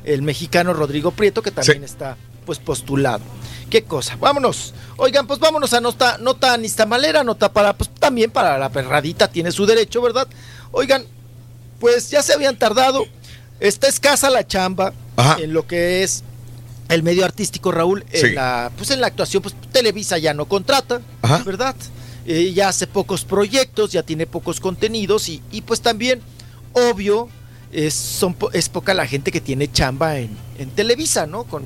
[0.03, 3.23] el mexicano Rodrigo Prieto, que también está pues postulado.
[3.69, 4.15] Qué cosa.
[4.17, 4.73] Vámonos.
[4.97, 9.51] Oigan, pues vámonos a nota, nota nistamalera, nota para, pues también para la perradita, tiene
[9.51, 10.27] su derecho, ¿verdad?
[10.71, 11.05] Oigan,
[11.79, 13.05] pues ya se habían tardado.
[13.59, 15.37] Está escasa la chamba Ajá.
[15.39, 16.23] en lo que es
[16.89, 18.03] el medio artístico, Raúl.
[18.11, 18.33] En Sí.
[18.33, 21.41] la, pues en la actuación, pues Televisa ya no contrata, Ajá.
[21.45, 21.75] ¿verdad?
[22.27, 26.21] Eh, ya hace pocos proyectos, ya tiene pocos contenidos y, y pues también,
[26.73, 27.29] obvio,
[27.71, 31.45] es, son, es poca la gente que tiene chamba en, en Televisa, ¿no?
[31.45, 31.63] Con,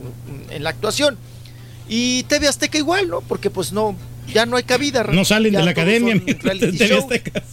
[0.50, 1.18] en la actuación.
[1.90, 3.22] Y TV Azteca igual, ¿no?
[3.22, 3.96] Porque pues no,
[4.34, 5.04] ya no hay cabida.
[5.04, 6.20] No salen de la academia.
[6.24, 6.98] TV.
[6.98, 7.44] Azteca.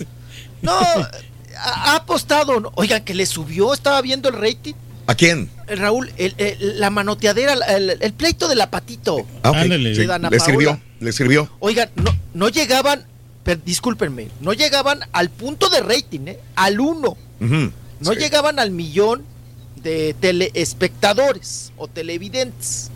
[0.62, 1.10] No, ha,
[1.56, 2.60] ha apostado.
[2.60, 2.70] ¿no?
[2.76, 4.74] Oigan, que le subió, estaba viendo el rating.
[5.08, 5.50] ¿A quién?
[5.66, 9.26] El Raúl, el- el- la manoteadera, el, el pleito del apatito.
[9.42, 9.56] Ah, ok.
[9.56, 9.94] Ándale.
[9.94, 10.52] Sí, De Dana le Paola.
[10.52, 11.48] sirvió, le sirvió.
[11.60, 13.04] Oigan, no, no llegaban,
[13.44, 16.38] per- discúlpenme, no llegaban al punto de rating, ¿eh?
[16.56, 17.16] Al uno.
[17.40, 18.18] No Sí.
[18.18, 19.24] llegaban al millón
[19.82, 22.90] de teleespectadores o televidentes.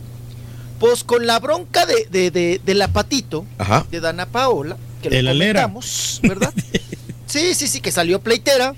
[0.78, 3.86] Pues con la bronca de, de, de, de la patito, Ajá.
[3.90, 6.52] de Dana Paola, que De lo comentamos, ¿verdad?
[7.26, 8.74] sí, sí, sí, que salió pleitera.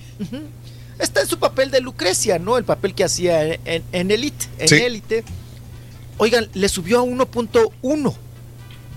[0.98, 2.56] Está en su papel de Lucrecia, ¿no?
[2.56, 4.46] El papel que hacía en, en, en Elite.
[4.58, 4.74] En Sí.
[4.76, 5.24] Élite.
[6.18, 8.14] Oigan, le subió a 1.1.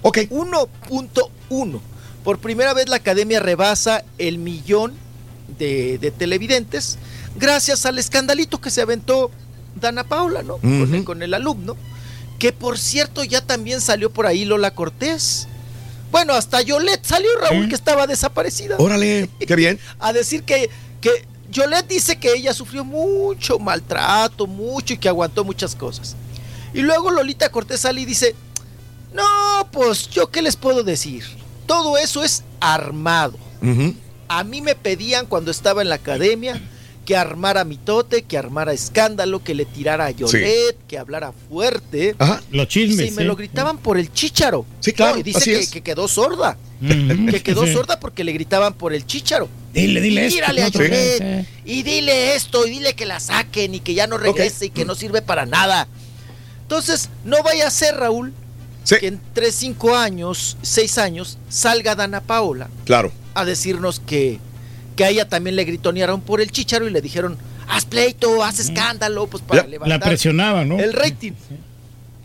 [0.01, 0.17] Ok.
[0.30, 1.80] 1.1.
[2.23, 4.93] Por primera vez la academia rebasa el millón
[5.57, 6.97] de, de televidentes
[7.35, 9.31] gracias al escandalito que se aventó
[9.75, 10.57] Dana Paula, ¿no?
[10.57, 11.03] Con, el, Ujú.
[11.03, 11.75] con el alumno.
[12.39, 15.47] Que por cierto ya también salió por ahí Lola Cortés.
[16.11, 18.75] Bueno, hasta Yolette salió Raúl que estaba desaparecida.
[18.80, 19.80] Órale, qué bien.
[19.99, 21.09] A decir que, que
[21.49, 26.15] Yolette dice que ella sufrió mucho maltrato, mucho y que aguantó muchas cosas.
[26.73, 28.35] Y luego Lolita Cortés sale y dice,
[29.14, 31.23] no, pues yo qué les puedo decir.
[31.65, 33.38] Todo eso es armado.
[34.27, 36.61] A mí me pedían cuando estaba en la academia
[37.06, 42.15] que armara mitote, que armara escándalo, que le tirara a Yolette, que hablara fuerte.
[42.19, 42.41] Ajá.
[42.51, 43.07] Los chismes.
[43.09, 43.27] Sí, me sí.
[43.27, 44.65] lo gritaban por el chícharo.
[44.80, 45.69] Sí, claro, No, y dice así que, es.
[45.72, 46.57] que quedó sorda.
[46.80, 47.73] Que quedó Sí.
[47.73, 49.49] sorda porque le gritaban por el chícharo.
[49.73, 53.06] Dile, dile Y esto, tírale a no Yolette, creas, y dile esto, y dile que
[53.06, 55.88] la saquen y que ya no regrese y que no sirve para nada.
[56.64, 58.33] Entonces, no vaya a ser, Raúl,
[58.84, 58.95] Sí.
[59.00, 63.11] que entre cinco años, seis años, salga Dana Paola Claro.
[63.35, 64.40] a decirnos que,
[64.95, 67.38] que a ella también le gritonearon por el chicharo y le dijeron,
[67.68, 70.80] haz pleito, haz escándalo, pues para levantar La presionaba, ¿no?
[70.80, 71.34] el rating.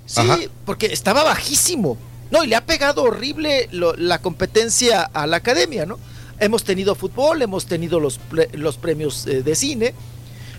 [0.07, 0.39] Sí, Ajá.
[0.65, 1.99] porque estaba bajísimo.
[2.31, 5.99] No, y le ha pegado horrible lo- la competencia a la academia, ¿no?
[6.41, 9.95] Hemos tenido fútbol, hemos tenido los, pre- los premios eh, de cine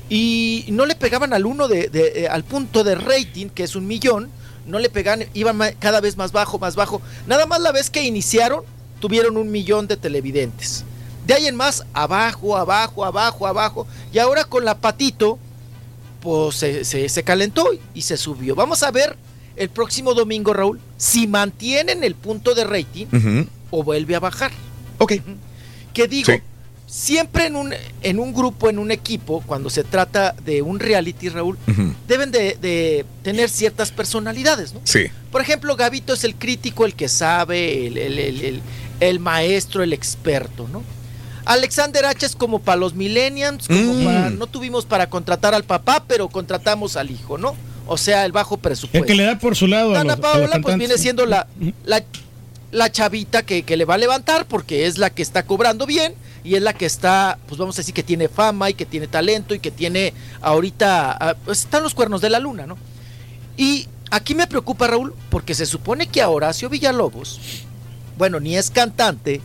[0.10, 3.76] y no le pegaban al uno de, de, eh, al punto de rating, que es
[3.76, 4.30] un millón,
[4.68, 7.02] no le pegaban, iban cada vez más bajo, más bajo.
[7.26, 8.64] Nada más la vez que iniciaron,
[9.00, 10.84] tuvieron un millón de televidentes.
[11.26, 13.88] De ahí en más, abajo, abajo, abajo, abajo.
[14.14, 15.40] Y ahora con la patito,
[16.22, 18.56] pues se, se- se calentó y se subió.
[18.56, 19.16] Vamos a ver
[19.56, 23.08] el próximo domingo, Raúl, si mantienen el punto de rating
[23.72, 24.52] o vuelve a bajar.
[25.00, 25.14] Ok.
[25.94, 26.40] Que digo, Sí.
[26.88, 31.28] Siempre en un, en un grupo, en un equipo, cuando se trata de un reality,
[31.30, 31.58] Raúl,
[32.08, 34.80] deben de, de tener ciertas personalidades, ¿no?
[34.86, 35.08] Sí.
[35.32, 38.62] Por ejemplo, Gavito es el crítico, el que sabe, el, el- el- el-
[39.02, 40.82] el maestro, el experto, ¿no?
[41.46, 44.04] Alexander H es como para los millennials, como Mm.
[44.06, 47.56] para- no tuvimos para contratar al papá, pero contratamos al hijo, ¿no?
[47.86, 49.06] O sea, el bajo El presupuesto.
[49.06, 51.26] que le da por su lado a Dana los, a los Paola pues viene siendo
[51.26, 51.48] la,
[51.86, 52.04] la,
[52.72, 56.14] la chavita que, que le va a levantar porque es la que está cobrando bien
[56.44, 59.08] y es la que está, pues vamos a decir que tiene fama y que tiene
[59.08, 62.78] talento y que tiene ahorita, ah, pues están los cuernos de la luna, ¿no?
[63.58, 67.40] Y aquí me preocupa Raúl porque se supone que a Horacio Villalobos,
[68.18, 69.42] bueno, ni es cantante,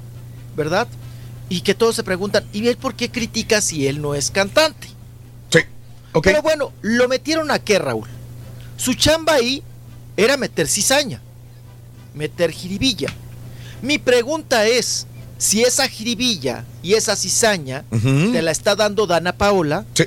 [0.56, 0.88] ¿verdad?
[1.48, 4.88] Y que todos se preguntan, ¿y él por qué critica si él no es cantante?
[5.50, 5.60] Sí.
[6.12, 6.24] Ok.
[6.24, 8.08] Pero bueno, ¿lo metieron a qué, Raúl?
[8.76, 9.62] Su chamba ahí
[10.16, 11.20] era meter cizaña,
[12.14, 13.12] meter jiribilla.
[13.82, 15.06] Mi pregunta es,
[15.42, 20.04] si esa jiribilla y esa cizaña te la está dando Dana Paola, Sí.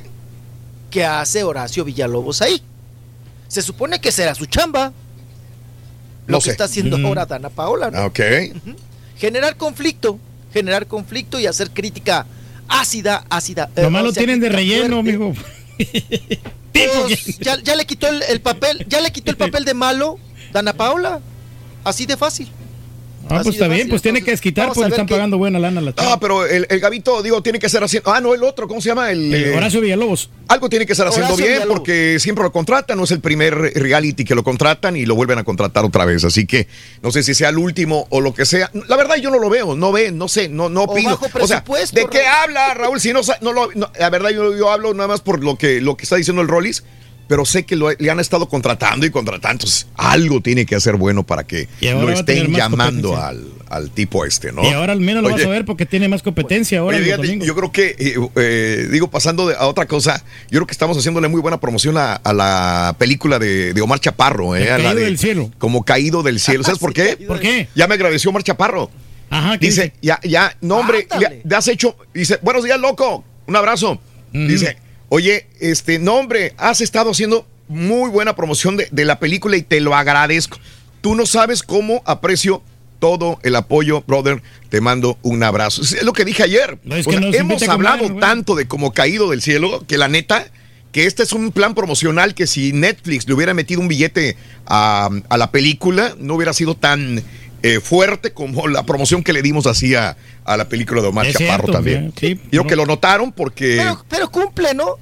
[0.89, 2.61] ¿qué hace Horacio Villalobos ahí?
[3.49, 4.93] Se supone que será su chamba.
[6.27, 6.51] Lo No que sé.
[6.51, 7.05] está haciendo Mm.
[7.05, 8.05] ahora Dana Paola, ¿no?
[8.05, 8.19] Ok.
[9.17, 10.19] Generar conflicto,
[10.53, 12.25] generar conflicto y hacer crítica
[12.69, 13.69] ácida, ácida.
[13.75, 15.09] eh, Nomás o lo sea, tienen de relleno, fuerte.
[15.11, 15.33] amigo.
[16.71, 20.17] Pues, ya, ya le quitó el, el papel, ya le quitó el papel de malo,
[20.51, 21.19] Dana Paula.
[21.83, 22.49] Así de fácil.
[23.29, 25.93] Ah, pues está bien, pues tiene que desquitar porque están pagando buena lana a la
[25.97, 28.13] Ah, pero el, el Gabito, digo, tiene que ser haciendo.
[28.13, 29.11] Ah, no, el otro, ¿cómo se llama?
[29.11, 30.29] El, Eh, Horacio Villalobos.
[30.47, 31.79] Algo tiene que estar haciendo Horacio bien Villalobos.
[31.79, 35.39] porque siempre lo contratan, no es el primer reality que lo contratan y lo vuelven
[35.39, 36.23] a contratar otra vez.
[36.23, 36.67] Así que
[37.01, 38.69] no sé si sea el último o lo que sea.
[38.87, 41.19] La verdad yo no lo veo, no ve, no sé, no, no opino.
[41.41, 41.63] O sea,
[41.93, 42.99] ¿de qué habla Raúl?
[42.99, 45.81] Si no, no lo, no, la verdad yo, yo hablo nada más por lo que,
[45.81, 46.83] lo que está diciendo el Rollis.
[47.27, 49.53] Pero sé que lo- le han estado contratando y contratando.
[49.63, 54.51] Entonces, algo tiene que hacer bueno para que lo estén llamando al, al tipo este,
[54.51, 54.63] ¿no?
[54.63, 56.97] Y ahora al menos lo vas a ver porque tiene más competencia ahora.
[56.97, 60.71] Oye, yo creo que, eh, eh, digo, pasando de- a otra cosa, yo creo que
[60.73, 64.55] estamos haciéndole muy buena promoción a, a la película de, de Omar Chaparro.
[64.55, 65.51] Eh, El a la Caído de- del cielo.
[65.57, 66.63] Como caído del cielo.
[66.65, 67.17] ¿Sabes por qué?
[67.27, 67.67] ¿Por qué?
[67.75, 68.91] Ya me agradeció Omar Chaparro.
[69.31, 71.95] Ajá, ¿qué Dice, ya, ya, no, hombre, le, le has hecho.
[72.13, 73.23] Dice, buenos días, loco.
[73.47, 73.99] Un abrazo.
[74.31, 74.77] Dice,
[75.09, 79.61] oye, este, no, hombre, has estado haciendo muy buena promoción de, de la película y
[79.61, 80.59] te lo agradezco.
[81.01, 82.63] Tú no sabes cómo aprecio
[82.99, 84.41] todo el apoyo, brother.
[84.69, 85.81] Te mando un abrazo.
[85.81, 86.79] Es lo que dije ayer.
[86.83, 89.83] No, es O que sea, nos hemos comer, hablado tanto de como caído del cielo
[89.87, 90.47] que la neta
[90.91, 95.09] que este es un plan promocional que si Netflix le hubiera metido un billete a,
[95.27, 97.21] a la película no hubiera sido tan
[97.67, 101.25] eh, fuerte como la promoción que le dimos así a, a la película de Omar
[101.25, 102.13] Es Chaparro cierto, también.
[102.19, 104.95] sí, Yo que lo notaron porque Pero, pero cumple, ¿no?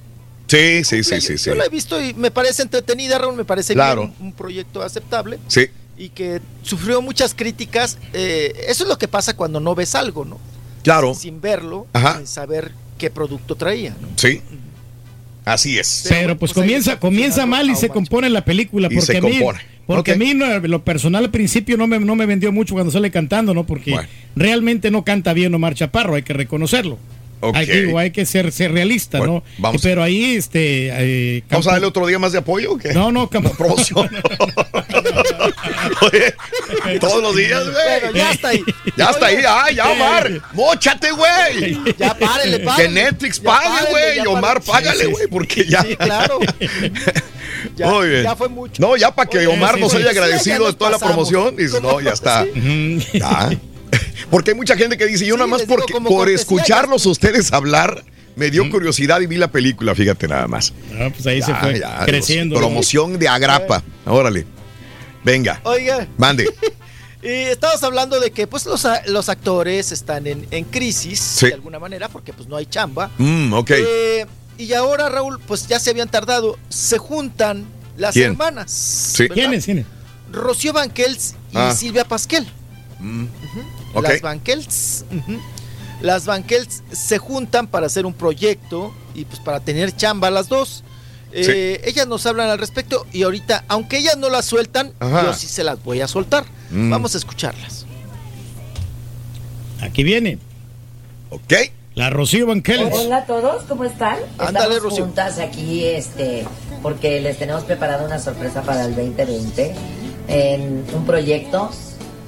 [0.48, 1.50] sí, sí, sí, sí, sí.
[1.50, 4.02] Yo la he visto y me parece entretenida, Raúl, me parece Claro.
[4.04, 5.68] bien, un proyecto aceptable Sí,
[5.98, 7.98] y que sufrió muchas críticas.
[8.14, 10.40] Eh, eso es lo que pasa cuando no ves algo, ¿no?
[10.84, 11.14] claro.
[11.16, 12.18] Sin verlo, Ajá.
[12.18, 14.08] sin saber qué producto traía, ¿no?
[14.16, 14.42] Sí.
[15.46, 16.06] Así es.
[16.08, 18.88] Pero pues comienza, comienza mal y se compone la película.
[18.90, 19.60] Y Porque se a mí, compone.
[19.86, 22.92] Porque a mí no, lo personal al principio no me, no me vendió mucho cuando
[22.92, 23.66] sale cantando, ¿no?
[23.66, 23.96] Porque
[24.36, 26.98] realmente no canta bien Omar Chaparro, hay que reconocerlo.
[27.46, 27.58] Ok.
[27.58, 29.44] Hay, que, digo, hay que ser, ser realista, Bueno, ¿no?
[29.58, 29.82] vamos.
[29.82, 30.88] Pero ahí, este...
[30.94, 32.94] eh, ¿Vamos a darle otro día más de apoyo o qué?
[32.94, 34.10] No, no, Campo- promoción.
[36.02, 36.34] Oye,
[37.02, 38.00] todos los días, güey.
[38.02, 38.64] Bueno, ya está ahí.
[38.96, 40.32] Ya está ahí, ah, ya, Omar.
[40.54, 41.78] Móchate, güey.
[41.98, 42.90] Ya párele, Que párele.
[43.04, 44.20] Netflix pague, güey.
[44.28, 44.72] Omar, párele.
[44.92, 45.82] págale, Sí, sí, güey, porque ya.
[45.82, 46.40] Sí, claro.
[47.76, 48.24] Ya, Muy bien.
[48.24, 48.82] ya fue mucho.
[48.82, 51.56] No, ya para que Oye, Omar sí, nos sí, haya agradecido de toda la promoción.
[51.56, 52.46] Dices, no, ya está.
[53.14, 53.50] Ya.
[54.32, 58.04] Porque hay mucha gente que dice, yo nada más porque, como por escucharlos ustedes hablar,
[58.36, 60.74] me dio curiosidad y vi la película, fíjate nada más.
[61.00, 62.56] Ah, pues ahí se fue creciendo.
[62.58, 63.84] Promoción de Agrapa.
[64.06, 64.46] Órale.
[65.24, 66.50] Venga, Oiga, mande.
[67.22, 71.48] y estamos hablando de que pues los, los actores están en, en crisis Sí.
[71.48, 73.12] de alguna manera porque pues no hay chamba.
[73.20, 73.72] Mm, ok.
[73.72, 74.26] Eh,
[74.64, 76.58] y ahora, Raúl, pues ya se habían tardado.
[76.70, 77.66] Se juntan
[77.98, 78.32] las ¿Quién?
[78.32, 78.72] hermanas.
[78.72, 79.28] Sí.
[79.30, 79.66] ¿Quiénes?
[79.66, 79.86] ¿Quiénes?
[80.32, 81.74] Rocío Banquels y Ah.
[81.76, 82.48] Silvia Pasquel.
[83.00, 83.26] Mm.
[84.02, 85.06] Las Banquels.
[86.02, 90.84] Las Banquels se juntan para hacer un proyecto y pues para tener chamba las dos.
[91.32, 95.24] Eh, Ellas nos hablan al respecto y ahorita, aunque ellas no las sueltan, Ajá.
[95.24, 96.46] yo sí se las voy a soltar.
[96.72, 96.90] Mm.
[96.92, 97.86] Vamos a escucharlas.
[99.82, 100.38] Aquí viene.
[101.30, 101.54] Ok.
[101.96, 102.92] La Rocío Banqueles.
[102.94, 104.18] Hola a todos, ¿cómo están?
[104.40, 105.06] Ándale, Estamos Rocío.
[105.06, 106.44] juntas aquí, este,
[106.82, 109.76] porque les tenemos preparada una sorpresa para el 2020
[110.28, 111.70] en un proyecto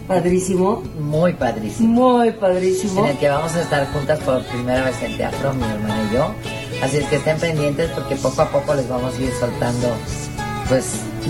[0.07, 5.01] padrísimo, muy padrísimo, muy padrísimo, en el que vamos a estar juntas por primera vez
[5.01, 6.31] en teatro, mi hermana y yo.
[6.83, 9.95] Así es que estén pendientes porque poco a poco les vamos a ir soltando,
[10.69, 10.85] pues.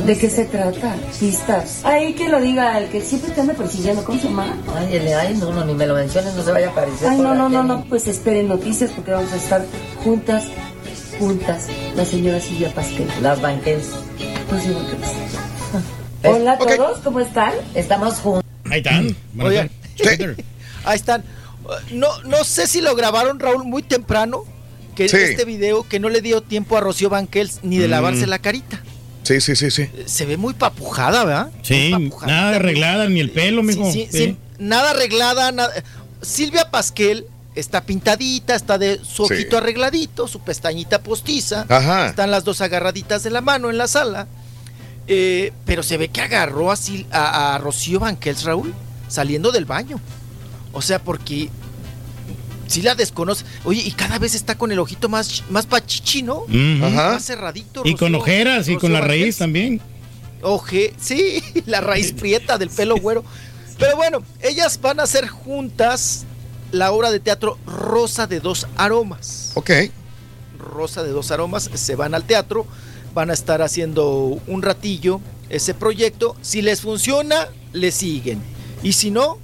[0.06, 0.96] ¿De qué se trata?
[1.20, 1.82] Pistas.
[1.84, 4.58] Ay, que lo diga el que siempre te anda persiguiendo, ¿cómo se llama?
[4.78, 7.08] Ay, el- ay, no, no, ni me lo menciones, no se vaya a aparecer.
[7.10, 9.66] Ay, no, no, no, no, pues esperen noticias porque vamos a estar
[10.04, 10.44] juntas,
[11.18, 13.08] juntas, la señora Silvia Pasquel.
[13.22, 13.88] Las banquets.
[14.52, 15.10] Rocío Banqueles.
[16.24, 17.54] Hola a todos, ¿cómo están?
[17.74, 18.44] Estamos juntos.
[18.70, 19.16] Ahí están.
[19.40, 19.70] Oigan,
[20.86, 21.24] ahí están.
[21.92, 24.44] No, no sé si lo grabaron, Raúl, muy temprano.
[24.96, 25.18] Que Sí.
[25.18, 27.92] este video que no le dio tiempo a Rocío Banquels ni de Mm.
[27.92, 28.82] lavarse la carita.
[29.26, 29.90] Sí, sí, sí, sí.
[30.06, 31.50] Se ve muy papujada, ¿verdad?
[31.64, 31.92] Sí,
[32.26, 33.92] nada de arreglada, ni el pelo, mijo.
[33.92, 34.18] Sí, Sí.
[34.18, 35.74] sí, nada arreglada, nada.
[36.22, 39.34] Silvia Pasquel está pintadita, está de su Sí.
[39.34, 41.66] ojito arregladito, su pestañita postiza.
[41.70, 42.08] Ajá.
[42.08, 44.28] Están las dos agarraditas de la mano en la sala.
[45.08, 48.74] Eh, pero se ve que agarró a, Sil- a, a Rocío Banquels, Raúl,
[49.08, 50.00] saliendo del baño.
[50.74, 51.50] O sea, porque
[52.68, 53.45] si la desconoce.
[53.64, 56.44] Oye, y cada vez está con el ojito más, más pachichi, ¿no?
[56.84, 57.14] Ajá.
[57.14, 57.82] Más cerradito.
[57.85, 59.82] Y con Rocío- ojeras y con la raíz también.
[60.42, 63.24] Oje, sí, la raíz prieta del pelo güero.
[63.80, 66.24] Pero bueno, ellas van a hacer juntas
[66.72, 69.52] la obra de teatro Rosa de dos aromas.
[69.56, 69.72] Ok.
[70.58, 72.66] Rosa de dos aromas, se van al teatro,
[73.14, 75.19] van a estar haciendo un ratillo
[75.50, 76.35] ese proyecto.
[76.42, 78.42] Si les funciona, le siguen.
[78.84, 79.38] Y si no,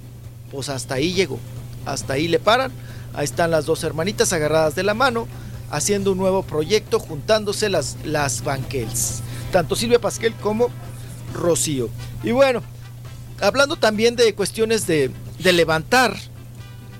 [0.50, 1.38] pues hasta ahí llegó.
[1.84, 2.70] hasta ahí le paran.
[3.14, 5.28] Ahí están las dos hermanitas agarradas de la mano,
[5.70, 9.20] haciendo un nuevo proyecto, juntándose las, las Banquels.
[9.50, 10.70] Tanto Silvia Pasquel como
[11.34, 11.88] Rocío.
[12.22, 12.62] Y bueno,
[13.40, 16.16] hablando también de cuestiones de, de levantar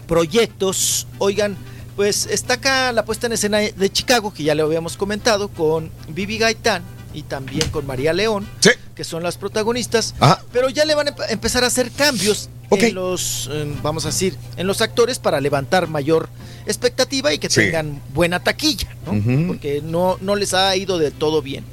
[0.06, 1.56] proyectos, oigan,
[1.96, 5.90] pues está acá la puesta en escena de Chicago, que ya le habíamos comentado, con
[6.08, 6.82] Vivi Gaitán
[7.14, 8.46] y también con María León,
[8.94, 10.14] que son las protagonistas.
[10.52, 13.50] Pero ya le van a empezar a hacer cambios en los,
[13.82, 16.28] vamos a decir, en los actores para levantar mayor
[16.66, 19.46] expectativa y que tengan buena taquilla, ¿no?
[19.46, 21.64] Porque no, no les ha ido de todo bien.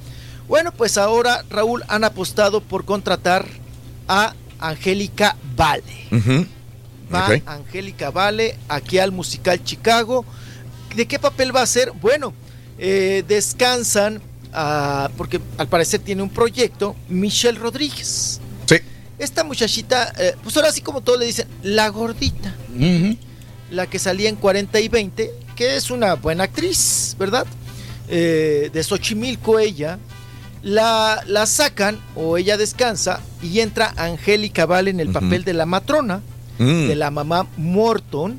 [0.47, 3.45] Bueno, pues ahora, Raúl, han apostado por contratar
[4.07, 5.83] a Angélica Vale.
[7.13, 10.25] Va Angélica Vale aquí al musical Chicago.
[10.95, 11.91] ¿De qué papel va a ser?
[11.91, 12.33] Bueno,
[12.79, 14.21] eh, descansan,
[14.53, 18.41] ah, porque al parecer tiene un proyecto, Michelle Rodríguez.
[18.65, 18.77] Sí.
[19.19, 22.55] Esta muchachita, eh, pues ahora sí como todos le dicen, la gordita.
[23.69, 27.45] La que salía en 40 y 20, que es una buena actriz, ¿verdad?
[28.07, 29.99] Eh, de Xochimilco ella.
[30.63, 35.65] La, la sacan o ella descansa y entra Angélica Vale en el papel de la
[35.65, 36.21] matrona
[36.59, 36.87] Mm.
[36.89, 38.37] de la mamá Morton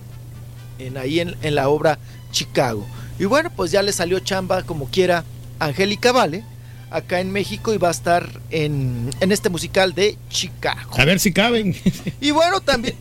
[0.78, 1.98] en, ahí en, en, la obra
[2.32, 2.86] Chicago.
[3.18, 5.24] Y bueno, pues ya le salió chamba como quiera
[5.58, 6.44] Angélica Vale
[6.90, 10.92] acá en México y va a estar en, en este musical de Chicago.
[10.98, 11.76] A ver si caben.
[12.20, 12.96] Y bueno, también...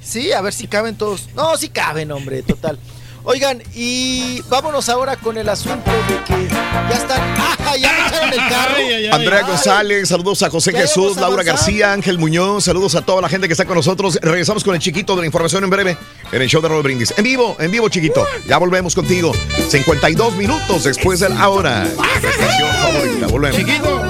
[0.00, 1.28] Sí, a ver si caben todos.
[1.34, 2.78] No, sí caben, hombre, total.
[3.30, 7.20] Oigan, y vámonos ahora con el asunto de que ya están.
[7.36, 7.76] ¡Ah!
[7.78, 8.74] Ya me echaron el carro.
[8.78, 13.02] Ay, ay, ay, Andrea González, saludos a José Jesús, Laura García, Ángel Muñoz, saludos a
[13.02, 14.18] toda la gente que está con nosotros.
[14.22, 15.98] Regresamos con el chiquito de la información en breve
[16.32, 17.12] en el show de Raúl Brindis.
[17.18, 18.26] En vivo, en vivo, chiquito.
[18.46, 19.32] Ya volvemos contigo.
[19.68, 21.84] 52 minutos después de la hora.
[21.84, 23.26] Estación favorita.
[23.26, 23.58] Volvemos.
[23.58, 24.02] Chiquito.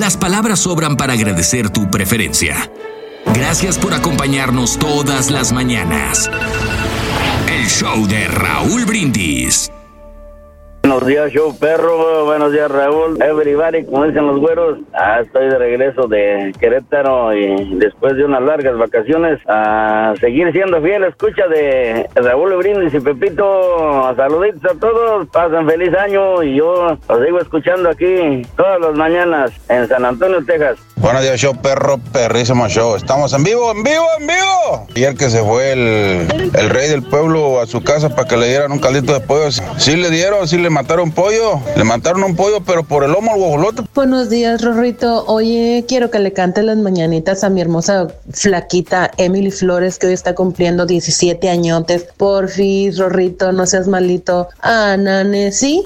[0.00, 2.70] Las palabras sobran para agradecer tu preferencia.
[3.34, 6.30] Gracias por acompañarnos todas las mañanas.
[7.48, 9.70] El show de Raúl Brindis.
[10.92, 12.26] Buenos días, show perro.
[12.26, 13.16] Buenos días, Raúl.
[13.22, 14.78] Everybody, como dicen los güeros.
[14.92, 20.82] Ah, estoy de regreso de Querétaro y después de unas largas vacaciones a seguir siendo
[20.82, 21.04] fiel.
[21.04, 24.14] Escucha de Raúl Brindis y Pepito.
[24.16, 25.28] Saluditos a todos.
[25.28, 30.44] Pasen feliz año y yo los sigo escuchando aquí todas las mañanas en San Antonio,
[30.44, 30.76] Texas.
[30.96, 32.96] Buenos días, show perro, perrísimo show.
[32.96, 34.86] Estamos en vivo, en vivo, en vivo.
[34.94, 38.46] Ayer que se fue el, el rey del pueblo a su casa para que le
[38.46, 39.50] dieran un caldito de pollo.
[39.78, 41.60] Sí le dieron, sí le mataron pollo.
[41.76, 43.82] Le mataron un pollo, pero por el lomo al guajolote.
[43.94, 45.24] Buenos días, Rorrito.
[45.26, 50.12] Oye, quiero que le cante las mañanitas a mi hermosa flaquita Emily Flores, que hoy
[50.12, 52.06] está cumpliendo 17 añotes.
[52.16, 54.48] Por fin, Rorrito, no seas malito.
[54.60, 55.82] Ana, ¿sí?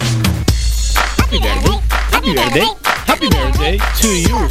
[1.18, 1.80] Happy birthday,
[2.12, 2.68] happy birthday,
[3.06, 4.48] happy birthday to you.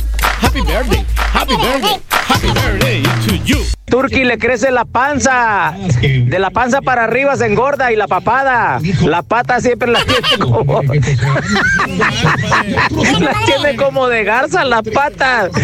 [0.55, 3.59] Happy birthday, happy birthday, happy birthday to you.
[3.87, 5.75] Turki le crece la panza.
[5.99, 8.79] De la panza para arriba se engorda y la papada.
[9.01, 10.81] La pata siempre la tiene como.
[13.19, 15.49] la tiene como de garza la pata.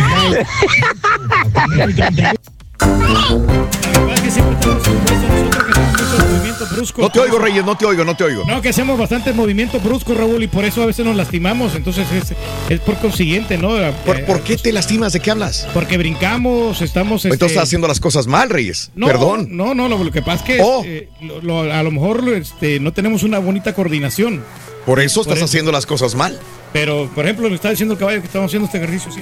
[6.98, 8.44] No te oigo, Reyes, no te oigo, no te oigo.
[8.46, 11.76] No, que hacemos bastante movimiento brusco, Raúl, y por eso a veces nos lastimamos.
[11.76, 12.34] Entonces es,
[12.70, 13.70] es por consiguiente, ¿no?
[14.06, 15.14] ¿Por, eh, ¿Por, qué te lastimas?
[15.14, 15.68] ¿De qué hablas?
[15.74, 17.26] Porque brincamos, estamos.
[17.26, 17.34] Este...
[17.34, 18.92] Entonces estás haciendo las cosas mal, Reyes.
[18.96, 19.48] No, Perdón.
[19.52, 20.84] No, no, lo, lo que pasa es que oh.
[20.86, 24.44] eh, lo, lo, a lo mejor este, no tenemos una bonita coordinación.
[24.86, 26.40] Por eso estás por haciendo las cosas mal.
[26.74, 29.22] Pero, por ejemplo, me está diciendo el caballo que estamos haciendo este ejercicio, sí.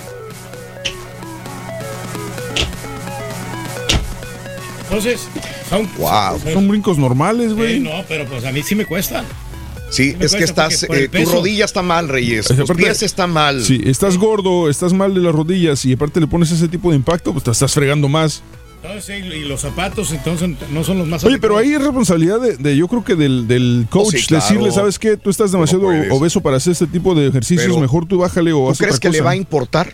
[4.89, 5.27] Entonces,
[5.69, 6.39] son, wow.
[6.43, 7.75] son, son brincos normales, güey.
[7.75, 9.23] Eh, no, pero pues a mí sí me cuesta.
[9.89, 12.47] Sí, es que estás, eh, tu rodilla está mal, Reyes.
[12.47, 13.63] Tus aparte, pies están mal.
[13.63, 16.95] Sí, estás gordo, estás mal de las rodillas y aparte le pones ese tipo de
[16.95, 18.43] impacto, pues te estás fregando más.
[18.81, 22.55] Entonces, y los zapatos entonces no son los más Oye, pero ahí es responsabilidad de,
[22.55, 24.45] de yo creo que del, del coach oh, sí, claro.
[24.45, 25.17] decirle, ¿sabes qué?
[25.17, 28.53] Tú estás demasiado no obeso para hacer este tipo de ejercicios, pero, mejor tú bájale
[28.53, 29.17] o ¿tú crees que cosa?
[29.17, 29.91] le va a importar?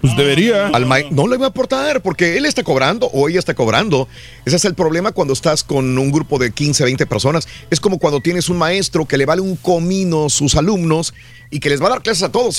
[0.00, 0.68] Pues debería.
[0.68, 4.08] Al no le va a aportar porque él está cobrando o ella está cobrando.
[4.44, 7.48] Ese es el problema cuando estás con un grupo de 15, 20 personas.
[7.70, 11.14] Es como cuando tienes un maestro que le vale un comino sus alumnos
[11.50, 12.58] y que les va a dar clases a todos.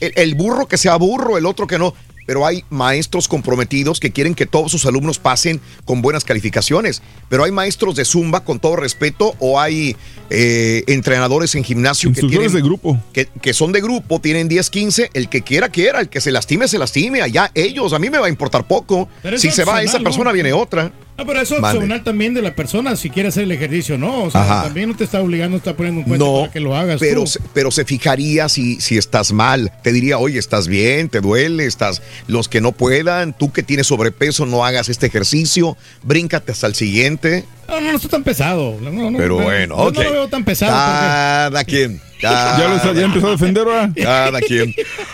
[0.00, 1.94] El burro que sea burro, el otro que no
[2.26, 7.02] pero hay maestros comprometidos que quieren que todos sus alumnos pasen con buenas calificaciones.
[7.28, 9.96] Pero hay maestros de zumba, con todo respeto, o hay
[10.30, 13.00] eh, entrenadores en gimnasio que, tienen, de grupo.
[13.12, 16.30] Que, que, son de grupo, tienen 10, 15, el que quiera, quiera, el que se
[16.30, 19.08] lastime, se lastime, allá ellos, a mí me va a importar poco.
[19.36, 20.34] Si se va esa persona, ¿no?
[20.34, 20.92] viene otra.
[21.18, 21.78] No, pero eso es Mande.
[21.78, 24.24] opcional también de la persona, si quiere hacer el ejercicio, ¿no?
[24.24, 24.62] O sea, Ajá.
[24.64, 27.20] también no te está obligando, está poniendo un cuento No, para que lo hagas pero,
[27.20, 27.26] tú.
[27.26, 29.70] se- pero se fijaría si, si estás mal.
[29.82, 32.00] Te diría, oye, estás bien, te duele, estás.
[32.28, 36.74] Los que no puedan, tú que tienes sobrepeso, no hagas este ejercicio, bríncate hasta el
[36.74, 37.44] siguiente.
[37.72, 38.76] No, no, no está tan pesado.
[38.82, 39.94] No, no, Pero no, bueno, yo ok.
[39.94, 40.72] no lo veo tan pesado.
[40.72, 42.02] Cada quien.
[42.22, 43.92] Cada Ya lo ya empezó a defender ahora.
[44.00, 44.72] Cada quien.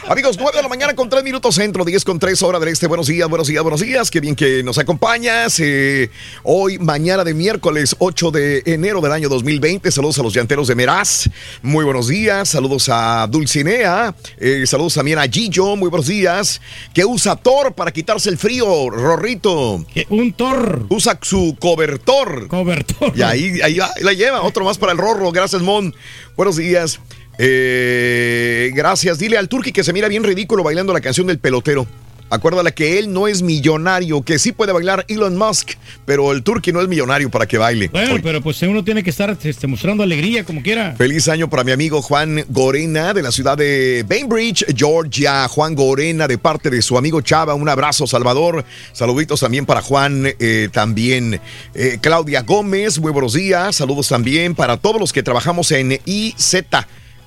[0.08, 2.86] Amigos, 9 de la mañana con 3 minutos centro, 10 con 3 hora del este.
[2.86, 4.10] Buenos días, buenos días, buenos días.
[4.10, 5.58] Qué bien que nos acompañas.
[5.60, 6.10] Eh,
[6.42, 9.90] hoy, mañana de miércoles 8 de enero del año 2020.
[9.90, 11.30] Saludos a los llanteros de Meraz.
[11.62, 12.50] Muy buenos días.
[12.50, 14.14] Saludos a Dulcinea.
[14.36, 15.76] Eh, saludos también a Gillo.
[15.76, 16.60] Muy buenos días.
[16.92, 19.82] Que usa Thor para quitarse el frío, Rorrito.
[20.10, 20.84] Un Thor.
[20.90, 22.47] Usa su cobertor.
[22.48, 23.12] Cobertor.
[23.16, 24.42] Y ahí, ahí la lleva.
[24.42, 25.30] Otro más para el Rorro.
[25.30, 25.94] Gracias, Mon.
[26.36, 27.00] Buenos días.
[27.38, 29.18] Eh, gracias.
[29.18, 31.86] Dile al Turki que se mira bien ridículo bailando la canción del pelotero.
[32.30, 35.72] Acuérdale que él no es millonario, que sí puede bailar Elon Musk,
[36.04, 37.88] pero el Turki no es millonario para que baile.
[37.88, 40.94] Bueno, pero pues uno tiene que estar este, mostrando alegría como quiera.
[40.96, 45.48] Feliz año para mi amigo Juan Gorena de la ciudad de Bainbridge, Georgia.
[45.48, 47.54] Juan Gorena de parte de su amigo Chava.
[47.54, 48.64] Un abrazo, Salvador.
[48.92, 50.26] Saluditos también para Juan.
[50.38, 51.40] eh, también
[51.74, 52.98] eh, Claudia Gómez.
[52.98, 53.76] Muy buenos días.
[53.76, 56.54] Saludos también para todos los que trabajamos en IZ.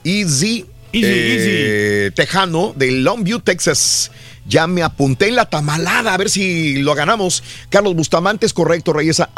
[0.04, 0.66] Easy.
[0.94, 4.12] eh, Tejano de Longview, Texas.
[4.46, 7.44] Ya me apunté en la tamalada a ver si lo ganamos.
[7.70, 9.20] Carlos Bustamante es correcto, Reyes.
[9.20, 9.30] A-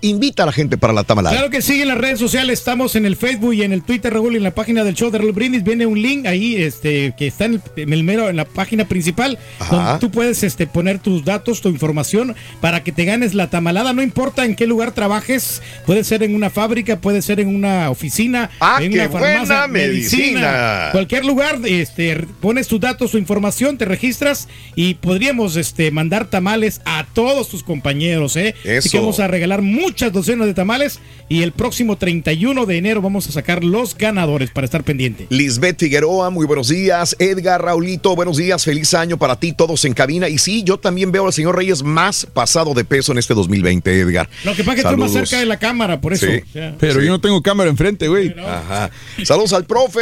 [0.00, 1.34] invita a la gente para la tamalada.
[1.36, 4.12] Claro que sí, en las redes sociales estamos en el Facebook y en el Twitter,
[4.12, 7.14] Raúl, y en la página del show de Raúl Brindis viene un link ahí este,
[7.16, 9.76] que está en el, en el mero, en la página principal, Ajá.
[9.76, 13.92] donde tú puedes este, poner tus datos, tu información para que te ganes la tamalada.
[13.92, 17.90] No importa en qué lugar trabajes, puede ser en una fábrica, puede ser en una
[17.90, 20.88] oficina, Ah, en una farmacia, buena medicina.
[20.92, 26.80] cualquier lugar, este, pones tus datos, tu información, te registras y podríamos este, mandar tamales
[26.84, 28.36] a todos tus compañeros.
[28.36, 28.54] ¿eh?
[28.58, 28.98] Así que Eso.
[29.00, 33.32] vamos a regalar muchas docenas de tamales y el próximo 31 de enero vamos a
[33.32, 35.26] sacar los ganadores para estar pendiente.
[35.28, 37.14] Lisbeth Figueroa, muy buenos días.
[37.18, 38.64] Edgar Raulito, buenos días.
[38.64, 40.28] Feliz año para ti, todos en cabina.
[40.28, 44.00] Y sí, yo también veo al señor Reyes más pasado de peso en este 2020,
[44.00, 44.28] Edgar.
[44.44, 46.26] Lo que pasa es que estoy más cerca de la cámara, por eso.
[46.26, 46.42] Sí.
[46.48, 48.34] O sea, Pero yo no tengo cámara enfrente, güey.
[48.38, 48.90] Ajá.
[49.24, 50.00] Saludos al profe.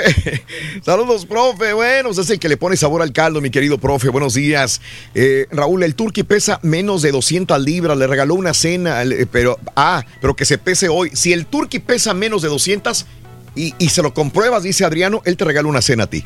[0.84, 1.72] Saludos, profe.
[1.72, 4.08] Bueno, es el que le pone sabor al caldo, mi querido profe.
[4.08, 4.80] Buenos días.
[5.14, 7.96] Eh, Raúl, el turqui pesa menos de 200 libras.
[7.96, 11.10] Le regaló una cena, pero, ah, pero que se pese hoy.
[11.14, 13.06] Si el turqui pesa menos de 200
[13.54, 16.24] y, y se lo compruebas, dice Adriano, él te regala una cena a ti.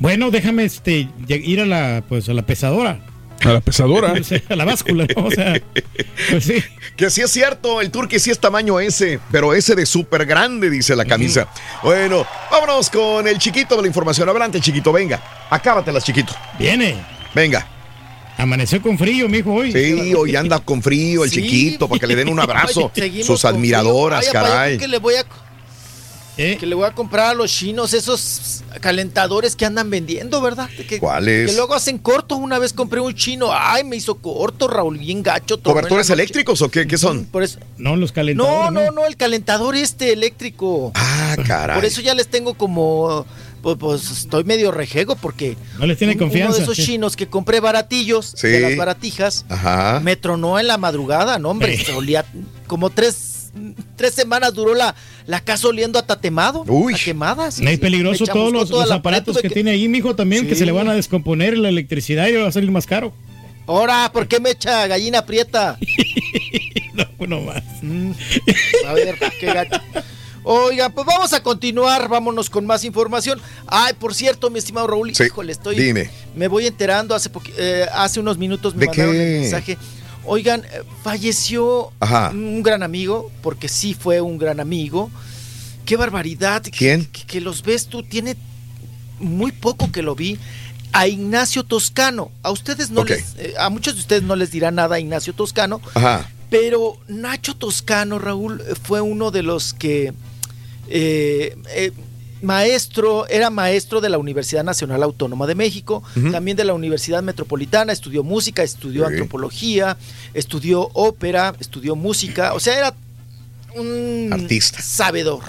[0.00, 3.00] Bueno, déjame este, ir a la, pues, a la pesadora.
[3.44, 4.14] A la pesadora.
[4.48, 5.26] A la báscula, ¿no?
[5.26, 5.60] O sea,
[6.30, 6.62] pues sí.
[6.96, 10.68] Que sí es cierto, el turqui sí es tamaño S, pero ese de súper grande,
[10.68, 11.46] dice la camisa.
[11.84, 14.28] Bueno, vámonos con el chiquito de la información.
[14.28, 15.22] Adelante, chiquito, venga.
[15.50, 16.34] Acábatelas, chiquito.
[16.58, 16.96] Viene.
[17.34, 17.77] Venga.
[18.38, 19.72] Amaneció con frío, mijo, hoy.
[19.72, 21.42] Sí, hoy anda con frío el Sí.
[21.42, 22.90] chiquito para que le den un abrazo.
[22.96, 24.20] Oye, Sus admiradoras.
[24.20, 24.78] Vaya, caray.
[24.78, 25.24] que le voy a
[26.36, 30.70] que le voy a comprar a los chinos esos calentadores que andan vendiendo, ¿verdad?
[30.88, 31.50] Que, ¿Cuáles?
[31.50, 32.36] Que luego hacen corto.
[32.36, 35.56] Una vez compré un chino, ay, me hizo corto, Raúl, bien gacho.
[35.56, 37.24] todo ¿Cobertores eléctricos o qué, qué son?
[37.24, 37.58] Por eso.
[37.76, 38.72] No, los No, calentadores.
[38.72, 40.92] no, no, el calentador este eléctrico.
[40.94, 41.74] Ah, caray.
[41.74, 43.26] Por eso ya les tengo como.
[43.62, 45.56] Pues, pues, estoy medio rejego porque.
[45.78, 46.48] No les tiene un- confianza.
[46.50, 46.84] Uno de esos sí.
[46.84, 48.48] chinos que compré baratillos, Sí.
[48.48, 50.00] de las baratijas, Ajá.
[50.02, 51.78] me tronó en la madrugada, ¿no, hombre?
[51.96, 52.24] Olía
[52.66, 53.34] como tres.
[53.96, 54.94] Tres semanas duró la,
[55.26, 56.64] la casa oliendo a tatemado.
[56.68, 56.94] Uy.
[56.94, 57.58] A quemadas.
[57.60, 60.88] No es peligroso todos los, aparatos que tiene ahí, mijo, también, que se le van
[60.88, 63.12] a descomponer la electricidad y va a salir más caro.
[63.66, 65.76] Ahora, ¿por qué me echa gallina prieta?
[66.94, 67.62] no, bueno, más.
[67.82, 68.12] Mm,
[68.86, 69.80] a ver, qué gacho.
[70.50, 73.38] Oiga, pues vamos a continuar, vámonos con más información.
[73.66, 75.76] Ay, por cierto, mi estimado Raúl, Sí, híjole, estoy.
[75.78, 76.08] dime.
[76.34, 77.28] Me voy enterando hace
[77.58, 79.34] eh, hace unos minutos me ¿De mandaron qué?
[79.34, 79.78] el mensaje.
[80.24, 82.30] Oigan, eh, falleció Ajá.
[82.30, 85.10] un gran amigo, porque sí fue un gran amigo.
[85.84, 86.62] Qué barbaridad.
[86.74, 87.04] ¿Quién?
[87.04, 88.34] Que, que los ves tú, tiene
[89.18, 90.38] muy poco que lo vi.
[90.94, 92.30] A Ignacio Toscano.
[92.42, 95.34] A ustedes no les, eh, a muchos de ustedes no les dirá nada a Ignacio
[95.34, 95.82] Toscano.
[95.92, 96.26] Ajá.
[96.48, 100.14] Pero Nacho Toscano, Raúl, fue uno de los que
[100.88, 101.92] eh, eh,
[102.42, 106.02] maestro, era maestro de la Universidad Nacional Autónoma de México,
[106.32, 109.96] también de la Universidad Metropolitana, estudió música, estudió antropología,
[110.34, 112.94] estudió ópera, estudió música, o sea, era
[113.74, 114.80] un Artista.
[114.82, 115.42] sabedor.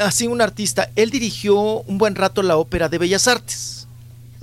[0.00, 0.90] Así un artista.
[0.96, 3.86] Él dirigió un buen rato la ópera de Bellas Artes.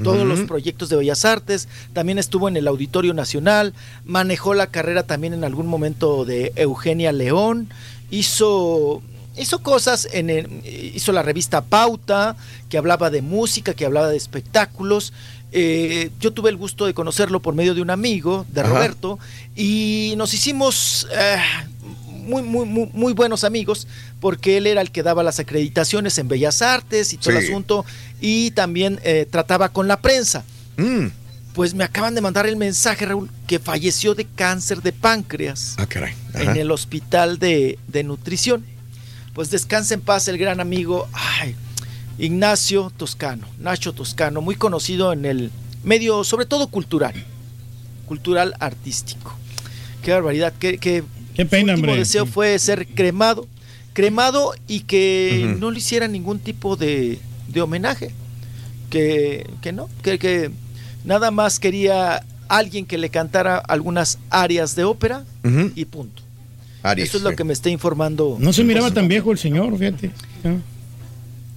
[0.04, 5.04] Todos los proyectos de Bellas Artes, también estuvo en el Auditorio Nacional, manejó la carrera
[5.04, 7.70] también en algún momento de Eugenia León,
[8.10, 9.04] hizo,
[9.38, 10.62] hizo cosas, en el-
[10.96, 12.36] hizo la revista Pauta,
[12.70, 15.14] que hablaba de música, que hablaba de espectáculos,
[15.52, 18.70] eh, yo tuve el gusto de conocerlo por medio de un amigo, de Ajá.
[18.70, 19.20] Roberto,
[19.56, 21.38] y nos hicimos eh,
[22.08, 23.88] muy, muy, muy, muy buenos amigos,
[24.20, 27.84] porque él era el que daba las acreditaciones en Bellas Artes y todo el asunto,
[28.22, 30.44] y también eh, trataba con la prensa.
[30.78, 31.08] Mm.
[31.54, 35.86] Pues me acaban de mandar el mensaje, Raúl, que falleció de cáncer de páncreas Ah,
[35.86, 36.14] caray.
[36.36, 38.66] En el hospital de, de nutrición.
[39.42, 41.56] Pues descansa en paz el gran amigo ay,
[42.20, 45.50] Ignacio Toscano, Nacho Toscano, muy conocido en el
[45.84, 47.16] medio, sobre todo cultural,
[48.06, 49.34] cultural artístico.
[50.04, 51.04] Qué barbaridad, qué, qué,
[51.34, 51.98] Qué pena, su último hombre.
[51.98, 53.48] deseo fue ser cremado,
[53.94, 58.14] cremado y que no le hiciera ningún tipo de, de homenaje,
[58.92, 60.52] que, que no, que, que
[61.04, 65.26] nada más quería alguien que le cantara algunas áreas de ópera
[65.74, 66.22] y punto.
[66.84, 68.38] Aries, Eso es lo que me está informando.
[68.40, 70.12] No se miraba tan viejo el señor, fíjate.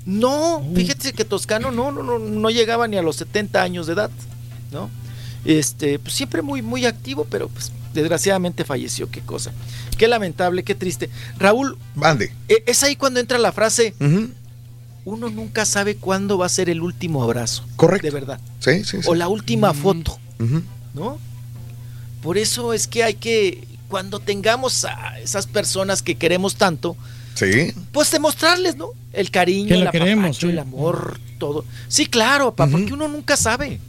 [0.07, 0.63] No.
[0.75, 4.11] Fíjate que Toscano no, no, no, no llegaba ni a los 70 años de edad,
[4.71, 4.91] ¿no?
[5.45, 9.53] Este, pues siempre muy, muy activo, pero pues desgraciadamente falleció, qué cosa.
[9.97, 11.09] Qué lamentable, qué triste.
[11.39, 12.33] Raúl, Mande.
[12.49, 13.95] e- es ahí cuando entra la frase,
[15.07, 17.65] uno nunca sabe cuándo va a ser el último abrazo.
[17.77, 18.07] Correcto.
[18.07, 18.41] De verdad.
[18.59, 19.07] Sí, sí, sí.
[19.09, 20.63] O la última foto, Ujú.
[20.95, 21.19] ¿no?
[22.23, 26.97] Por eso es que hay que, cuando tengamos a esas personas que queremos tanto,
[27.35, 27.73] Sí.
[27.93, 28.91] pues demostrarles, ¿no?
[29.13, 30.53] El cariño, Que el queremos, apapacho, sí.
[30.53, 31.65] el amor, todo.
[31.89, 33.81] Sí, claro, papá, porque uno nunca sabe.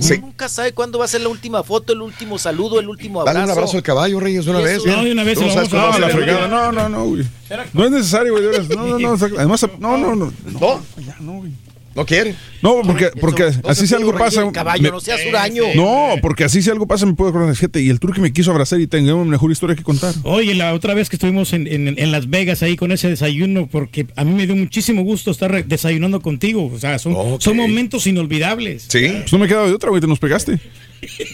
[0.00, 0.14] Sí.
[0.18, 3.20] Uno nunca sabe cuándo va a ser la última foto, el último saludo, el último
[3.22, 3.38] abrazo.
[3.38, 4.84] Dale un abrazo al caballo, Reyes, de una vez.
[4.84, 6.14] No, de una vez No, la fregada.
[6.14, 6.48] olvida.
[6.48, 7.24] No, no, no, güey.
[7.72, 8.44] No es necesario, güey.
[8.76, 9.26] No, no, no.
[9.38, 10.32] Además, no, no, no.
[10.44, 10.82] ¿No?
[11.06, 11.52] Ya, no, güey.
[11.94, 12.34] ¿No quiere?
[12.62, 14.50] No, porque, porque Eso- así si algo pasa.
[14.52, 15.64] Caballo, me- no seas huraño.
[15.74, 17.54] No, porque así si algo pasa me puedo acordar.
[17.54, 20.14] Fíjate, y el tour que me quiso abrazar y tengo una mejor historia que contar.
[20.22, 23.66] Oye, la otra vez que estuvimos en, en- en Las Vegas ahí con ese desayuno,
[23.70, 26.70] porque a mí me dio muchísimo gusto estar desayunando contigo.
[26.72, 28.86] O sea, son, son momentos inolvidables.
[28.88, 29.08] Sí.
[29.20, 30.00] Pues no me he quedado de otra, güey.
[30.00, 30.58] Te nos pegaste.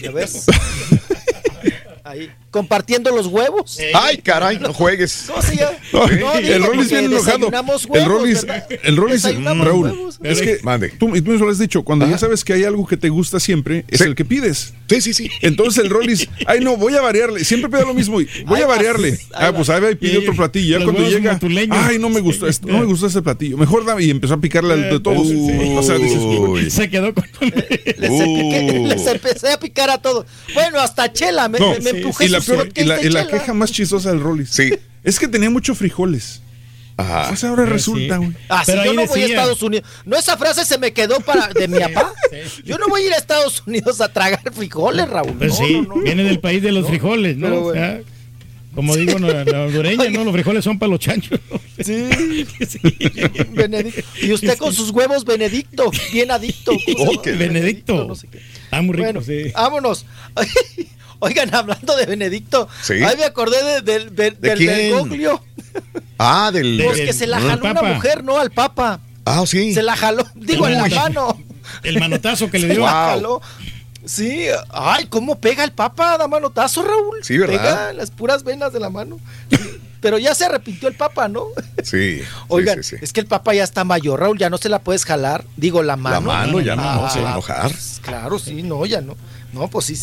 [0.01, 0.45] ¿Ya ves?
[2.03, 3.77] Ahí, compartiendo los huevos.
[3.93, 5.25] Ay, caray, no juegues.
[5.27, 5.77] ¿Cómo se llama?
[5.93, 7.49] No, No, el digo, Rollis bien enojado.
[7.93, 8.45] el Rollis,
[8.83, 10.19] el Rollis, Desayunamos Raúl, huevos.
[10.23, 10.89] es que Mande.
[10.89, 12.13] tú, y tú mismo lo has dicho, cuando Ajá.
[12.13, 14.03] ya sabes que hay algo que te gusta siempre, es Sí.
[14.05, 14.73] el que pides.
[14.89, 15.29] Sí, sí, sí.
[15.41, 18.67] Entonces el Rollis, ay no, voy a variarle, siempre pide lo mismo, y voy a
[18.67, 19.09] vas, variarle.
[19.09, 19.17] ahí
[19.49, 20.77] Ah, pues ahí va y pide Y- otro platillo.
[20.79, 21.39] Ya cuando llega,
[21.71, 23.57] ay no me gustó esto, no me gustó ese platillo.
[23.57, 25.27] Mejor dame y empezó a picarle al de todos.
[25.27, 25.73] Uy.
[25.75, 26.69] O sea, dices, Uy.
[26.69, 27.23] Se quedó con.
[27.97, 30.25] Les, les empecé a picar a todos.
[30.53, 32.71] Bueno, hasta Chela me, no, me- me empujé y la, peor-
[33.03, 34.49] y la, y queja más chistosa del Rollis.
[34.49, 34.71] Sí.
[35.03, 36.41] Es que tenía muchos frijoles.
[36.97, 37.29] Ajá.
[37.31, 38.25] O sea, ahora Ah, resulta, sí.
[38.25, 38.35] güey.
[38.49, 39.89] Ah, si Pero yo ahí no voy a Estados Unidos.
[40.05, 42.13] No, esa frase se me quedó para de mi papá.
[42.65, 45.33] Yo no voy a ir a Estados Unidos a tragar frijoles, Raúl.
[45.37, 46.01] Pues No, sí, no, no.
[46.01, 47.47] viene del país de los frijoles, ¿no?
[47.47, 47.79] pero O bueno.
[47.81, 48.01] sea,
[48.75, 50.25] como digo, la, la hondureña, ¿no?
[50.25, 51.39] Los frijoles son para los chanchos.
[51.83, 52.45] Sí.
[53.53, 54.01] Benedicto.
[54.21, 56.73] Y usted con sus huevos Benedicto, bien adicto.
[56.97, 57.25] ¿Cómo se Ok.
[57.27, 57.37] llama?
[57.39, 58.05] Benedicto.
[58.07, 58.39] no sé qué.
[58.39, 59.51] Está muy rico, Bueno, sí.
[59.53, 60.05] vámonos.
[61.27, 62.93] Oigan, hablando de Benedicto, Sí.
[63.03, 64.67] ahí me acordé de- del, del, ¿De del?
[64.67, 65.43] Bergoglio.
[66.17, 66.77] Ah, del.
[66.77, 67.93] De- Pues del- que se la jaló una Papa.
[67.93, 68.37] mujer, ¿no?
[68.37, 68.99] Al Papa.
[69.25, 69.73] Ah, sí.
[69.73, 71.37] Se la jaló, digo, en la mano.
[71.83, 72.85] El manotazo que le Se dio.
[72.85, 73.09] la Wow.
[73.15, 73.41] jaló.
[74.05, 77.17] Sí, ay, cómo pega el Papa, da manotazo, Raúl.
[77.21, 77.57] Sí, ¿verdad?
[77.57, 79.19] Pega las puras venas de la mano.
[80.01, 81.47] Pero ya se arrepintió el Papa, ¿no?
[81.83, 82.21] Sí.
[82.47, 83.03] Oigan, sí, sí, sí.
[83.03, 85.43] es que el Papa ya está mayor, Raúl, ya no se la puedes jalar.
[85.57, 86.21] Digo, la mano.
[86.21, 87.69] mano ya no, Ah, se va a enojar.
[87.71, 89.17] pues, Claro, sí, no, ya no.
[89.53, 89.95] No, pues sí.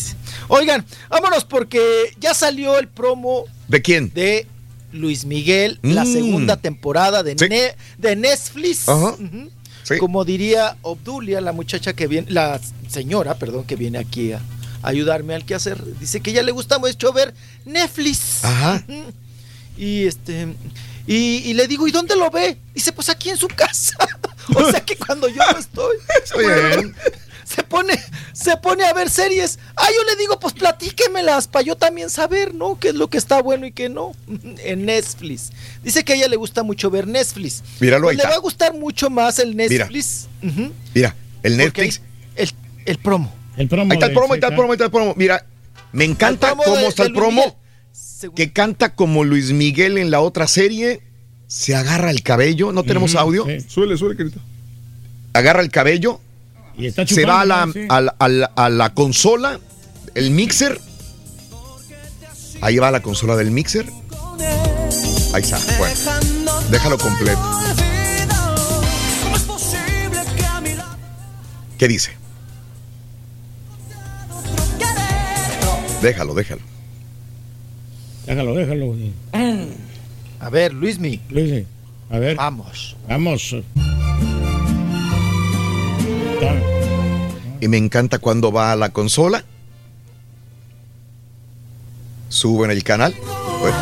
[0.49, 4.11] Oigan, vámonos porque ya salió el promo ¿De quién?
[4.13, 4.45] de
[4.91, 6.13] Luis Miguel, la Mm.
[6.13, 7.45] segunda temporada de, Sí.
[7.49, 8.87] Ne- de Netflix.
[8.89, 9.15] Ajá.
[9.83, 9.97] Sí.
[9.99, 12.59] Como diría Obdulia, la muchacha que viene, la
[12.89, 14.41] señora, perdón, que viene aquí a
[14.81, 17.33] ayudarme al quehacer, dice que ya le gusta mucho ver
[17.65, 18.43] Netflix.
[18.43, 18.83] Ajá.
[19.77, 20.47] Y este
[21.05, 22.57] y, y le digo, ¿y dónde lo ve?
[22.73, 23.95] Dice, pues aquí en su casa.
[24.55, 25.97] o sea que cuando yo no estoy,
[26.37, 26.95] bien.
[27.47, 27.93] Se pone,
[28.33, 29.57] se pone a ver series.
[29.75, 32.77] Ah, yo le digo, pues platíquemelas para yo también saber, ¿no?
[32.77, 34.11] ¿Qué es lo que está bueno y qué no?
[34.63, 35.51] En Netflix.
[35.83, 37.63] Dice que a ella le gusta mucho ver Netflix.
[37.79, 38.29] Míralo, Pues ahí le está.
[38.31, 40.27] va a gustar mucho más el Netflix.
[40.43, 42.01] Ujú, Mira, el Netflix.
[42.35, 42.49] El,
[42.85, 43.33] el promo.
[43.55, 43.91] El promo.
[43.91, 45.13] Ahí está el promo, ahí está el promo, ahí está el promo.
[45.15, 45.45] Mira,
[45.93, 47.41] me encanta cómo de- está de el promo.
[47.41, 48.33] Miguel.
[48.35, 51.01] Que canta como Luis Miguel en la otra serie.
[51.47, 52.71] Se agarra el cabello.
[52.73, 53.45] No tenemos audio.
[53.45, 53.61] sí.
[53.69, 54.39] Suele, suele, querido.
[55.33, 56.19] Agarra el cabello.
[56.77, 57.81] Y está se va a la, chupando, ¿no?
[57.81, 57.87] Sí.
[57.89, 59.59] a la- a la- a la consola,
[60.15, 60.79] el mixer.
[62.61, 63.85] Ahí va la consola del mixer.
[65.33, 65.59] Ahí está.
[65.77, 65.95] Bueno,
[66.69, 67.41] déjalo completo.
[71.77, 72.11] ¿Qué dice?
[76.01, 76.61] Déjalo, déjalo.
[78.25, 78.95] Déjalo, déjalo.
[80.39, 81.65] A ver, Luismi, Luis,
[82.09, 82.95] a ver, vamos.
[83.07, 83.55] vamos.
[87.59, 89.43] Y me encanta cuando va a la consola.
[92.29, 93.15] Suben el canal.
[93.59, 93.77] bueno,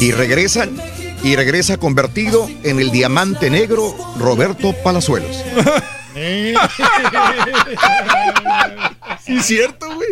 [0.00, 0.76] y regresan.
[1.22, 5.42] Y regresa convertido en el diamante negro Roberto Palazuelos.
[9.24, 10.08] Sí, cierto, güey.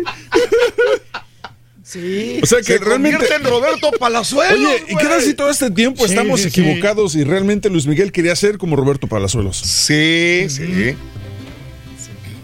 [1.83, 2.39] Sí.
[2.43, 3.17] O sea que Se realmente.
[3.17, 4.69] convierte en Roberto Palazuelos.
[4.69, 6.61] Oye, ¿y qué tal si todo este tiempo Sí, estamos sí, sí.
[6.61, 9.57] equivocados y realmente Luis Miguel quería ser como Roberto Palazuelos?
[9.57, 10.95] Sí, sí.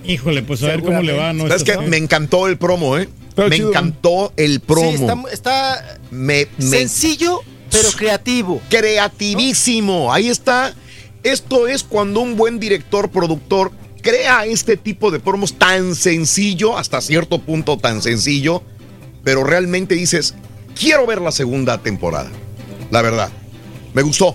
[0.06, 1.34] Híjole, pues a ver cómo le va.
[1.34, 1.48] ¿no?
[1.48, 1.88] ¿Sabes Esta- qué?
[1.88, 3.08] Me encantó el promo, ¿eh?
[3.38, 3.70] Me chido.
[3.70, 4.90] encantó el Sí, promo.
[4.92, 8.62] está, está me, me- sencillo, pero creativo.
[8.70, 10.12] creativísimo.
[10.14, 10.74] Ahí está.
[11.24, 13.72] Esto es cuando un buen director, productor,
[14.02, 18.64] crea este tipo de promos tan sencillo, hasta cierto punto tan sencillo,
[19.24, 20.34] pero realmente dices,
[20.78, 22.32] quiero ver la segunda temporada.
[22.90, 23.30] La verdad.
[23.94, 24.34] Me gustó.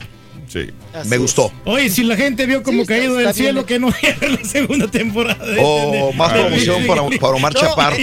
[0.64, 0.70] Sí.
[0.94, 1.22] Así Me es.
[1.22, 1.52] gustó.
[1.66, 3.66] Oye, si la gente vio como Sí, está- caído del está cielo hecho.
[3.66, 5.44] que no era la segunda temporada.
[5.44, 7.60] de- O Oh, más de- promoción para, para Omar No.
[7.60, 7.96] Chaparro.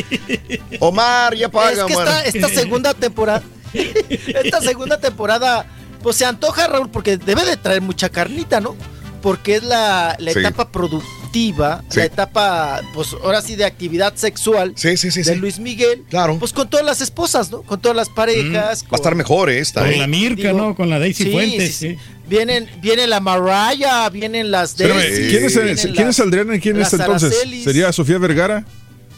[0.79, 5.65] Omar, ya paga, es que esta, esta segunda temporada, esta segunda temporada,
[6.01, 8.75] pues se antoja, Raúl, porque debe de traer mucha carnita, ¿no?
[9.21, 10.39] Porque es la, la Sí.
[10.39, 11.99] etapa productiva, Sí.
[11.99, 15.39] la etapa, pues ahora sí, de actividad sexual Sí, sí, sí, de sí.
[15.39, 16.03] Luis Miguel.
[16.09, 16.37] Claro.
[16.39, 17.61] Pues con todas las esposas, ¿no?
[17.61, 18.83] Con todas las parejas.
[18.83, 19.59] Va a estar mejor ¿eh?
[19.59, 19.79] esta.
[19.81, 19.97] Con ¿eh?
[19.97, 20.75] la Mirka, Digo, ¿no?
[20.75, 21.85] Con la Daisy sí, Fuentes.
[22.33, 22.43] Sí, sí.
[22.43, 22.45] sí.
[22.45, 26.55] Vienen, viene la Mariah, vienen las Espérame, Daisy, ¿quién es, vienen ¿quién es las- Adriana
[26.55, 27.31] y quién las es entonces?
[27.31, 27.63] Aracelis.
[27.63, 28.65] ¿Sería Sofía Vergara?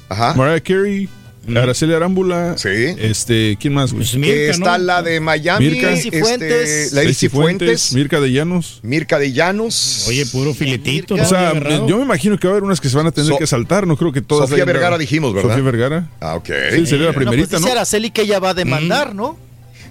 [0.10, 0.34] Ajá.
[0.36, 1.10] Mariah Carey,
[1.56, 2.58] Araceli Arámbula.
[2.58, 2.70] Sí.
[2.70, 4.04] Este, ¿quién más, güey?
[4.04, 4.84] Pues Mirka, Está ¿no?
[4.84, 5.70] la de Miami.
[5.70, 5.92] Mirka.
[5.92, 6.92] Este, Fuentes.
[6.92, 7.94] Daisy Daisy Fuentes.
[7.94, 8.80] Mirka de Llanos.
[8.84, 10.06] Mirka de Llanos.
[10.08, 11.14] Oye, puro filetito.
[11.16, 11.30] Mirka.
[11.54, 11.60] ¿no?
[11.60, 13.30] O sea, yo me imagino que va a haber unas que se van a tener
[13.32, 14.50] So- que saltar, no creo que todas.
[14.50, 15.50] Sofía Vergara dijimos, ¿verdad?
[15.52, 16.10] Sofía Vergara.
[16.20, 16.48] Ah, ok.
[16.76, 17.72] Sí, sería la No, pues primerita, dice ¿no?
[17.74, 19.38] Araceli que ella va a demandar, ¿no?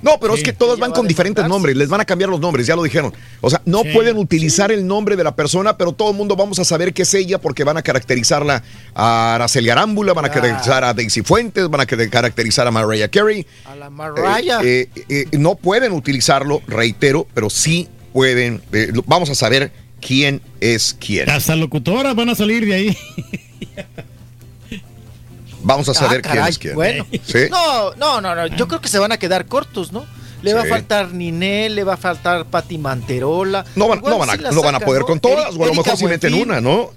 [0.05, 2.39] No, pero es que todas van va con diferentes nombres, les van a cambiar los
[2.39, 3.13] nombres, ya lo dijeron.
[3.41, 3.89] O sea, no Sí.
[3.93, 7.03] pueden utilizar el nombre de la persona, pero todo el mundo vamos a saber que
[7.03, 8.63] es ella porque van a caracterizarla
[8.95, 10.31] a Araceli Arámbula, van a Ah.
[10.31, 13.47] caracterizar a Daisy Fuentes, van a ca- caracterizar a Mariah Carey.
[13.65, 14.61] A la Mariah.
[14.63, 18.61] Eh, eh, eh, no pueden utilizarlo, reitero, pero sí pueden.
[18.73, 21.31] eh, vamos a saber quién es quién.
[21.31, 22.99] Hasta locutoras van a salir de ahí.
[25.65, 26.75] Vamos a saber Ah, quién caray, es quién.
[26.75, 27.39] Bueno, ¿Sí?
[27.51, 30.05] no, no, no, no, yo creo que se van a quedar cortos, ¿no?
[30.43, 33.65] Le va a faltar Ninel, le va a faltar Pati Manterola.
[33.77, 35.07] No van, no van, a, van poder ¿no?
[35.07, 36.91] con todas, o a lo mejor si meten una, ¿no?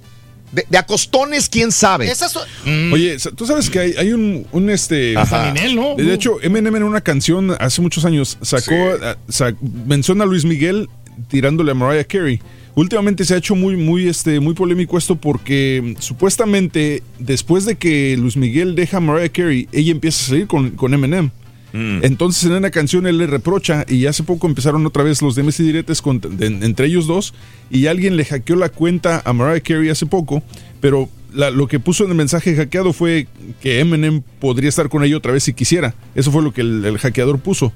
[0.52, 2.10] De, de acostones, quién sabe.
[2.12, 2.48] Esas son-
[2.94, 5.16] Oye, tú sabes que hay, hay un, un, este.
[5.54, 5.96] Ninel, ¿no?
[5.96, 9.04] De hecho, Eminem en una canción hace muchos años sacó, Sí.
[9.04, 9.54] a- sa-
[9.86, 10.90] menciona a Luis Miguel
[11.30, 12.42] tirándole a Mariah Carey.
[12.77, 17.75] Últimamente se ha hecho muy, muy, este, muy polémico esto porque mm, supuestamente después de
[17.75, 21.31] que Luis Miguel deja a Mariah Carey, ella empieza a salir con, con Eminem.
[21.73, 25.59] Entonces en una canción él le reprocha y hace poco empezaron otra vez los DMs
[25.59, 27.33] y diretes con- de- entre ellos dos
[27.69, 30.41] y alguien le hackeó la cuenta a Mariah Carey hace poco,
[30.80, 33.27] pero la- lo que puso en el mensaje hackeado fue
[33.61, 35.95] que Eminem podría estar con ella otra vez si quisiera.
[36.16, 37.72] Eso fue lo que el, el hackeador puso.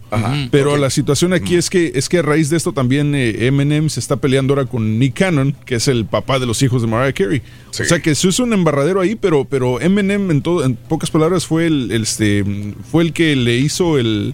[0.51, 3.89] Pero la situación aquí es que es que a raíz de esto también eh, Eminem
[3.89, 6.87] se está peleando ahora con Nick Cannon, que es el papá de los hijos de
[6.89, 7.41] Mariah Carey.
[7.71, 7.83] Sí.
[7.83, 11.09] O sea que eso es un embarradero ahí, pero pero Eminem en todo en pocas
[11.11, 12.43] palabras fue el, el, este
[12.91, 14.33] fue el que le hizo el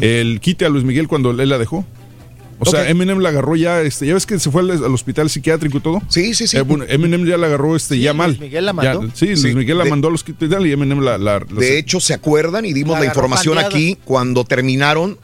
[0.00, 1.84] el quite a Luis Miguel cuando él la dejó.
[2.60, 2.88] O sea.
[2.88, 5.80] Eminem la agarró ya, este, ya ves que se fue al, al hospital psiquiátrico y
[5.80, 6.02] todo.
[6.08, 6.56] Sí, sí, sí.
[6.56, 8.30] Eh, bueno, Eminem ya la agarró este, ya mal.
[8.30, 9.10] Luis Miguel la Ya, mandó.
[9.14, 11.18] sí, Luis Sí, Miguel la de- mandó al hospital y Eminem la...
[11.18, 12.64] la- la- De hecho, ¿se acuerdan?
[12.64, 13.74] Y dimos La información pandeada.
[13.74, 13.98] aquí.
[14.04, 15.18] Cuando terminaron,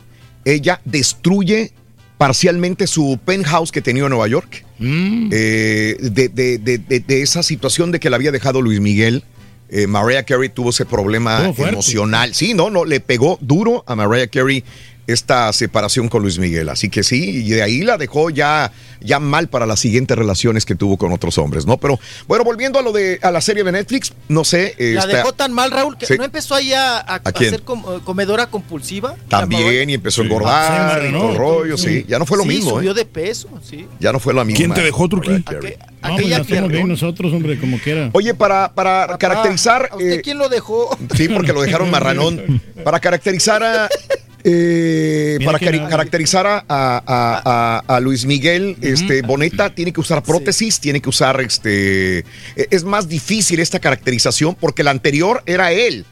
[0.45, 1.73] ella destruye
[2.19, 4.65] parcialmente su penthouse que tenía en Nueva York.
[4.79, 5.31] Mm.
[5.33, 9.25] Eh, de, de- de- de- de esa situación de que la había dejado Luis Miguel.
[9.71, 12.33] eh, Mariah Carey tuvo ese problema emocional.
[12.35, 14.63] Sí, no, no, le pegó duro a Mariah Carey
[15.07, 16.69] esta separación con Luis Miguel.
[16.69, 20.65] Así que sí, y de ahí la dejó ya, ya mal para las siguientes relaciones
[20.65, 21.77] que tuvo con otros hombres, ¿no?
[21.77, 24.75] Pero bueno, volviendo a lo de a la serie de Netflix, no sé.
[24.79, 26.15] La esta- dejó tan mal, Raúl, que Sí.
[26.17, 29.15] no empezó ahí a, a- a ser com- eh, comedora compulsiva.
[29.31, 31.35] La También, y empezó a engordar Sí, ¿no?
[31.35, 32.05] rollo, sí.
[32.09, 32.95] Ya no fue lo Sí, mismo, subió ¿eh?
[32.95, 33.87] de peso, sí.
[34.01, 34.57] Ya no fue la misma.
[34.57, 35.29] ¿Quién te dejó, Turquí?
[35.31, 35.75] Mariah Carey.
[36.03, 38.11] Aqu- No, pues ya bien nosotros, hombre, como quiera.
[38.13, 39.89] Oye, para, para Papá, caracterizar.
[39.91, 40.97] ¿A usted eh, quién lo dejó?
[41.17, 42.63] Sí, porque lo dejaron marranón.
[42.85, 43.89] Para caracterizar a.
[44.45, 47.43] eh, para caracterizar a, a- a-
[47.89, 52.19] a- a Luis Miguel este, Boneta, tiene que usar prótesis, tiene que usar este.
[52.19, 52.25] eh,
[52.71, 56.05] Es más difícil esta caracterización porque la anterior era él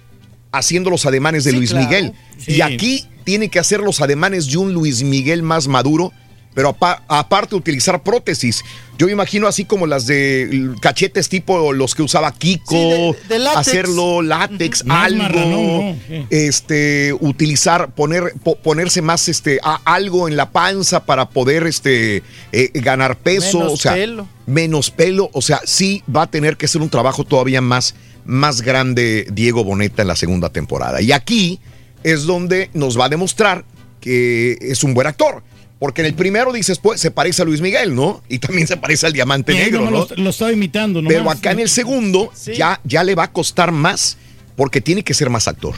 [0.50, 1.86] haciendo los ademanes de Sí, Luis claro.
[1.86, 2.12] Miguel.
[2.38, 2.52] Sí.
[2.56, 6.12] Y aquí tiene que hacer los ademanes de un Luis Miguel más maduro
[6.55, 8.62] pero apa- aparte utilizar prótesis.
[8.98, 13.16] Yo me imagino así como las de cachetes tipo los que usaba Kiko, Sí, de-
[13.28, 13.56] de látex.
[13.68, 16.24] hacerlo látex, algo, ¿no?
[16.31, 22.22] Este, utilizar, poner, po- ponerse más este, a- algo en la panza para poder este,
[22.52, 24.28] eh, ganar peso, Menos o sea, pelo.
[24.47, 28.62] menos pelo, o sea, sí va a tener que ser un trabajo todavía más, más
[28.62, 31.00] grande Diego Boneta en la segunda temporada.
[31.00, 31.58] Y aquí
[32.05, 33.64] es donde nos va a demostrar
[34.00, 35.42] que es un buen actor.
[35.82, 38.22] Porque en el primero dices, pues, se parece a Luis Miguel, ¿no?
[38.28, 39.90] Y también se parece al Diamante Negro, ¿no?
[39.90, 41.12] Lo, lo estaba imitando, nomás.
[41.18, 44.16] Pero acá en el segundo ya, ya le va a costar más
[44.54, 45.74] porque tiene que ser más actor.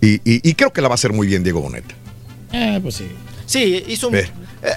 [0.00, 1.92] Y, y- y creo que la va a hacer muy bien Diego Boneta.
[2.52, 3.08] Ah, pues sí.
[3.44, 4.30] Sí, hizo un- eh,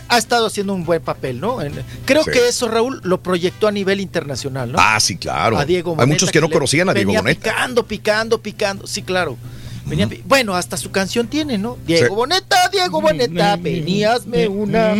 [0.09, 1.61] ha estado haciendo un buen papel, ¿no?
[1.61, 1.71] En-
[2.05, 2.31] creo Sí.
[2.31, 4.79] que eso, Raúl, lo proyectó a nivel internacional, ¿no?
[4.81, 5.59] Ah, sí, claro.
[5.59, 7.51] A Diego Hay Boneta, muchos que no le conocían a Diego Boneta.
[7.51, 8.87] Picando, picando, picando.
[8.87, 9.37] Sí, claro.
[9.85, 11.77] Venía Bueno, hasta su canción tiene, ¿no?
[11.85, 12.13] Diego Sí.
[12.13, 14.95] Boneta, Diego Boneta, veníasme una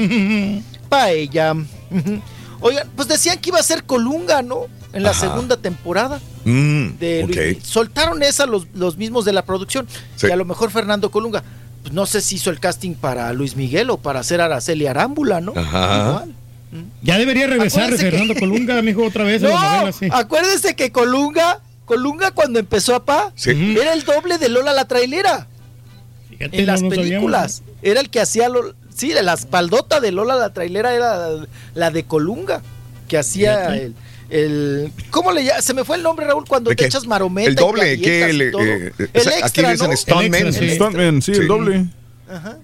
[0.90, 1.56] paella.
[2.62, 4.68] Oigan, pues decían que iba a ser Colunga, ¿no?
[4.94, 5.22] En la Ajá.
[5.22, 6.22] segunda temporada.
[6.46, 7.30] Mm, de ok.
[7.36, 9.88] Luis- soltaron esa los, los mismos de la producción.
[10.16, 10.28] Sí.
[10.28, 11.44] Y a lo mejor Fernando Colunga.
[11.82, 15.42] Pues no sé si hizo el casting para Luis Miguel o para hacer Araceli Arámbula,
[15.42, 15.54] ¿no?
[15.56, 16.08] Ajá.
[16.10, 16.36] Igual.
[17.04, 20.08] Ya debería regresar Acuérdense que- Fernando Colunga, mijo, otra vez a No, la novela, sí.
[20.12, 23.76] acuérdense que Colunga, Colunga cuando empezó a Pa, Sí.
[23.80, 25.48] era el doble de Lola la trailera
[26.30, 26.98] Fíjate, en no las sabíamos.
[27.06, 27.64] películas.
[27.82, 31.48] Era el que hacía, lo- sí, de la espaldota de Lola la trailera era la,
[31.76, 32.62] la de Colunga,
[33.08, 33.94] que hacía el,
[34.30, 35.62] el- ¿Cómo le llama?
[35.62, 36.88] Se me fue el nombre, Raúl, cuando ¿De te qué?
[36.88, 37.50] echas marometa.
[37.50, 39.96] El doble, que el, eh, el aquí extra, dicen ¿no?
[39.98, 40.54] stuntman.
[40.54, 40.70] sí.
[40.72, 41.86] Stuntman, sí, el doble.
[42.28, 42.58] Ajá.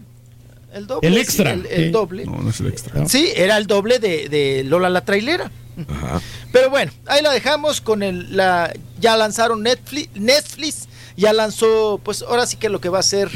[0.73, 1.07] El doble.
[1.07, 1.89] El sí, extra, el, el sí.
[1.91, 2.25] doble.
[2.25, 3.07] No, no es el extra.
[3.07, 5.51] Sí, era el doble de, de Lola la trailera.
[5.87, 6.21] Ajá.
[6.51, 12.21] Pero bueno, ahí la dejamos con el la ya lanzaron Netflix, Netflix ya lanzó pues
[12.21, 13.29] ahora sí que lo que va a ser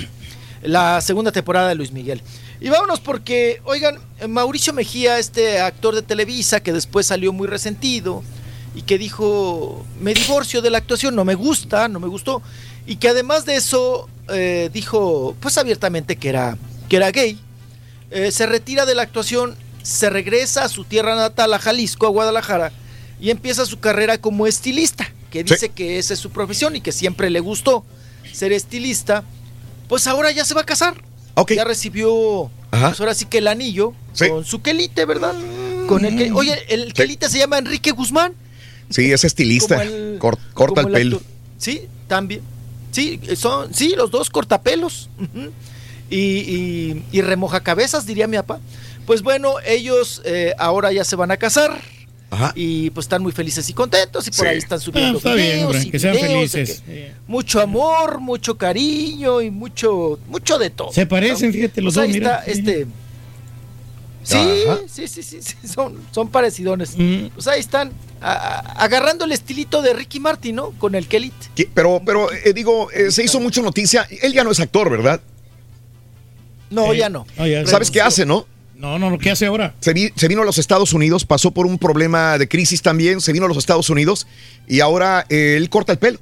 [0.62, 2.22] la segunda temporada de Luis Miguel.
[2.60, 8.24] Y vámonos porque oigan, Mauricio Mejía, este actor de Televisa que después salió muy resentido
[8.74, 12.42] y que dijo, "Me divorcio de la actuación, no me gusta, no me gustó."
[12.86, 16.58] Y que además de eso eh, dijo pues abiertamente que era
[16.90, 17.40] que era gay.
[18.12, 22.10] Eh, se retira de la actuación, se regresa a su tierra natal, a Jalisco, a
[22.10, 22.72] Guadalajara,
[23.20, 25.46] y empieza su carrera como estilista, que Sí.
[25.54, 27.86] dice que esa es su profesión y que siempre le gustó
[28.32, 29.24] ser estilista.
[29.88, 30.96] Pues ahora ya se va a casar.
[31.50, 34.30] Ya recibió, pues ahora sí que el anillo Sí.
[34.30, 35.34] con su quelite, ¿verdad?
[35.88, 38.34] Con el que, oye, el quelite se llama Enrique Guzmán.
[38.90, 39.78] Sí, es estilista.
[39.78, 41.22] Como el- Cor- corta el pelo.
[41.58, 42.42] Sí, también.
[42.92, 45.10] Sí, son, sí, los dos cortapelos.
[46.10, 48.60] Y, y remoja cabezas, diría mi papá.
[49.08, 51.82] Pues bueno, ellos eh, ahora ya se van a casar.
[52.36, 52.52] Ajá.
[52.56, 54.28] Y pues están muy felices y contentos.
[54.28, 54.52] Y por Sí.
[54.52, 56.82] ahí están subiendo Ah, está bien, videos hombre, y que sean videos felices.
[56.86, 60.92] que mucho amor, mucho cariño y mucho, mucho de todo.
[60.92, 62.38] Se parecen, fíjate, los Pues dos, ahí mira.
[62.40, 62.88] está este.
[64.24, 64.38] Sí,
[64.88, 66.98] sí, sí, sí, sí, son, son parecidones.
[66.98, 67.28] Mm.
[67.36, 67.92] Pues ahí están,
[68.22, 70.72] a- agarrando el estilito de Ricky Martin, ¿no?
[70.72, 71.34] Con el Kelit.
[71.54, 74.08] Que- Pero, pero eh, digo, eh, se hizo mucha noticia.
[74.24, 75.22] Él ya no es actor, ¿verdad?
[76.72, 77.28] No, ya no.
[77.38, 77.66] Ah, ya.
[77.68, 78.48] ¿Sabes qué hace, no?
[78.76, 79.74] No, no, no, ¿qué hace ahora?
[79.80, 83.22] Se, vi- se vino a los Estados Unidos, pasó por un problema de crisis también,
[83.22, 84.28] se vino a los Estados Unidos
[84.68, 86.20] y ahora eh, él corta el pelo.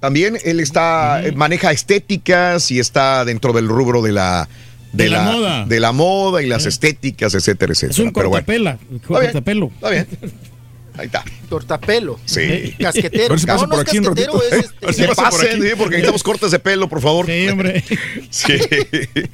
[0.00, 4.48] También él está, eh, maneja estéticas y está dentro del rubro de la,
[4.92, 5.64] De la moda.
[5.66, 7.92] de la moda y las estéticas, etcétera, etcétera.
[7.92, 8.78] Es un Pero bueno, cortapela.
[8.90, 8.98] bien.
[9.00, 9.70] Cortapelo.
[9.74, 10.06] está bien.
[10.96, 11.24] Ahí está.
[11.48, 12.20] Tortapelo.
[12.24, 12.74] Sí.
[12.78, 13.24] Casquetero.
[13.26, 14.54] A ver si pasa no, no por es aquí un casquetero, ratito.
[14.54, 15.02] es A ver este.
[15.02, 15.62] si por aquí.
[15.62, 17.26] sí, porque necesitamos cortes de pelo, por favor.
[17.26, 17.84] Sí, hombre.
[18.30, 18.54] Sí.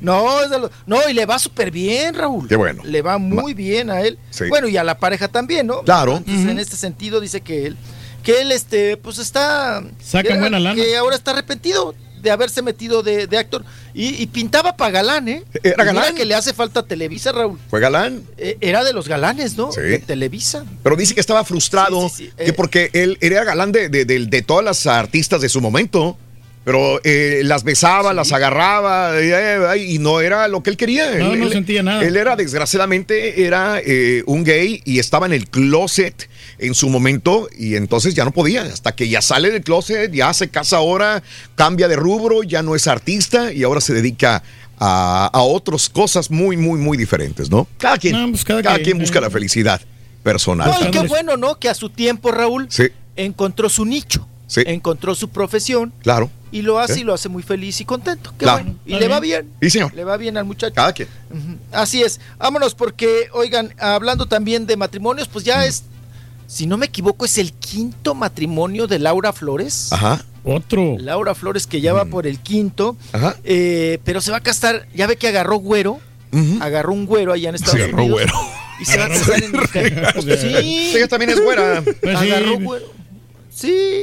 [0.00, 2.46] No, es de lo- no, y le va súper bien, Raúl.
[2.46, 2.82] Qué bueno.
[2.84, 4.18] Le va muy bien a él.
[4.30, 4.44] Sí.
[4.48, 5.82] Bueno, y a la pareja también, ¿no?
[5.82, 6.18] Claro.
[6.18, 7.76] Entonces, en este sentido dice que él,
[8.22, 9.82] que él, este, pues está.
[10.02, 10.74] Sacan que- buena lana.
[10.74, 11.94] Que ahora está arrepentido
[12.24, 13.64] de haberse metido de, de actor.
[13.94, 15.44] Y, y pintaba para galán, ¿eh?
[15.62, 16.14] Era Y mira galán.
[16.16, 17.60] que le hace falta a Televisa, Raúl.
[17.70, 18.22] Fue galán.
[18.36, 19.70] Eh, era de los galanes, ¿no?
[19.70, 19.80] Sí.
[19.80, 20.64] De Televisa.
[20.82, 22.32] Pero dice que estaba frustrado, Sí, sí, sí.
[22.36, 25.60] que Eh, porque él era galán de, de- de- de todas las artistas de su
[25.60, 26.18] momento.
[26.64, 31.10] Pero eh, las besaba, las agarraba eh, eh, y no era lo que él quería.
[31.16, 32.02] No, Él- no sentía nada.
[32.02, 36.26] Él era, desgraciadamente, era eh, un gay y estaba en el closet
[36.58, 38.62] en su momento y entonces ya no podía.
[38.62, 41.22] Hasta que ya sale del closet, ya se casa ahora,
[41.54, 44.42] cambia de rubro, ya no es artista y ahora se dedica
[44.78, 47.66] a, a otras cosas muy, muy, muy diferentes, ¿no?
[47.78, 49.22] Cada quien, No, pues cada cada quien, quien busca eh.
[49.22, 49.80] la felicidad
[50.22, 50.70] personal.
[50.80, 51.58] No, y qué bueno, ¿no?
[51.58, 54.26] Que a su tiempo, Raúl, Sí, encontró su nicho.
[54.46, 54.62] Sí.
[54.66, 56.30] Encontró su profesión claro.
[56.52, 58.30] y lo hace y lo hace muy feliz y contento.
[58.38, 58.62] Qué Claro.
[58.62, 58.78] bueno.
[58.84, 59.48] Y le va bien.
[59.58, 59.70] bien.
[59.72, 59.94] Sí, señor.
[59.94, 60.74] Le va bien al muchacho.
[60.74, 61.08] Cada quien.
[61.72, 62.20] Así es.
[62.38, 65.84] Vámonos porque, oigan, hablando también de matrimonios, pues ya es,
[66.46, 69.92] si no me equivoco, es el quinto matrimonio de Laura Flores.
[69.92, 70.24] Ajá.
[70.44, 70.96] Otro.
[70.98, 73.36] Laura Flores que ya va por el quinto, Ajá.
[73.44, 76.00] eh, pero se va a casar, ya ve que agarró güero,
[76.60, 78.10] agarró un güero allá en Estados agarró Unidos.
[78.20, 78.34] güero.
[78.80, 79.52] Y se va a casar en
[80.38, 80.92] Sí.
[80.96, 81.82] Ella también es güera.
[81.82, 82.30] Pues sí.
[82.30, 82.86] agarró güero.
[83.50, 84.02] Sí,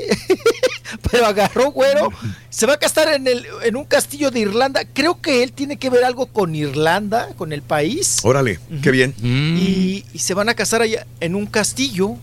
[1.11, 2.09] pero agarró güero.
[2.49, 4.83] Se va a casar en, el, en un castillo de Irlanda.
[4.93, 8.19] Creo que él tiene que ver algo con Irlanda, con el país.
[8.23, 9.13] Órale, qué bien.
[9.21, 12.15] Y, y se van a casar allá en un castillo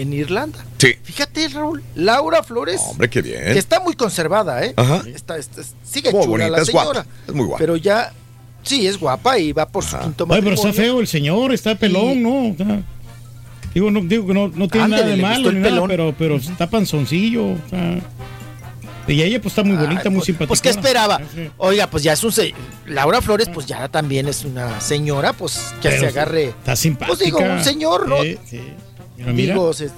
[0.00, 0.64] en Irlanda.
[0.78, 0.94] Sí.
[1.02, 3.42] Fíjate, Raúl, Laura Flores, Hombre, qué bien.
[3.52, 4.72] que está muy conservada, ¿eh?
[4.76, 5.02] Ajá.
[5.12, 7.06] Está- está- sigue Muy chula bonita, la es guapa, señora.
[7.26, 7.58] es muy guapa.
[7.58, 8.12] Pero ya,
[8.62, 10.92] sí, es guapa y va por su quinto Oye, pero está matrimonio.
[10.94, 12.50] feo el señor, está pelón, ¿no?
[12.50, 12.82] O sea,
[13.74, 16.36] digo, no, digo que no, no tiene Ándale, nada de malo, ni nada, pero, pero
[16.36, 17.44] está panzoncillo.
[17.46, 18.00] o sea.
[19.08, 20.48] y ella pues está muy bonita, muy simpática.
[20.48, 21.18] Pues, ¿qué esperaba?
[21.56, 22.30] Oiga, pues ya es un...
[22.30, 22.52] se-
[22.86, 26.44] Laura Flores, pues ya también es una señora, pues que Pero se agarre...
[26.48, 27.06] Está simpática.
[27.08, 28.22] Pues digo, un señor, ¿no?
[28.22, 28.60] Sí, sí.
[29.18, 29.54] Mira, mira.
[29.54, 29.90] Digo, se, eh,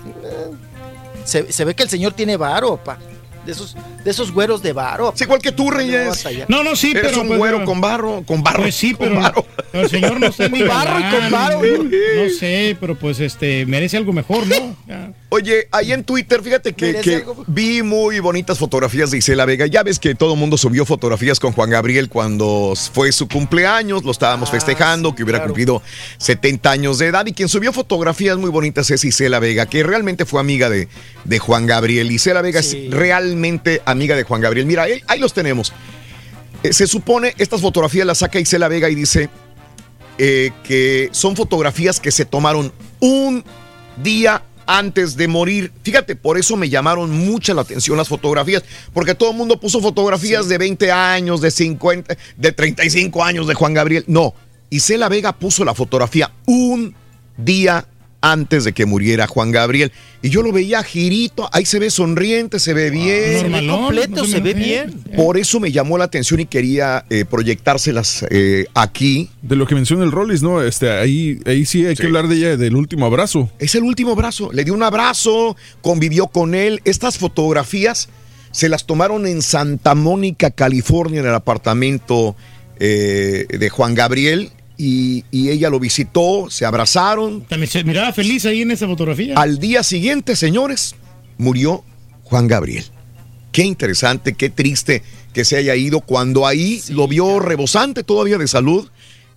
[1.24, 2.98] se, se ve que el señor tiene varo, pa.
[3.44, 3.74] De esos,
[4.04, 5.12] de esos güeros de varo.
[5.14, 6.26] Es igual que tú, Reyes.
[6.48, 7.22] No, no, sí, Eres pero.
[7.22, 7.64] un pues, güero no.
[7.64, 8.62] con barro, con barro.
[8.62, 9.46] Pues sí, con pero, barro.
[9.72, 11.62] pero el señor no está ni barro y con barro.
[11.62, 11.84] No,
[12.24, 14.76] no sé, pero pues este merece algo mejor, ¿no?
[14.86, 15.12] Ya.
[15.32, 19.66] Oye, ahí en Twitter, fíjate que, vi muy bonitas fotografías de Isela Vega.
[19.66, 24.02] Ya ves que todo el mundo subió fotografías con Juan Gabriel cuando fue su cumpleaños,
[24.04, 25.82] lo estábamos Ah, festejando, que hubiera cumplido
[26.18, 27.24] 70 años de edad.
[27.26, 30.88] Y quien subió fotografías muy bonitas es Isela Vega, que realmente fue amiga de,
[31.24, 32.10] de Juan Gabriel.
[32.10, 32.86] Isela Vega Sí.
[32.88, 34.66] es realmente amiga de Juan Gabriel.
[34.66, 35.72] Mira, ahí, ahí los tenemos.
[36.64, 39.30] Eh, se supone, estas fotografías las saca Isela Vega y dice
[40.18, 43.44] eh, que son fotografías que se tomaron un
[44.02, 45.72] día antes de morir.
[45.82, 49.80] Fíjate, por eso me llamaron mucha la atención las fotografías, porque todo el mundo puso
[49.80, 54.04] fotografías de 20 años, de 50, de 35 años de Juan Gabriel.
[54.06, 54.32] No,
[54.70, 56.94] Isela Vega puso la fotografía un
[57.36, 57.84] día
[58.20, 59.92] antes de que muriera Juan Gabriel.
[60.22, 63.40] Y yo lo veía girito, ahí se ve sonriente, se ve bien.
[63.40, 64.92] Se ve completo, se ve bien.
[65.16, 69.30] Por eso me llamó la atención y quería eh, proyectárselas eh, aquí.
[69.40, 70.62] De lo que menciona el Rollis, ¿no?
[70.62, 73.50] Este, ahí, ahí sí hay que hablar de ella, del último abrazo.
[73.58, 74.52] Es el último abrazo.
[74.52, 76.82] Le dio un abrazo, convivió con él.
[76.84, 78.08] Estas fotografías
[78.50, 82.36] se las tomaron en Santa Mónica, California, en el apartamento
[82.78, 84.50] eh, de Juan Gabriel.
[84.82, 87.42] Y, y ella lo visitó, se abrazaron.
[87.42, 89.34] También se miraba feliz ahí en esa fotografía.
[89.36, 90.94] Al día siguiente, señores,
[91.36, 91.84] murió
[92.24, 92.86] Juan Gabriel.
[93.52, 95.02] Qué interesante, qué triste
[95.34, 98.88] que se haya ido cuando ahí lo vio rebosante todavía de salud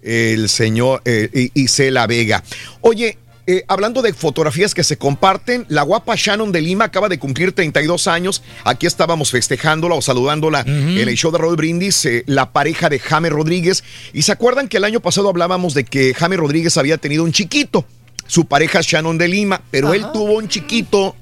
[0.04, 2.44] el señor eh, Isela Vega.
[2.82, 7.20] Oye, eh, hablando de fotografías que se comparten, la guapa Shannon de Lima acaba de
[7.20, 8.42] cumplir 32 años.
[8.64, 13.00] Aquí estábamos festejándola o saludándola en el show de Raúl Brindis, eh, la pareja de
[13.00, 13.84] Jaime Rodríguez.
[14.14, 17.34] Y se acuerdan que el año pasado hablábamos de que Jaime Rodríguez había tenido un
[17.34, 17.86] chiquito,
[18.28, 21.16] su pareja Shannon de Lima, pero él tuvo un chiquito.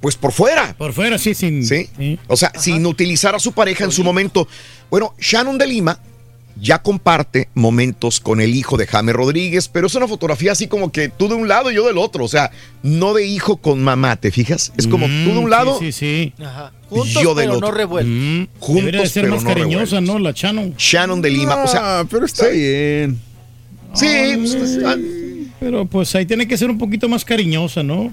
[0.00, 0.74] Pues por fuera.
[0.76, 1.66] Por fuera, sí, sin.
[1.66, 2.18] Sí.
[2.28, 4.46] O sea, sin utilizar a su pareja en su momento.
[4.88, 5.98] Bueno, Shannon de Lima
[6.60, 10.90] ya comparte momentos con el hijo de Jaime Rodríguez, pero es una fotografía así como
[10.90, 12.24] que tú de un lado y yo del otro.
[12.24, 12.50] O sea,
[12.82, 14.72] no de hijo con mamá, ¿te fijas?
[14.76, 15.76] Es como tú de un lado.
[15.76, 16.32] Mm, Sí, sí.
[16.42, 16.72] Ajá.
[16.88, 17.68] Juntos, Yo del pero otro.
[17.68, 18.12] no revueltos.
[18.14, 20.18] Mm, Juntos, Debería de ser pero más no cariñosa, ¿no?
[20.18, 20.72] La Chano.
[20.78, 21.64] Shannon de Lima.
[21.64, 23.18] o sea, pero está bien.
[23.92, 24.96] Sí, pues, ah,
[25.58, 28.12] Pero pues ahí tiene que ser un poquito más cariñosa, ¿no?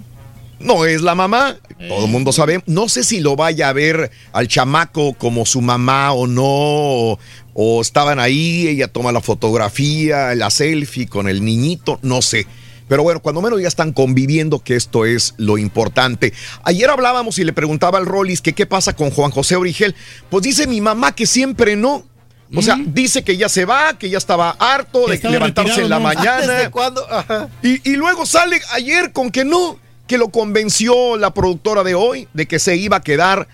[0.60, 1.58] no es la mamá.
[1.90, 2.64] Todo el mundo sabe.
[2.68, 6.44] No sé si lo vaya a ver al chamaco como su mamá o no.
[6.46, 7.20] O,
[7.54, 12.48] o estaban ahí, ella toma la fotografía, la selfie con el niñito, no sé.
[12.88, 16.34] Pero bueno, cuando menos ya están conviviendo, que esto es lo importante.
[16.64, 19.96] Ayer hablábamos y le preguntaba al Rollis que qué pasa con Juan José Origel.
[20.30, 22.06] Pues dice mi mamá que siempre no.
[22.56, 25.90] O sea, dice que ya se va, que ya estaba harto de estaba levantarse en
[25.90, 26.42] la mañana.
[26.42, 27.04] ¿Desde cuándo?
[27.10, 27.50] Ajá.
[27.64, 32.28] Y, y luego sale ayer con que no, que lo convenció la productora de hoy
[32.36, 33.48] de que se iba a quedar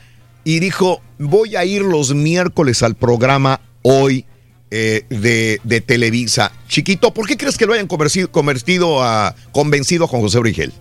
[0.44, 4.26] y dijo, voy a ir los miércoles al programa hoy
[4.72, 6.52] eh, de, de Televisa.
[6.68, 10.72] Chiquito, ¿por qué crees que lo hayan convertido, convertido a, convencido a Juan José Origel?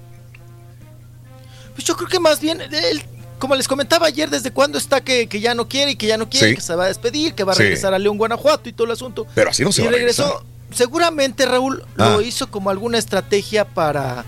[1.74, 3.02] Pues yo creo que más bien, él,
[3.38, 6.16] como les comentaba ayer, desde cuándo está que, que ya no quiere y que ya
[6.16, 6.54] no quiere, Sí.
[6.56, 7.62] que se va a despedir, que va a Sí.
[7.62, 9.26] regresar a León, Guanajuato y todo el asunto.
[9.34, 10.22] Pero así no se y va a regresó.
[10.24, 10.46] regresar.
[10.70, 12.10] Seguramente Raúl Ah.
[12.10, 14.24] lo hizo como alguna estrategia para,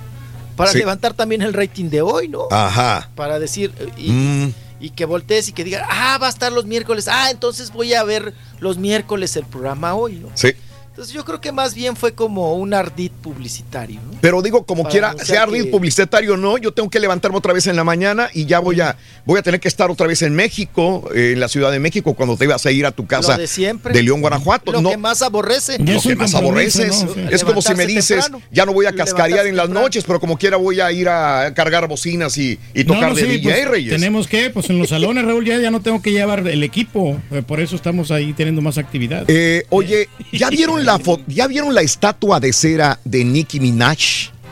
[0.57, 0.79] para Sí.
[0.79, 2.47] levantar también el rating de hoy, ¿no?
[2.51, 3.11] Ajá.
[3.15, 4.53] Para decir, y, Mm.
[4.81, 7.95] Y que voltees y que diga, ah, va a estar los miércoles, ah, entonces voy
[7.95, 10.31] a ver los miércoles el programa hoy, ¿no?
[10.35, 10.55] Sí.
[11.01, 14.19] Entonces yo creo que más bien fue como un ardid publicitario, ¿no?
[14.21, 17.39] Pero digo, como Para quiera, sea ardid que- publicitario o no, yo tengo que levantarme
[17.39, 20.07] otra vez en la mañana y ya voy a, voy a tener que estar otra
[20.07, 22.91] vez en México, eh, en la Ciudad de México, cuando te ibas a ir a
[22.91, 23.95] tu casa Lo de siempre.
[23.95, 24.73] de León, Guanajuato.
[24.73, 25.79] Lo no, que más aborrece.
[25.79, 27.07] lo que más aborreces.
[27.31, 30.37] Es como si me dices, ya no voy a cascarear en las noches, pero como
[30.37, 33.93] quiera voy a ir a cargar bocinas y, tocar no, de sí, DJ pues, Reyes.
[33.95, 37.19] Tenemos que, pues en los salones, Raúl, ya, ya no tengo que llevar el equipo.
[37.31, 39.25] eh, Por eso estamos ahí teniendo más actividad.
[39.29, 41.23] Eh, oye, ¿ya vieron la foto?
[41.27, 43.99] ¿Ya vieron la estatua de cera de Nicki Minaj?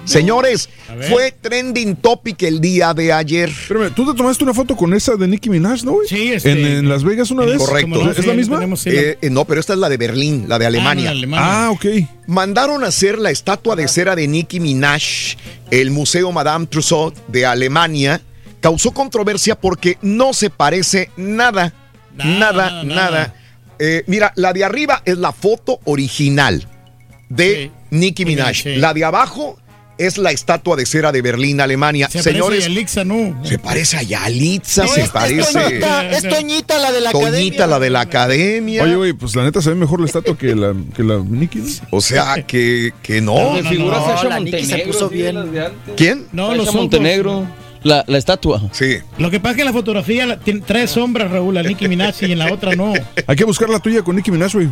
[0.04, 0.70] Señores,
[1.10, 3.50] fue trending topic el día de ayer.
[3.50, 6.08] Espérame, tú te tomaste una foto con esa de Nicki Minaj, ¿no, güey?
[6.08, 7.58] Sí, este- en, en Las Vegas una vez.
[7.58, 8.10] Correcto.
[8.10, 8.58] ¿Es la misma?
[8.86, 11.04] Eh, eh, no, pero esta es la de Berlín, la de Alemania.
[11.04, 11.46] de Alemania.
[11.66, 11.84] Ah, ok.
[12.26, 15.02] Mandaron a hacer la estatua de cera de Nicki Minaj,
[15.70, 18.22] el Museo Madame Tussauds de Alemania.
[18.60, 21.74] Causó controversia porque no se parece nada.
[22.16, 23.34] Nada, nada.
[23.78, 26.66] Eh, mira, la de arriba es la foto original
[27.28, 28.62] de Nicki Minaj.
[28.62, 28.76] sí.
[28.76, 29.58] La de abajo
[29.98, 32.08] es la estatua de cera de Berlín, Alemania.
[32.08, 33.44] Se Señores, parece a Yalitza, no.
[33.44, 35.52] se parece a Yalitza, No, se es- es parece.
[35.60, 37.66] Toñita, es Toñita la de la Toñita, academia.
[37.66, 38.82] la de la academia.
[38.84, 41.58] Oye, güey, pues la neta se ve mejor la estatua que la, que la Nicki.
[41.58, 41.66] ¿no?
[41.90, 43.60] O sea, que, que no.
[43.60, 43.62] No,
[44.06, 45.36] Sasha la Nicki se Montenegro, puso bien.
[45.96, 46.26] ¿Quién?
[46.32, 46.80] No, los ojos.
[46.80, 47.46] Montenegro.
[47.82, 48.60] La, la estatua.
[48.72, 48.98] Sí.
[49.18, 51.86] Lo que pasa es que en la fotografía la- tiene- trae sombras, Raúl, la Nicki
[51.88, 52.92] Minaj y en la otra no.
[53.26, 54.68] Hay que buscar la tuya con Nicki Minaj, güey.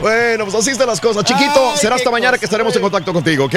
[0.00, 1.24] Bueno, pues así están las cosas.
[1.24, 3.54] Chiquito, Ay, será hasta mañana cosa, que estaremos en contacto contigo, ¿ok?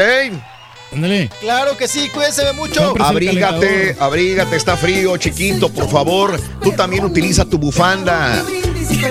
[0.94, 1.30] Ándale.
[1.42, 2.96] Claro que sí, cuídense mucho.
[3.00, 6.40] Abrígate, abrígate, está frío, chiquito, por favor.
[6.64, 8.44] Tú también utiliza tu bufanda.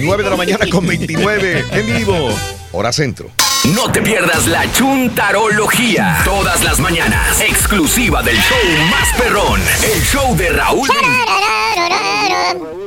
[0.01, 2.31] 9 de la mañana con 29, en vivo.
[2.73, 3.31] Hora centro.
[3.65, 6.19] No te pierdas la chuntarología.
[6.25, 7.41] Todas las mañanas.
[7.41, 8.57] Exclusiva del show
[8.91, 9.61] más perrón.
[9.83, 10.89] El show de Raúl.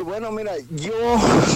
[0.05, 0.91] Bueno, mira, yo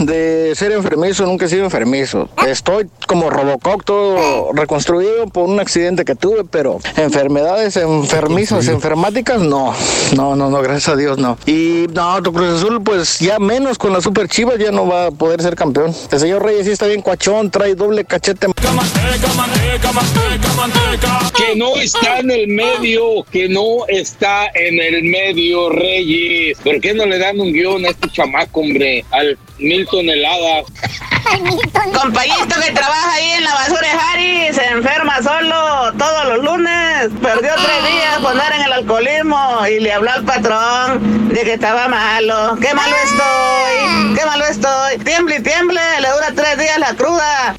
[0.02, 2.30] de ser enfermizo nunca he sido enfermizo.
[2.48, 9.74] Estoy como Robocop, todo reconstruido por un accidente que tuve, pero enfermedades enfermizas, enfermáticas, no.
[10.16, 11.38] No, no, no, gracias a Dios, no.
[11.46, 15.08] Y no, tu Cruz Azul, pues ya menos con la Super Chivas ya no va
[15.08, 15.94] a poder ser campeón.
[16.12, 18.48] El señor Reyes sí está bien cuachón, trae doble cachete.
[21.36, 26.58] Que no está en el medio, que no está en el medio, Reyes.
[26.64, 29.06] ¿Por qué no le dan un guion a este chamaco, hombre?
[29.12, 30.66] Al mil toneladas.
[31.94, 37.10] Compayito que trabaja ahí en la basura de Harry se enferma solo todos los lunes.
[37.22, 41.54] Perdió tres días por andar en el alcoholismo y le habló al patrón de que
[41.54, 42.58] estaba malo.
[42.62, 44.16] ¡Qué malo estoy!
[44.16, 44.98] ¡Qué malo estoy!
[45.00, 45.82] ¡Tiemble y tiemble!
[46.00, 47.56] Le dura tres días la cruda.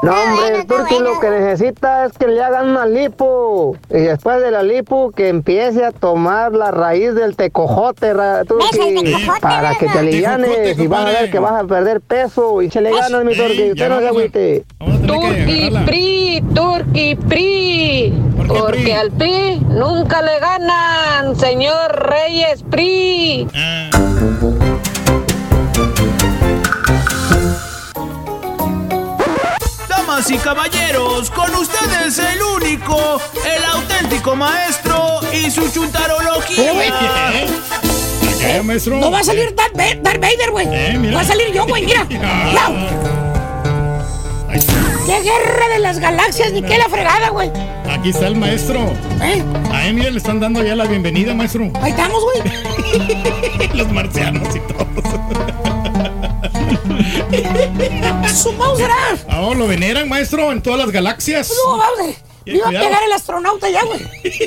[0.00, 3.76] No, hombre, el turqui lo que necesita es que le hagan una lipo.
[3.90, 9.14] Y después de la lipo, que empiece a tomar la raíz del tecojote, ra- turqui,
[9.40, 12.80] para que te alivianes y vas a ver que vas a perder peso y se
[12.80, 13.72] le ganas, mi turqui.
[13.72, 14.64] Usted no se agüite.
[15.06, 18.14] Turqui PRI, Turqui PRI.
[18.46, 23.48] Porque al PRI nunca le ganan, señor Reyes PRI.
[30.18, 36.72] Damas y caballeros, con ustedes el único, el auténtico maestro y su chuntarología.
[38.40, 38.96] ¿Qué, maestro?
[38.98, 40.66] No va a salir Darth, Va- Darth Vader, güey.
[40.72, 42.04] Eh, va a salir yo, güey, mira.
[42.08, 42.18] ¡Qué
[45.20, 47.52] guerra de las galaxias, ni qué la fregada, güey!
[47.88, 48.92] Aquí está el maestro.
[49.22, 49.40] ¿Eh?
[49.72, 51.70] A él, mira, le están dando ya la bienvenida, maestro.
[51.80, 52.42] Ahí estamos, güey.
[53.74, 54.88] Los marcianos y todos.
[58.34, 58.94] ¡Su mouse será!
[59.28, 61.52] Ah, lo veneran, maestro, en todas las galaxias.
[61.64, 61.98] No, vamos.
[62.46, 64.00] Eh, Iba a pegar el astronauta ya, güey.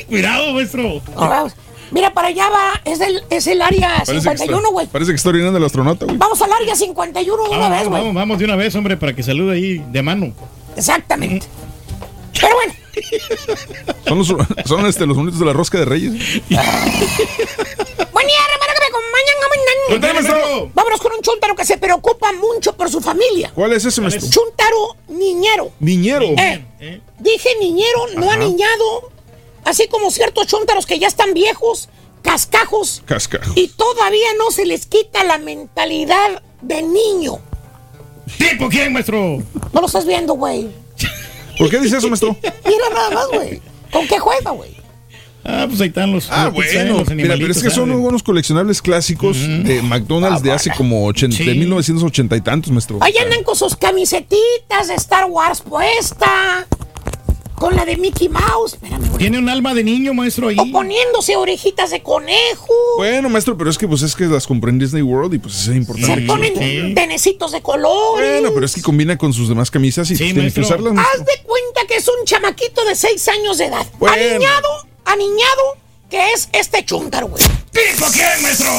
[0.07, 0.83] Cuidado, maestro.
[0.83, 1.53] No, vamos.
[1.91, 4.87] Mira, para allá va, es el, es el área Parece que, 51, está, güey.
[4.87, 6.17] parece que está orinando el astronauta, güey.
[6.17, 7.99] Vamos al área 51 de una Vamos, vez, güey.
[8.01, 10.33] vamos, vamos de una vez, hombre, para que salude ahí de mano.
[10.77, 11.47] Exactamente.
[12.39, 12.73] Pero bueno,
[14.07, 14.27] Son, los,
[14.65, 16.11] son este, los bonitos de la rosca de Reyes.
[16.11, 16.21] buen
[16.57, 18.71] día, hermano.
[20.73, 23.51] Vámonos con un chuntaro que se preocupa mucho por su familia.
[23.53, 24.29] ¿Cuál es ese, maestro?
[24.29, 25.71] Chuntaro niñero.
[25.79, 26.25] Niñero.
[26.25, 28.33] Eh, dije niñero, no Ajá.
[28.35, 29.11] aniñado.
[29.65, 31.89] Así como ciertos chuntaros que ya están viejos,
[32.23, 33.51] cascajos, Cascajo.
[33.55, 37.39] y todavía no se les quita la mentalidad de niño.
[38.37, 39.37] ¿Tipo quién, maestro?
[39.73, 40.69] No lo estás viendo, güey.
[41.57, 42.35] ¿Por qué dice eso, maestro?
[42.65, 43.61] Mira nada más, güey.
[43.91, 44.75] ¿Con qué juega, güey?
[45.43, 46.27] Ah, pues ahí están los.
[46.29, 46.99] Ah, los bueno.
[46.99, 51.37] los Mira, pero es que son unos coleccionables clásicos de McDonald's de hace como 80,
[51.37, 51.43] Sí.
[51.45, 52.99] de 1980 y tantos, maestro.
[53.01, 56.67] Ahí andan con sus camisetitas de Star Wars puesta.
[57.55, 58.73] Con la de Mickey Mouse.
[58.73, 59.17] Espérame.
[59.19, 60.57] Tiene un alma de niño, maestro, ahí.
[60.57, 62.73] O poniéndose orejitas de conejo.
[62.97, 65.67] Bueno, maestro, pero es que pues es que las compré en Disney World y pues
[65.67, 66.21] es importante.
[66.21, 68.41] Se ponen tenecitos de colores.
[68.41, 70.91] Bueno, pero es que combina con sus demás camisas y pues, tiene que usarlas.
[70.91, 71.19] maestro.
[71.21, 73.85] Haz de cuenta que es un chamaquito de 6 años de edad.
[73.99, 74.15] Bueno.
[74.15, 74.67] Aniñado,
[75.05, 75.77] aniñado,
[76.09, 77.43] que es este chúntaro, güey.
[77.71, 78.69] ¿Tipo quién, maestro?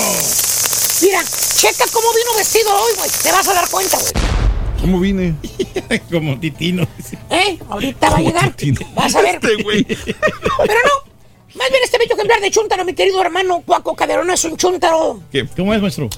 [1.03, 1.23] Mira,
[1.57, 3.11] checa cómo vino vestido hoy, güey.
[3.23, 4.13] Te vas a dar cuenta, güey.
[4.81, 5.35] ¿Cómo vine?
[6.11, 6.87] Como titino.
[7.31, 7.59] ¿Eh?
[7.69, 8.55] Ahorita va a llegar.
[8.95, 9.37] Vas a ver.
[9.37, 9.85] Este güey.
[9.85, 11.13] Pero no.
[11.55, 15.21] Más bien este bello ejemplar de chúntaro, mi querido hermano Cuaco Caderón, es un chúntaro
[15.31, 15.47] ¿Qué?
[15.55, 16.09] ¿Cómo es, maestro?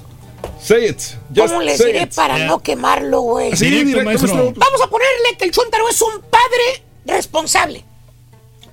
[0.62, 1.00] Say it.
[1.34, 2.14] Just ¿Cómo les say diré it.
[2.14, 3.52] para no quemarlo, güey?
[3.52, 4.34] Así, Directo, directo, maestro.
[4.34, 4.54] maestro.
[4.60, 7.84] Vamos a ponerle que el Chuntaro es un padre responsable.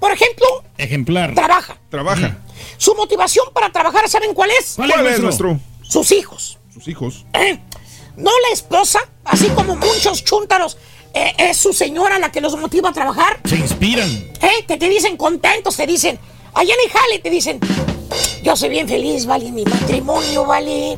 [0.01, 0.47] Por ejemplo,
[0.79, 1.35] Ejemplar.
[1.35, 1.77] trabaja.
[1.91, 2.39] Trabaja.
[2.79, 4.73] Su motivación para trabajar, ¿saben cuál es?
[4.75, 5.59] ¿Cuál es, ¿Cuál es, maestro?
[5.83, 6.57] Sus hijos.
[6.73, 7.23] Sus hijos.
[7.33, 7.59] ¿Eh?
[8.17, 10.79] No la esposa, así como muchos chúntaros,
[11.13, 13.41] eh, es su señora la que los motiva a trabajar.
[13.45, 14.09] Se inspiran.
[14.41, 14.65] ¿Eh?
[14.67, 16.17] Que te dicen contentos, te dicen,
[16.55, 17.59] allá en el jale te dicen,
[18.41, 20.97] yo soy bien feliz, vale, mi matrimonio, vale.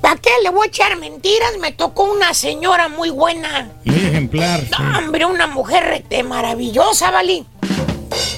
[0.00, 1.58] ¿Para qué le voy a echar mentiras?
[1.60, 3.72] Me tocó una señora muy buena.
[3.84, 4.62] Muy ejemplar.
[4.78, 7.44] No, hombre, una mujer rete maravillosa, vale.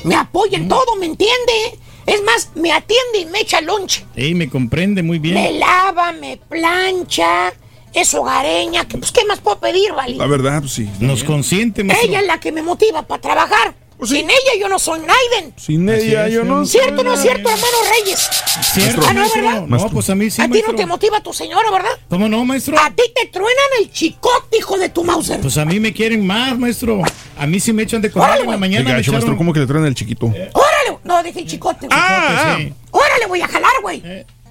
[0.05, 1.79] Me apoya en todo, ¿me entiende?
[2.07, 4.05] Es más, me atiende y me echa lonche.
[4.17, 5.35] Sí, me comprende muy bien.
[5.35, 7.53] Me lava, me plancha,
[7.93, 8.87] es hogareña.
[8.89, 10.17] que, Pues, ¿qué más puedo pedir, vale?
[10.17, 10.89] La verdad, pues sí.
[11.01, 12.09] Nos consiente, maestro.
[12.09, 13.75] Ella es la que me motiva para trabajar.
[14.07, 15.53] Sin ella yo no soy Naiden.
[15.57, 18.29] Sin ella yo no soy ¿Cierto o no es cierto, hermano Reyes?
[18.73, 19.43] ¿Cierto, Ah, no, maestro?
[19.43, 19.67] ¿verdad?
[19.67, 21.91] No, pues a mí sí, a ti no te motiva tu señora, ¿verdad?
[22.09, 22.79] ¿Cómo no, maestro?
[22.79, 25.41] A ti te truenan el chicote, hijo de tu Mauser.
[25.41, 27.03] Pues a mí me quieren más, maestro.
[27.37, 28.85] A mí sí me echan de Órale, en la mañana.
[28.85, 30.27] Me maestro, ¿cómo que le traen el chiquito?
[30.27, 31.87] Órale, no, dije el chicote.
[31.87, 31.99] güey.
[32.01, 32.73] Ah, sí.
[32.91, 34.03] Órale, voy a jalar, güey.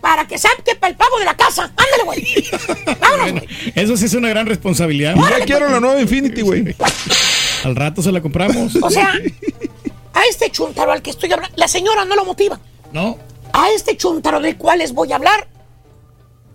[0.01, 1.63] Para que saque para el pago de la casa.
[1.75, 2.45] Ándale, güey.
[2.99, 3.47] Vámonos, güey.
[3.75, 5.15] Eso sí es una gran responsabilidad.
[5.15, 6.75] Ya quiero la nueva Infinity, güey.
[7.63, 8.75] Al rato se la compramos.
[8.81, 9.13] O sea,
[10.13, 12.59] a este chuntaro al que estoy hablando, la señora no lo motiva.
[12.91, 13.17] No.
[13.53, 15.47] A este chuntaro del cual les voy a hablar,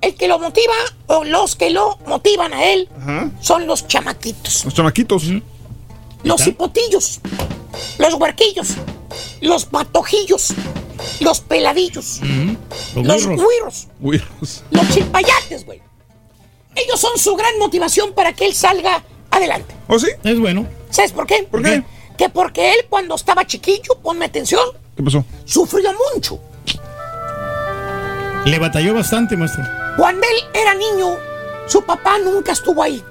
[0.00, 0.74] el que lo motiva
[1.06, 3.30] o los que lo motivan a él Ajá.
[3.40, 5.24] son los chamaquitos, Los chamaquitos.
[6.24, 7.20] los hipotillos,
[7.98, 8.68] los huerquillos,
[9.40, 10.52] los patojillos,
[11.20, 12.20] los peladillos,
[12.96, 13.88] Los los
[14.70, 15.80] los chilpayates, güey.
[16.74, 19.74] Ellos son su gran motivación para que él salga adelante.
[19.88, 20.08] ¿Oh, sí?
[20.24, 20.66] Es bueno.
[20.92, 21.42] ¿Sabes por qué?
[21.50, 21.82] ¿Por qué?
[22.16, 24.60] Que porque él cuando estaba chiquillo, ponme atención,
[24.96, 25.24] ¿Qué pasó?
[25.44, 26.38] sufrió mucho.
[28.44, 29.64] Le batalló bastante, maestro.
[29.96, 31.16] Cuando él era niño,
[31.66, 33.02] su papá nunca estuvo ahí.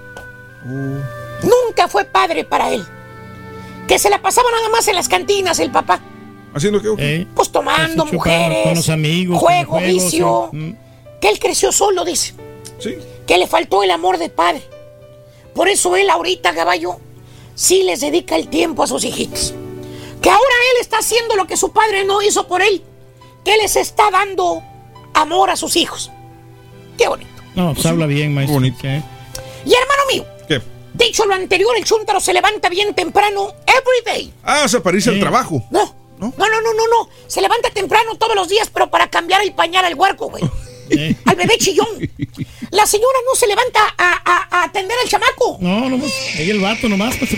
[0.63, 2.85] Nunca fue padre para él.
[3.87, 5.99] Que se la pasaba nada más en las cantinas el papá.
[6.53, 6.93] ¿Haciendo qué?
[6.97, 10.49] Eh, Pues tomando mujeres, con los amigos, juego, con el juego, vicio.
[10.51, 10.57] sí.
[10.57, 10.77] Mm.
[11.21, 12.33] Que él creció solo, dice.
[12.79, 12.97] Sí.
[13.25, 14.61] Que le faltó el amor de padre.
[15.55, 16.97] Por eso él ahorita, caballo,
[17.61, 19.53] sí les dedica el tiempo a sus hijitos.
[20.19, 22.83] Que ahora él está haciendo lo que su padre no hizo por él.
[23.45, 24.63] Que les está dando
[25.13, 26.09] amor a sus hijos.
[26.97, 27.29] Qué bonito.
[27.55, 28.55] No, pues habla bien, maestro.
[28.55, 28.79] Bonito.
[28.83, 30.61] Y hermano mío, ¿Qué?
[30.95, 34.33] dicho lo anterior, el chúntaro se levanta bien temprano every day.
[34.43, 35.21] Ah, para irse al Sí.
[35.21, 35.63] trabajo.
[35.69, 37.09] No, no, no, no, no, no.
[37.27, 40.43] Se levanta temprano todos los días, pero para cambiar el pañal al huerco, güey.
[40.89, 41.15] Eh.
[41.25, 41.87] Al bebé chillón.
[42.71, 45.57] La señora no se levanta a, a- a atender al chamaco.
[45.59, 45.97] No, no,
[46.37, 47.37] ella el vato nomás, maestro.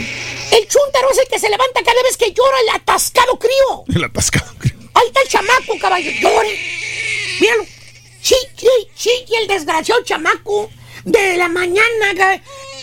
[0.52, 3.84] El chúntaro es el que se levanta cada vez que llora el atascado crío.
[3.95, 4.45] El atascado.
[4.94, 6.12] Ahí está el chamaco, caballo.
[6.22, 6.60] Llore.
[7.40, 7.66] Míralo.
[8.22, 10.70] Chiqui, chiqui, el desgraciado chamaco.
[11.03, 12.42] De la mañana,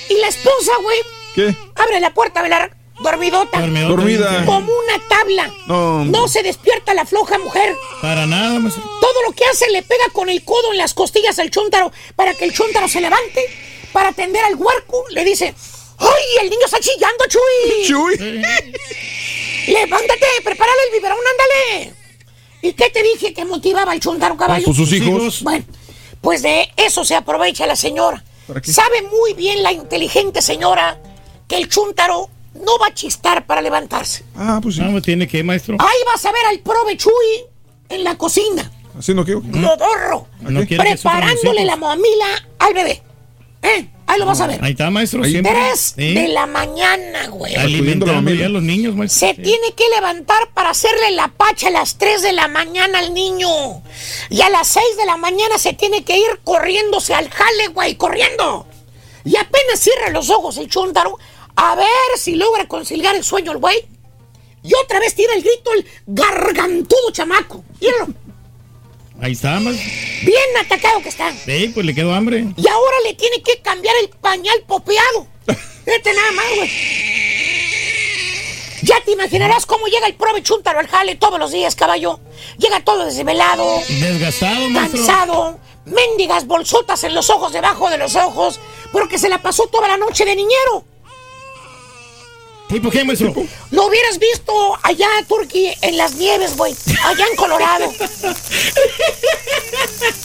[0.08, 0.98] Y la esposa, güey.
[1.34, 1.54] ¿Qué?
[1.76, 2.58] Abre la puerta de la
[3.02, 3.60] dormidota.
[3.60, 4.44] Dormidota, Dormida.
[4.46, 5.50] Como una tabla.
[5.66, 7.74] No, No se despierta la floja mujer.
[8.00, 8.82] Para nada, maestro.
[9.00, 12.34] Todo lo que hace le pega con el codo en las costillas al chúntaro para
[12.34, 13.44] que el chúntaro se levante.
[13.92, 15.54] Para atender al huerco, le dice:
[15.98, 17.86] ¡Ay, el niño está chillando, Chuy!
[17.86, 18.16] Chuy.
[19.68, 20.26] ¡Levántate!
[20.44, 21.94] ¡Prepárale el biberón, ándale!
[22.62, 24.64] ¿Y qué te dije que motivaba al chúntaro, caballo?
[24.64, 25.42] Pues sus hijos.
[25.42, 25.64] Bueno,
[26.20, 28.22] pues de eso se aprovecha la señora.
[28.46, 28.72] ¿Para qué?
[28.72, 31.00] Sabe muy bien la inteligente señora
[31.48, 34.24] que el chúntaro no va a chistar para levantarse.
[34.36, 34.80] Ah, pues sí.
[34.80, 35.76] No, me tiene que, maestro.
[35.78, 37.44] Ahí vas a ver al prove Chuy
[37.88, 38.70] en la cocina.
[38.98, 39.36] ¿Haciendo qué?
[39.36, 40.26] Modorro.
[40.40, 42.26] No preparándole la mamila
[42.58, 43.02] al bebé.
[43.62, 43.88] ¿Eh?
[44.06, 44.58] Ahí lo vas a ver.
[44.64, 45.22] Ahí está, maestro.
[45.22, 45.30] Ahí.
[45.30, 45.52] Siempre.
[45.52, 47.54] Tres de la mañana, güey.
[47.54, 49.28] Alimentando ya a los niños, maestro.
[49.28, 49.42] Se Sí.
[49.42, 53.48] tiene que levantar para hacerle la pacha a las 3 de la mañana al niño.
[54.30, 57.94] Y a las 6 de la mañana se tiene que ir corriéndose al jale, güey,
[57.96, 58.66] corriendo.
[59.24, 61.18] Y apenas cierra los ojos el chúntaro,
[61.56, 61.86] a ver
[62.18, 63.84] si logra conciliar el sueño el güey.
[64.62, 67.64] Y otra vez tira el grito el gargantudo chamaco.
[67.80, 68.08] Míralo,
[69.22, 69.86] Ahí está, maestro.
[70.22, 71.32] bien atacado que está.
[71.32, 72.46] Sí, pues le quedó hambre.
[72.56, 75.26] Y ahora le tiene que cambiar el pañal popeado.
[75.84, 76.70] Fíjate nada más, güey.
[78.82, 82.18] Ya te imaginarás cómo llega el prove chúntaro al jale todos los días, caballo.
[82.58, 84.98] Llega todo desvelado, Desgastado, maestro.
[85.06, 88.58] cansado, mendigas bolsotas en los ojos debajo de los ojos,
[88.90, 90.84] porque se la pasó toda la noche de niñero.
[92.70, 93.34] ¿Tipo qué, maestro?
[93.70, 96.74] Lo hubieras visto allá, Turquía, en las nieves, güey.
[97.04, 97.92] Allá en Colorado.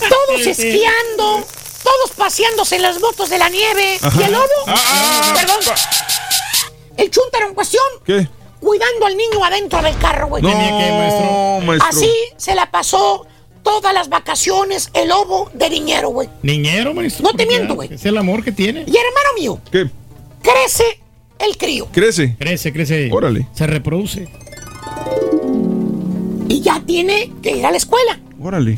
[0.09, 1.45] todos esquiando,
[1.83, 3.99] todos paseándose en las motos de la nieve.
[4.19, 4.45] ¿Y el lobo?
[5.33, 5.59] Perdón.
[6.97, 8.27] El chúntaro en cuestión, ¿Qué?
[8.61, 10.41] cuidando al niño adentro del carro, güey.
[10.43, 11.59] No, que, maestro.
[11.65, 11.89] maestro.
[11.89, 13.25] Así se la pasó
[13.63, 16.29] todas las vacaciones el lobo de niñero, güey.
[16.43, 17.23] Niñero, maestro.
[17.23, 17.93] No te miento, güey.
[17.93, 18.81] Es el amor que tiene.
[18.87, 19.89] Y hermano mío, ¿Qué?
[20.41, 20.99] crece
[21.39, 21.87] el crío.
[21.91, 22.35] ¿Crece?
[22.37, 23.09] Crece, crece.
[23.11, 23.47] Órale.
[23.53, 24.27] Se reproduce.
[26.47, 28.19] Y ya tiene que ir a la escuela.
[28.39, 28.77] Órale.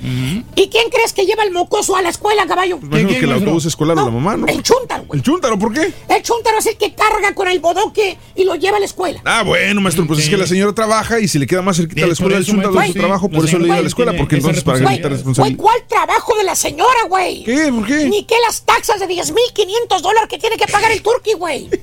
[0.55, 2.77] ¿Y quién crees que lleva el mocoso a la escuela, caballo?
[2.79, 4.47] Pues imagino que el autobús escolar o la mamá, ¿no?
[4.47, 5.17] El chúntaro, güey.
[5.19, 5.91] ¿El chúntaro por qué?
[6.07, 9.19] El chúntaro es el que carga con el bodoque y lo lleva a la escuela.
[9.25, 12.05] Ah, bueno, maestro, pues es que la señora trabaja y si le queda más cerquita
[12.05, 12.99] a la escuela eso, chúntaro de su sí.
[12.99, 15.07] trabajo, por La eso le lleva a la escuela, porque entonces para que le quita
[15.09, 15.57] Güey, responsabilidad.
[15.61, 17.43] ¿cuál trabajo de la señora, güey?
[17.43, 17.69] ¿Qué?
[17.73, 18.05] ¿Por qué?
[18.07, 21.67] Ni que las taxas de 10.500 dólares que tiene que pagar el turqui, güey.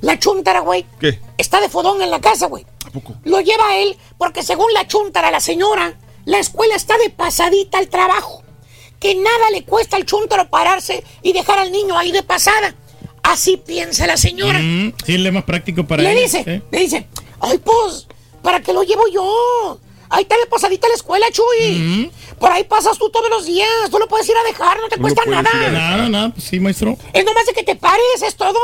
[0.00, 1.20] La chuntara, güey, ¿Qué?
[1.36, 2.64] está de fodón en la casa, güey.
[2.86, 3.14] ¿A poco?
[3.24, 7.78] Lo lleva a él porque según la chuntara, la señora, la escuela está de pasadita
[7.78, 8.42] al trabajo.
[8.98, 12.74] Que nada le cuesta al chuntaro pararse y dejar al niño ahí de pasada.
[13.22, 14.58] Así piensa la señora.
[14.58, 16.62] Mm, sí, es más práctico para le él, dice, ¿eh?
[16.70, 17.06] le dice,
[17.40, 18.06] ay, pues,
[18.42, 19.78] ¿para qué lo llevo yo?
[20.10, 22.10] Ahí está de pasadita a la escuela, Chuy.
[22.38, 23.68] Por ahí pasas tú todos los días.
[23.90, 25.48] Tú lo puedes ir a dejar, no te cuesta nada.
[25.70, 26.96] Nada, nada, pues sí, maestro.
[27.12, 28.58] Es nomás de que te pares, es todo.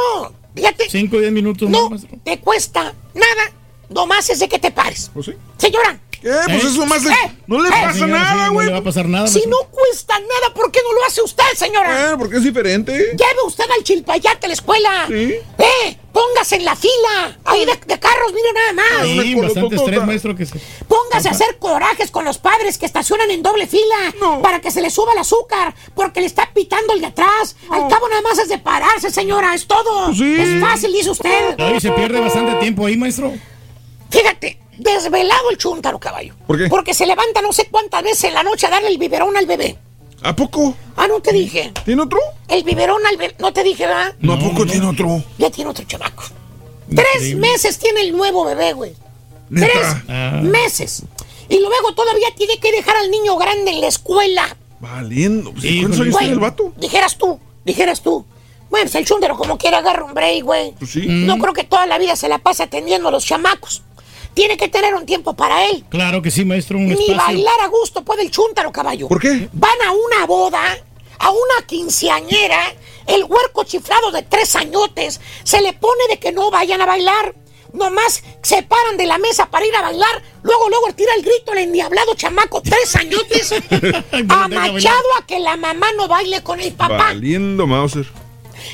[0.55, 0.89] Fíjate.
[0.91, 2.19] Cinco o diez minutos No más, maestro.
[2.25, 3.53] te cuesta nada.
[3.89, 5.11] Nomás es de que te pares.
[5.15, 5.33] Pues sí.
[5.59, 6.01] Señora.
[6.11, 6.33] ¿Qué?
[6.47, 7.13] Pues es nomás de-
[7.47, 8.65] no le pasa señora, nada, sí, güey.
[8.67, 9.51] No le va a pasar nada, Si maestro.
[9.63, 12.11] no cuesta nada, ¿por qué no lo hace usted, señora?
[12.13, 12.93] Eh, porque es diferente.
[12.93, 15.07] Lleve usted al chilpayate a la escuela.
[15.11, 15.45] Eh,
[16.17, 17.39] póngase en la fila.
[17.45, 19.07] Ahí de, de carros, mire nada más.
[19.07, 20.59] Sí, bastante estrés, maestro, que se...
[20.89, 24.81] Póngase a hacer corajes con los padres que estacionan en doble fila para que se
[24.81, 27.57] le suba el azúcar porque le está pitando el de atrás.
[27.71, 30.11] Al cabo nada más es de pararse, señora, es todo.
[30.11, 31.55] Es fácil, dice usted.
[31.59, 33.33] Ay, se pierde bastante tiempo ahí, maestro.
[34.09, 36.35] Fíjate, desvelado el chúntaro, caballo.
[36.47, 36.69] ¿Por qué?
[36.69, 39.47] Porque se levanta no sé cuántas veces en la noche a darle el biberón al
[39.47, 39.77] bebé.
[40.23, 40.75] ¿A poco?
[40.97, 41.73] Ah, no te dije.
[41.85, 42.19] ¿Tiene otro?
[42.49, 43.35] El biberón al bebé.
[43.39, 44.15] No te dije, ¿verdad?
[44.21, 45.23] No, ¿a poco tiene otro?
[45.39, 46.25] Ya tiene otro chamaco.
[46.95, 48.95] Tres meses tiene el nuevo bebé, güey.
[49.51, 49.69] ¿Neta?
[49.73, 50.41] Tres Ah.
[50.43, 51.03] meses.
[51.49, 54.57] Y luego todavía tiene que dejar al niño grande en la escuela.
[54.81, 55.53] Valiendo.
[55.53, 56.73] Pues, ¿Cuántos años tiene el vato?
[56.77, 58.25] Dijeras tú, dijeras tú.
[58.69, 60.73] Bueno, pues el chúndaro como quiera agarra un break, güey.
[60.73, 61.07] Pues sí.
[61.07, 63.83] No creo que toda la vida se la pase atendiendo a los chamacos.
[64.37, 65.83] Tiene que tener un tiempo para él.
[65.89, 67.17] Claro que sí, maestro, un Ni espacio.
[67.17, 69.09] bailar a gusto puede el chúntaro, caballo.
[69.09, 69.49] ¿Por qué?
[69.55, 70.63] Van a una boda,
[71.19, 72.61] a una quinceañera,
[73.07, 77.35] el huerco chiflado de tres añotes se le pone de que no vayan a bailar.
[77.73, 81.53] Nomás se paran de la mesa para ir a bailar, luego, luego tira el grito
[81.53, 83.53] el endiablado chamaco, tres añotes,
[84.29, 86.97] amachado a que la mamá no baile con el papá.
[86.99, 88.07] Valiendo Mauser.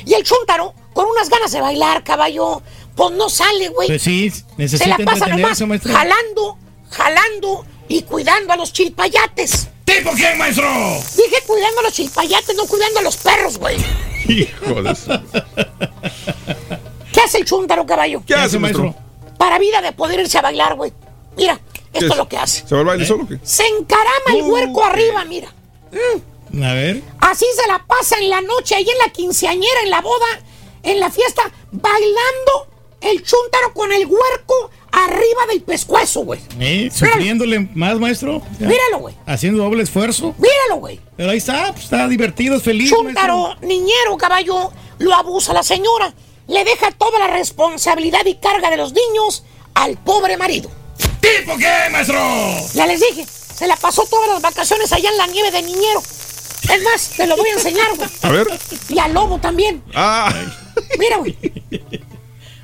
[0.05, 2.61] Y el chúntaro, con unas ganas de bailar, caballo,
[2.95, 3.87] pues no sale, güey.
[3.87, 5.93] Pues sí, Se necesita la pasa nomás maestro.
[5.93, 6.57] jalando,
[6.89, 9.69] jalando y cuidando a los chilpayates.
[9.85, 10.65] ¿Tipo quién, maestro?
[11.15, 13.77] Dije cuidando a los chilpayates, no cuidando a los perros, güey.
[14.27, 15.11] Hijo de su-
[17.11, 18.23] ¿Qué hace el chúntaro, caballo?
[18.25, 18.95] ¿Qué hace, maestro?
[19.37, 20.93] Para vida de poder irse a bailar, güey.
[21.35, 21.59] Mira,
[21.91, 22.65] esto es lo que hace.
[22.67, 23.39] ¿Se va al baile solo o qué?
[23.43, 25.53] Se encarama el huerco arriba, mira.
[25.91, 26.63] Mm.
[26.63, 27.01] A ver.
[27.19, 30.25] Así se la pasa en la noche, ahí en la quinceañera, en la boda,
[30.83, 31.41] en la fiesta,
[31.71, 32.67] bailando
[33.03, 36.39] el chúntaro con el huerco arriba del pescuezo, güey.
[36.59, 36.89] ¿Eh?
[36.93, 38.41] Sufriéndole más, maestro.
[38.59, 38.67] Ya.
[38.67, 39.15] Míralo, güey.
[39.25, 40.35] Haciendo doble esfuerzo.
[40.37, 40.99] Míralo, güey.
[41.17, 42.89] Pero ahí está, pues, está divertido, es feliz.
[42.89, 46.13] Chúntaro, niñero, caballo, lo abusa la señora.
[46.47, 50.69] Le deja toda la responsabilidad y carga de los niños al pobre marido.
[51.19, 52.19] ¿Tipo qué, maestro?
[52.73, 56.01] Ya les dije, se la pasó todas las vacaciones allá en la nieve de niñero.
[56.01, 58.09] Es más, te lo voy a enseñar, güey.
[58.21, 58.47] A ver.
[58.89, 59.83] Y al lobo también.
[59.93, 60.33] Ah.
[60.97, 61.37] Mira, güey.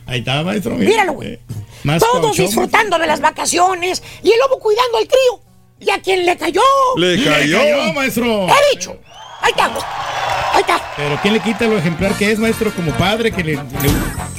[0.10, 0.76] Ahí está, maestro.
[0.76, 0.90] mira.
[0.90, 1.34] Míralo, güey.
[1.34, 1.40] Eh,
[1.84, 5.42] Más Todos cauchón, disfrutando de las vacaciones y el lobo cuidando al crío.
[5.80, 6.62] ¿Y a quién le cayó?
[6.98, 7.58] Le cayó.
[7.62, 8.48] Le cayó, maestro.
[8.48, 8.98] He dicho.
[9.42, 9.82] Ahí está, güey.
[10.54, 10.94] Ahí está.
[10.98, 13.62] Pero ¿quién le quita lo ejemplar que es, maestro, como padre, que le, le,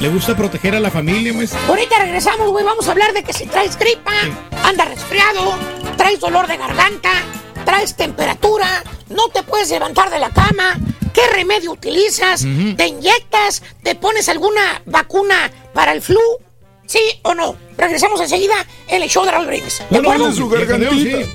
[0.01, 1.59] le gusta proteger a la familia, maestro?
[1.69, 2.63] Ahorita regresamos, güey.
[2.65, 4.13] Vamos a hablar de que si traes gripa,
[4.65, 5.55] andas resfriado,
[5.97, 7.11] traes dolor de garganta,
[7.65, 10.79] traes temperatura, no te puedes levantar de la cama,
[11.13, 12.45] ¿qué remedio utilizas?
[12.77, 13.63] ¿Te inyectas?
[13.83, 16.21] ¿Te pones alguna vacuna para el flu?
[16.87, 17.55] ¿Sí o no?
[17.77, 18.55] Regresamos enseguida
[18.89, 19.81] en el show de Raúl Brindis.
[19.91, 20.33] ¿De acuerdo?
[20.33, 20.41] sí,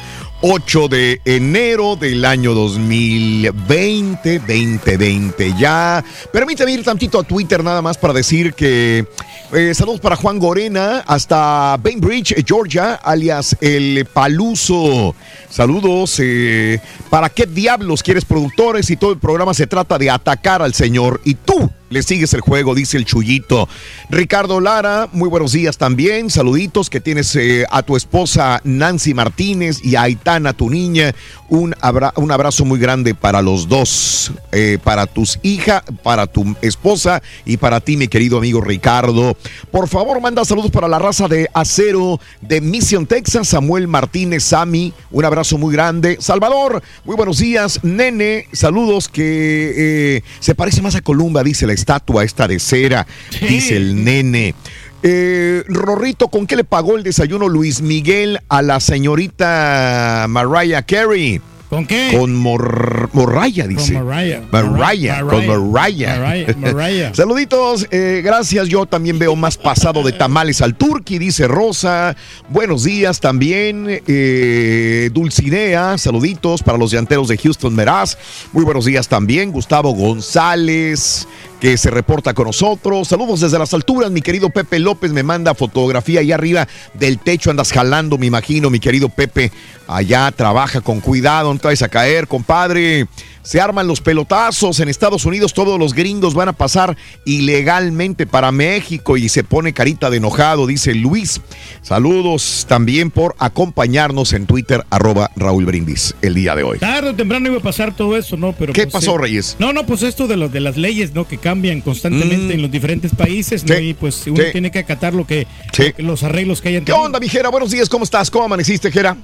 [0.49, 6.05] 8 de enero del año 2020, 2020 ya.
[6.33, 9.05] Permíteme ir tantito a Twitter nada más para decir que
[9.53, 15.17] eh, saludos para Juan Gorena hasta Bainbridge, Georgia, alias El Paluso.
[15.51, 16.21] Saludos.
[16.21, 16.79] eh,
[17.11, 21.21] ¿Para qué diablos quieres productores si todo el programa se trata de atacar al señor
[21.25, 22.75] y tú le sigues el juego?
[22.75, 23.69] Dice el chullito.
[24.11, 26.31] Ricardo Lara, muy buenos días también.
[26.31, 31.15] Saluditos que tienes eh, a tu esposa Nancy Martínez y a Aitana, tu niña.
[31.49, 36.57] Un, abra- un abrazo muy grande para los dos, eh, para tus hijas, para tu
[36.61, 39.37] esposa y para ti, mi querido amigo Ricardo.
[39.71, 44.93] Por favor, manda saludos para la raza de acero de Mission, Texas, Samuel Martínez, Sami,
[45.13, 46.17] un abrazo muy grande.
[46.21, 47.79] Salvador, muy buenos días.
[47.85, 53.07] Nene, saludos que eh, se parece más a Columba, dice la estatua esta de cera,
[53.49, 54.55] dice el nene.
[55.03, 61.41] Eh, Rorrito, ¿con qué le pagó el desayuno Luis Miguel a la señorita Mariah Carey?
[61.69, 62.17] ¿Con qué?
[62.17, 63.95] Con Mor- Morraya, dice.
[63.95, 64.41] Con Mariah.
[64.53, 66.19] Mariah, con Mariah.
[66.21, 67.15] Mariah, Mariah.
[67.15, 68.69] Saluditos, eh, gracias.
[68.69, 72.17] Yo también veo más pasado de tamales al turqui, dice Rosa.
[72.51, 74.01] Buenos días también.
[74.07, 78.17] Eh, Dulcinea, saluditos para los llanteros de Houston Meraz.
[78.53, 79.51] Muy buenos días también.
[79.51, 81.27] Gustavo González,
[81.61, 83.09] que se reporta con nosotros.
[83.09, 84.11] Saludos desde las alturas.
[84.11, 87.51] Mi querido Pepe López me manda fotografía allá arriba del techo.
[87.51, 89.53] Andas jalando, me imagino, mi querido Pepe.
[89.87, 93.07] Allá trabaja con cuidado, no vayas a caer, compadre.
[93.47, 98.51] Se arman los pelotazos en Estados Unidos, todos los gringos van a pasar ilegalmente para
[98.51, 101.41] México y se pone carita de enojado, dice Luis.
[101.81, 106.81] Saludos también por acompañarnos en Twitter, arroba Raúl Brindis, el día de hoy.
[106.81, 108.53] Tarde o temprano iba a pasar todo eso, ¿no?
[108.53, 109.55] Pero ¿Qué pues, pasó, eh, Reyes?
[109.61, 111.29] No, no, pues esto de, lo, de las leyes, ¿no?
[111.29, 112.57] Que cambian constantemente Mm.
[112.57, 113.79] en los diferentes países, ¿no?
[113.79, 114.51] Y pues uno sí.
[114.51, 115.93] tiene que acatar lo que, Sí.
[115.99, 117.51] los arreglos que hayan ¿Qué onda, mi Jera?
[117.51, 118.29] Buenos días, ¿cómo estás?
[118.29, 119.17] ¿Cómo amaneciste, Jera?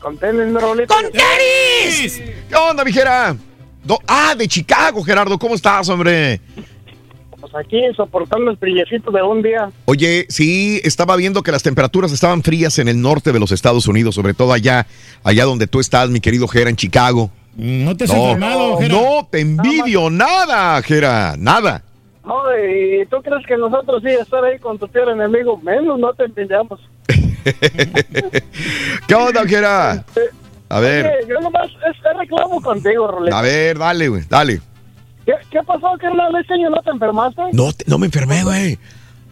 [0.00, 0.94] Con tenis, mi Raulito.
[0.94, 2.22] ¡Con tenis!
[2.48, 3.36] ¿Qué onda, mi Jera?
[3.84, 6.40] Do- ah, de Chicago, Gerardo, ¿cómo estás, hombre?
[7.40, 9.70] Pues aquí soportando el brillecito de un día.
[9.86, 13.86] Oye, sí, estaba viendo que las temperaturas estaban frías en el norte de los Estados
[13.88, 14.86] Unidos, sobre todo allá,
[15.24, 17.30] allá donde tú estás, mi querido Jera, en Chicago.
[17.56, 18.94] No te has No, enfermado, Jera.
[18.94, 21.82] no te envidio nada, Jera, nada.
[22.24, 26.12] No, y tú crees que nosotros sí estar ahí con tu peor enemigo, menos no
[26.12, 26.78] te envidiamos.
[29.06, 30.04] ¿Qué onda, Jera?
[30.70, 33.34] A ver, Oye, yo nomás es, es reclamo contigo, Rolito.
[33.34, 34.60] a ver, dale, güey, dale.
[35.24, 36.34] ¿Qué, ¿Qué pasó, carnal?
[36.40, 37.42] ¿Este año no te enfermaste?
[37.52, 38.78] No, te- no me enfermé, güey.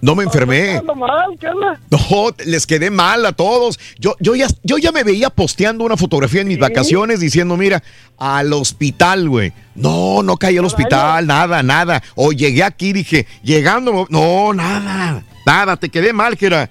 [0.01, 0.77] No me enfermé.
[0.77, 1.78] Ando mal, ¿qué onda?
[1.91, 3.78] No, les quedé mal a todos.
[3.99, 7.83] Yo, yo, ya, yo ya me veía posteando una fotografía en mis vacaciones diciendo, mira,
[8.19, 9.53] al hospital, güey.
[9.75, 12.03] No, no caí al hospital, nada, nada.
[12.15, 16.70] O llegué aquí, dije, llegando, no, nada, nada, te quedé mal, Jera.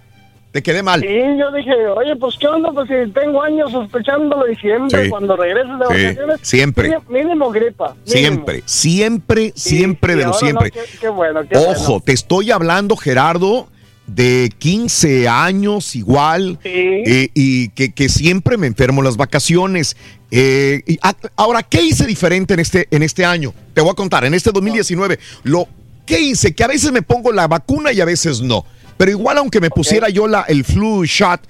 [0.56, 1.01] Te quedé mal.
[1.01, 5.09] Sí, yo dije, oye, pues qué onda, pues si tengo años sospechándolo y siempre Sí.
[5.09, 6.40] cuando regreses de Sí, vacaciones.
[6.43, 6.88] siempre.
[6.88, 7.88] Mínimo, mínimo gripa.
[7.90, 8.06] mínimo.
[8.06, 10.72] Siempre, siempre, siempre de lo siempre.
[10.74, 12.00] no, qué, qué bueno, qué Ojo, bueno.
[12.06, 13.67] te estoy hablando, Gerardo,
[14.08, 19.98] de 15 años igual, eh, y que, que siempre me enfermo en las vacaciones.
[20.32, 23.53] Eh, y a- ahora, ¿qué hice diferente en este, en este año?
[23.74, 25.67] Te voy a contar, en este 2019, lo,
[26.06, 26.56] ¿qué hice?
[26.56, 28.64] Que a veces me pongo la vacuna y a veces no.
[28.98, 31.42] Pero igual, aunque me pusiera yo la, el flu shot,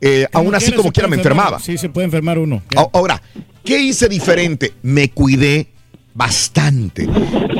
[0.00, 1.46] eh, aún así como quiera me enfermar.
[1.46, 1.64] enfermaba.
[1.64, 2.62] Sí, se puede enfermar uno.
[2.76, 3.20] A- Ahora,
[3.64, 4.72] ¿qué hice diferente?
[4.82, 5.68] Me cuidé
[6.14, 7.08] bastante.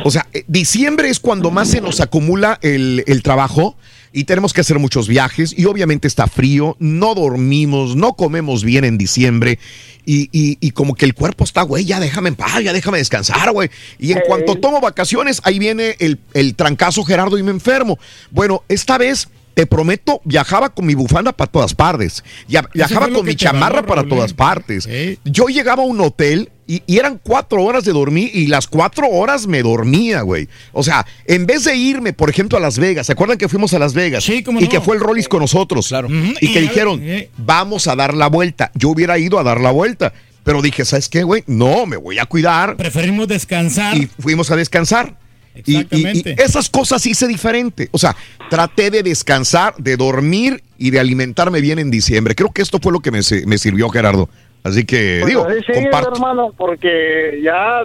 [0.05, 3.77] O sea, eh, diciembre es cuando más se nos acumula el, el trabajo.
[4.15, 8.85] Y tenemos que hacer muchos viajes y obviamente está frío, no dormimos, no comemos bien
[8.85, 9.59] en diciembre
[10.07, 12.99] y, y- y como que el cuerpo está, güey, ya déjame en paz, ya déjame
[12.99, 13.71] descansar, güey.
[13.99, 17.99] Y en cuanto tomo vacaciones, ahí viene el, el trancazo Gerardo y me enfermo.
[18.31, 19.29] Bueno, esta vez...
[19.55, 22.25] Te prometo, viajaba con mi bufanda para todas partes.
[22.49, 24.35] Ya- viajaba con mi chamarra para Raúl, todas ¿eh?
[24.35, 24.89] partes.
[25.25, 29.09] Yo llegaba a un hotel y, y eran cuatro horas de dormir y las cuatro
[29.09, 30.49] horas me dormía, güey.
[30.73, 33.75] O sea, en vez de irme, por ejemplo, a Las Vegas, ¿se acuerdan que fuimos
[33.75, 34.29] a Las Vegas?
[34.29, 35.89] y que fue el Rollis con nosotros.
[35.89, 36.09] Claro.
[36.41, 37.31] Y que dijeron, eh.
[37.37, 38.71] vamos a dar la vuelta.
[38.75, 40.13] Yo hubiera ido a dar la vuelta.
[40.43, 41.43] Pero dije, ¿sabes qué, güey?
[41.47, 42.77] No, me voy a cuidar.
[42.77, 43.97] Preferimos descansar.
[43.97, 45.17] Y fuimos a descansar.
[45.55, 46.37] Y- y- Exactamente.
[46.39, 47.89] Y, esas cosas hice diferente.
[47.93, 48.15] O sea,
[48.51, 52.35] traté de descansar, de dormir y de alimentarme bien en diciembre.
[52.35, 54.29] Creo que esto fue lo que me, me sirvió, Gerardo.
[54.65, 56.13] Así que, Pues digo, sigue, comparto.
[56.15, 57.83] hermano, porque ya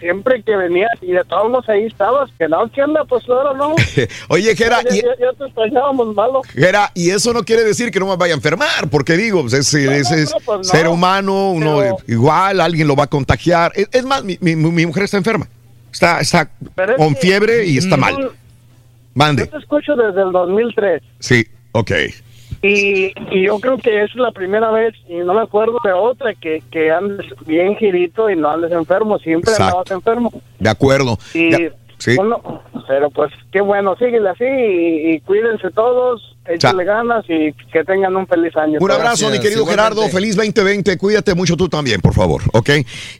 [0.00, 3.04] siempre que venías y de todos modos ahí estabas, que no, ¿qué onda?
[3.04, 3.74] Pues ahora no.
[4.28, 6.42] Oye, Gera, ya, y, ya, ya te extrañábamos malo.
[6.42, 9.52] Gera, y eso no quiere decir que no me vaya a enfermar, porque digo, pues,
[9.52, 10.64] es, es- es no, pues no.
[10.64, 13.72] ser humano, uno Pero- igual, alguien lo va a contagiar.
[13.74, 15.46] Es, es más, mi, mi- mi mujer está enferma.
[15.92, 18.30] Está, está Pero con fiebre y está mal.
[19.14, 19.44] Mande.
[19.44, 21.92] Yo te escucho desde el 2003 Sí, ok.
[22.68, 26.34] Y, y yo creo que es la primera vez y no me acuerdo de otra
[26.34, 29.64] que, que andes bien girito y no andes enfermo, siempre Exacto.
[29.80, 30.32] andabas enfermo.
[30.58, 31.18] De acuerdo.
[31.34, 31.50] Y
[31.98, 32.16] sí.
[32.16, 37.82] bueno, pero pues qué bueno, síguele así y, y cuídense todos, échale ganas y que
[37.84, 38.78] tengan un feliz año.
[38.80, 40.06] Un abrazo, mi querido Gerardo.
[40.08, 40.98] Feliz 2020.
[40.98, 42.42] Cuídate mucho tú también, por favor.
[42.52, 42.70] ¿Ok?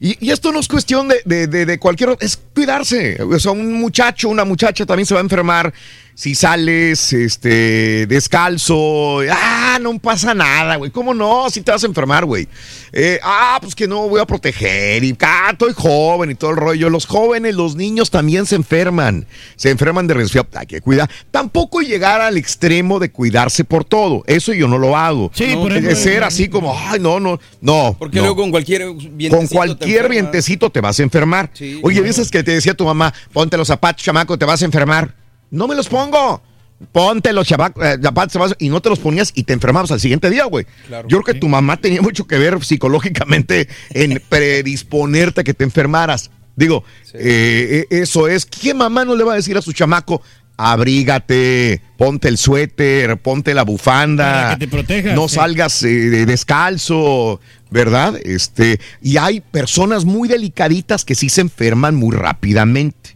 [0.00, 2.16] Y, y esto no es cuestión de, de, de- de cualquier.
[2.20, 3.22] Es cuidarse.
[3.22, 5.72] O sea, un muchacho, una muchacha también se va a enfermar.
[6.16, 10.92] Si sales este, descalzo, ah, no pasa nada, güey.
[10.92, 11.50] ¿Cómo no?
[11.50, 12.46] Si te vas a enfermar, güey.
[12.92, 15.02] Eh, ah, pues que no voy a proteger.
[15.02, 16.88] Y ah, estoy joven y todo el rollo.
[16.88, 19.26] Los jóvenes, los niños también se enferman.
[19.56, 20.46] Se enferman de resfriado.
[20.54, 21.10] Hay que cuidar.
[21.32, 24.22] Tampoco llegar al extremo de cuidarse por todo.
[24.28, 25.32] Eso yo no lo hago.
[25.34, 27.96] Sí, No, por de ejemplo, ser así como, ay, no, no, no.
[27.98, 28.26] Porque no.
[28.26, 30.10] luego con cualquier vientecito Con te cualquier enfermas.
[30.10, 31.50] vientecito te vas a enfermar.
[31.54, 32.06] Sí, Oye, claro.
[32.06, 35.23] dices que te decía tu mamá, ponte los zapatos, chamaco, te vas a enfermar.
[35.54, 36.42] No me los pongo.
[36.92, 37.54] Ponte los eh,
[38.02, 40.66] zapatos, chamaco, y no te los ponías y te enfermabas al siguiente día, güey.
[40.88, 41.08] Claro.
[41.08, 45.64] Yo creo que tu mamá tenía mucho que ver psicológicamente en predisponerte a que te
[45.64, 46.30] enfermaras.
[46.56, 46.84] Digo,
[47.14, 48.44] eh, eh, eso es.
[48.44, 50.20] ¿Qué mamá no le va a decir a su chamaco?
[50.56, 54.32] Abrígate, ponte el suéter, ponte la bufanda.
[54.32, 58.14] Para que te protejas, No salgas eh, de- descalzo, ¿verdad?
[58.22, 63.13] Este, y hay personas muy delicaditas que sí se enferman muy rápidamente.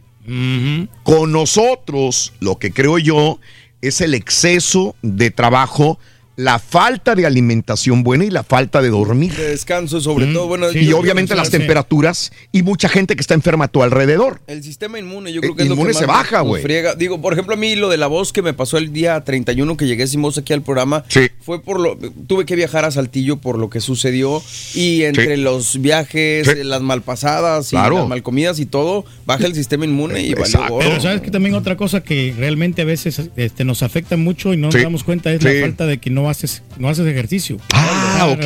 [1.03, 3.39] Con nosotros, lo que creo yo
[3.81, 5.99] es el exceso de trabajo,
[6.35, 9.33] la falta de alimentación buena y la falta de dormir.
[9.35, 10.47] De descanso, sobre todo.
[10.47, 11.57] Bueno, y obviamente las sí.
[11.57, 14.39] temperaturas y mucha gente que está enferma a tu alrededor.
[14.47, 16.39] El sistema inmune, yo creo El que es lo que inmune más se nos- baja,
[16.41, 16.61] güey.
[16.63, 16.95] friega.
[16.95, 19.75] Digo, por ejemplo, a mí lo de la voz que me pasó el día 31
[19.75, 21.03] que llegué sin voz aquí al programa,
[21.49, 21.97] fue por lo
[22.27, 24.39] tuve que viajar a Saltillo por lo que sucedió
[24.75, 26.59] y entre los viajes, Sí.
[26.59, 27.97] eh, las malpasadas y Claro.
[27.97, 30.77] las malcomidas y todo, baja el sistema inmune y gorro.
[30.77, 34.57] Pero sabes que también otra cosa que realmente a veces este, nos afecta mucho y
[34.57, 34.77] no Sí.
[34.77, 35.47] nos damos cuenta es Sí.
[35.51, 37.57] la falta de que no haces, no haces ejercicio.
[37.73, 38.45] Ah, ok.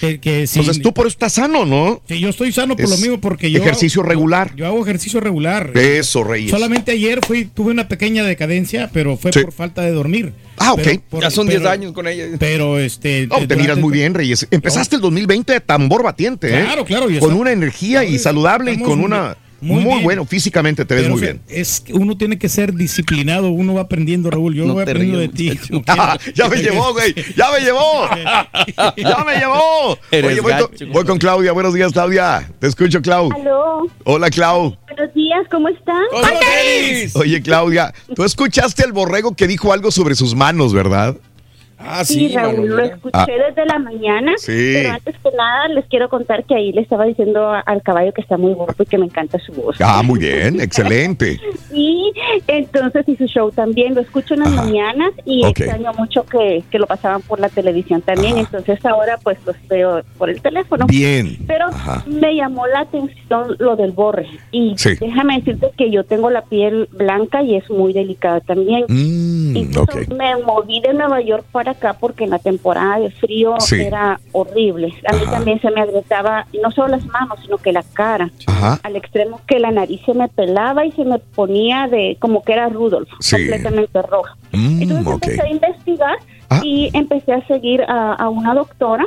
[0.00, 2.02] Que, que si- Entonces tú por eso estás sano, ¿no?
[2.08, 4.52] Sí, yo estoy sano por Es lo mismo porque yo ejercicio regular.
[4.56, 5.70] Yo hago ejercicio regular.
[5.78, 6.50] Eso, Reyes.
[6.50, 9.42] Solamente ayer fui tuve una pequeña decadencia, pero fue Sí.
[9.44, 10.32] por falta de dormir.
[10.58, 10.80] Ah, ok.
[10.84, 12.26] Pero por- ya son pero- 10 años con ella.
[12.38, 14.46] Pero este No, te miras muy bien, Reyes.
[14.50, 16.62] Empezaste el 2020 de tambor batiente, ¿eh?
[16.64, 19.36] Claro, claro, y Con está- una energía y saludable y con muy- una...
[19.62, 21.40] muy bueno, físicamente te ves Pero, muy bien.
[21.48, 24.54] Es que uno tiene que ser disciplinado, uno va aprendiendo, Raúl.
[24.54, 25.58] Yo No voy aprendiendo de ti.
[25.86, 27.14] Ah, ya me llevó, güey.
[27.36, 28.08] Ya me llevó.
[28.96, 29.98] Ya me llevó.
[30.10, 30.68] Eres Oye, voy, gacho.
[30.68, 31.52] con, voy con Claudia.
[31.52, 32.50] Buenos días, Claudia.
[32.58, 33.30] Te escucho, Clau.
[34.04, 34.76] Hola, Clau.
[34.88, 36.02] buenos días, ¿cómo están?
[37.14, 41.16] Oye, Claudia, tú escuchaste al borrego que dijo algo sobre sus manos, ¿verdad?
[41.84, 43.26] Ah, Sí, Raúl, lo escuché Ah.
[43.48, 44.72] desde la mañana, Sí.
[44.74, 48.20] pero antes que nada les quiero contar que ahí le estaba diciendo al caballo que
[48.20, 49.76] está muy guapo y que me encanta su voz.
[49.80, 51.38] Ah, muy bien, excelente.
[51.74, 52.12] Y
[52.48, 56.78] entonces, y su show también, lo escucho en las mañanas y extraño mucho que, que
[56.78, 60.86] lo pasaban por la televisión también, entonces ahora pues los veo por el teléfono.
[60.86, 61.38] Bien.
[61.46, 62.04] Pero Ajá.
[62.06, 64.90] me llamó la atención lo del borre y Sí.
[65.00, 68.84] déjame decirte que yo tengo la piel blanca y es muy delicada también.
[68.88, 69.56] Mm,
[70.16, 73.80] me moví de Nueva York para acá porque en la temporada de frío Sí.
[73.82, 74.94] era horrible.
[75.08, 78.30] A mí también se me agrietaba no solo las manos, sino que la cara.
[78.46, 78.78] Ajá.
[78.82, 82.52] Al extremo que la nariz se me pelaba y se me ponía de como que
[82.52, 83.36] era Rudolf, Sí.
[83.36, 84.36] completamente roja.
[84.52, 86.16] Mm, Entonces empecé a investigar
[86.50, 86.60] Ah.
[86.62, 89.06] y empecé a seguir a, a una doctora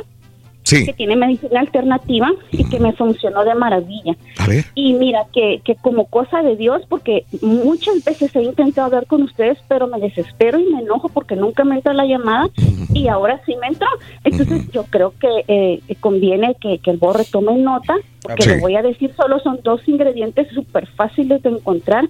[0.66, 0.84] Sí.
[0.84, 4.16] que tiene medicina alternativa y que me funcionó de maravilla.
[4.38, 4.64] A ver.
[4.74, 9.22] Y mira, que, que como cosa de Dios, porque muchas veces he intentado hablar con
[9.22, 12.48] ustedes, pero me desespero y me enojo porque nunca me entra la llamada
[12.92, 13.86] y ahora sí me entró.
[14.24, 18.48] Entonces yo creo que eh, conviene que, que el borre tome nota, porque Sí.
[18.48, 22.08] le voy a decir, solo son dos ingredientes súper fáciles de encontrar.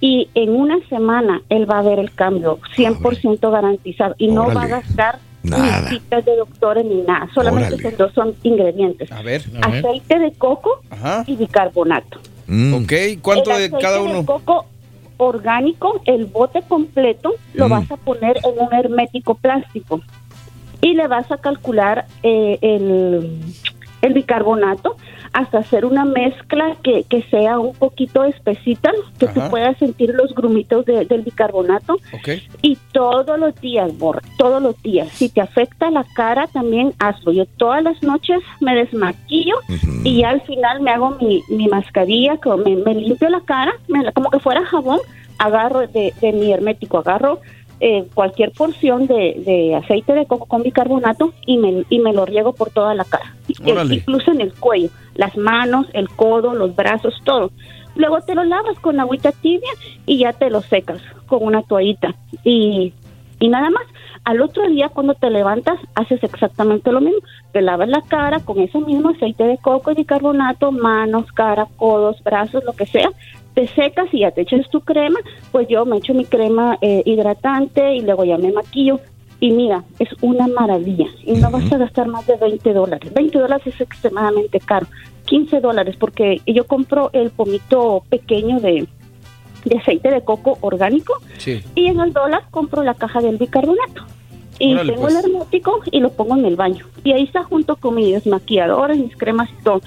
[0.00, 4.16] Y en una semana él va a ver el cambio, 100% garantizado.
[4.18, 5.82] Y no va a gastar Nada.
[5.90, 7.28] ni citas de doctores ni nada.
[7.34, 7.82] Solamente Órale.
[7.82, 9.10] son dos son ingredientes.
[9.12, 9.42] A ver.
[9.62, 11.24] Aceite de coco Ajá.
[11.26, 12.18] y bicarbonato.
[12.46, 12.74] Mm.
[12.74, 14.26] Ok, ¿cuánto El de aceite cada de uno?
[14.26, 14.66] coco
[15.16, 17.70] orgánico, el bote completo, lo Mm.
[17.70, 20.00] vas a poner en un hermético plástico
[20.80, 23.40] y le vas a calcular eh, el,
[24.02, 24.96] el bicarbonato
[25.32, 29.50] hasta hacer una mezcla que, que sea un poquito espesita, que tú Ajá.
[29.50, 31.96] puedas sentir los grumitos de- del bicarbonato
[32.60, 35.08] y todos los días, Borre, todos los días.
[35.08, 37.32] Si te afecta la cara, también hazlo.
[37.32, 39.56] Yo todas las noches me desmaquillo
[40.04, 43.72] y ya al final me hago mi, mi mascarilla, como me, me limpio la cara,
[43.88, 45.00] me la- como que fuera jabón,
[45.38, 47.40] agarro de, de mi hermético, agarro
[47.84, 52.24] eh, cualquier porción de, de aceite de coco con bicarbonato y me, y me lo
[52.24, 53.34] riego por toda la cara.
[53.48, 53.96] Eh, Órale.
[53.96, 57.50] incluso en el cuello, las manos, el codo, los brazos, todo.
[57.96, 59.72] Luego te lo lavas con agüita tibia
[60.06, 62.14] y ya te lo secas con una toallita.
[62.44, 62.92] Y,
[63.40, 63.82] y nada más.
[64.24, 67.18] Al otro día, cuando te levantas, haces exactamente lo mismo.
[67.50, 72.22] Te lavas la cara con ese mismo aceite de coco y bicarbonato, manos, cara, codos,
[72.22, 73.10] brazos, lo que sea.
[73.54, 75.18] Te secas y ya te echas tu crema.
[75.50, 79.00] Pues yo me echo mi crema eh, hidratante y luego ya me maquillo.
[79.40, 81.06] Y mira, es una maravilla.
[81.24, 83.12] Y no vas a gastar más de 20 dólares.
[83.12, 84.86] 20 dólares es extremadamente caro.
[85.26, 88.86] 15 dólares porque yo compro el pomito pequeño de,
[89.64, 91.62] de aceite de coco orgánico Sí.
[91.74, 94.04] y en el dólar compro la caja del bicarbonato.
[94.58, 95.16] Y Órale, tengo pues.
[95.24, 96.86] el hermético y lo pongo en el baño.
[97.02, 99.80] Y ahí está junto con mis desmaquilladores, mis cremas y todo.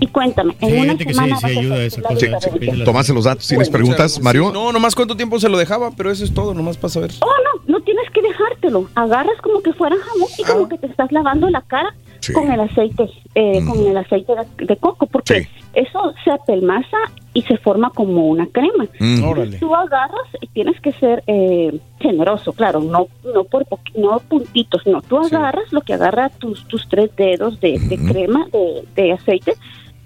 [0.00, 2.20] Y cuéntame, en Sí, una sí, semana sí a ayuda esa cosa.
[2.40, 4.52] Sí, Tomaste los datos, ¿tienes preguntas, Sí, Mario?
[4.52, 7.10] No, nomás cuánto tiempo se lo dejaba, pero eso es todo, nomás para saber.
[7.20, 7.26] Oh,
[7.66, 8.88] no, no tienes que dejártelo.
[8.94, 10.52] Agarras como que fuera jamón y Ah.
[10.52, 12.32] como que te estás lavando la cara Sí.
[12.32, 15.48] con el aceite, eh, con el aceite de, de coco, porque Sí.
[15.74, 16.96] eso se apelmaza
[17.34, 18.86] y se forma como una crema.
[19.00, 19.24] Mm.
[19.24, 19.58] Órale.
[19.58, 25.02] Tú agarras y tienes que ser eh, generoso, claro, no no por no puntitos, no.
[25.02, 25.34] Tú Sí.
[25.34, 29.54] agarras lo que agarra tus tus tres dedos de, de crema de, de aceite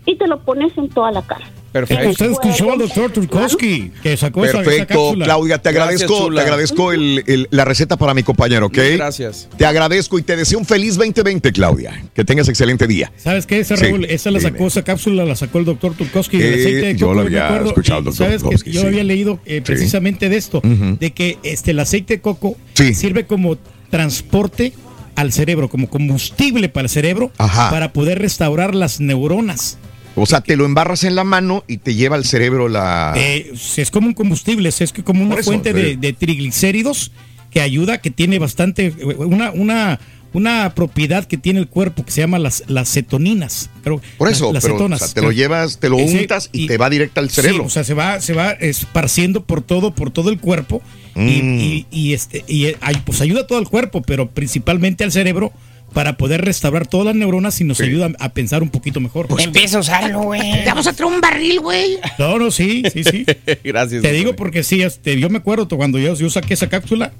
[0.06, 1.48] y te lo pones en toda la cara.
[1.72, 2.10] Perfecto.
[2.10, 5.24] Usted escuchó al doctor Turkowski, que sacó esa- esa, Perfecto, cápsula.
[5.24, 8.76] Claudia, te agradezco, te agradezco el- el- la receta para mi compañero, ¿ok?
[8.96, 9.48] Gracias.
[9.56, 12.04] Te agradezco y te deseo un feliz 2020, Claudia.
[12.14, 13.10] Que tengas excelente día.
[13.16, 13.60] ¿Sabes qué?
[13.60, 14.66] Esa, Sí, Raúl, esa la sacó, dime.
[14.66, 17.14] esa cápsula la sacó el doctor Turkowski del Eh, aceite de yo coco.
[17.14, 18.86] lo me había acuerdo, escuchado al doctor ¿Sabes que Yo sí.
[18.86, 22.94] había leído eh, precisamente de esto, de que este, el aceite de coco Sí.
[22.94, 23.56] sirve como
[23.88, 24.74] transporte
[25.14, 27.70] al cerebro, como combustible para el cerebro, Ajá.
[27.70, 29.78] para poder restaurar las neuronas.
[30.14, 33.14] O sea, te lo embarras en la mano y te lleva al cerebro la...
[33.16, 35.72] Eh, es como un combustible, es que como una eso, fuente eh.
[35.72, 37.12] de, de triglicéridos
[37.50, 40.00] que ayuda, que tiene bastante, una, una,
[40.34, 43.70] una propiedad que tiene el cuerpo que se llama las, las cetoninas.
[43.82, 44.98] Creo, Por eso, las, o cetonas.
[45.00, 47.64] sea, te lo llevas, te lo Ese- untas y, te va directo al Sí, cerebro.
[47.64, 50.82] o sea, se va, se va esparciendo por todo, por todo el cuerpo
[51.14, 51.60] y, Mm.
[51.60, 55.52] y- y, este, y eh, pues ayuda a todo el cuerpo, pero principalmente al cerebro
[55.92, 59.28] para poder restaurar todas las neuronas y nos ayuda a pensar un poquito mejor.
[59.38, 60.64] Empieza a usarlo, güey.
[60.66, 61.98] Vamos a traer un barril, güey.
[62.18, 63.26] No, no, sí, sí, sí.
[63.64, 64.02] Gracias.
[64.02, 67.12] Te digo porque sí, este, yo me acuerdo cuando yo, yo saqué esa cápsula,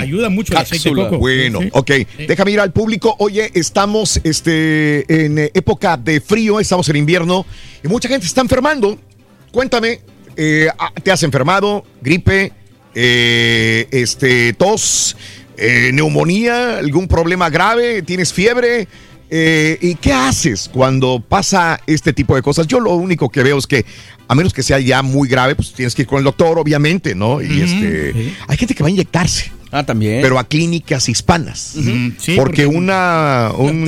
[0.00, 1.04] ayuda mucho el aceite de Cápsula.
[1.10, 1.16] coco.
[1.18, 1.20] Mm.
[1.20, 1.68] Bueno, Sí.
[1.72, 1.90] ok.
[2.26, 3.14] Déjame ir al público.
[3.18, 7.46] Oye, estamos este, en eh, época de frío, estamos en invierno
[7.84, 8.98] y mucha gente está enfermando.
[9.52, 10.00] Cuéntame,
[10.36, 11.84] eh, ah, ¿te has enfermado?
[12.02, 12.52] ¿Gripe?
[12.94, 15.16] Eh, este, ¿Tos?
[15.60, 16.78] Eh, ¿Neumonía?
[16.78, 18.00] ¿Algún problema grave?
[18.00, 18.88] ¿Tienes fiebre?
[19.28, 22.66] Eh, ¿Y qué haces cuando pasa este tipo de cosas?
[22.66, 23.84] Yo lo único que veo es que,
[24.26, 27.14] a menos que sea ya muy grave, pues tienes que ir con el doctor, obviamente,
[27.14, 27.42] ¿no?
[27.42, 29.52] Y este, hay gente que va a inyectarse.
[29.72, 30.20] Ah, también.
[30.20, 31.74] Pero a clínicas hispanas.
[31.76, 33.84] Ujú, sí, porque, porque una un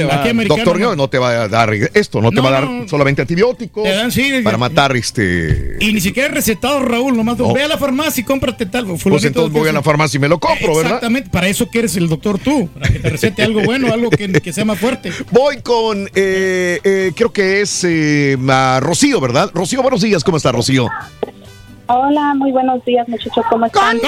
[0.47, 0.95] doctor no.
[0.95, 2.89] no, te va a dar esto, no, te va a dar no.
[2.89, 5.77] solamente antibióticos Te dan, sí, para matar este.
[5.81, 7.53] Y ni siquiera recetado, Raúl, nomás No.
[7.53, 8.87] ve a la farmacia y cómprate tal.
[8.87, 10.85] Pues entonces voy a la farmacia y me lo compro, ¿verdad?
[10.85, 14.11] Exactamente, para eso que eres el doctor tú, para que te recete algo bueno, algo
[14.11, 15.11] que, que sea más fuerte.
[15.31, 19.51] Voy con, eh, eh, creo que es eh, a Rocío, ¿verdad?
[19.53, 20.89] Rocío, buenos días, ¿cómo está Rocío?
[21.95, 23.99] Hola, muy buenos días, muchachos, ¿cómo están?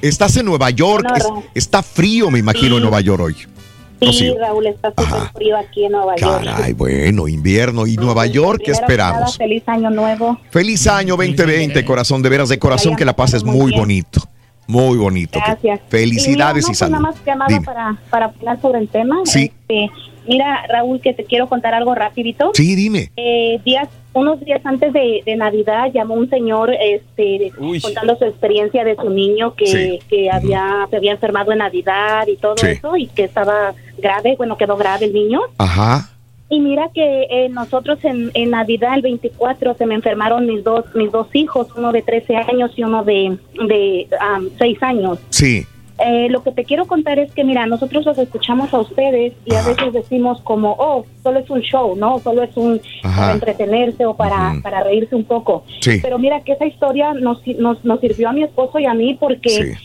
[0.00, 2.76] Estás en Nueva York, es- está frío, me imagino, Sí.
[2.76, 3.34] en Nueva York hoy.
[3.34, 4.38] Sí, Rocío.
[4.38, 6.44] Raúl, está súper frío aquí en Nueva York.
[6.44, 9.36] Caray, bueno, invierno y Nueva York, ¿qué nada, esperamos?
[9.36, 10.38] feliz año nuevo.
[10.50, 14.20] Feliz año 2020, corazón, de veras, de corazón, que la pases muy bonito.
[14.66, 15.38] Muy bonito.
[15.44, 15.80] Gracias.
[15.88, 17.24] Felicidades y, mira, no, pues salud.
[17.26, 17.60] nada más Dime.
[17.64, 19.16] para, para opinar sobre el tema.
[19.24, 19.52] Sí.
[19.68, 19.90] Este,
[20.26, 22.50] mira, Raúl, que te quiero contar algo rapidito.
[22.52, 23.12] Sí, dime.
[23.16, 27.80] Eh, días, unos días antes de, de Navidad llamó un señor este, Uy.
[27.80, 29.98] contando su experiencia de su niño que, Sí.
[30.08, 32.68] que había, se había enfermado en Navidad y todo Sí.
[32.68, 35.40] eso y que estaba grave, bueno, quedó grave el niño.
[35.58, 36.10] Ajá.
[36.48, 40.84] Y mira que eh, nosotros en, en Navidad, el 24, se me enfermaron mis dos
[40.94, 43.36] mis dos hijos, uno de 13 años y uno de,
[43.68, 44.06] de
[44.38, 45.18] um, 6 años.
[45.30, 45.66] Sí.
[45.98, 49.54] Eh, lo que te quiero contar es que, mira, nosotros los escuchamos a ustedes y
[49.54, 52.18] a veces decimos como, oh, solo es un show, ¿no?
[52.18, 55.64] Solo es un para entretenerse o para, para reírse un poco.
[55.80, 55.98] Sí.
[56.02, 59.16] Pero mira que esa historia nos, nos, nos sirvió a mi esposo y a mí
[59.18, 59.76] porque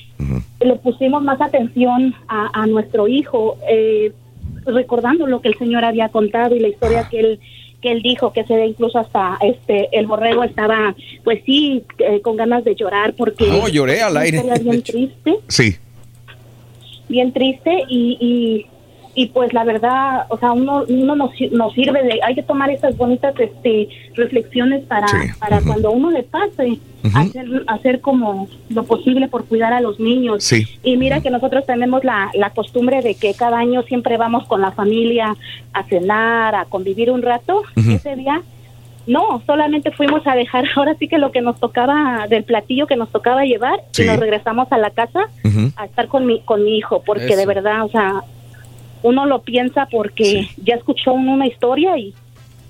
[0.59, 4.11] le pusimos más atención a, a nuestro hijo, eh,
[4.65, 7.39] recordando lo que el Señor había contado y la historia que él
[7.81, 12.21] que él dijo que se ve incluso hasta este el borrego estaba pues sí eh,
[12.21, 15.77] con ganas de llorar porque No, lloré al aire, bien triste Sí.
[17.11, 18.65] Bien triste y, y,
[19.13, 22.69] y, pues la verdad, o sea, uno, uno nos, nos sirve de, hay que tomar
[22.71, 25.07] esas bonitas este, reflexiones para,
[25.37, 26.79] para cuando uno le pase,
[27.13, 30.43] hacer, hacer como lo posible por cuidar a los niños.
[30.43, 30.65] Sí.
[30.81, 34.61] Y mira que nosotros tenemos la, la costumbre de que cada año siempre vamos con
[34.61, 35.35] la familia
[35.73, 37.63] a cenar, a convivir un rato.
[37.75, 38.41] Ese día
[39.07, 42.95] no, solamente fuimos a dejar ahora sí que lo que nos tocaba del platillo que
[42.95, 44.03] nos tocaba llevar Sí.
[44.03, 45.21] y nos regresamos a la casa
[45.75, 47.37] a estar con mi con mi hijo porque Eso.
[47.37, 48.21] de verdad, o sea,
[49.03, 52.13] uno lo piensa porque ya escuchó uno una historia y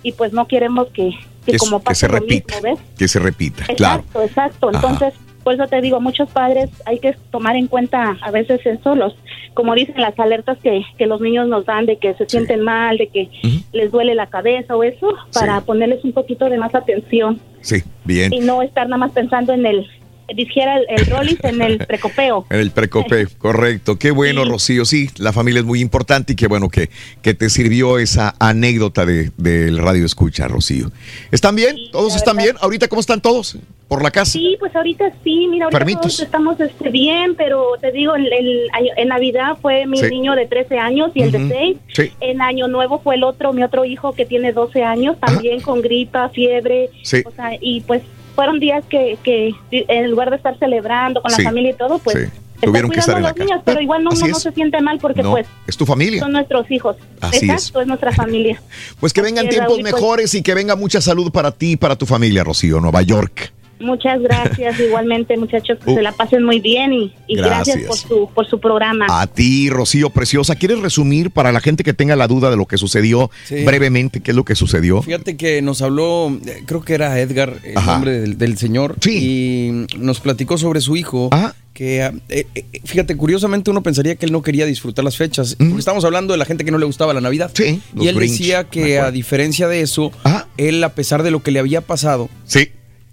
[0.03, 1.11] y pues no queremos que,
[1.45, 2.55] que como que pase se repita.
[2.55, 2.79] mismo, ¿ves?
[2.97, 3.65] Que se repita.
[3.75, 4.03] Claro.
[4.03, 4.69] Exacto, exacto.
[4.73, 5.11] Ajá.
[5.43, 9.15] Por eso te digo, muchos padres hay que tomar en cuenta a veces eso, los,
[9.53, 12.97] como dicen las alertas que, que los niños nos dan de que se sienten mal,
[12.97, 13.29] de que
[13.71, 17.39] les duele la cabeza o eso, para ponerles un poquito de más atención.
[17.61, 18.33] Sí, bien.
[18.33, 19.87] y no estar nada más pensando en el,
[20.35, 22.45] dijera el, el Rollis, en el precopeo.
[22.49, 23.97] En el precope, correcto.
[23.97, 24.85] Qué bueno, Rocío.
[24.85, 26.89] Sí, la familia es muy importante y qué bueno que,
[27.21, 30.91] que te sirvió esa anécdota de, del radio escucha, Rocío.
[31.31, 31.75] ¿Están bien?
[31.91, 32.55] ¿Todos están bien?
[32.61, 33.57] ¿Ahorita cómo están todos?
[33.87, 34.31] ¿Por la casa?
[34.31, 38.69] Sí, pues ahorita sí, mira, ahorita todos estamos este, bien, pero te digo, el, el-
[38.95, 40.07] en Navidad fue mi Sí.
[40.07, 41.47] niño de 13 años y el Ujú.
[41.49, 41.77] de 6.
[41.93, 42.11] Sí.
[42.21, 45.81] En Año Nuevo fue el otro, mi otro hijo que tiene 12 años, también con
[45.81, 46.89] gripa, fiebre.
[47.03, 47.21] Sí.
[47.25, 48.01] O sea, y pues
[48.41, 51.43] fueron días que, que en lugar de estar celebrando con Sí.
[51.43, 52.39] la familia y todo, pues Sí.
[52.63, 53.43] Tuvieron que estar en la casa.
[53.45, 54.43] niños, pero igual no, Así no, no es.
[54.43, 56.19] se siente mal porque No, pues es tu familia.
[56.21, 56.95] son nuestros hijos.
[57.19, 57.43] Así es.
[57.51, 57.87] Exacto, es.
[57.87, 58.61] nuestra familia.
[58.99, 61.51] Pues que vengan Así es, tiempos Raúl, pues- mejores y que venga mucha salud para
[61.51, 63.51] ti y para tu familia, Rocío, Nueva York.
[63.81, 65.95] Muchas gracias, igualmente muchos que Uh.
[65.95, 67.87] se la pasen muy bien y, y gracias, Gracias.
[67.87, 69.05] por su por su programa.
[69.09, 70.55] A ti, Rocío Preciosa.
[70.55, 73.63] ¿Quieres resumir para la gente que tenga la duda de lo que sucedió Sí.
[73.63, 75.01] brevemente qué es lo que sucedió?
[75.01, 77.93] Fíjate que nos habló, eh, creo que era Edgar, el Ajá.
[77.93, 81.29] nombre del, del señor, y nos platicó sobre su hijo.
[81.73, 85.55] Que, ah, eh, eh, fíjate, curiosamente uno pensaría que él no quería disfrutar las fechas,
[85.57, 87.49] porque estamos hablando de la gente que no le gustaba la Navidad.
[87.57, 90.11] los y él Grinch, decía que a diferencia de eso,
[90.57, 92.29] él a pesar de lo que le había pasado,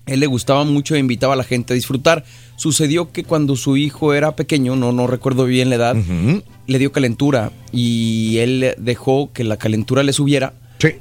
[0.08, 2.24] él le gustaba mucho e invitaba a la gente a disfrutar.
[2.56, 5.96] Sucedió que cuando su hijo era pequeño, no, no recuerdo bien la edad,
[6.66, 10.54] le dio calentura y él dejó que la calentura le subiera.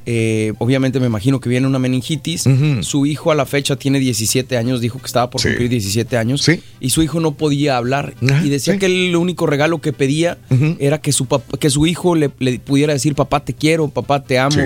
[0.08, 2.46] Eh, obviamente me imagino que viene una meningitis.
[2.82, 5.50] Su hijo a la fecha tiene 17 años, dijo que estaba por Sí.
[5.50, 6.48] cumplir 17 años.
[6.80, 8.16] Y su hijo no podía hablar.
[8.44, 10.38] y decía que el único regalo que pedía
[10.80, 11.28] era que su,
[11.60, 14.58] que su hijo le, le pudiera decir, papá te quiero, papá te amo.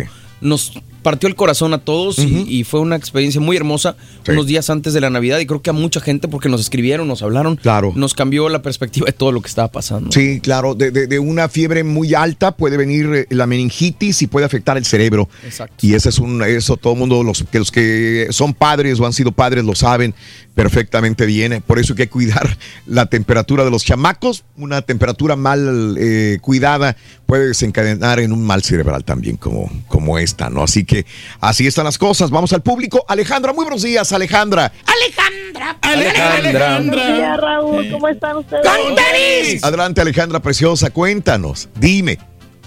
[0.41, 3.95] Nos partió el corazón a todos y, y fue una experiencia muy hermosa
[4.29, 7.07] unos días antes de la Navidad y creo que a mucha gente porque nos escribieron,
[7.07, 7.59] nos hablaron,
[7.95, 10.11] nos cambió la perspectiva de todo lo que estaba pasando.
[10.11, 14.27] Sí, claro, de, de- de una fiebre muy alta puede venir eh, la meningitis y
[14.27, 15.27] puede afectar el cerebro.
[15.43, 15.73] Exacto.
[15.81, 19.05] Y ese es un, eso todo el mundo, los que, los que son padres o
[19.07, 20.13] han sido padres lo saben
[20.53, 21.63] perfectamente bien.
[21.65, 24.43] Por eso hay que cuidar la temperatura de los chamacos.
[24.57, 26.95] Una temperatura mal eh, cuidada
[27.25, 30.63] puede desencadenar en un mal cerebral también como, como ¿no?
[30.63, 31.05] Así que
[31.39, 32.29] así están las cosas.
[32.29, 33.03] Vamos al público.
[33.07, 34.71] Alejandra, muy buenos días, Alejandra.
[34.85, 35.77] Alejandra.
[35.81, 36.77] Alejandra.
[36.79, 37.91] Buenos días, Raúl.
[37.91, 39.63] ¿Cómo están ustedes?
[39.63, 42.17] Adelante, Alejandra Preciosa, cuéntanos, dime.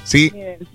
[0.05, 0.31] Sí,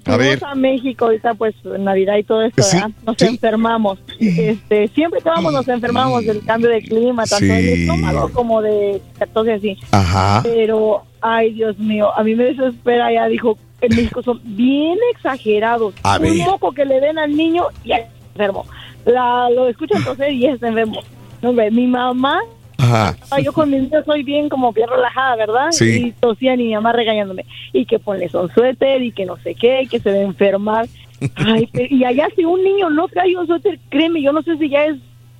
[0.05, 0.43] a ver.
[0.43, 2.91] A México ahorita, pues, Navidad y todo esto, Sí, ¿verdad?
[3.05, 3.99] Nos enfermamos.
[4.19, 7.51] Este, siempre que vamos nos enfermamos del cambio de clima, tanto Sí.
[7.51, 9.77] del estómago como de entonces así.
[9.91, 10.41] Ajá.
[10.43, 15.93] Pero, ay, Dios mío, a mí me desespera, ya dijo, en México son bien exagerados.
[16.03, 18.65] A Un moco que le den al niño, ya está enfermo.
[19.05, 21.01] La, lo escuchan entonces y está enfermo.
[21.41, 22.39] No, hombre, mi mamá
[22.81, 23.13] Ajá.
[23.43, 25.67] Yo con mis niños soy bien como bien relajada, ¿verdad?
[25.71, 26.07] Sí.
[26.07, 27.45] Y tosían y mi mamá regañándome.
[27.73, 30.87] Y que ponles un suéter y que no sé qué, y que se debe enfermar.
[31.35, 34.57] Ay, pero- y allá si un niño no trae un suéter, créeme, yo no sé
[34.57, 34.95] si ya es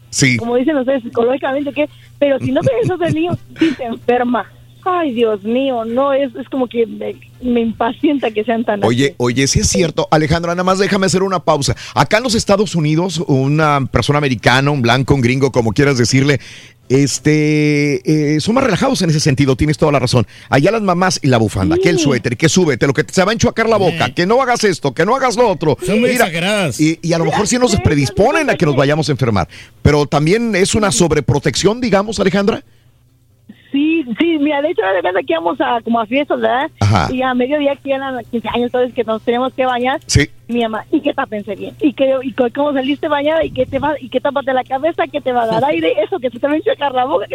[0.10, 0.36] Sí.
[0.38, 1.88] como dicen ustedes psicológicamente, que,
[2.20, 4.46] pero si no te eso de niño, sí te enferma.
[4.86, 9.14] Ay, Dios mío, no, es, es como que me, me impacienta que sean tan Oye,
[9.18, 10.08] oye, sí es cierto.
[10.12, 11.76] Alejandra, nada más déjame hacer una pausa.
[11.94, 16.40] Acá en los Estados Unidos, una persona americana, un blanco, un gringo, como quieras decirle,
[16.90, 20.26] este, eh, son más relajados en ese sentido, tienes toda la razón.
[20.50, 23.24] Allá las mamás y la bufanda, que el suéter, que súbete, lo que te, se
[23.24, 25.78] va a enchuacar la boca, que no hagas esto, que no hagas lo otro.
[25.86, 26.18] Son muy.
[26.80, 29.48] Y, y a lo mejor sí nos predisponen a que nos vayamos a enfermar.
[29.84, 32.64] Pero también es una sobreprotección, digamos, Alejandra.
[33.72, 36.72] Sí, sí, mira, de hecho, de que íbamos a, como a fiestas, ¿verdad?
[36.80, 37.08] Ajá.
[37.14, 40.00] Y a mediodía que eran 15 años, entonces que nos teníamos que bañar.
[40.08, 40.28] Sí.
[40.48, 41.76] Mi mamá, ¿y qué tapense bien?
[41.80, 43.44] ¿Y, qué, y cómo saliste bañada?
[43.46, 45.04] ¿Y qué te va, y qué tápate la cabeza?
[45.12, 45.94] ¿Qué te va a dar aire?
[46.02, 47.28] Eso, que se te va a enchuecar la boca.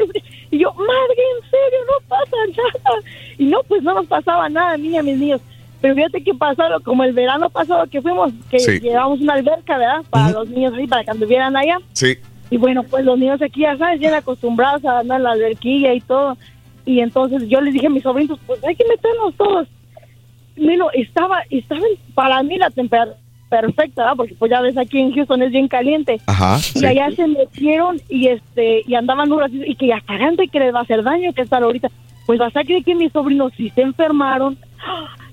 [0.51, 2.99] Y yo, madre, en serio, no pasa nada.
[3.39, 5.41] Y no, pues no nos pasaba nada, niña, mis niños.
[5.81, 8.81] Pero fíjate que pasaron, como el verano pasado que fuimos, que Sí.
[8.81, 10.03] llevamos una alberca, ¿verdad?
[10.11, 11.77] Para los niños ahí, para que anduvieran allá.
[11.93, 12.17] Sí.
[12.51, 15.95] Y bueno, pues los niños aquí ya sabes, bien acostumbrados a andar en la alberquilla
[15.95, 16.37] y todo.
[16.87, 19.69] Y entonces yo les dije a mis sobrinos, pues hay que meternos todos.
[20.57, 21.81] Bueno, estaba, estaba
[22.15, 24.17] para mí la temperatura perfecta, ¿verdad?
[24.17, 26.21] Porque pues ya ves aquí en Houston es bien caliente.
[26.27, 26.59] Ajá.
[26.59, 26.87] Y sí.
[26.87, 30.75] allá se metieron y este y andaban ratito y que ya cagando y que les
[30.75, 31.89] va a hacer daño que estar ahorita.
[32.27, 34.59] Pues vas a creer que mis sobrinos sí se enfermaron.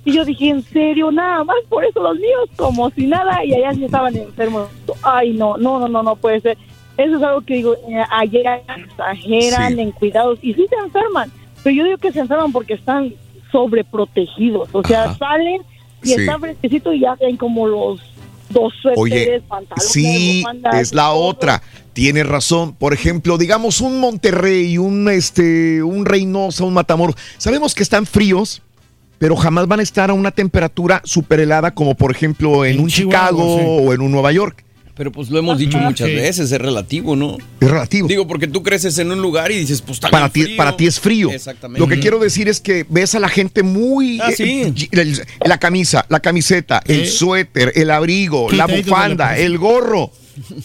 [0.03, 3.53] Y yo dije, en serio, nada más por eso los míos, como si nada, y
[3.53, 4.67] allá sí estaban enfermos.
[5.03, 6.57] Ay, no, no, no, no, no puede ser.
[7.03, 8.45] Eso es algo que digo, eh, ayer
[8.77, 9.79] exageran Sí.
[9.81, 11.31] en cuidados y sí se enferman.
[11.63, 13.13] Pero yo digo que se enferman porque están
[13.51, 14.69] sobreprotegidos.
[14.71, 15.17] O sea, Ajá.
[15.17, 15.61] salen
[16.03, 16.13] y Sí.
[16.13, 18.01] están fresquecitos y ya ven como los
[18.49, 21.61] dos suéteres, Oye, pantalones, sí, bufandas, es la otra.
[21.93, 22.73] Tienes razón.
[22.73, 27.15] Por ejemplo, digamos un Monterrey, un este, un Reynosa, un Matamoros.
[27.37, 28.61] Sabemos que están fríos,
[29.19, 32.79] pero jamás van a estar a una temperatura super helada como por ejemplo en, En
[32.81, 33.65] un Chihuahua, Chicago sí.
[33.67, 34.63] o en un Nueva York.
[35.01, 36.13] Pero pues lo hemos dicho Ajá, muchas sí.
[36.13, 37.35] veces, es relativo, ¿no?
[37.59, 38.07] Es relativo.
[38.07, 40.57] Digo, porque tú creces en un lugar y dices, pues está para bien ti, frío.
[40.57, 41.31] para ti es frío.
[41.31, 41.79] Exactamente.
[41.79, 44.43] Lo que quiero decir es que ves a la gente muy Ah, sí.
[44.43, 47.05] eh, el- la camisa, la camiseta, el Eh.
[47.07, 50.11] suéter, el abrigo, la bufanda, el gorro.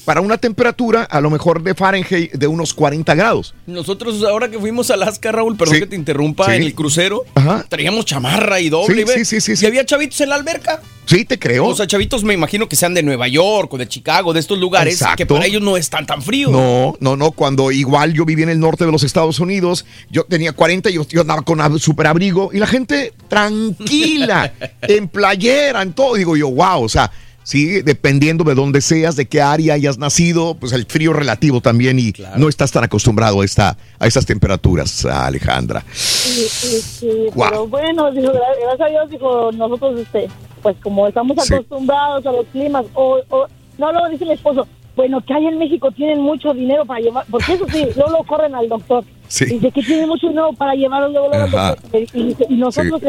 [0.05, 3.55] Para una temperatura a lo mejor de Fahrenheit de unos 40 grados.
[3.67, 5.81] Nosotros ahora que fuimos a Alaska, Raúl, perdón Sí.
[5.81, 6.53] que te interrumpa, Sí.
[6.53, 7.65] en el crucero, Ajá.
[7.69, 10.81] traíamos chamarra y doble, Sí, sí, sí, Y había chavitos en la alberca.
[11.07, 11.67] Sí, te creo.
[11.67, 14.59] O sea, chavitos me imagino que sean de Nueva York o de Chicago, de estos
[14.59, 15.17] lugares, Exacto.
[15.19, 16.51] que para ellos no es tan tan frío.
[16.51, 17.31] No, no, no.
[17.31, 20.95] Cuando igual yo vivía en el norte de los Estados Unidos, yo tenía 40 y
[20.95, 26.15] yo, yo andaba con super abrigo y la gente tranquila, en playera, en todo.
[26.17, 27.11] Digo yo, wow, o sea,
[27.47, 31.99] sí, dependiendo de dónde seas, de qué área hayas nacido, pues el frío relativo también
[32.01, 35.85] y no estás tan acostumbrado a, esta, a estas temperaturas, Alejandra.
[35.93, 40.29] Sí, sí, sí, pero bueno, dijo, gra- gracias a Dios, dijo, nosotros, este,
[40.61, 41.55] pues como estamos Sí.
[41.55, 43.47] acostumbrados a los climas, o, o
[43.79, 44.67] no, luego dice mi esposo,
[44.97, 48.25] bueno, que hay en México tienen mucho dinero para llevar, porque eso sí, luego lo
[48.25, 49.05] corren al doctor.
[49.29, 49.45] Sí.
[49.45, 51.51] Dice que tienen mucho dinero para llevarlo luego, luego al
[51.83, 52.03] doctor.
[52.15, 53.07] Y, nosotros Sí.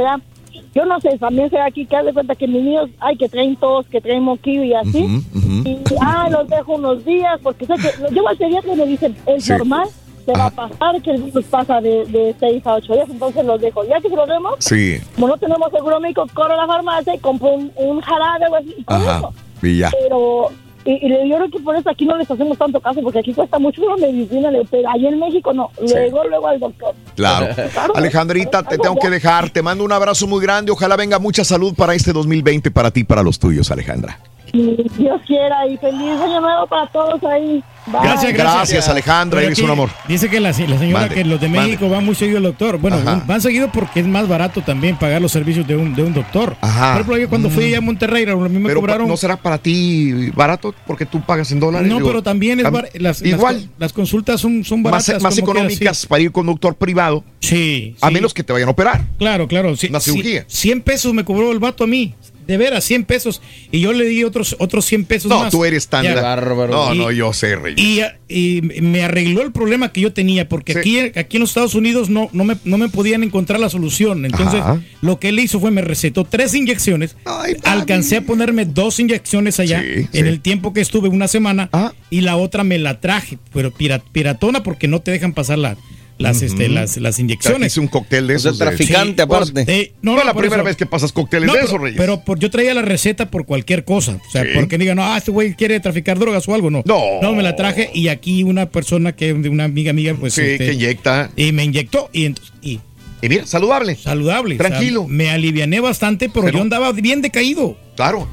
[0.78, 3.28] Yo no sé, también será aquí que haz de cuenta que mis niños, ay, que
[3.28, 5.24] traen tos, que traen moquillo y así,
[5.66, 9.44] y ah, los dejo unos días, porque sé que, yo al pediatra me dicen, es
[9.44, 9.54] Sí.
[9.54, 9.88] normal,
[10.24, 13.44] se va a pasar, que el virus pasa de, de 6 a 8 días, entonces
[13.46, 13.84] los dejo.
[13.86, 17.16] Ya que se los demos, Sí, como no tenemos seguro médico, corro a la farmacia
[17.16, 19.30] y compro un, un jarabe o así, ajá,
[19.64, 19.90] y ya.
[20.04, 20.50] Pero,
[20.92, 23.34] y, y yo creo que por eso aquí no les hacemos tanto caso, porque aquí
[23.34, 26.96] cuesta mucho la medicina, pero allá en México no, luego, luego al doctor.
[27.18, 27.48] Claro.
[27.74, 27.96] Claro.
[27.96, 29.50] Alejandrita, te tengo que dejar.
[29.50, 30.72] Te mando un abrazo muy grande.
[30.72, 34.20] Ojalá venga mucha salud para este 2020 para ti y para los tuyos, Alejandra.
[34.54, 37.64] Dios quiera, y feliz año nuevo para todos ahí.
[37.88, 38.00] Bye.
[38.04, 38.54] Gracias, gracias.
[38.56, 39.42] Gracias, Alejandra.
[39.44, 39.90] Eres un amor.
[40.10, 41.68] Dice que la, la señora Mande, que los de mande.
[41.68, 42.78] México van muy seguido al doctor.
[42.80, 43.24] Bueno, Ajá.
[43.26, 46.58] van seguido porque es más barato también pagar los servicios de un, de un doctor.
[46.60, 46.88] Ajá.
[46.94, 49.08] Por ejemplo, yo cuando fui allá a Monterrey, a mí me Pero cobraron.
[49.08, 51.88] ¿no será para ti barato porque tú pagas en dólares?
[51.88, 53.56] No, Digo, pero también es bar- las, igual.
[53.56, 55.22] Las, las consultas son, son baratas.
[55.24, 56.08] más económicas sí.
[56.08, 57.96] para ir con doctor privado, Sí.
[58.02, 58.14] a sí.
[58.14, 59.02] menos que te vayan a operar.
[59.18, 59.78] Claro, claro.
[59.78, 60.44] Sí, Una sí, cirugía.
[60.48, 62.14] 100 pesos me cobró el vato a mí.
[62.48, 63.42] De veras, 100 pesos.
[63.72, 65.52] Y yo le di otros, otros 100 pesos No, más.
[65.52, 66.06] tú eres tan...
[66.16, 66.72] Bárbaro.
[66.74, 67.76] No, Y- no, yo sé, Rey.
[67.78, 70.80] Y, y me arregló el problema que yo tenía, porque Sí.
[70.80, 74.26] aquí, aquí en los Estados Unidos no, no, me, no me podían encontrar la solución.
[74.26, 74.82] Entonces, Ajá.
[75.02, 77.16] lo que él hizo fue me recetó tres inyecciones.
[77.26, 77.56] Ay.
[77.64, 80.18] Alcancé a ponerme dos inyecciones allá Sí, en sí.
[80.20, 81.94] el tiempo que estuve, una semana, Ah.
[82.10, 85.76] y la otra me la traje, pero pira- piratona porque no te dejan pasar la-
[86.18, 87.74] las, este, las, las O sea, inyecciones.
[87.74, 88.60] hice un cóctel de O sea, esos.
[88.60, 89.66] de- traficante aparte.
[89.68, 91.82] Eh, No, no, es la primera eso- vez que pasas cócteles no, de pero, esos,
[91.82, 91.98] Reyes.
[91.98, 94.20] pero por- yo traía la receta por cualquier cosa.
[94.28, 94.50] O sea, Sí.
[94.56, 96.70] porque digan, no, ah, este güey quiere traficar drogas o algo.
[96.72, 96.82] No.
[96.86, 97.02] No.
[97.22, 100.34] No, me la traje y aquí una persona que, de una amiga amiga, pues.
[100.34, 101.30] sí, este, que inyecta.
[101.36, 102.80] Y me inyectó y, ent- y
[103.22, 103.96] Y mira, saludable.
[103.96, 104.56] saludable.
[104.56, 105.08] o sea, Tranquilo.
[105.08, 107.78] me aliviané bastante, pero, Pero- yo andaba bien decaído.
[107.96, 108.28] Claro.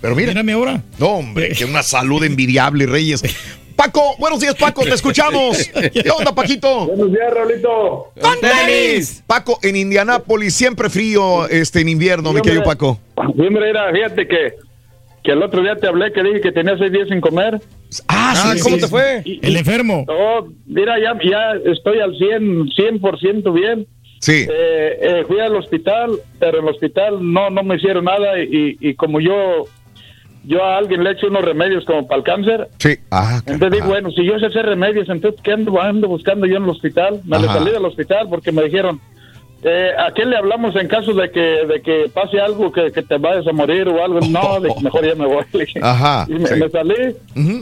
[0.00, 0.28] Pero mira.
[0.28, 0.82] Mírame ahora.
[0.98, 3.22] No, hombre, que una salud envidiable, Reyes.
[3.78, 5.56] Paco, buenos días, Paco, te escuchamos.
[5.92, 6.86] ¿Qué onda, Paquito?
[6.86, 8.10] Buenos días, Raulito.
[8.20, 9.22] Con tenis.
[9.24, 12.98] Paco, en Indianápolis siempre frío este en invierno, mi querido Paco.
[13.36, 14.54] Siempre era, fíjate que,
[15.22, 17.60] que el otro día te hablé que dije que tenía seis días sin comer.
[18.08, 19.22] Ah, sí, ¿cómo te fue?
[19.24, 20.04] El enfermo.
[20.08, 23.86] Oh, mira, ya, ya estoy al 100, 100% bien.
[24.20, 24.44] Sí.
[24.50, 28.76] Eh, eh, fui al hospital, pero en el hospital no, no me hicieron nada y,
[28.80, 29.66] y como yo
[30.48, 32.68] yo a alguien le he hecho unos remedios como para el cáncer.
[32.78, 32.96] Sí.
[33.10, 36.56] Ah, entonces digo, bueno, si yo sé hacer remedios, entonces ¿qué ando, ando buscando yo
[36.56, 37.20] en el hospital?
[37.24, 38.98] Me le salí del hospital porque me dijeron,
[39.62, 43.02] eh, ¿a quién le hablamos en caso de que, de que pase algo, que, que
[43.02, 44.20] te vayas a morir o algo?
[44.20, 45.44] No, mejor ya me voy.
[45.82, 46.54] Ajá, Y me, sí.
[46.58, 47.14] me salí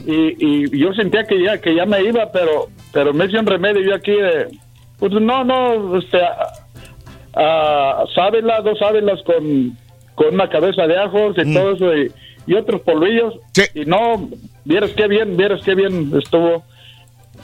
[0.05, 3.47] y, y yo sentía que ya, que ya me iba, pero, pero me hice un
[3.47, 4.47] remedio yo aquí de,
[4.97, 6.53] pues no, no, este, ah,
[7.33, 9.77] ah, sábelas, dos sábelas con,
[10.15, 12.11] con una cabeza de ajos y todo eso y,
[12.47, 13.35] y otros polvillos.
[13.75, 14.29] Y no,
[14.65, 16.63] vieras qué bien, vieras qué bien estuvo.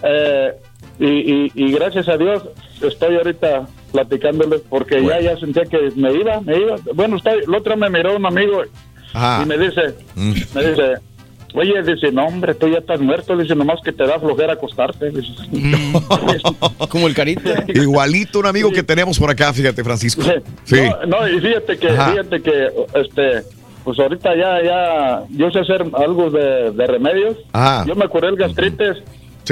[0.01, 0.53] Eh,
[0.99, 2.43] y, y, y gracias a Dios
[2.81, 6.75] estoy ahorita platicándoles porque ya ya sentía que me iba, me iba.
[6.95, 8.61] Bueno, está, el otro me miró un amigo
[9.13, 9.43] Ajá.
[9.43, 10.95] y me dice, me dice,
[11.53, 15.11] oye, dice, no hombre, tú ya estás muerto, dice, nomás que te da flojera acostarte.
[15.11, 15.31] Dice,
[16.89, 17.49] Como el carito.
[17.67, 20.23] Igualito un amigo que tenemos por acá, fíjate, Francisco.
[20.63, 20.75] Sí.
[21.07, 22.11] No, no, y fíjate que, Ajá.
[22.11, 23.43] fíjate que, este,
[23.83, 27.37] pues ahorita ya, ya, yo sé hacer algo de, de remedios.
[27.51, 27.85] Ajá.
[27.85, 29.03] Yo me curé el gastritis.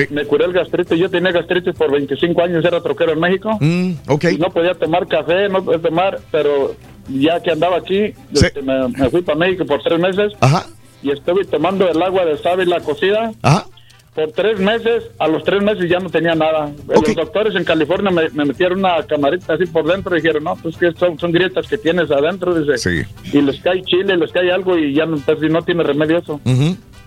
[0.10, 0.98] Me curé el gastritis.
[0.98, 3.58] Yo tenía gastritis por 25 años, era troquero en México.
[3.60, 4.26] Mm, ok.
[4.32, 6.76] Y no podía tomar café, no podía tomar, pero
[7.10, 10.34] ya que andaba aquí, este, me, me fui para México por tres meses.
[10.40, 10.66] Ajá.
[11.04, 13.32] Y estuve tomando el agua de sábila cocida.
[13.42, 13.66] Ajá.
[14.14, 16.70] Por tres meses, a los tres meses ya no tenía nada.
[16.88, 20.56] Los doctores en California me, me metieron una camarita así por dentro y dijeron, no,
[20.58, 23.08] pues que son, son grietas que tienes adentro, dice.
[23.32, 26.18] Y les cae chile, les cae algo y ya no, pues, y no tiene remedio
[26.18, 26.42] eso.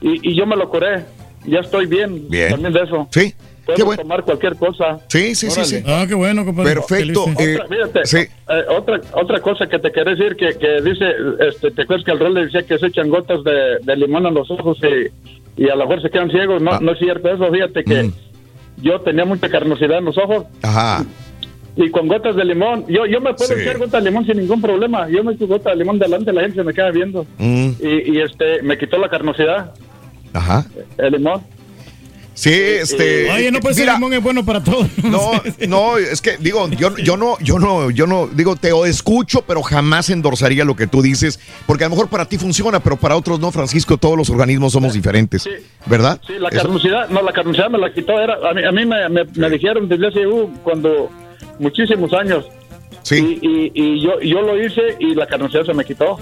[0.01, 1.05] y, y yo me lo curé,
[1.45, 2.51] ya estoy bien, Bien.
[2.53, 3.07] también de eso.
[3.11, 3.35] Sí.
[3.67, 4.99] Puedo tomar cualquier cosa.
[5.09, 5.67] Sí, sí, sí, Órale.
[5.67, 5.83] sí.
[5.87, 6.75] Ah, qué bueno, compadre.
[6.75, 7.25] Perfecto.
[7.39, 8.17] Eh, Otra, fíjate, sí.
[8.19, 11.07] eh, otra, otra cosa que te quería decir que, que dice,
[11.49, 14.27] este, te acuerdas que al rol le decía que se echan gotas de, de limón
[14.27, 15.11] en los ojos y,
[15.57, 16.63] y a lo mejor se quedan ciegos.
[16.67, 16.79] Ah.
[16.79, 18.13] No, no es cierto eso, fíjate que Mm.
[18.83, 21.05] yo tenía mucha carnosidad en los ojos Ajá.
[21.77, 23.61] y con gotas de limón, yo, yo me puedo Sí.
[23.63, 25.09] echar gotas de limón sin ningún problema.
[25.09, 27.27] Yo me echo gotas de limón delante, la gente se me queda viendo.
[27.39, 29.73] Mm, Y, y este, me quitó la carnosidad,
[30.33, 30.65] Ajá.
[30.99, 31.41] el limón.
[32.35, 33.31] Sí, este.
[33.31, 34.89] Oye, no puede ser mira, limón es bueno para todos.
[35.05, 35.31] No,
[35.69, 39.63] no, es que digo, yo, yo no, yo no, yo no, digo, te escucho, pero
[39.63, 43.17] jamás endorsaría lo que tú dices, porque a lo mejor para ti funciona, pero para
[43.17, 45.49] otros no, Francisco, todos los organismos somos diferentes,
[45.87, 46.21] ¿verdad?
[46.27, 49.09] Sí, la carnosidad, no, la carnosidad me la quitó, era, a mí, a mí me,
[49.09, 51.11] me- me dijeron desde hace uh, cuando,
[51.61, 52.47] muchísimos años.
[53.05, 53.39] Sí.
[53.41, 56.19] Y, y, y yo, yo lo hice y la carnosidad se me quitó.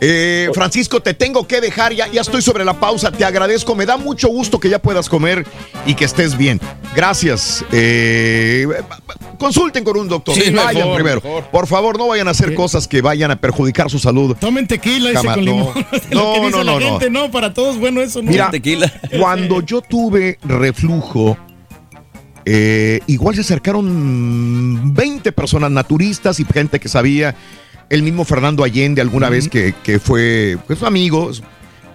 [0.00, 3.86] Eh, Francisco, te tengo que dejar, ya, ya estoy sobre la pausa, te agradezco, me
[3.86, 5.46] da mucho gusto que ya puedas comer
[5.86, 6.60] y que estés bien.
[6.94, 7.64] Gracias.
[7.72, 8.66] Eh,
[9.38, 11.20] consulten con un doctor, Sí, vayan mejor, primero.
[11.22, 11.44] mejor.
[11.50, 14.36] Por favor, no vayan a hacer cosas que vayan a perjudicar su salud.
[14.38, 15.50] Tomen tequila, dice Jamás, con no.
[15.52, 15.74] limón.
[16.12, 16.90] No, Lo que dice no, la no, no.
[16.90, 18.30] gente, no, para todos bueno eso, no.
[18.30, 18.50] Mira,
[19.18, 21.36] cuando yo tuve reflujo,
[22.44, 27.34] eh, igual se acercaron 20 personas naturistas y gente que sabía.
[27.90, 31.30] El mismo Fernando Allende alguna vez que, que fue pues, amigo,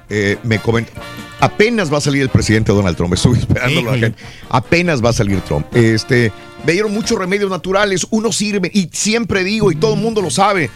[0.09, 0.91] eh, me comentó.
[1.39, 3.13] Apenas va a salir el presidente Donald Trump.
[3.13, 3.99] Estuve Híjole.
[3.99, 4.21] gente.
[4.49, 5.65] Apenas va a salir Trump.
[5.75, 6.31] Este,
[6.65, 8.05] me dieron muchos remedios naturales.
[8.09, 10.69] Uno sirve y siempre digo y todo el mundo lo sabe.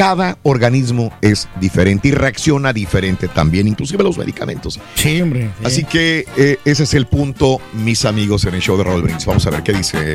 [0.00, 4.80] Cada organismo es diferente y reacciona diferente también, inclusive los medicamentos.
[4.94, 5.50] Sí, hombre.
[5.58, 5.66] sí.
[5.66, 9.26] Así que eh, ese es el punto, mis amigos, en el show de Raúl Brindis.
[9.26, 10.14] Vamos a ver qué dice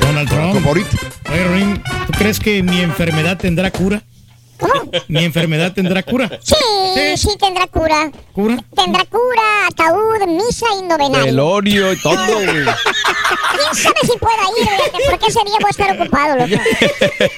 [0.00, 0.66] Donald Trump.
[0.66, 4.02] Oye, Rin, ¿tú crees que mi enfermedad tendrá cura?
[5.08, 6.28] ¿Mi enfermedad tendrá cura?
[6.42, 6.54] Sí,
[7.16, 8.10] sí, tendrá cura.
[8.32, 8.56] ¿Cura?
[8.74, 11.24] Tendrá cura, ataúd, misa y novenario.
[11.24, 12.46] Velorio y todo, güey.
[12.64, 14.68] ¿Quién sabe si pueda ir?
[14.68, 16.48] fíjate, Porque ese día voy a estar ocupado, loco.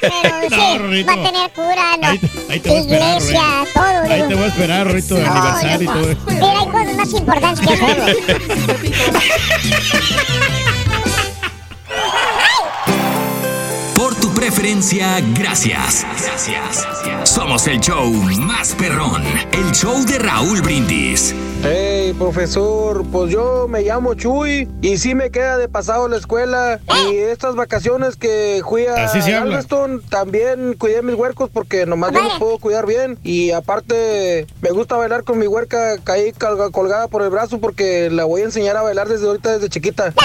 [0.01, 2.09] Pero sí, No, va a tener cura, no.
[2.09, 3.43] Ahí, ahí te voy a esperar, Iglesia,
[3.75, 4.03] todo.
[4.03, 4.29] Ahí digo.
[4.29, 6.17] te voy a esperar, Rorrito, de No, aniversario y todo.
[6.27, 8.05] Mira, hay cosas más importantes que hacerlo.
[14.51, 16.05] Preferencia, gracias.
[16.25, 17.30] Gracias.
[17.41, 18.05] Somos el show
[18.39, 21.35] más perrón, el show de Raúl Brindis.
[21.63, 26.81] Hey, profesor, pues yo me llamo Chuy y sí me queda de pasado la escuela
[27.11, 29.53] y estas vacaciones que fui a Así se habla.
[29.53, 34.71] Galveston también cuidé mis huercos porque nomás yo los puedo cuidar bien y aparte me
[34.71, 38.45] gusta bailar con mi huerca caí colga- colgada por el brazo porque la voy a
[38.45, 40.13] enseñar a bailar desde ahorita desde chiquita.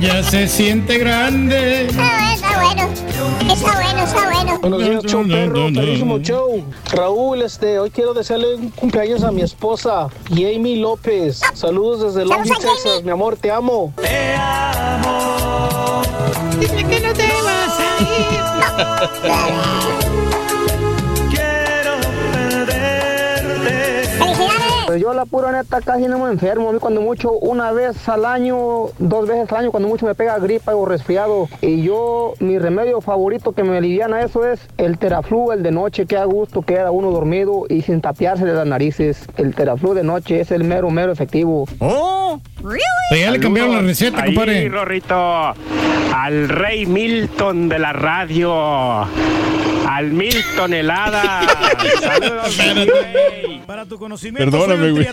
[0.00, 1.88] Ya se siente grande.
[1.98, 2.88] Ah, está bueno.
[3.54, 4.60] Está bueno, está bueno.
[4.64, 6.64] Buenos días, show perro, perrísimo show.
[6.90, 11.42] Raúl, este, hoy quiero desearle un cumpleaños a mi esposa, Jamie López.
[11.52, 13.04] Saludos desde Long Beach, Texas.
[13.04, 13.92] Mi amor, te amo.
[14.00, 16.00] Te amo.
[16.58, 18.00] Dime que no te vas a
[20.20, 20.30] ir.
[24.94, 26.68] Pues yo la pura neta casi no me enfermo.
[26.68, 30.14] A mí cuando mucho, una vez al año, dos veces al año, cuando mucho me
[30.14, 31.48] pega gripa o resfriado.
[31.62, 36.06] Y yo, mi remedio favorito que me aliviana eso es el teraflu, el de noche,
[36.06, 39.26] que a gusto queda uno dormido y sin tapiarse de las narices.
[39.36, 41.66] El teraflu de noche es el mero, mero efectivo.
[41.80, 42.40] ¡Oh!
[42.62, 44.68] Pues ya le cambiaron la receta, Ahí, compadre.
[44.68, 49.00] Rorrito, al rey Milton de la radio,
[49.88, 51.42] al Milton helada.
[52.50, 52.56] Saludos.
[53.66, 55.08] Para tu conocimiento, Perdóname, güey.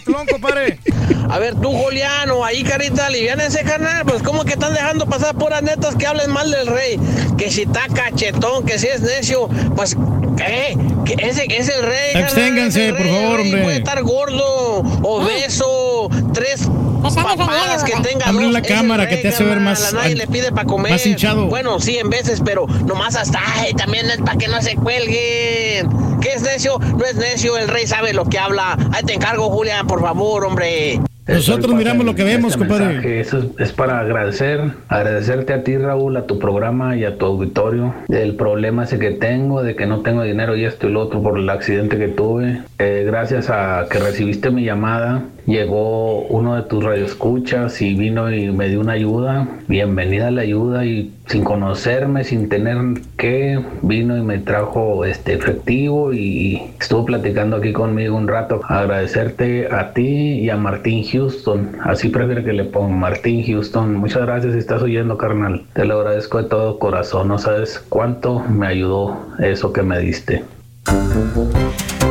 [1.30, 4.06] A ver, tú, Juliano, ahí, carita, aliviana ese canal.
[4.06, 7.00] Pues, ¿cómo que están dejando pasar puras netas que hablen mal del rey?
[7.38, 9.48] Que si está cachetón, que si es necio.
[9.76, 9.96] Pues,
[10.38, 10.78] ¿qué?
[11.06, 12.14] Que ese es el rey.
[12.14, 13.62] carnal, Absténganse, por favor, hombre.
[13.62, 16.68] Puede estar gordo, obeso, tres
[17.02, 18.54] papadas que tenga Abre dos.
[18.54, 20.92] la cámara que te hace ver más- A nadie le pide para comer.
[20.92, 21.48] más hinchado.
[21.48, 25.88] Bueno, sí, en veces, pero nomás hasta, ay, también es para que no se cuelguen.
[26.22, 26.78] ¿Qué es necio?
[26.80, 28.78] No es necio, el rey sabe lo que habla.
[28.94, 31.00] Ahí te encargo, Julián, por favor, hombre.
[31.28, 32.86] Nosotros miramos lo que vemos, Este compadre.
[32.96, 37.18] mensaje, Eso es, es para agradecer, agradecerte a ti Raúl, a tu programa y a
[37.18, 37.94] tu auditorio.
[38.10, 41.22] El problema ese que tengo de que no tengo dinero y esto y lo otro
[41.22, 42.62] por el accidente que tuve.
[42.80, 48.52] Eh, gracias a que recibiste mi llamada, llegó uno de tus radioescuchas y vino y
[48.52, 49.48] me dio una ayuda.
[49.68, 52.78] Bienvenida a la ayuda y sin conocerme, sin tener
[53.18, 58.62] que, vino y me trajo este efectivo y estuvo platicando aquí conmigo un rato.
[58.68, 61.78] Agradecerte a ti y a Martín Houston.
[61.84, 63.96] Así prefiero que le ponga Martín Houston.
[63.96, 65.64] Muchas gracias si estás oyendo, carnal.
[65.74, 67.28] Te lo agradezco de todo corazón.
[67.28, 70.44] No sabes cuánto me ayudó eso que me diste.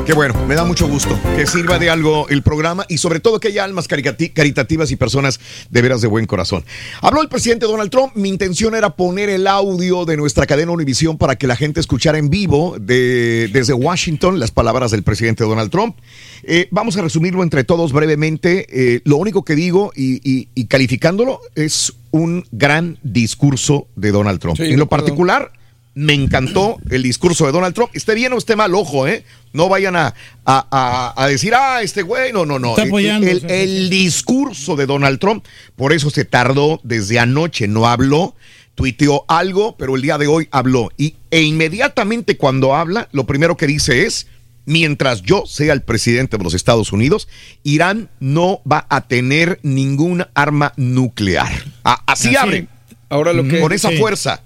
[0.06, 3.38] Qué bueno, me da mucho gusto que sirva de algo el programa y sobre todo
[3.38, 5.38] que haya almas caritativas y personas
[5.70, 6.64] de veras de buen corazón.
[7.00, 11.16] Habló el presidente Donald Trump, mi intención era poner el audio de nuestra cadena Univisión
[11.16, 15.70] para que la gente escuchara en vivo de- desde Washington las palabras del presidente Donald
[15.70, 15.96] Trump.
[16.42, 18.66] Eh, vamos a resumirlo entre todos brevemente.
[18.70, 24.40] Eh, lo único que digo y, y- y calificándolo es un gran discurso de Donald
[24.40, 24.56] Trump.
[24.56, 25.52] Sí, en lo particular,
[25.94, 27.90] me encantó el discurso de Donald Trump.
[27.94, 29.24] Esté bien o esté mal, ojo, ¿eh?
[29.52, 32.70] No vayan a, a- a- a decir, ah, este güey, no, no, no.
[32.70, 35.44] Está El- apoyando, el, sí, el discurso de Donald Trump,
[35.76, 38.36] por eso se tardó desde anoche, no habló,
[38.76, 40.90] tuiteó algo, pero el día de hoy habló.
[40.96, 44.28] Y, e inmediatamente cuando habla, lo primero que dice es,
[44.66, 47.26] mientras yo sea el presidente de los Estados Unidos,
[47.64, 51.50] Irán no va a tener ningún arma nuclear.
[51.84, 52.36] Ah, así, Así.
[52.36, 52.68] abre.
[53.08, 53.96] Ahora lo que Con esa sí.
[53.96, 54.40] fuerza.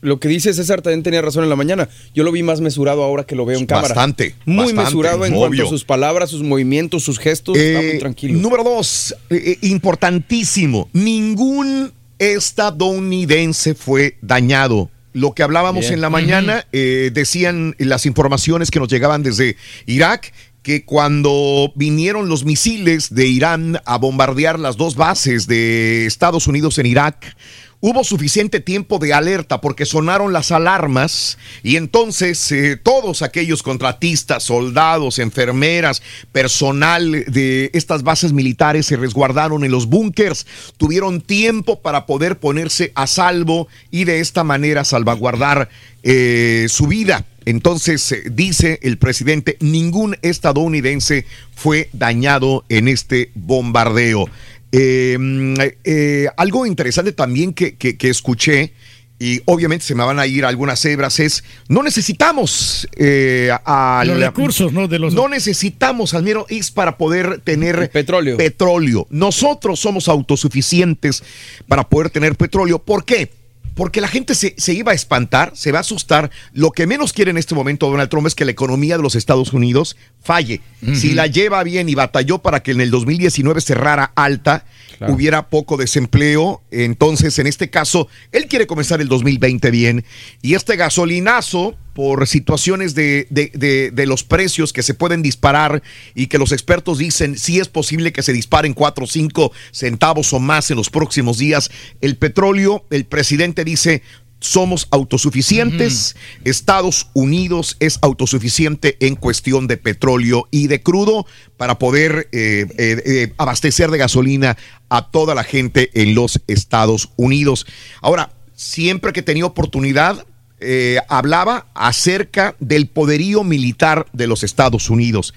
[0.00, 1.88] Lo que dice César también tenía razón en la mañana.
[2.14, 3.88] Yo lo vi más mesurado ahora que lo veo en cámara.
[3.88, 5.40] Bastante, Muy bastante, mesurado en obvio.
[5.48, 7.56] cuanto a sus palabras, sus movimientos, sus gestos.
[7.56, 8.38] está Eh, muy tranquilo.
[8.38, 14.90] Número dos, eh, eh, importantísimo, ningún estadounidense fue dañado.
[15.14, 15.94] Lo que hablábamos Bien.
[15.94, 22.28] en la mañana, eh, decían las informaciones que nos llegaban desde Irak, que cuando vinieron
[22.28, 27.34] los misiles de Irán a bombardear las dos bases de Estados Unidos en Irak,
[27.80, 34.42] hubo suficiente tiempo de alerta porque sonaron las alarmas y entonces eh, todos aquellos contratistas,
[34.42, 42.06] soldados, enfermeras, personal de estas bases militares se resguardaron en los búnkers, tuvieron tiempo para
[42.06, 45.68] poder ponerse a salvo y de esta manera salvaguardar
[46.02, 47.24] eh, su vida.
[47.44, 51.24] Entonces, eh, dice el presidente, ningún estadounidense
[51.54, 54.26] fue dañado en este bombardeo.
[54.72, 58.74] Eh, mm, eh, algo interesante también que, que- que escuché,
[59.20, 64.16] y obviamente se me van a ir algunas cebras, es, no necesitamos eh, a Los
[64.18, 64.86] la- recursos, ¿no?
[64.86, 65.12] De los...
[65.14, 68.36] no necesitamos al menos es para poder tener petróleo.
[68.36, 69.06] petróleo.
[69.10, 71.24] Nosotros somos autosuficientes
[71.66, 72.78] para poder tener petróleo.
[72.78, 73.32] ¿Por qué?
[73.78, 76.30] Porque la gente se, se iba a espantar, se va a asustar.
[76.52, 79.14] Lo que menos quiere en este momento Donald Trump es que la economía de los
[79.14, 80.60] Estados Unidos falle.
[80.94, 84.66] Si la lleva bien y batalló para que en el 2019 cerrara alta,
[84.98, 85.14] Claro.
[85.14, 86.60] hubiera poco desempleo.
[86.72, 90.04] Entonces, en este caso, él quiere comenzar el 2020 bien.
[90.42, 95.82] Y este gasolinazo, por situaciones de, de- de- de los precios que se pueden disparar
[96.14, 100.32] y que los expertos dicen si es posible que se disparen 4 o 5 centavos
[100.32, 104.02] o más en los próximos días, el petróleo, el presidente dice...
[104.40, 106.14] Somos autosuficientes.
[106.44, 113.02] Estados Unidos es autosuficiente en cuestión de petróleo y de crudo para poder eh, eh,
[113.04, 114.56] eh, abastecer de gasolina
[114.90, 117.66] a toda la gente en los Estados Unidos.
[118.00, 120.24] Ahora, siempre que tenía oportunidad,
[120.60, 125.34] eh, hablaba acerca del poderío militar de los Estados Unidos.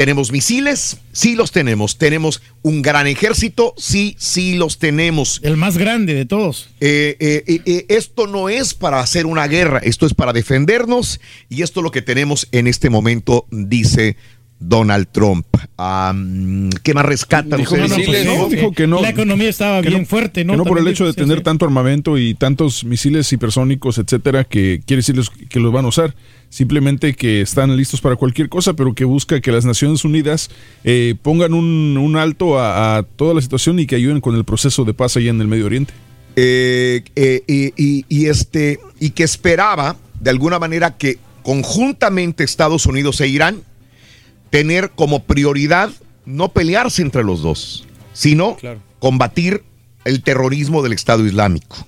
[0.00, 0.96] ¿Tenemos misiles?
[1.12, 1.98] Sí los tenemos.
[1.98, 3.74] ¿Tenemos un gran ejército?
[3.76, 5.40] Sí, sí los tenemos.
[5.42, 6.70] El más grande de todos.
[6.80, 11.60] Eh, eh, eh, esto no es para hacer una guerra, esto es para defendernos y
[11.60, 14.16] esto es lo que tenemos en este momento, dice
[14.58, 15.46] Donald Trump.
[16.82, 19.00] ¿Qué más rescatan dijo, no, pues dijo que no.
[19.00, 20.56] La economía estaba bien fuerte, ¿no?
[20.56, 24.98] no por el hecho de tener tanto armamento y tantos misiles hipersónicos, etcétera, que quiere
[24.98, 26.14] decir que los van a usar.
[26.50, 30.50] Simplemente que están listos para cualquier cosa, pero que busca que las Naciones Unidas
[30.84, 34.92] eh, pongan un, alto a, toda la situación y que ayuden con el proceso de
[34.92, 35.94] paz allá en el Medio Oriente.
[36.36, 43.20] Eh, eh, y, y, este, y que esperaba, de alguna manera, que conjuntamente Estados Unidos
[43.20, 43.62] e Irán
[44.50, 45.90] tener como prioridad
[46.26, 48.56] no pelearse entre los dos, sino
[48.98, 49.64] combatir
[50.04, 51.86] el terrorismo del Estado Islámico.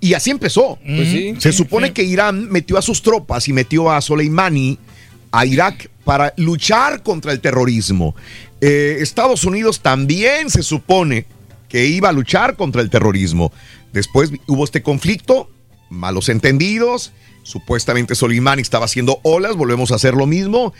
[0.00, 0.78] Y, así empezó.
[0.84, 4.78] Pues Se supone que Irán metió a sus tropas y metió a Soleimani
[5.30, 8.14] a Irak para luchar contra el terrorismo.
[8.60, 11.26] Eh, Estados Unidos también se supone
[11.68, 13.52] que iba a luchar contra el terrorismo.
[13.92, 15.50] Después hubo este conflicto,
[15.88, 17.12] malos entendidos,
[17.48, 20.74] Supuestamente Soleimani estaba haciendo olas, volvemos a hacer lo mismo.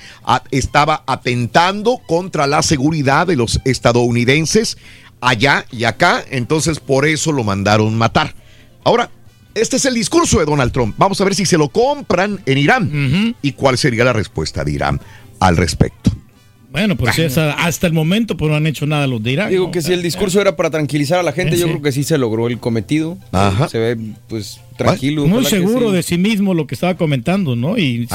[0.51, 4.77] estaba atentando contra la seguridad de los estadounidenses
[5.23, 8.35] allá y acá, entonces por eso lo mandaron matar.
[8.85, 9.11] Ahora,
[9.55, 10.95] este es el discurso de Donald Trump.
[10.99, 14.73] Vamos a ver si se lo compran en Irán y cuál sería la respuesta de
[14.73, 15.01] Irán
[15.41, 16.11] al respecto.
[16.79, 19.51] Bueno, pues hasta el momento pues no han hecho nada los de Irán.
[19.51, 22.05] Digo que si el discurso era para tranquilizar a la gente, yo creo que sí
[22.05, 23.19] se logró el cometido.
[23.71, 23.99] Se ve
[24.29, 25.27] pues tranquilo.
[25.27, 27.79] Muy seguro de sí mismo lo que estaba comentando, ¿no?
[27.79, 28.09] Y,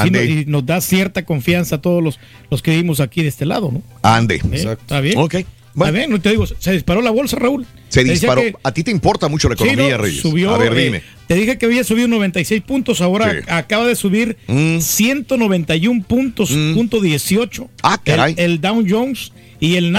[0.46, 2.18] nos da cierta confianza a todos los,
[2.50, 3.82] los que vimos aquí de este lado, ¿no?
[4.02, 4.36] Ande.
[4.36, 4.82] Exacto.
[4.82, 5.18] ¿Está bien?
[5.18, 5.36] Ok.
[5.74, 5.98] Bueno.
[5.98, 7.66] Está no te digo, se disparó la bolsa, Raúl.
[7.88, 8.42] Se disparó.
[8.62, 10.20] a ti te importa mucho la economía, Reyes.
[10.20, 11.02] Subió, a ver, eh, dime.
[11.26, 16.02] te dije que había subido 96 puntos, ahora acaba de subir 191 mm.
[16.04, 16.74] puntos, mm.
[16.74, 17.70] punto 18.
[17.82, 18.34] Ah, caray.
[18.36, 19.96] El, Dow Jones y el,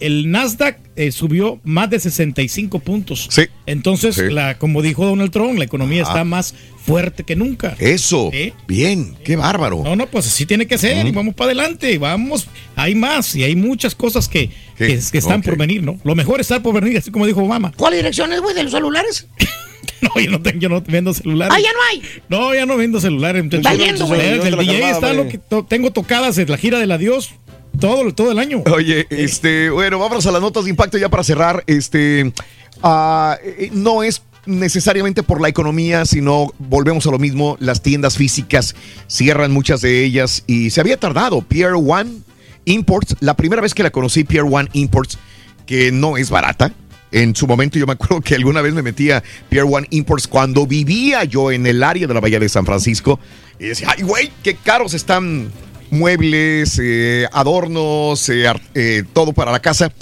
[0.00, 3.28] el, Nasdaq eh, subió más de 65 puntos.
[3.30, 3.42] Sí.
[3.66, 6.54] Entonces, La, como dijo Donald Trump, la economía está más
[6.86, 7.76] fuerte que nunca.
[7.78, 8.30] Eso.
[8.66, 9.82] Bien, qué bárbaro.
[9.82, 13.42] No, no, pues así tiene que ser y vamos para adelante, vamos, hay más y
[13.42, 15.98] hay muchas cosas que, que, están por venir, ¿no?
[16.04, 17.72] Lo mejor está por venir, así como dijo Obama.
[17.76, 19.26] ¿Cuál dirección es, güey, de los celulares?
[20.00, 21.54] no, yo no, tengo, yo no vendo celulares.
[21.56, 22.02] Ah, ya no hay.
[22.28, 23.44] No, ya no vendo celulares.
[23.50, 24.20] Está yendo, güey.
[24.20, 27.34] El DJ está lo que tengo tocadas de la gira del adiós
[27.80, 28.62] todo, todo el año.
[28.72, 31.62] Oye, este, bueno, vamos a las notas de impacto ya para cerrar.
[31.66, 32.32] Este,
[32.82, 33.34] uh,
[33.72, 38.74] no es necesariamente por la economía, sino volvemos a lo mismo, las tiendas físicas
[39.06, 41.42] cierran muchas de ellas y se había tardado.
[41.42, 42.20] Pier One
[42.64, 45.18] Imports, la primera vez que la conocí, Pier One Imports,
[45.66, 46.72] que no es barata.
[47.12, 50.66] En su momento yo me acuerdo que alguna vez me metía Pier One Imports cuando
[50.66, 53.20] vivía yo en el área de la Bahía de San Francisco
[53.58, 55.50] y decía, ay güey, qué caros están
[55.90, 59.92] muebles, eh, adornos, eh, eh, todo para la casa.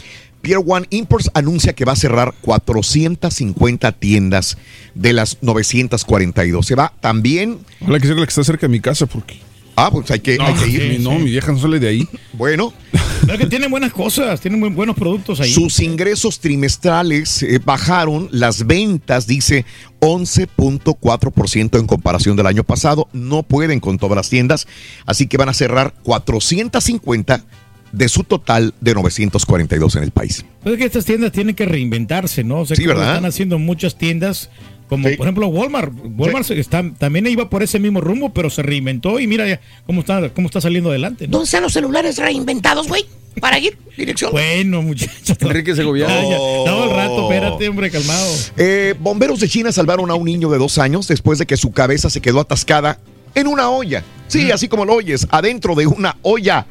[0.44, 4.58] Pier One Imports anuncia que va a cerrar 450 tiendas
[4.94, 6.66] de las 942.
[6.66, 7.60] Se va también.
[7.81, 9.40] Hola, que sea la que está cerca de mi casa, porque.
[9.74, 11.00] Ah, pues hay que, ir.
[11.00, 12.08] no, mi vieja no sale de ahí.
[12.34, 12.74] Bueno.
[13.26, 15.50] Pero que tiene buenas cosas, tiene muy buenos productos ahí.
[15.50, 19.64] Sus ingresos trimestrales eh, bajaron, las ventas, dice,
[20.00, 23.08] 11.4% en comparación del año pasado.
[23.14, 24.66] No pueden con todas las tiendas,
[25.06, 27.44] así que van a cerrar 450
[27.94, 30.44] de su total de 942 en el país.
[30.62, 32.60] Pues es que estas tiendas tienen que reinventarse, ¿no?
[32.60, 33.08] O sea, sí, ¿verdad?
[33.08, 34.50] Están haciendo muchas tiendas,
[34.89, 35.92] como por ejemplo Walmart.
[36.16, 40.31] Walmart está, también iba por ese mismo rumbo, pero se reinventó y mira cómo está,
[40.31, 41.26] cómo está saliendo adelante.
[41.28, 43.05] ¿Dónde están los celulares reinventados, güey?
[43.40, 44.31] Para ir, dirección.
[44.31, 45.36] Bueno, muchachos.
[45.40, 46.06] Enrique Segovia.
[46.06, 48.32] No, el rato, espérate, hombre, calmado.
[48.56, 51.73] Eh, bomberos de China salvaron a un niño de dos años después de que su
[51.73, 52.98] cabeza se quedó atascada
[53.34, 54.04] en una olla.
[54.26, 56.66] Sí, así como lo oyes, adentro de una olla.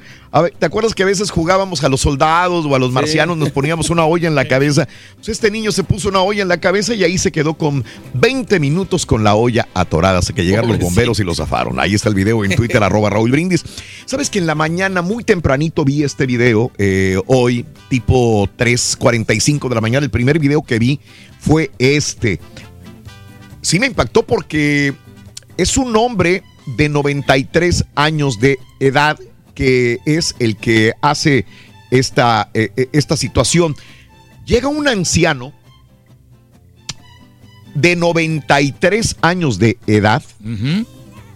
[0.58, 3.92] ¿Te acuerdas que a veces jugábamos a los soldados o a los marcianos, nos poníamos
[3.92, 4.88] una olla en la cabeza?
[5.16, 7.85] Pues este niño se puso una olla en la cabeza y ahí se quedó con
[8.16, 11.80] 20 minutos con la olla atorada hasta que llegaron los bomberos y lo zafaron.
[11.80, 13.64] Ahí está el video en Twitter, arroba Raúl Brindis.
[14.06, 19.75] Sabes que en la mañana, muy tempranito, vi este video, eh, hoy, tipo 3.45 de
[19.75, 20.03] la mañana.
[20.03, 21.00] El primer video que vi
[21.40, 22.40] fue este.
[23.61, 24.95] Sí me impactó porque
[25.56, 29.19] es un hombre de 93 años de edad
[29.56, 31.45] que es el que hace
[31.92, 33.75] esta, eh, eh, esta situación.
[34.45, 35.53] Llega un anciano
[37.75, 40.24] de 93 años de edad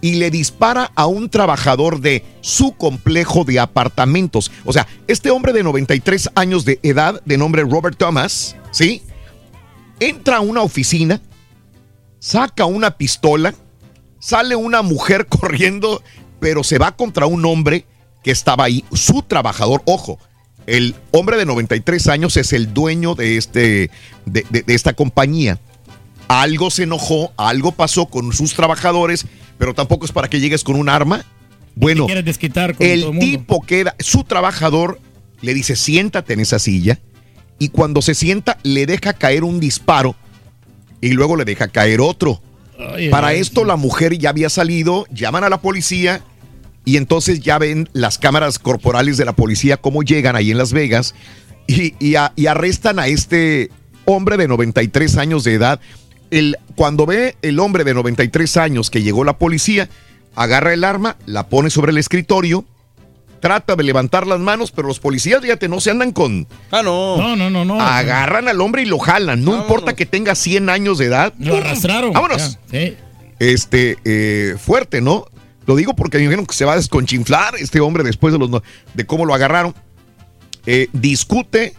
[0.00, 4.50] y le dispara a un trabajador de su complejo de apartamentos.
[4.64, 9.02] O sea, este hombre de 93 años de edad, de nombre Robert Thomas, ¿sí?
[10.00, 11.20] Entra a una oficina
[12.18, 13.54] saca una pistola,
[14.18, 16.02] sale una mujer corriendo,
[16.40, 17.84] pero se va contra un hombre
[18.22, 20.18] que estaba ahí, su trabajador, ojo,
[20.66, 23.90] el hombre de 93 años es el dueño de, este,
[24.26, 25.58] de, de- de esta compañía.
[26.28, 29.24] Algo se enojó, algo pasó con sus trabajadores,
[29.56, 31.24] pero tampoco es para que llegues con un arma.
[31.74, 33.26] Bueno, quieres desquitar con el todo el mundo.
[33.38, 35.00] tipo que era su trabajador
[35.40, 36.98] le dice siéntate en esa silla
[37.58, 40.16] y cuando se sienta le deja caer un disparo
[41.00, 42.42] y luego le deja caer otro.
[42.78, 46.22] Ay, Para ay, esto la mujer ya había salido, llaman a la policía
[46.84, 50.72] y entonces ya ven las cámaras corporales de la policía cómo llegan ahí en Las
[50.72, 51.14] Vegas
[51.66, 53.70] y, y a- y arrestan a este
[54.04, 55.80] hombre de 93 años de edad.
[56.30, 59.88] El, cuando ve el hombre de 93 años que llegó la policía,
[60.34, 62.64] agarra el arma, la pone sobre el escritorio,
[63.38, 66.46] trata de levantar las manos, pero los policías, fíjate, no se andan con...
[66.70, 67.16] Ah, no.
[67.16, 67.80] No, no, no, no.
[67.80, 71.32] Agarran al hombre y lo jalan, no importa que tenga 100 años de edad.
[71.38, 72.12] Lo arrastraron.
[72.12, 72.58] Vámonos.
[72.70, 72.96] Ya, sí.
[73.38, 75.26] Este, eh, fuerte, ¿no?
[75.66, 78.50] Lo digo porque me imagino que se va a desconchinflar este hombre después de, los,
[78.94, 79.74] de cómo lo agarraron.
[80.66, 81.74] Eh, discute.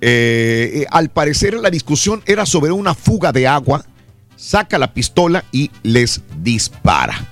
[0.00, 3.84] eh, eh, al parecer la discusión era sobre una fuga de agua.
[4.36, 7.26] Saca la pistola y les dispara.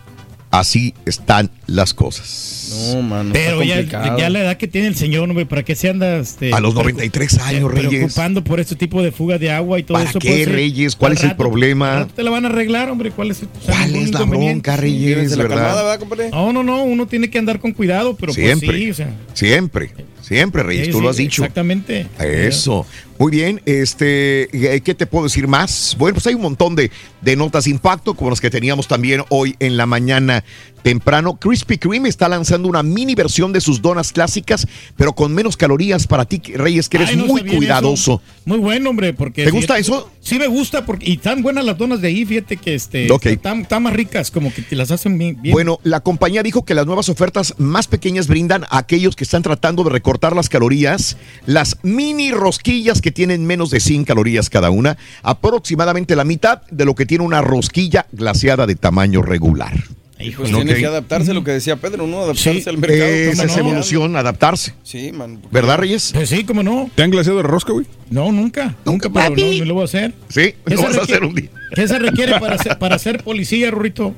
[0.50, 2.92] Así están las cosas.
[2.94, 3.30] No, mano.
[3.32, 3.82] Pero ya,
[4.30, 7.38] la edad que tiene el señor, hombre, ¿para qué se anda este, A los 93
[7.40, 7.90] años, pre- Reyes.
[7.98, 10.18] preocupando por este tipo de fuga de agua y todo ¿Para eso?
[10.18, 10.48] qué, pues.
[10.48, 10.96] Reyes?
[10.96, 12.06] ¿Cuál es el problema?
[12.14, 13.10] Te la van a arreglar, hombre.
[13.10, 15.56] ¿Cuál es, o sea, ¿Cuál es la bronca, Reyes, verdad?
[15.56, 16.30] calmada, ¿verdad, compadre?
[16.30, 16.84] No, no, no.
[16.84, 18.68] Uno tiene que andar con cuidado, pero Siempre.
[18.68, 19.10] pues sí, o sea.
[19.34, 19.90] Siempre,
[20.22, 21.42] siempre, Reyes, sí, tú lo has dicho.
[21.42, 22.06] Exactamente.
[22.20, 22.86] Eso.
[23.18, 25.96] Muy bien, este, eh, ¿qué te puedo decir más?
[25.98, 26.90] Bueno, pues hay un montón de,
[27.26, 30.44] de notas impacto, como las que teníamos también hoy en la mañana
[30.84, 31.36] temprano.
[31.40, 36.06] Krispy Kreme está lanzando una mini versión de sus donas clásicas, pero con menos calorías
[36.06, 37.56] para ti, Reyes, que eres Ay, no muy eso.
[37.56, 38.22] cuidadoso.
[38.44, 39.44] Muy bueno, hombre, porque...
[39.44, 40.10] ¿Te gusta fíjate- eso?
[40.20, 43.26] Sí me gusta, porque y están buenas las donas de ahí, fíjate que este, Ok.
[43.26, 45.42] están, están más ricas, como que te las hacen bien.
[45.42, 45.52] bien.
[45.52, 49.42] Bueno, la compañía dijo que las nuevas ofertas más pequeñas brindan a aquellos que están
[49.42, 54.70] tratando de recortar las calorías, las mini rosquillas que tienen menos de 100 calorías cada
[54.70, 59.74] una, aproximadamente la mitad de lo que tiene una rosquilla glaseada de tamaño regular.
[60.18, 60.56] Pues Ok.
[60.62, 62.22] tiene que adaptarse a lo que decía Pedro, ¿no?
[62.22, 63.04] Adaptarse al mercado.
[63.04, 63.68] Esa ¿Cómo es no?
[63.68, 64.72] evolución, adaptarse.
[64.82, 65.42] Sí, man.
[65.50, 66.12] ¿Verdad, Reyes?
[66.14, 66.90] Pues sí, cómo no.
[66.94, 67.84] ¿Te han glaseado de rosca, güey?
[68.08, 68.74] No, nunca.
[68.86, 70.14] Nunca, pero no, no lo voy a hacer.
[70.28, 71.50] Sí, ¿Qué lo se vas a requiere- hacer un día.
[71.74, 74.14] ¿Qué se requiere para ser, para ser policía, Rurito?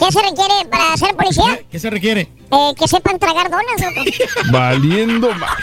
[0.00, 1.60] ¿Qué se requiere para ser policía?
[1.70, 2.22] ¿Qué se requiere?
[2.50, 4.10] Eh, que sepan tragar donas, loco.
[4.50, 5.30] Valiendo.
[5.34, 5.56] ma-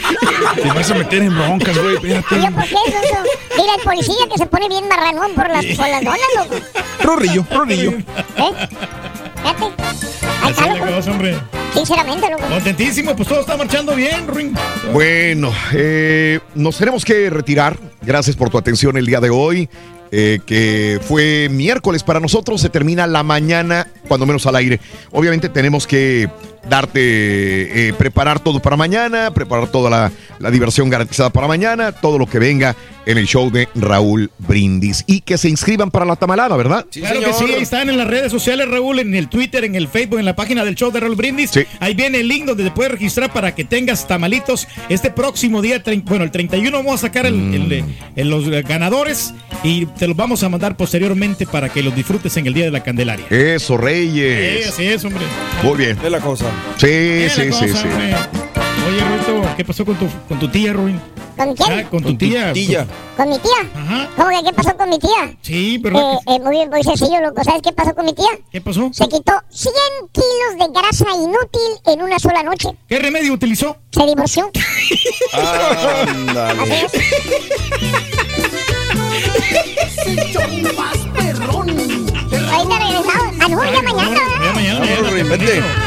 [0.55, 1.95] Te vas a meter en broncas, güey.
[1.95, 2.35] Espérate.
[2.37, 3.17] ¿Y yo por qué es eso?
[3.57, 6.55] Mira el policía que se pone bien marranón por las, por las donas, loco.
[7.03, 7.91] Rorrillo, rorrillo.
[7.91, 8.53] ¿Eh?
[9.43, 9.65] Fíjate.
[10.43, 11.11] Ahí loco.
[11.11, 11.37] hombre.
[11.73, 12.43] Sinceramente, loco.
[12.47, 14.53] Contentísimo, pues todo está marchando bien, Ruin.
[14.93, 17.77] Bueno, eh, nos tenemos que retirar.
[18.01, 19.67] Gracias por tu atención el día de hoy.
[20.11, 24.79] Eh, que fue miércoles para nosotros, se termina la mañana, cuando menos al aire.
[25.11, 26.29] Obviamente tenemos que
[26.69, 32.17] darte, eh, preparar todo para mañana, preparar toda la, la diversión garantizada para mañana, todo
[32.17, 35.03] lo que venga en el show de Raúl Brindis.
[35.07, 36.85] Y que se inscriban para la tamalada, ¿verdad?
[36.91, 39.87] claro que sí, ahí están en las redes sociales, Raúl, en el Twitter, en el
[39.87, 41.51] Facebook, en la página del show de Raúl Brindis.
[41.79, 45.81] Ahí viene el link donde te puedes registrar para que tengas tamalitos este próximo día.
[46.03, 47.53] Bueno, el 31 vamos a sacar el- Mm.
[47.53, 47.85] el-
[48.17, 52.45] el- los ganadores y te los vamos a mandar posteriormente para que los disfrutes en
[52.47, 53.25] el día de la Candelaria.
[53.29, 54.67] Eso, Sí, Reyes.
[54.67, 55.23] así es, hombre.
[55.63, 55.97] Muy bien.
[56.03, 56.45] Es la cosa.
[56.77, 57.87] Sí, sí, sí, cosa, sí.
[57.87, 58.15] hombre.
[58.87, 60.99] Oye, Ruito, ¿qué pasó con tu, con tu tía, Ruin?
[61.37, 61.71] ¿Con quién?
[61.71, 62.53] Ah, con tu tía.
[63.15, 64.09] ¿Con mi tía?
[64.15, 65.37] ¿Cómo que qué pasó con mi tía?
[65.41, 65.99] Sí, pero...
[65.99, 67.43] Eh, eh, muy bien, muy sencillo, loco.
[67.43, 68.29] ¿Sabes qué pasó con mi tía?
[68.51, 68.89] ¿Qué pasó?
[68.91, 69.73] Se quitó 100
[70.11, 72.69] kilos de grasa inútil en una sola noche.
[72.87, 73.77] ¿Qué remedio utilizó?
[73.91, 74.49] Se divorció.
[75.33, 76.61] Ándale.
[76.61, 76.91] Así es.
[82.51, 83.35] Ahorita regresamos.
[83.39, 84.19] Ah, no, ya mañana.
[84.43, 85.86] Ya mañana, Vámonos,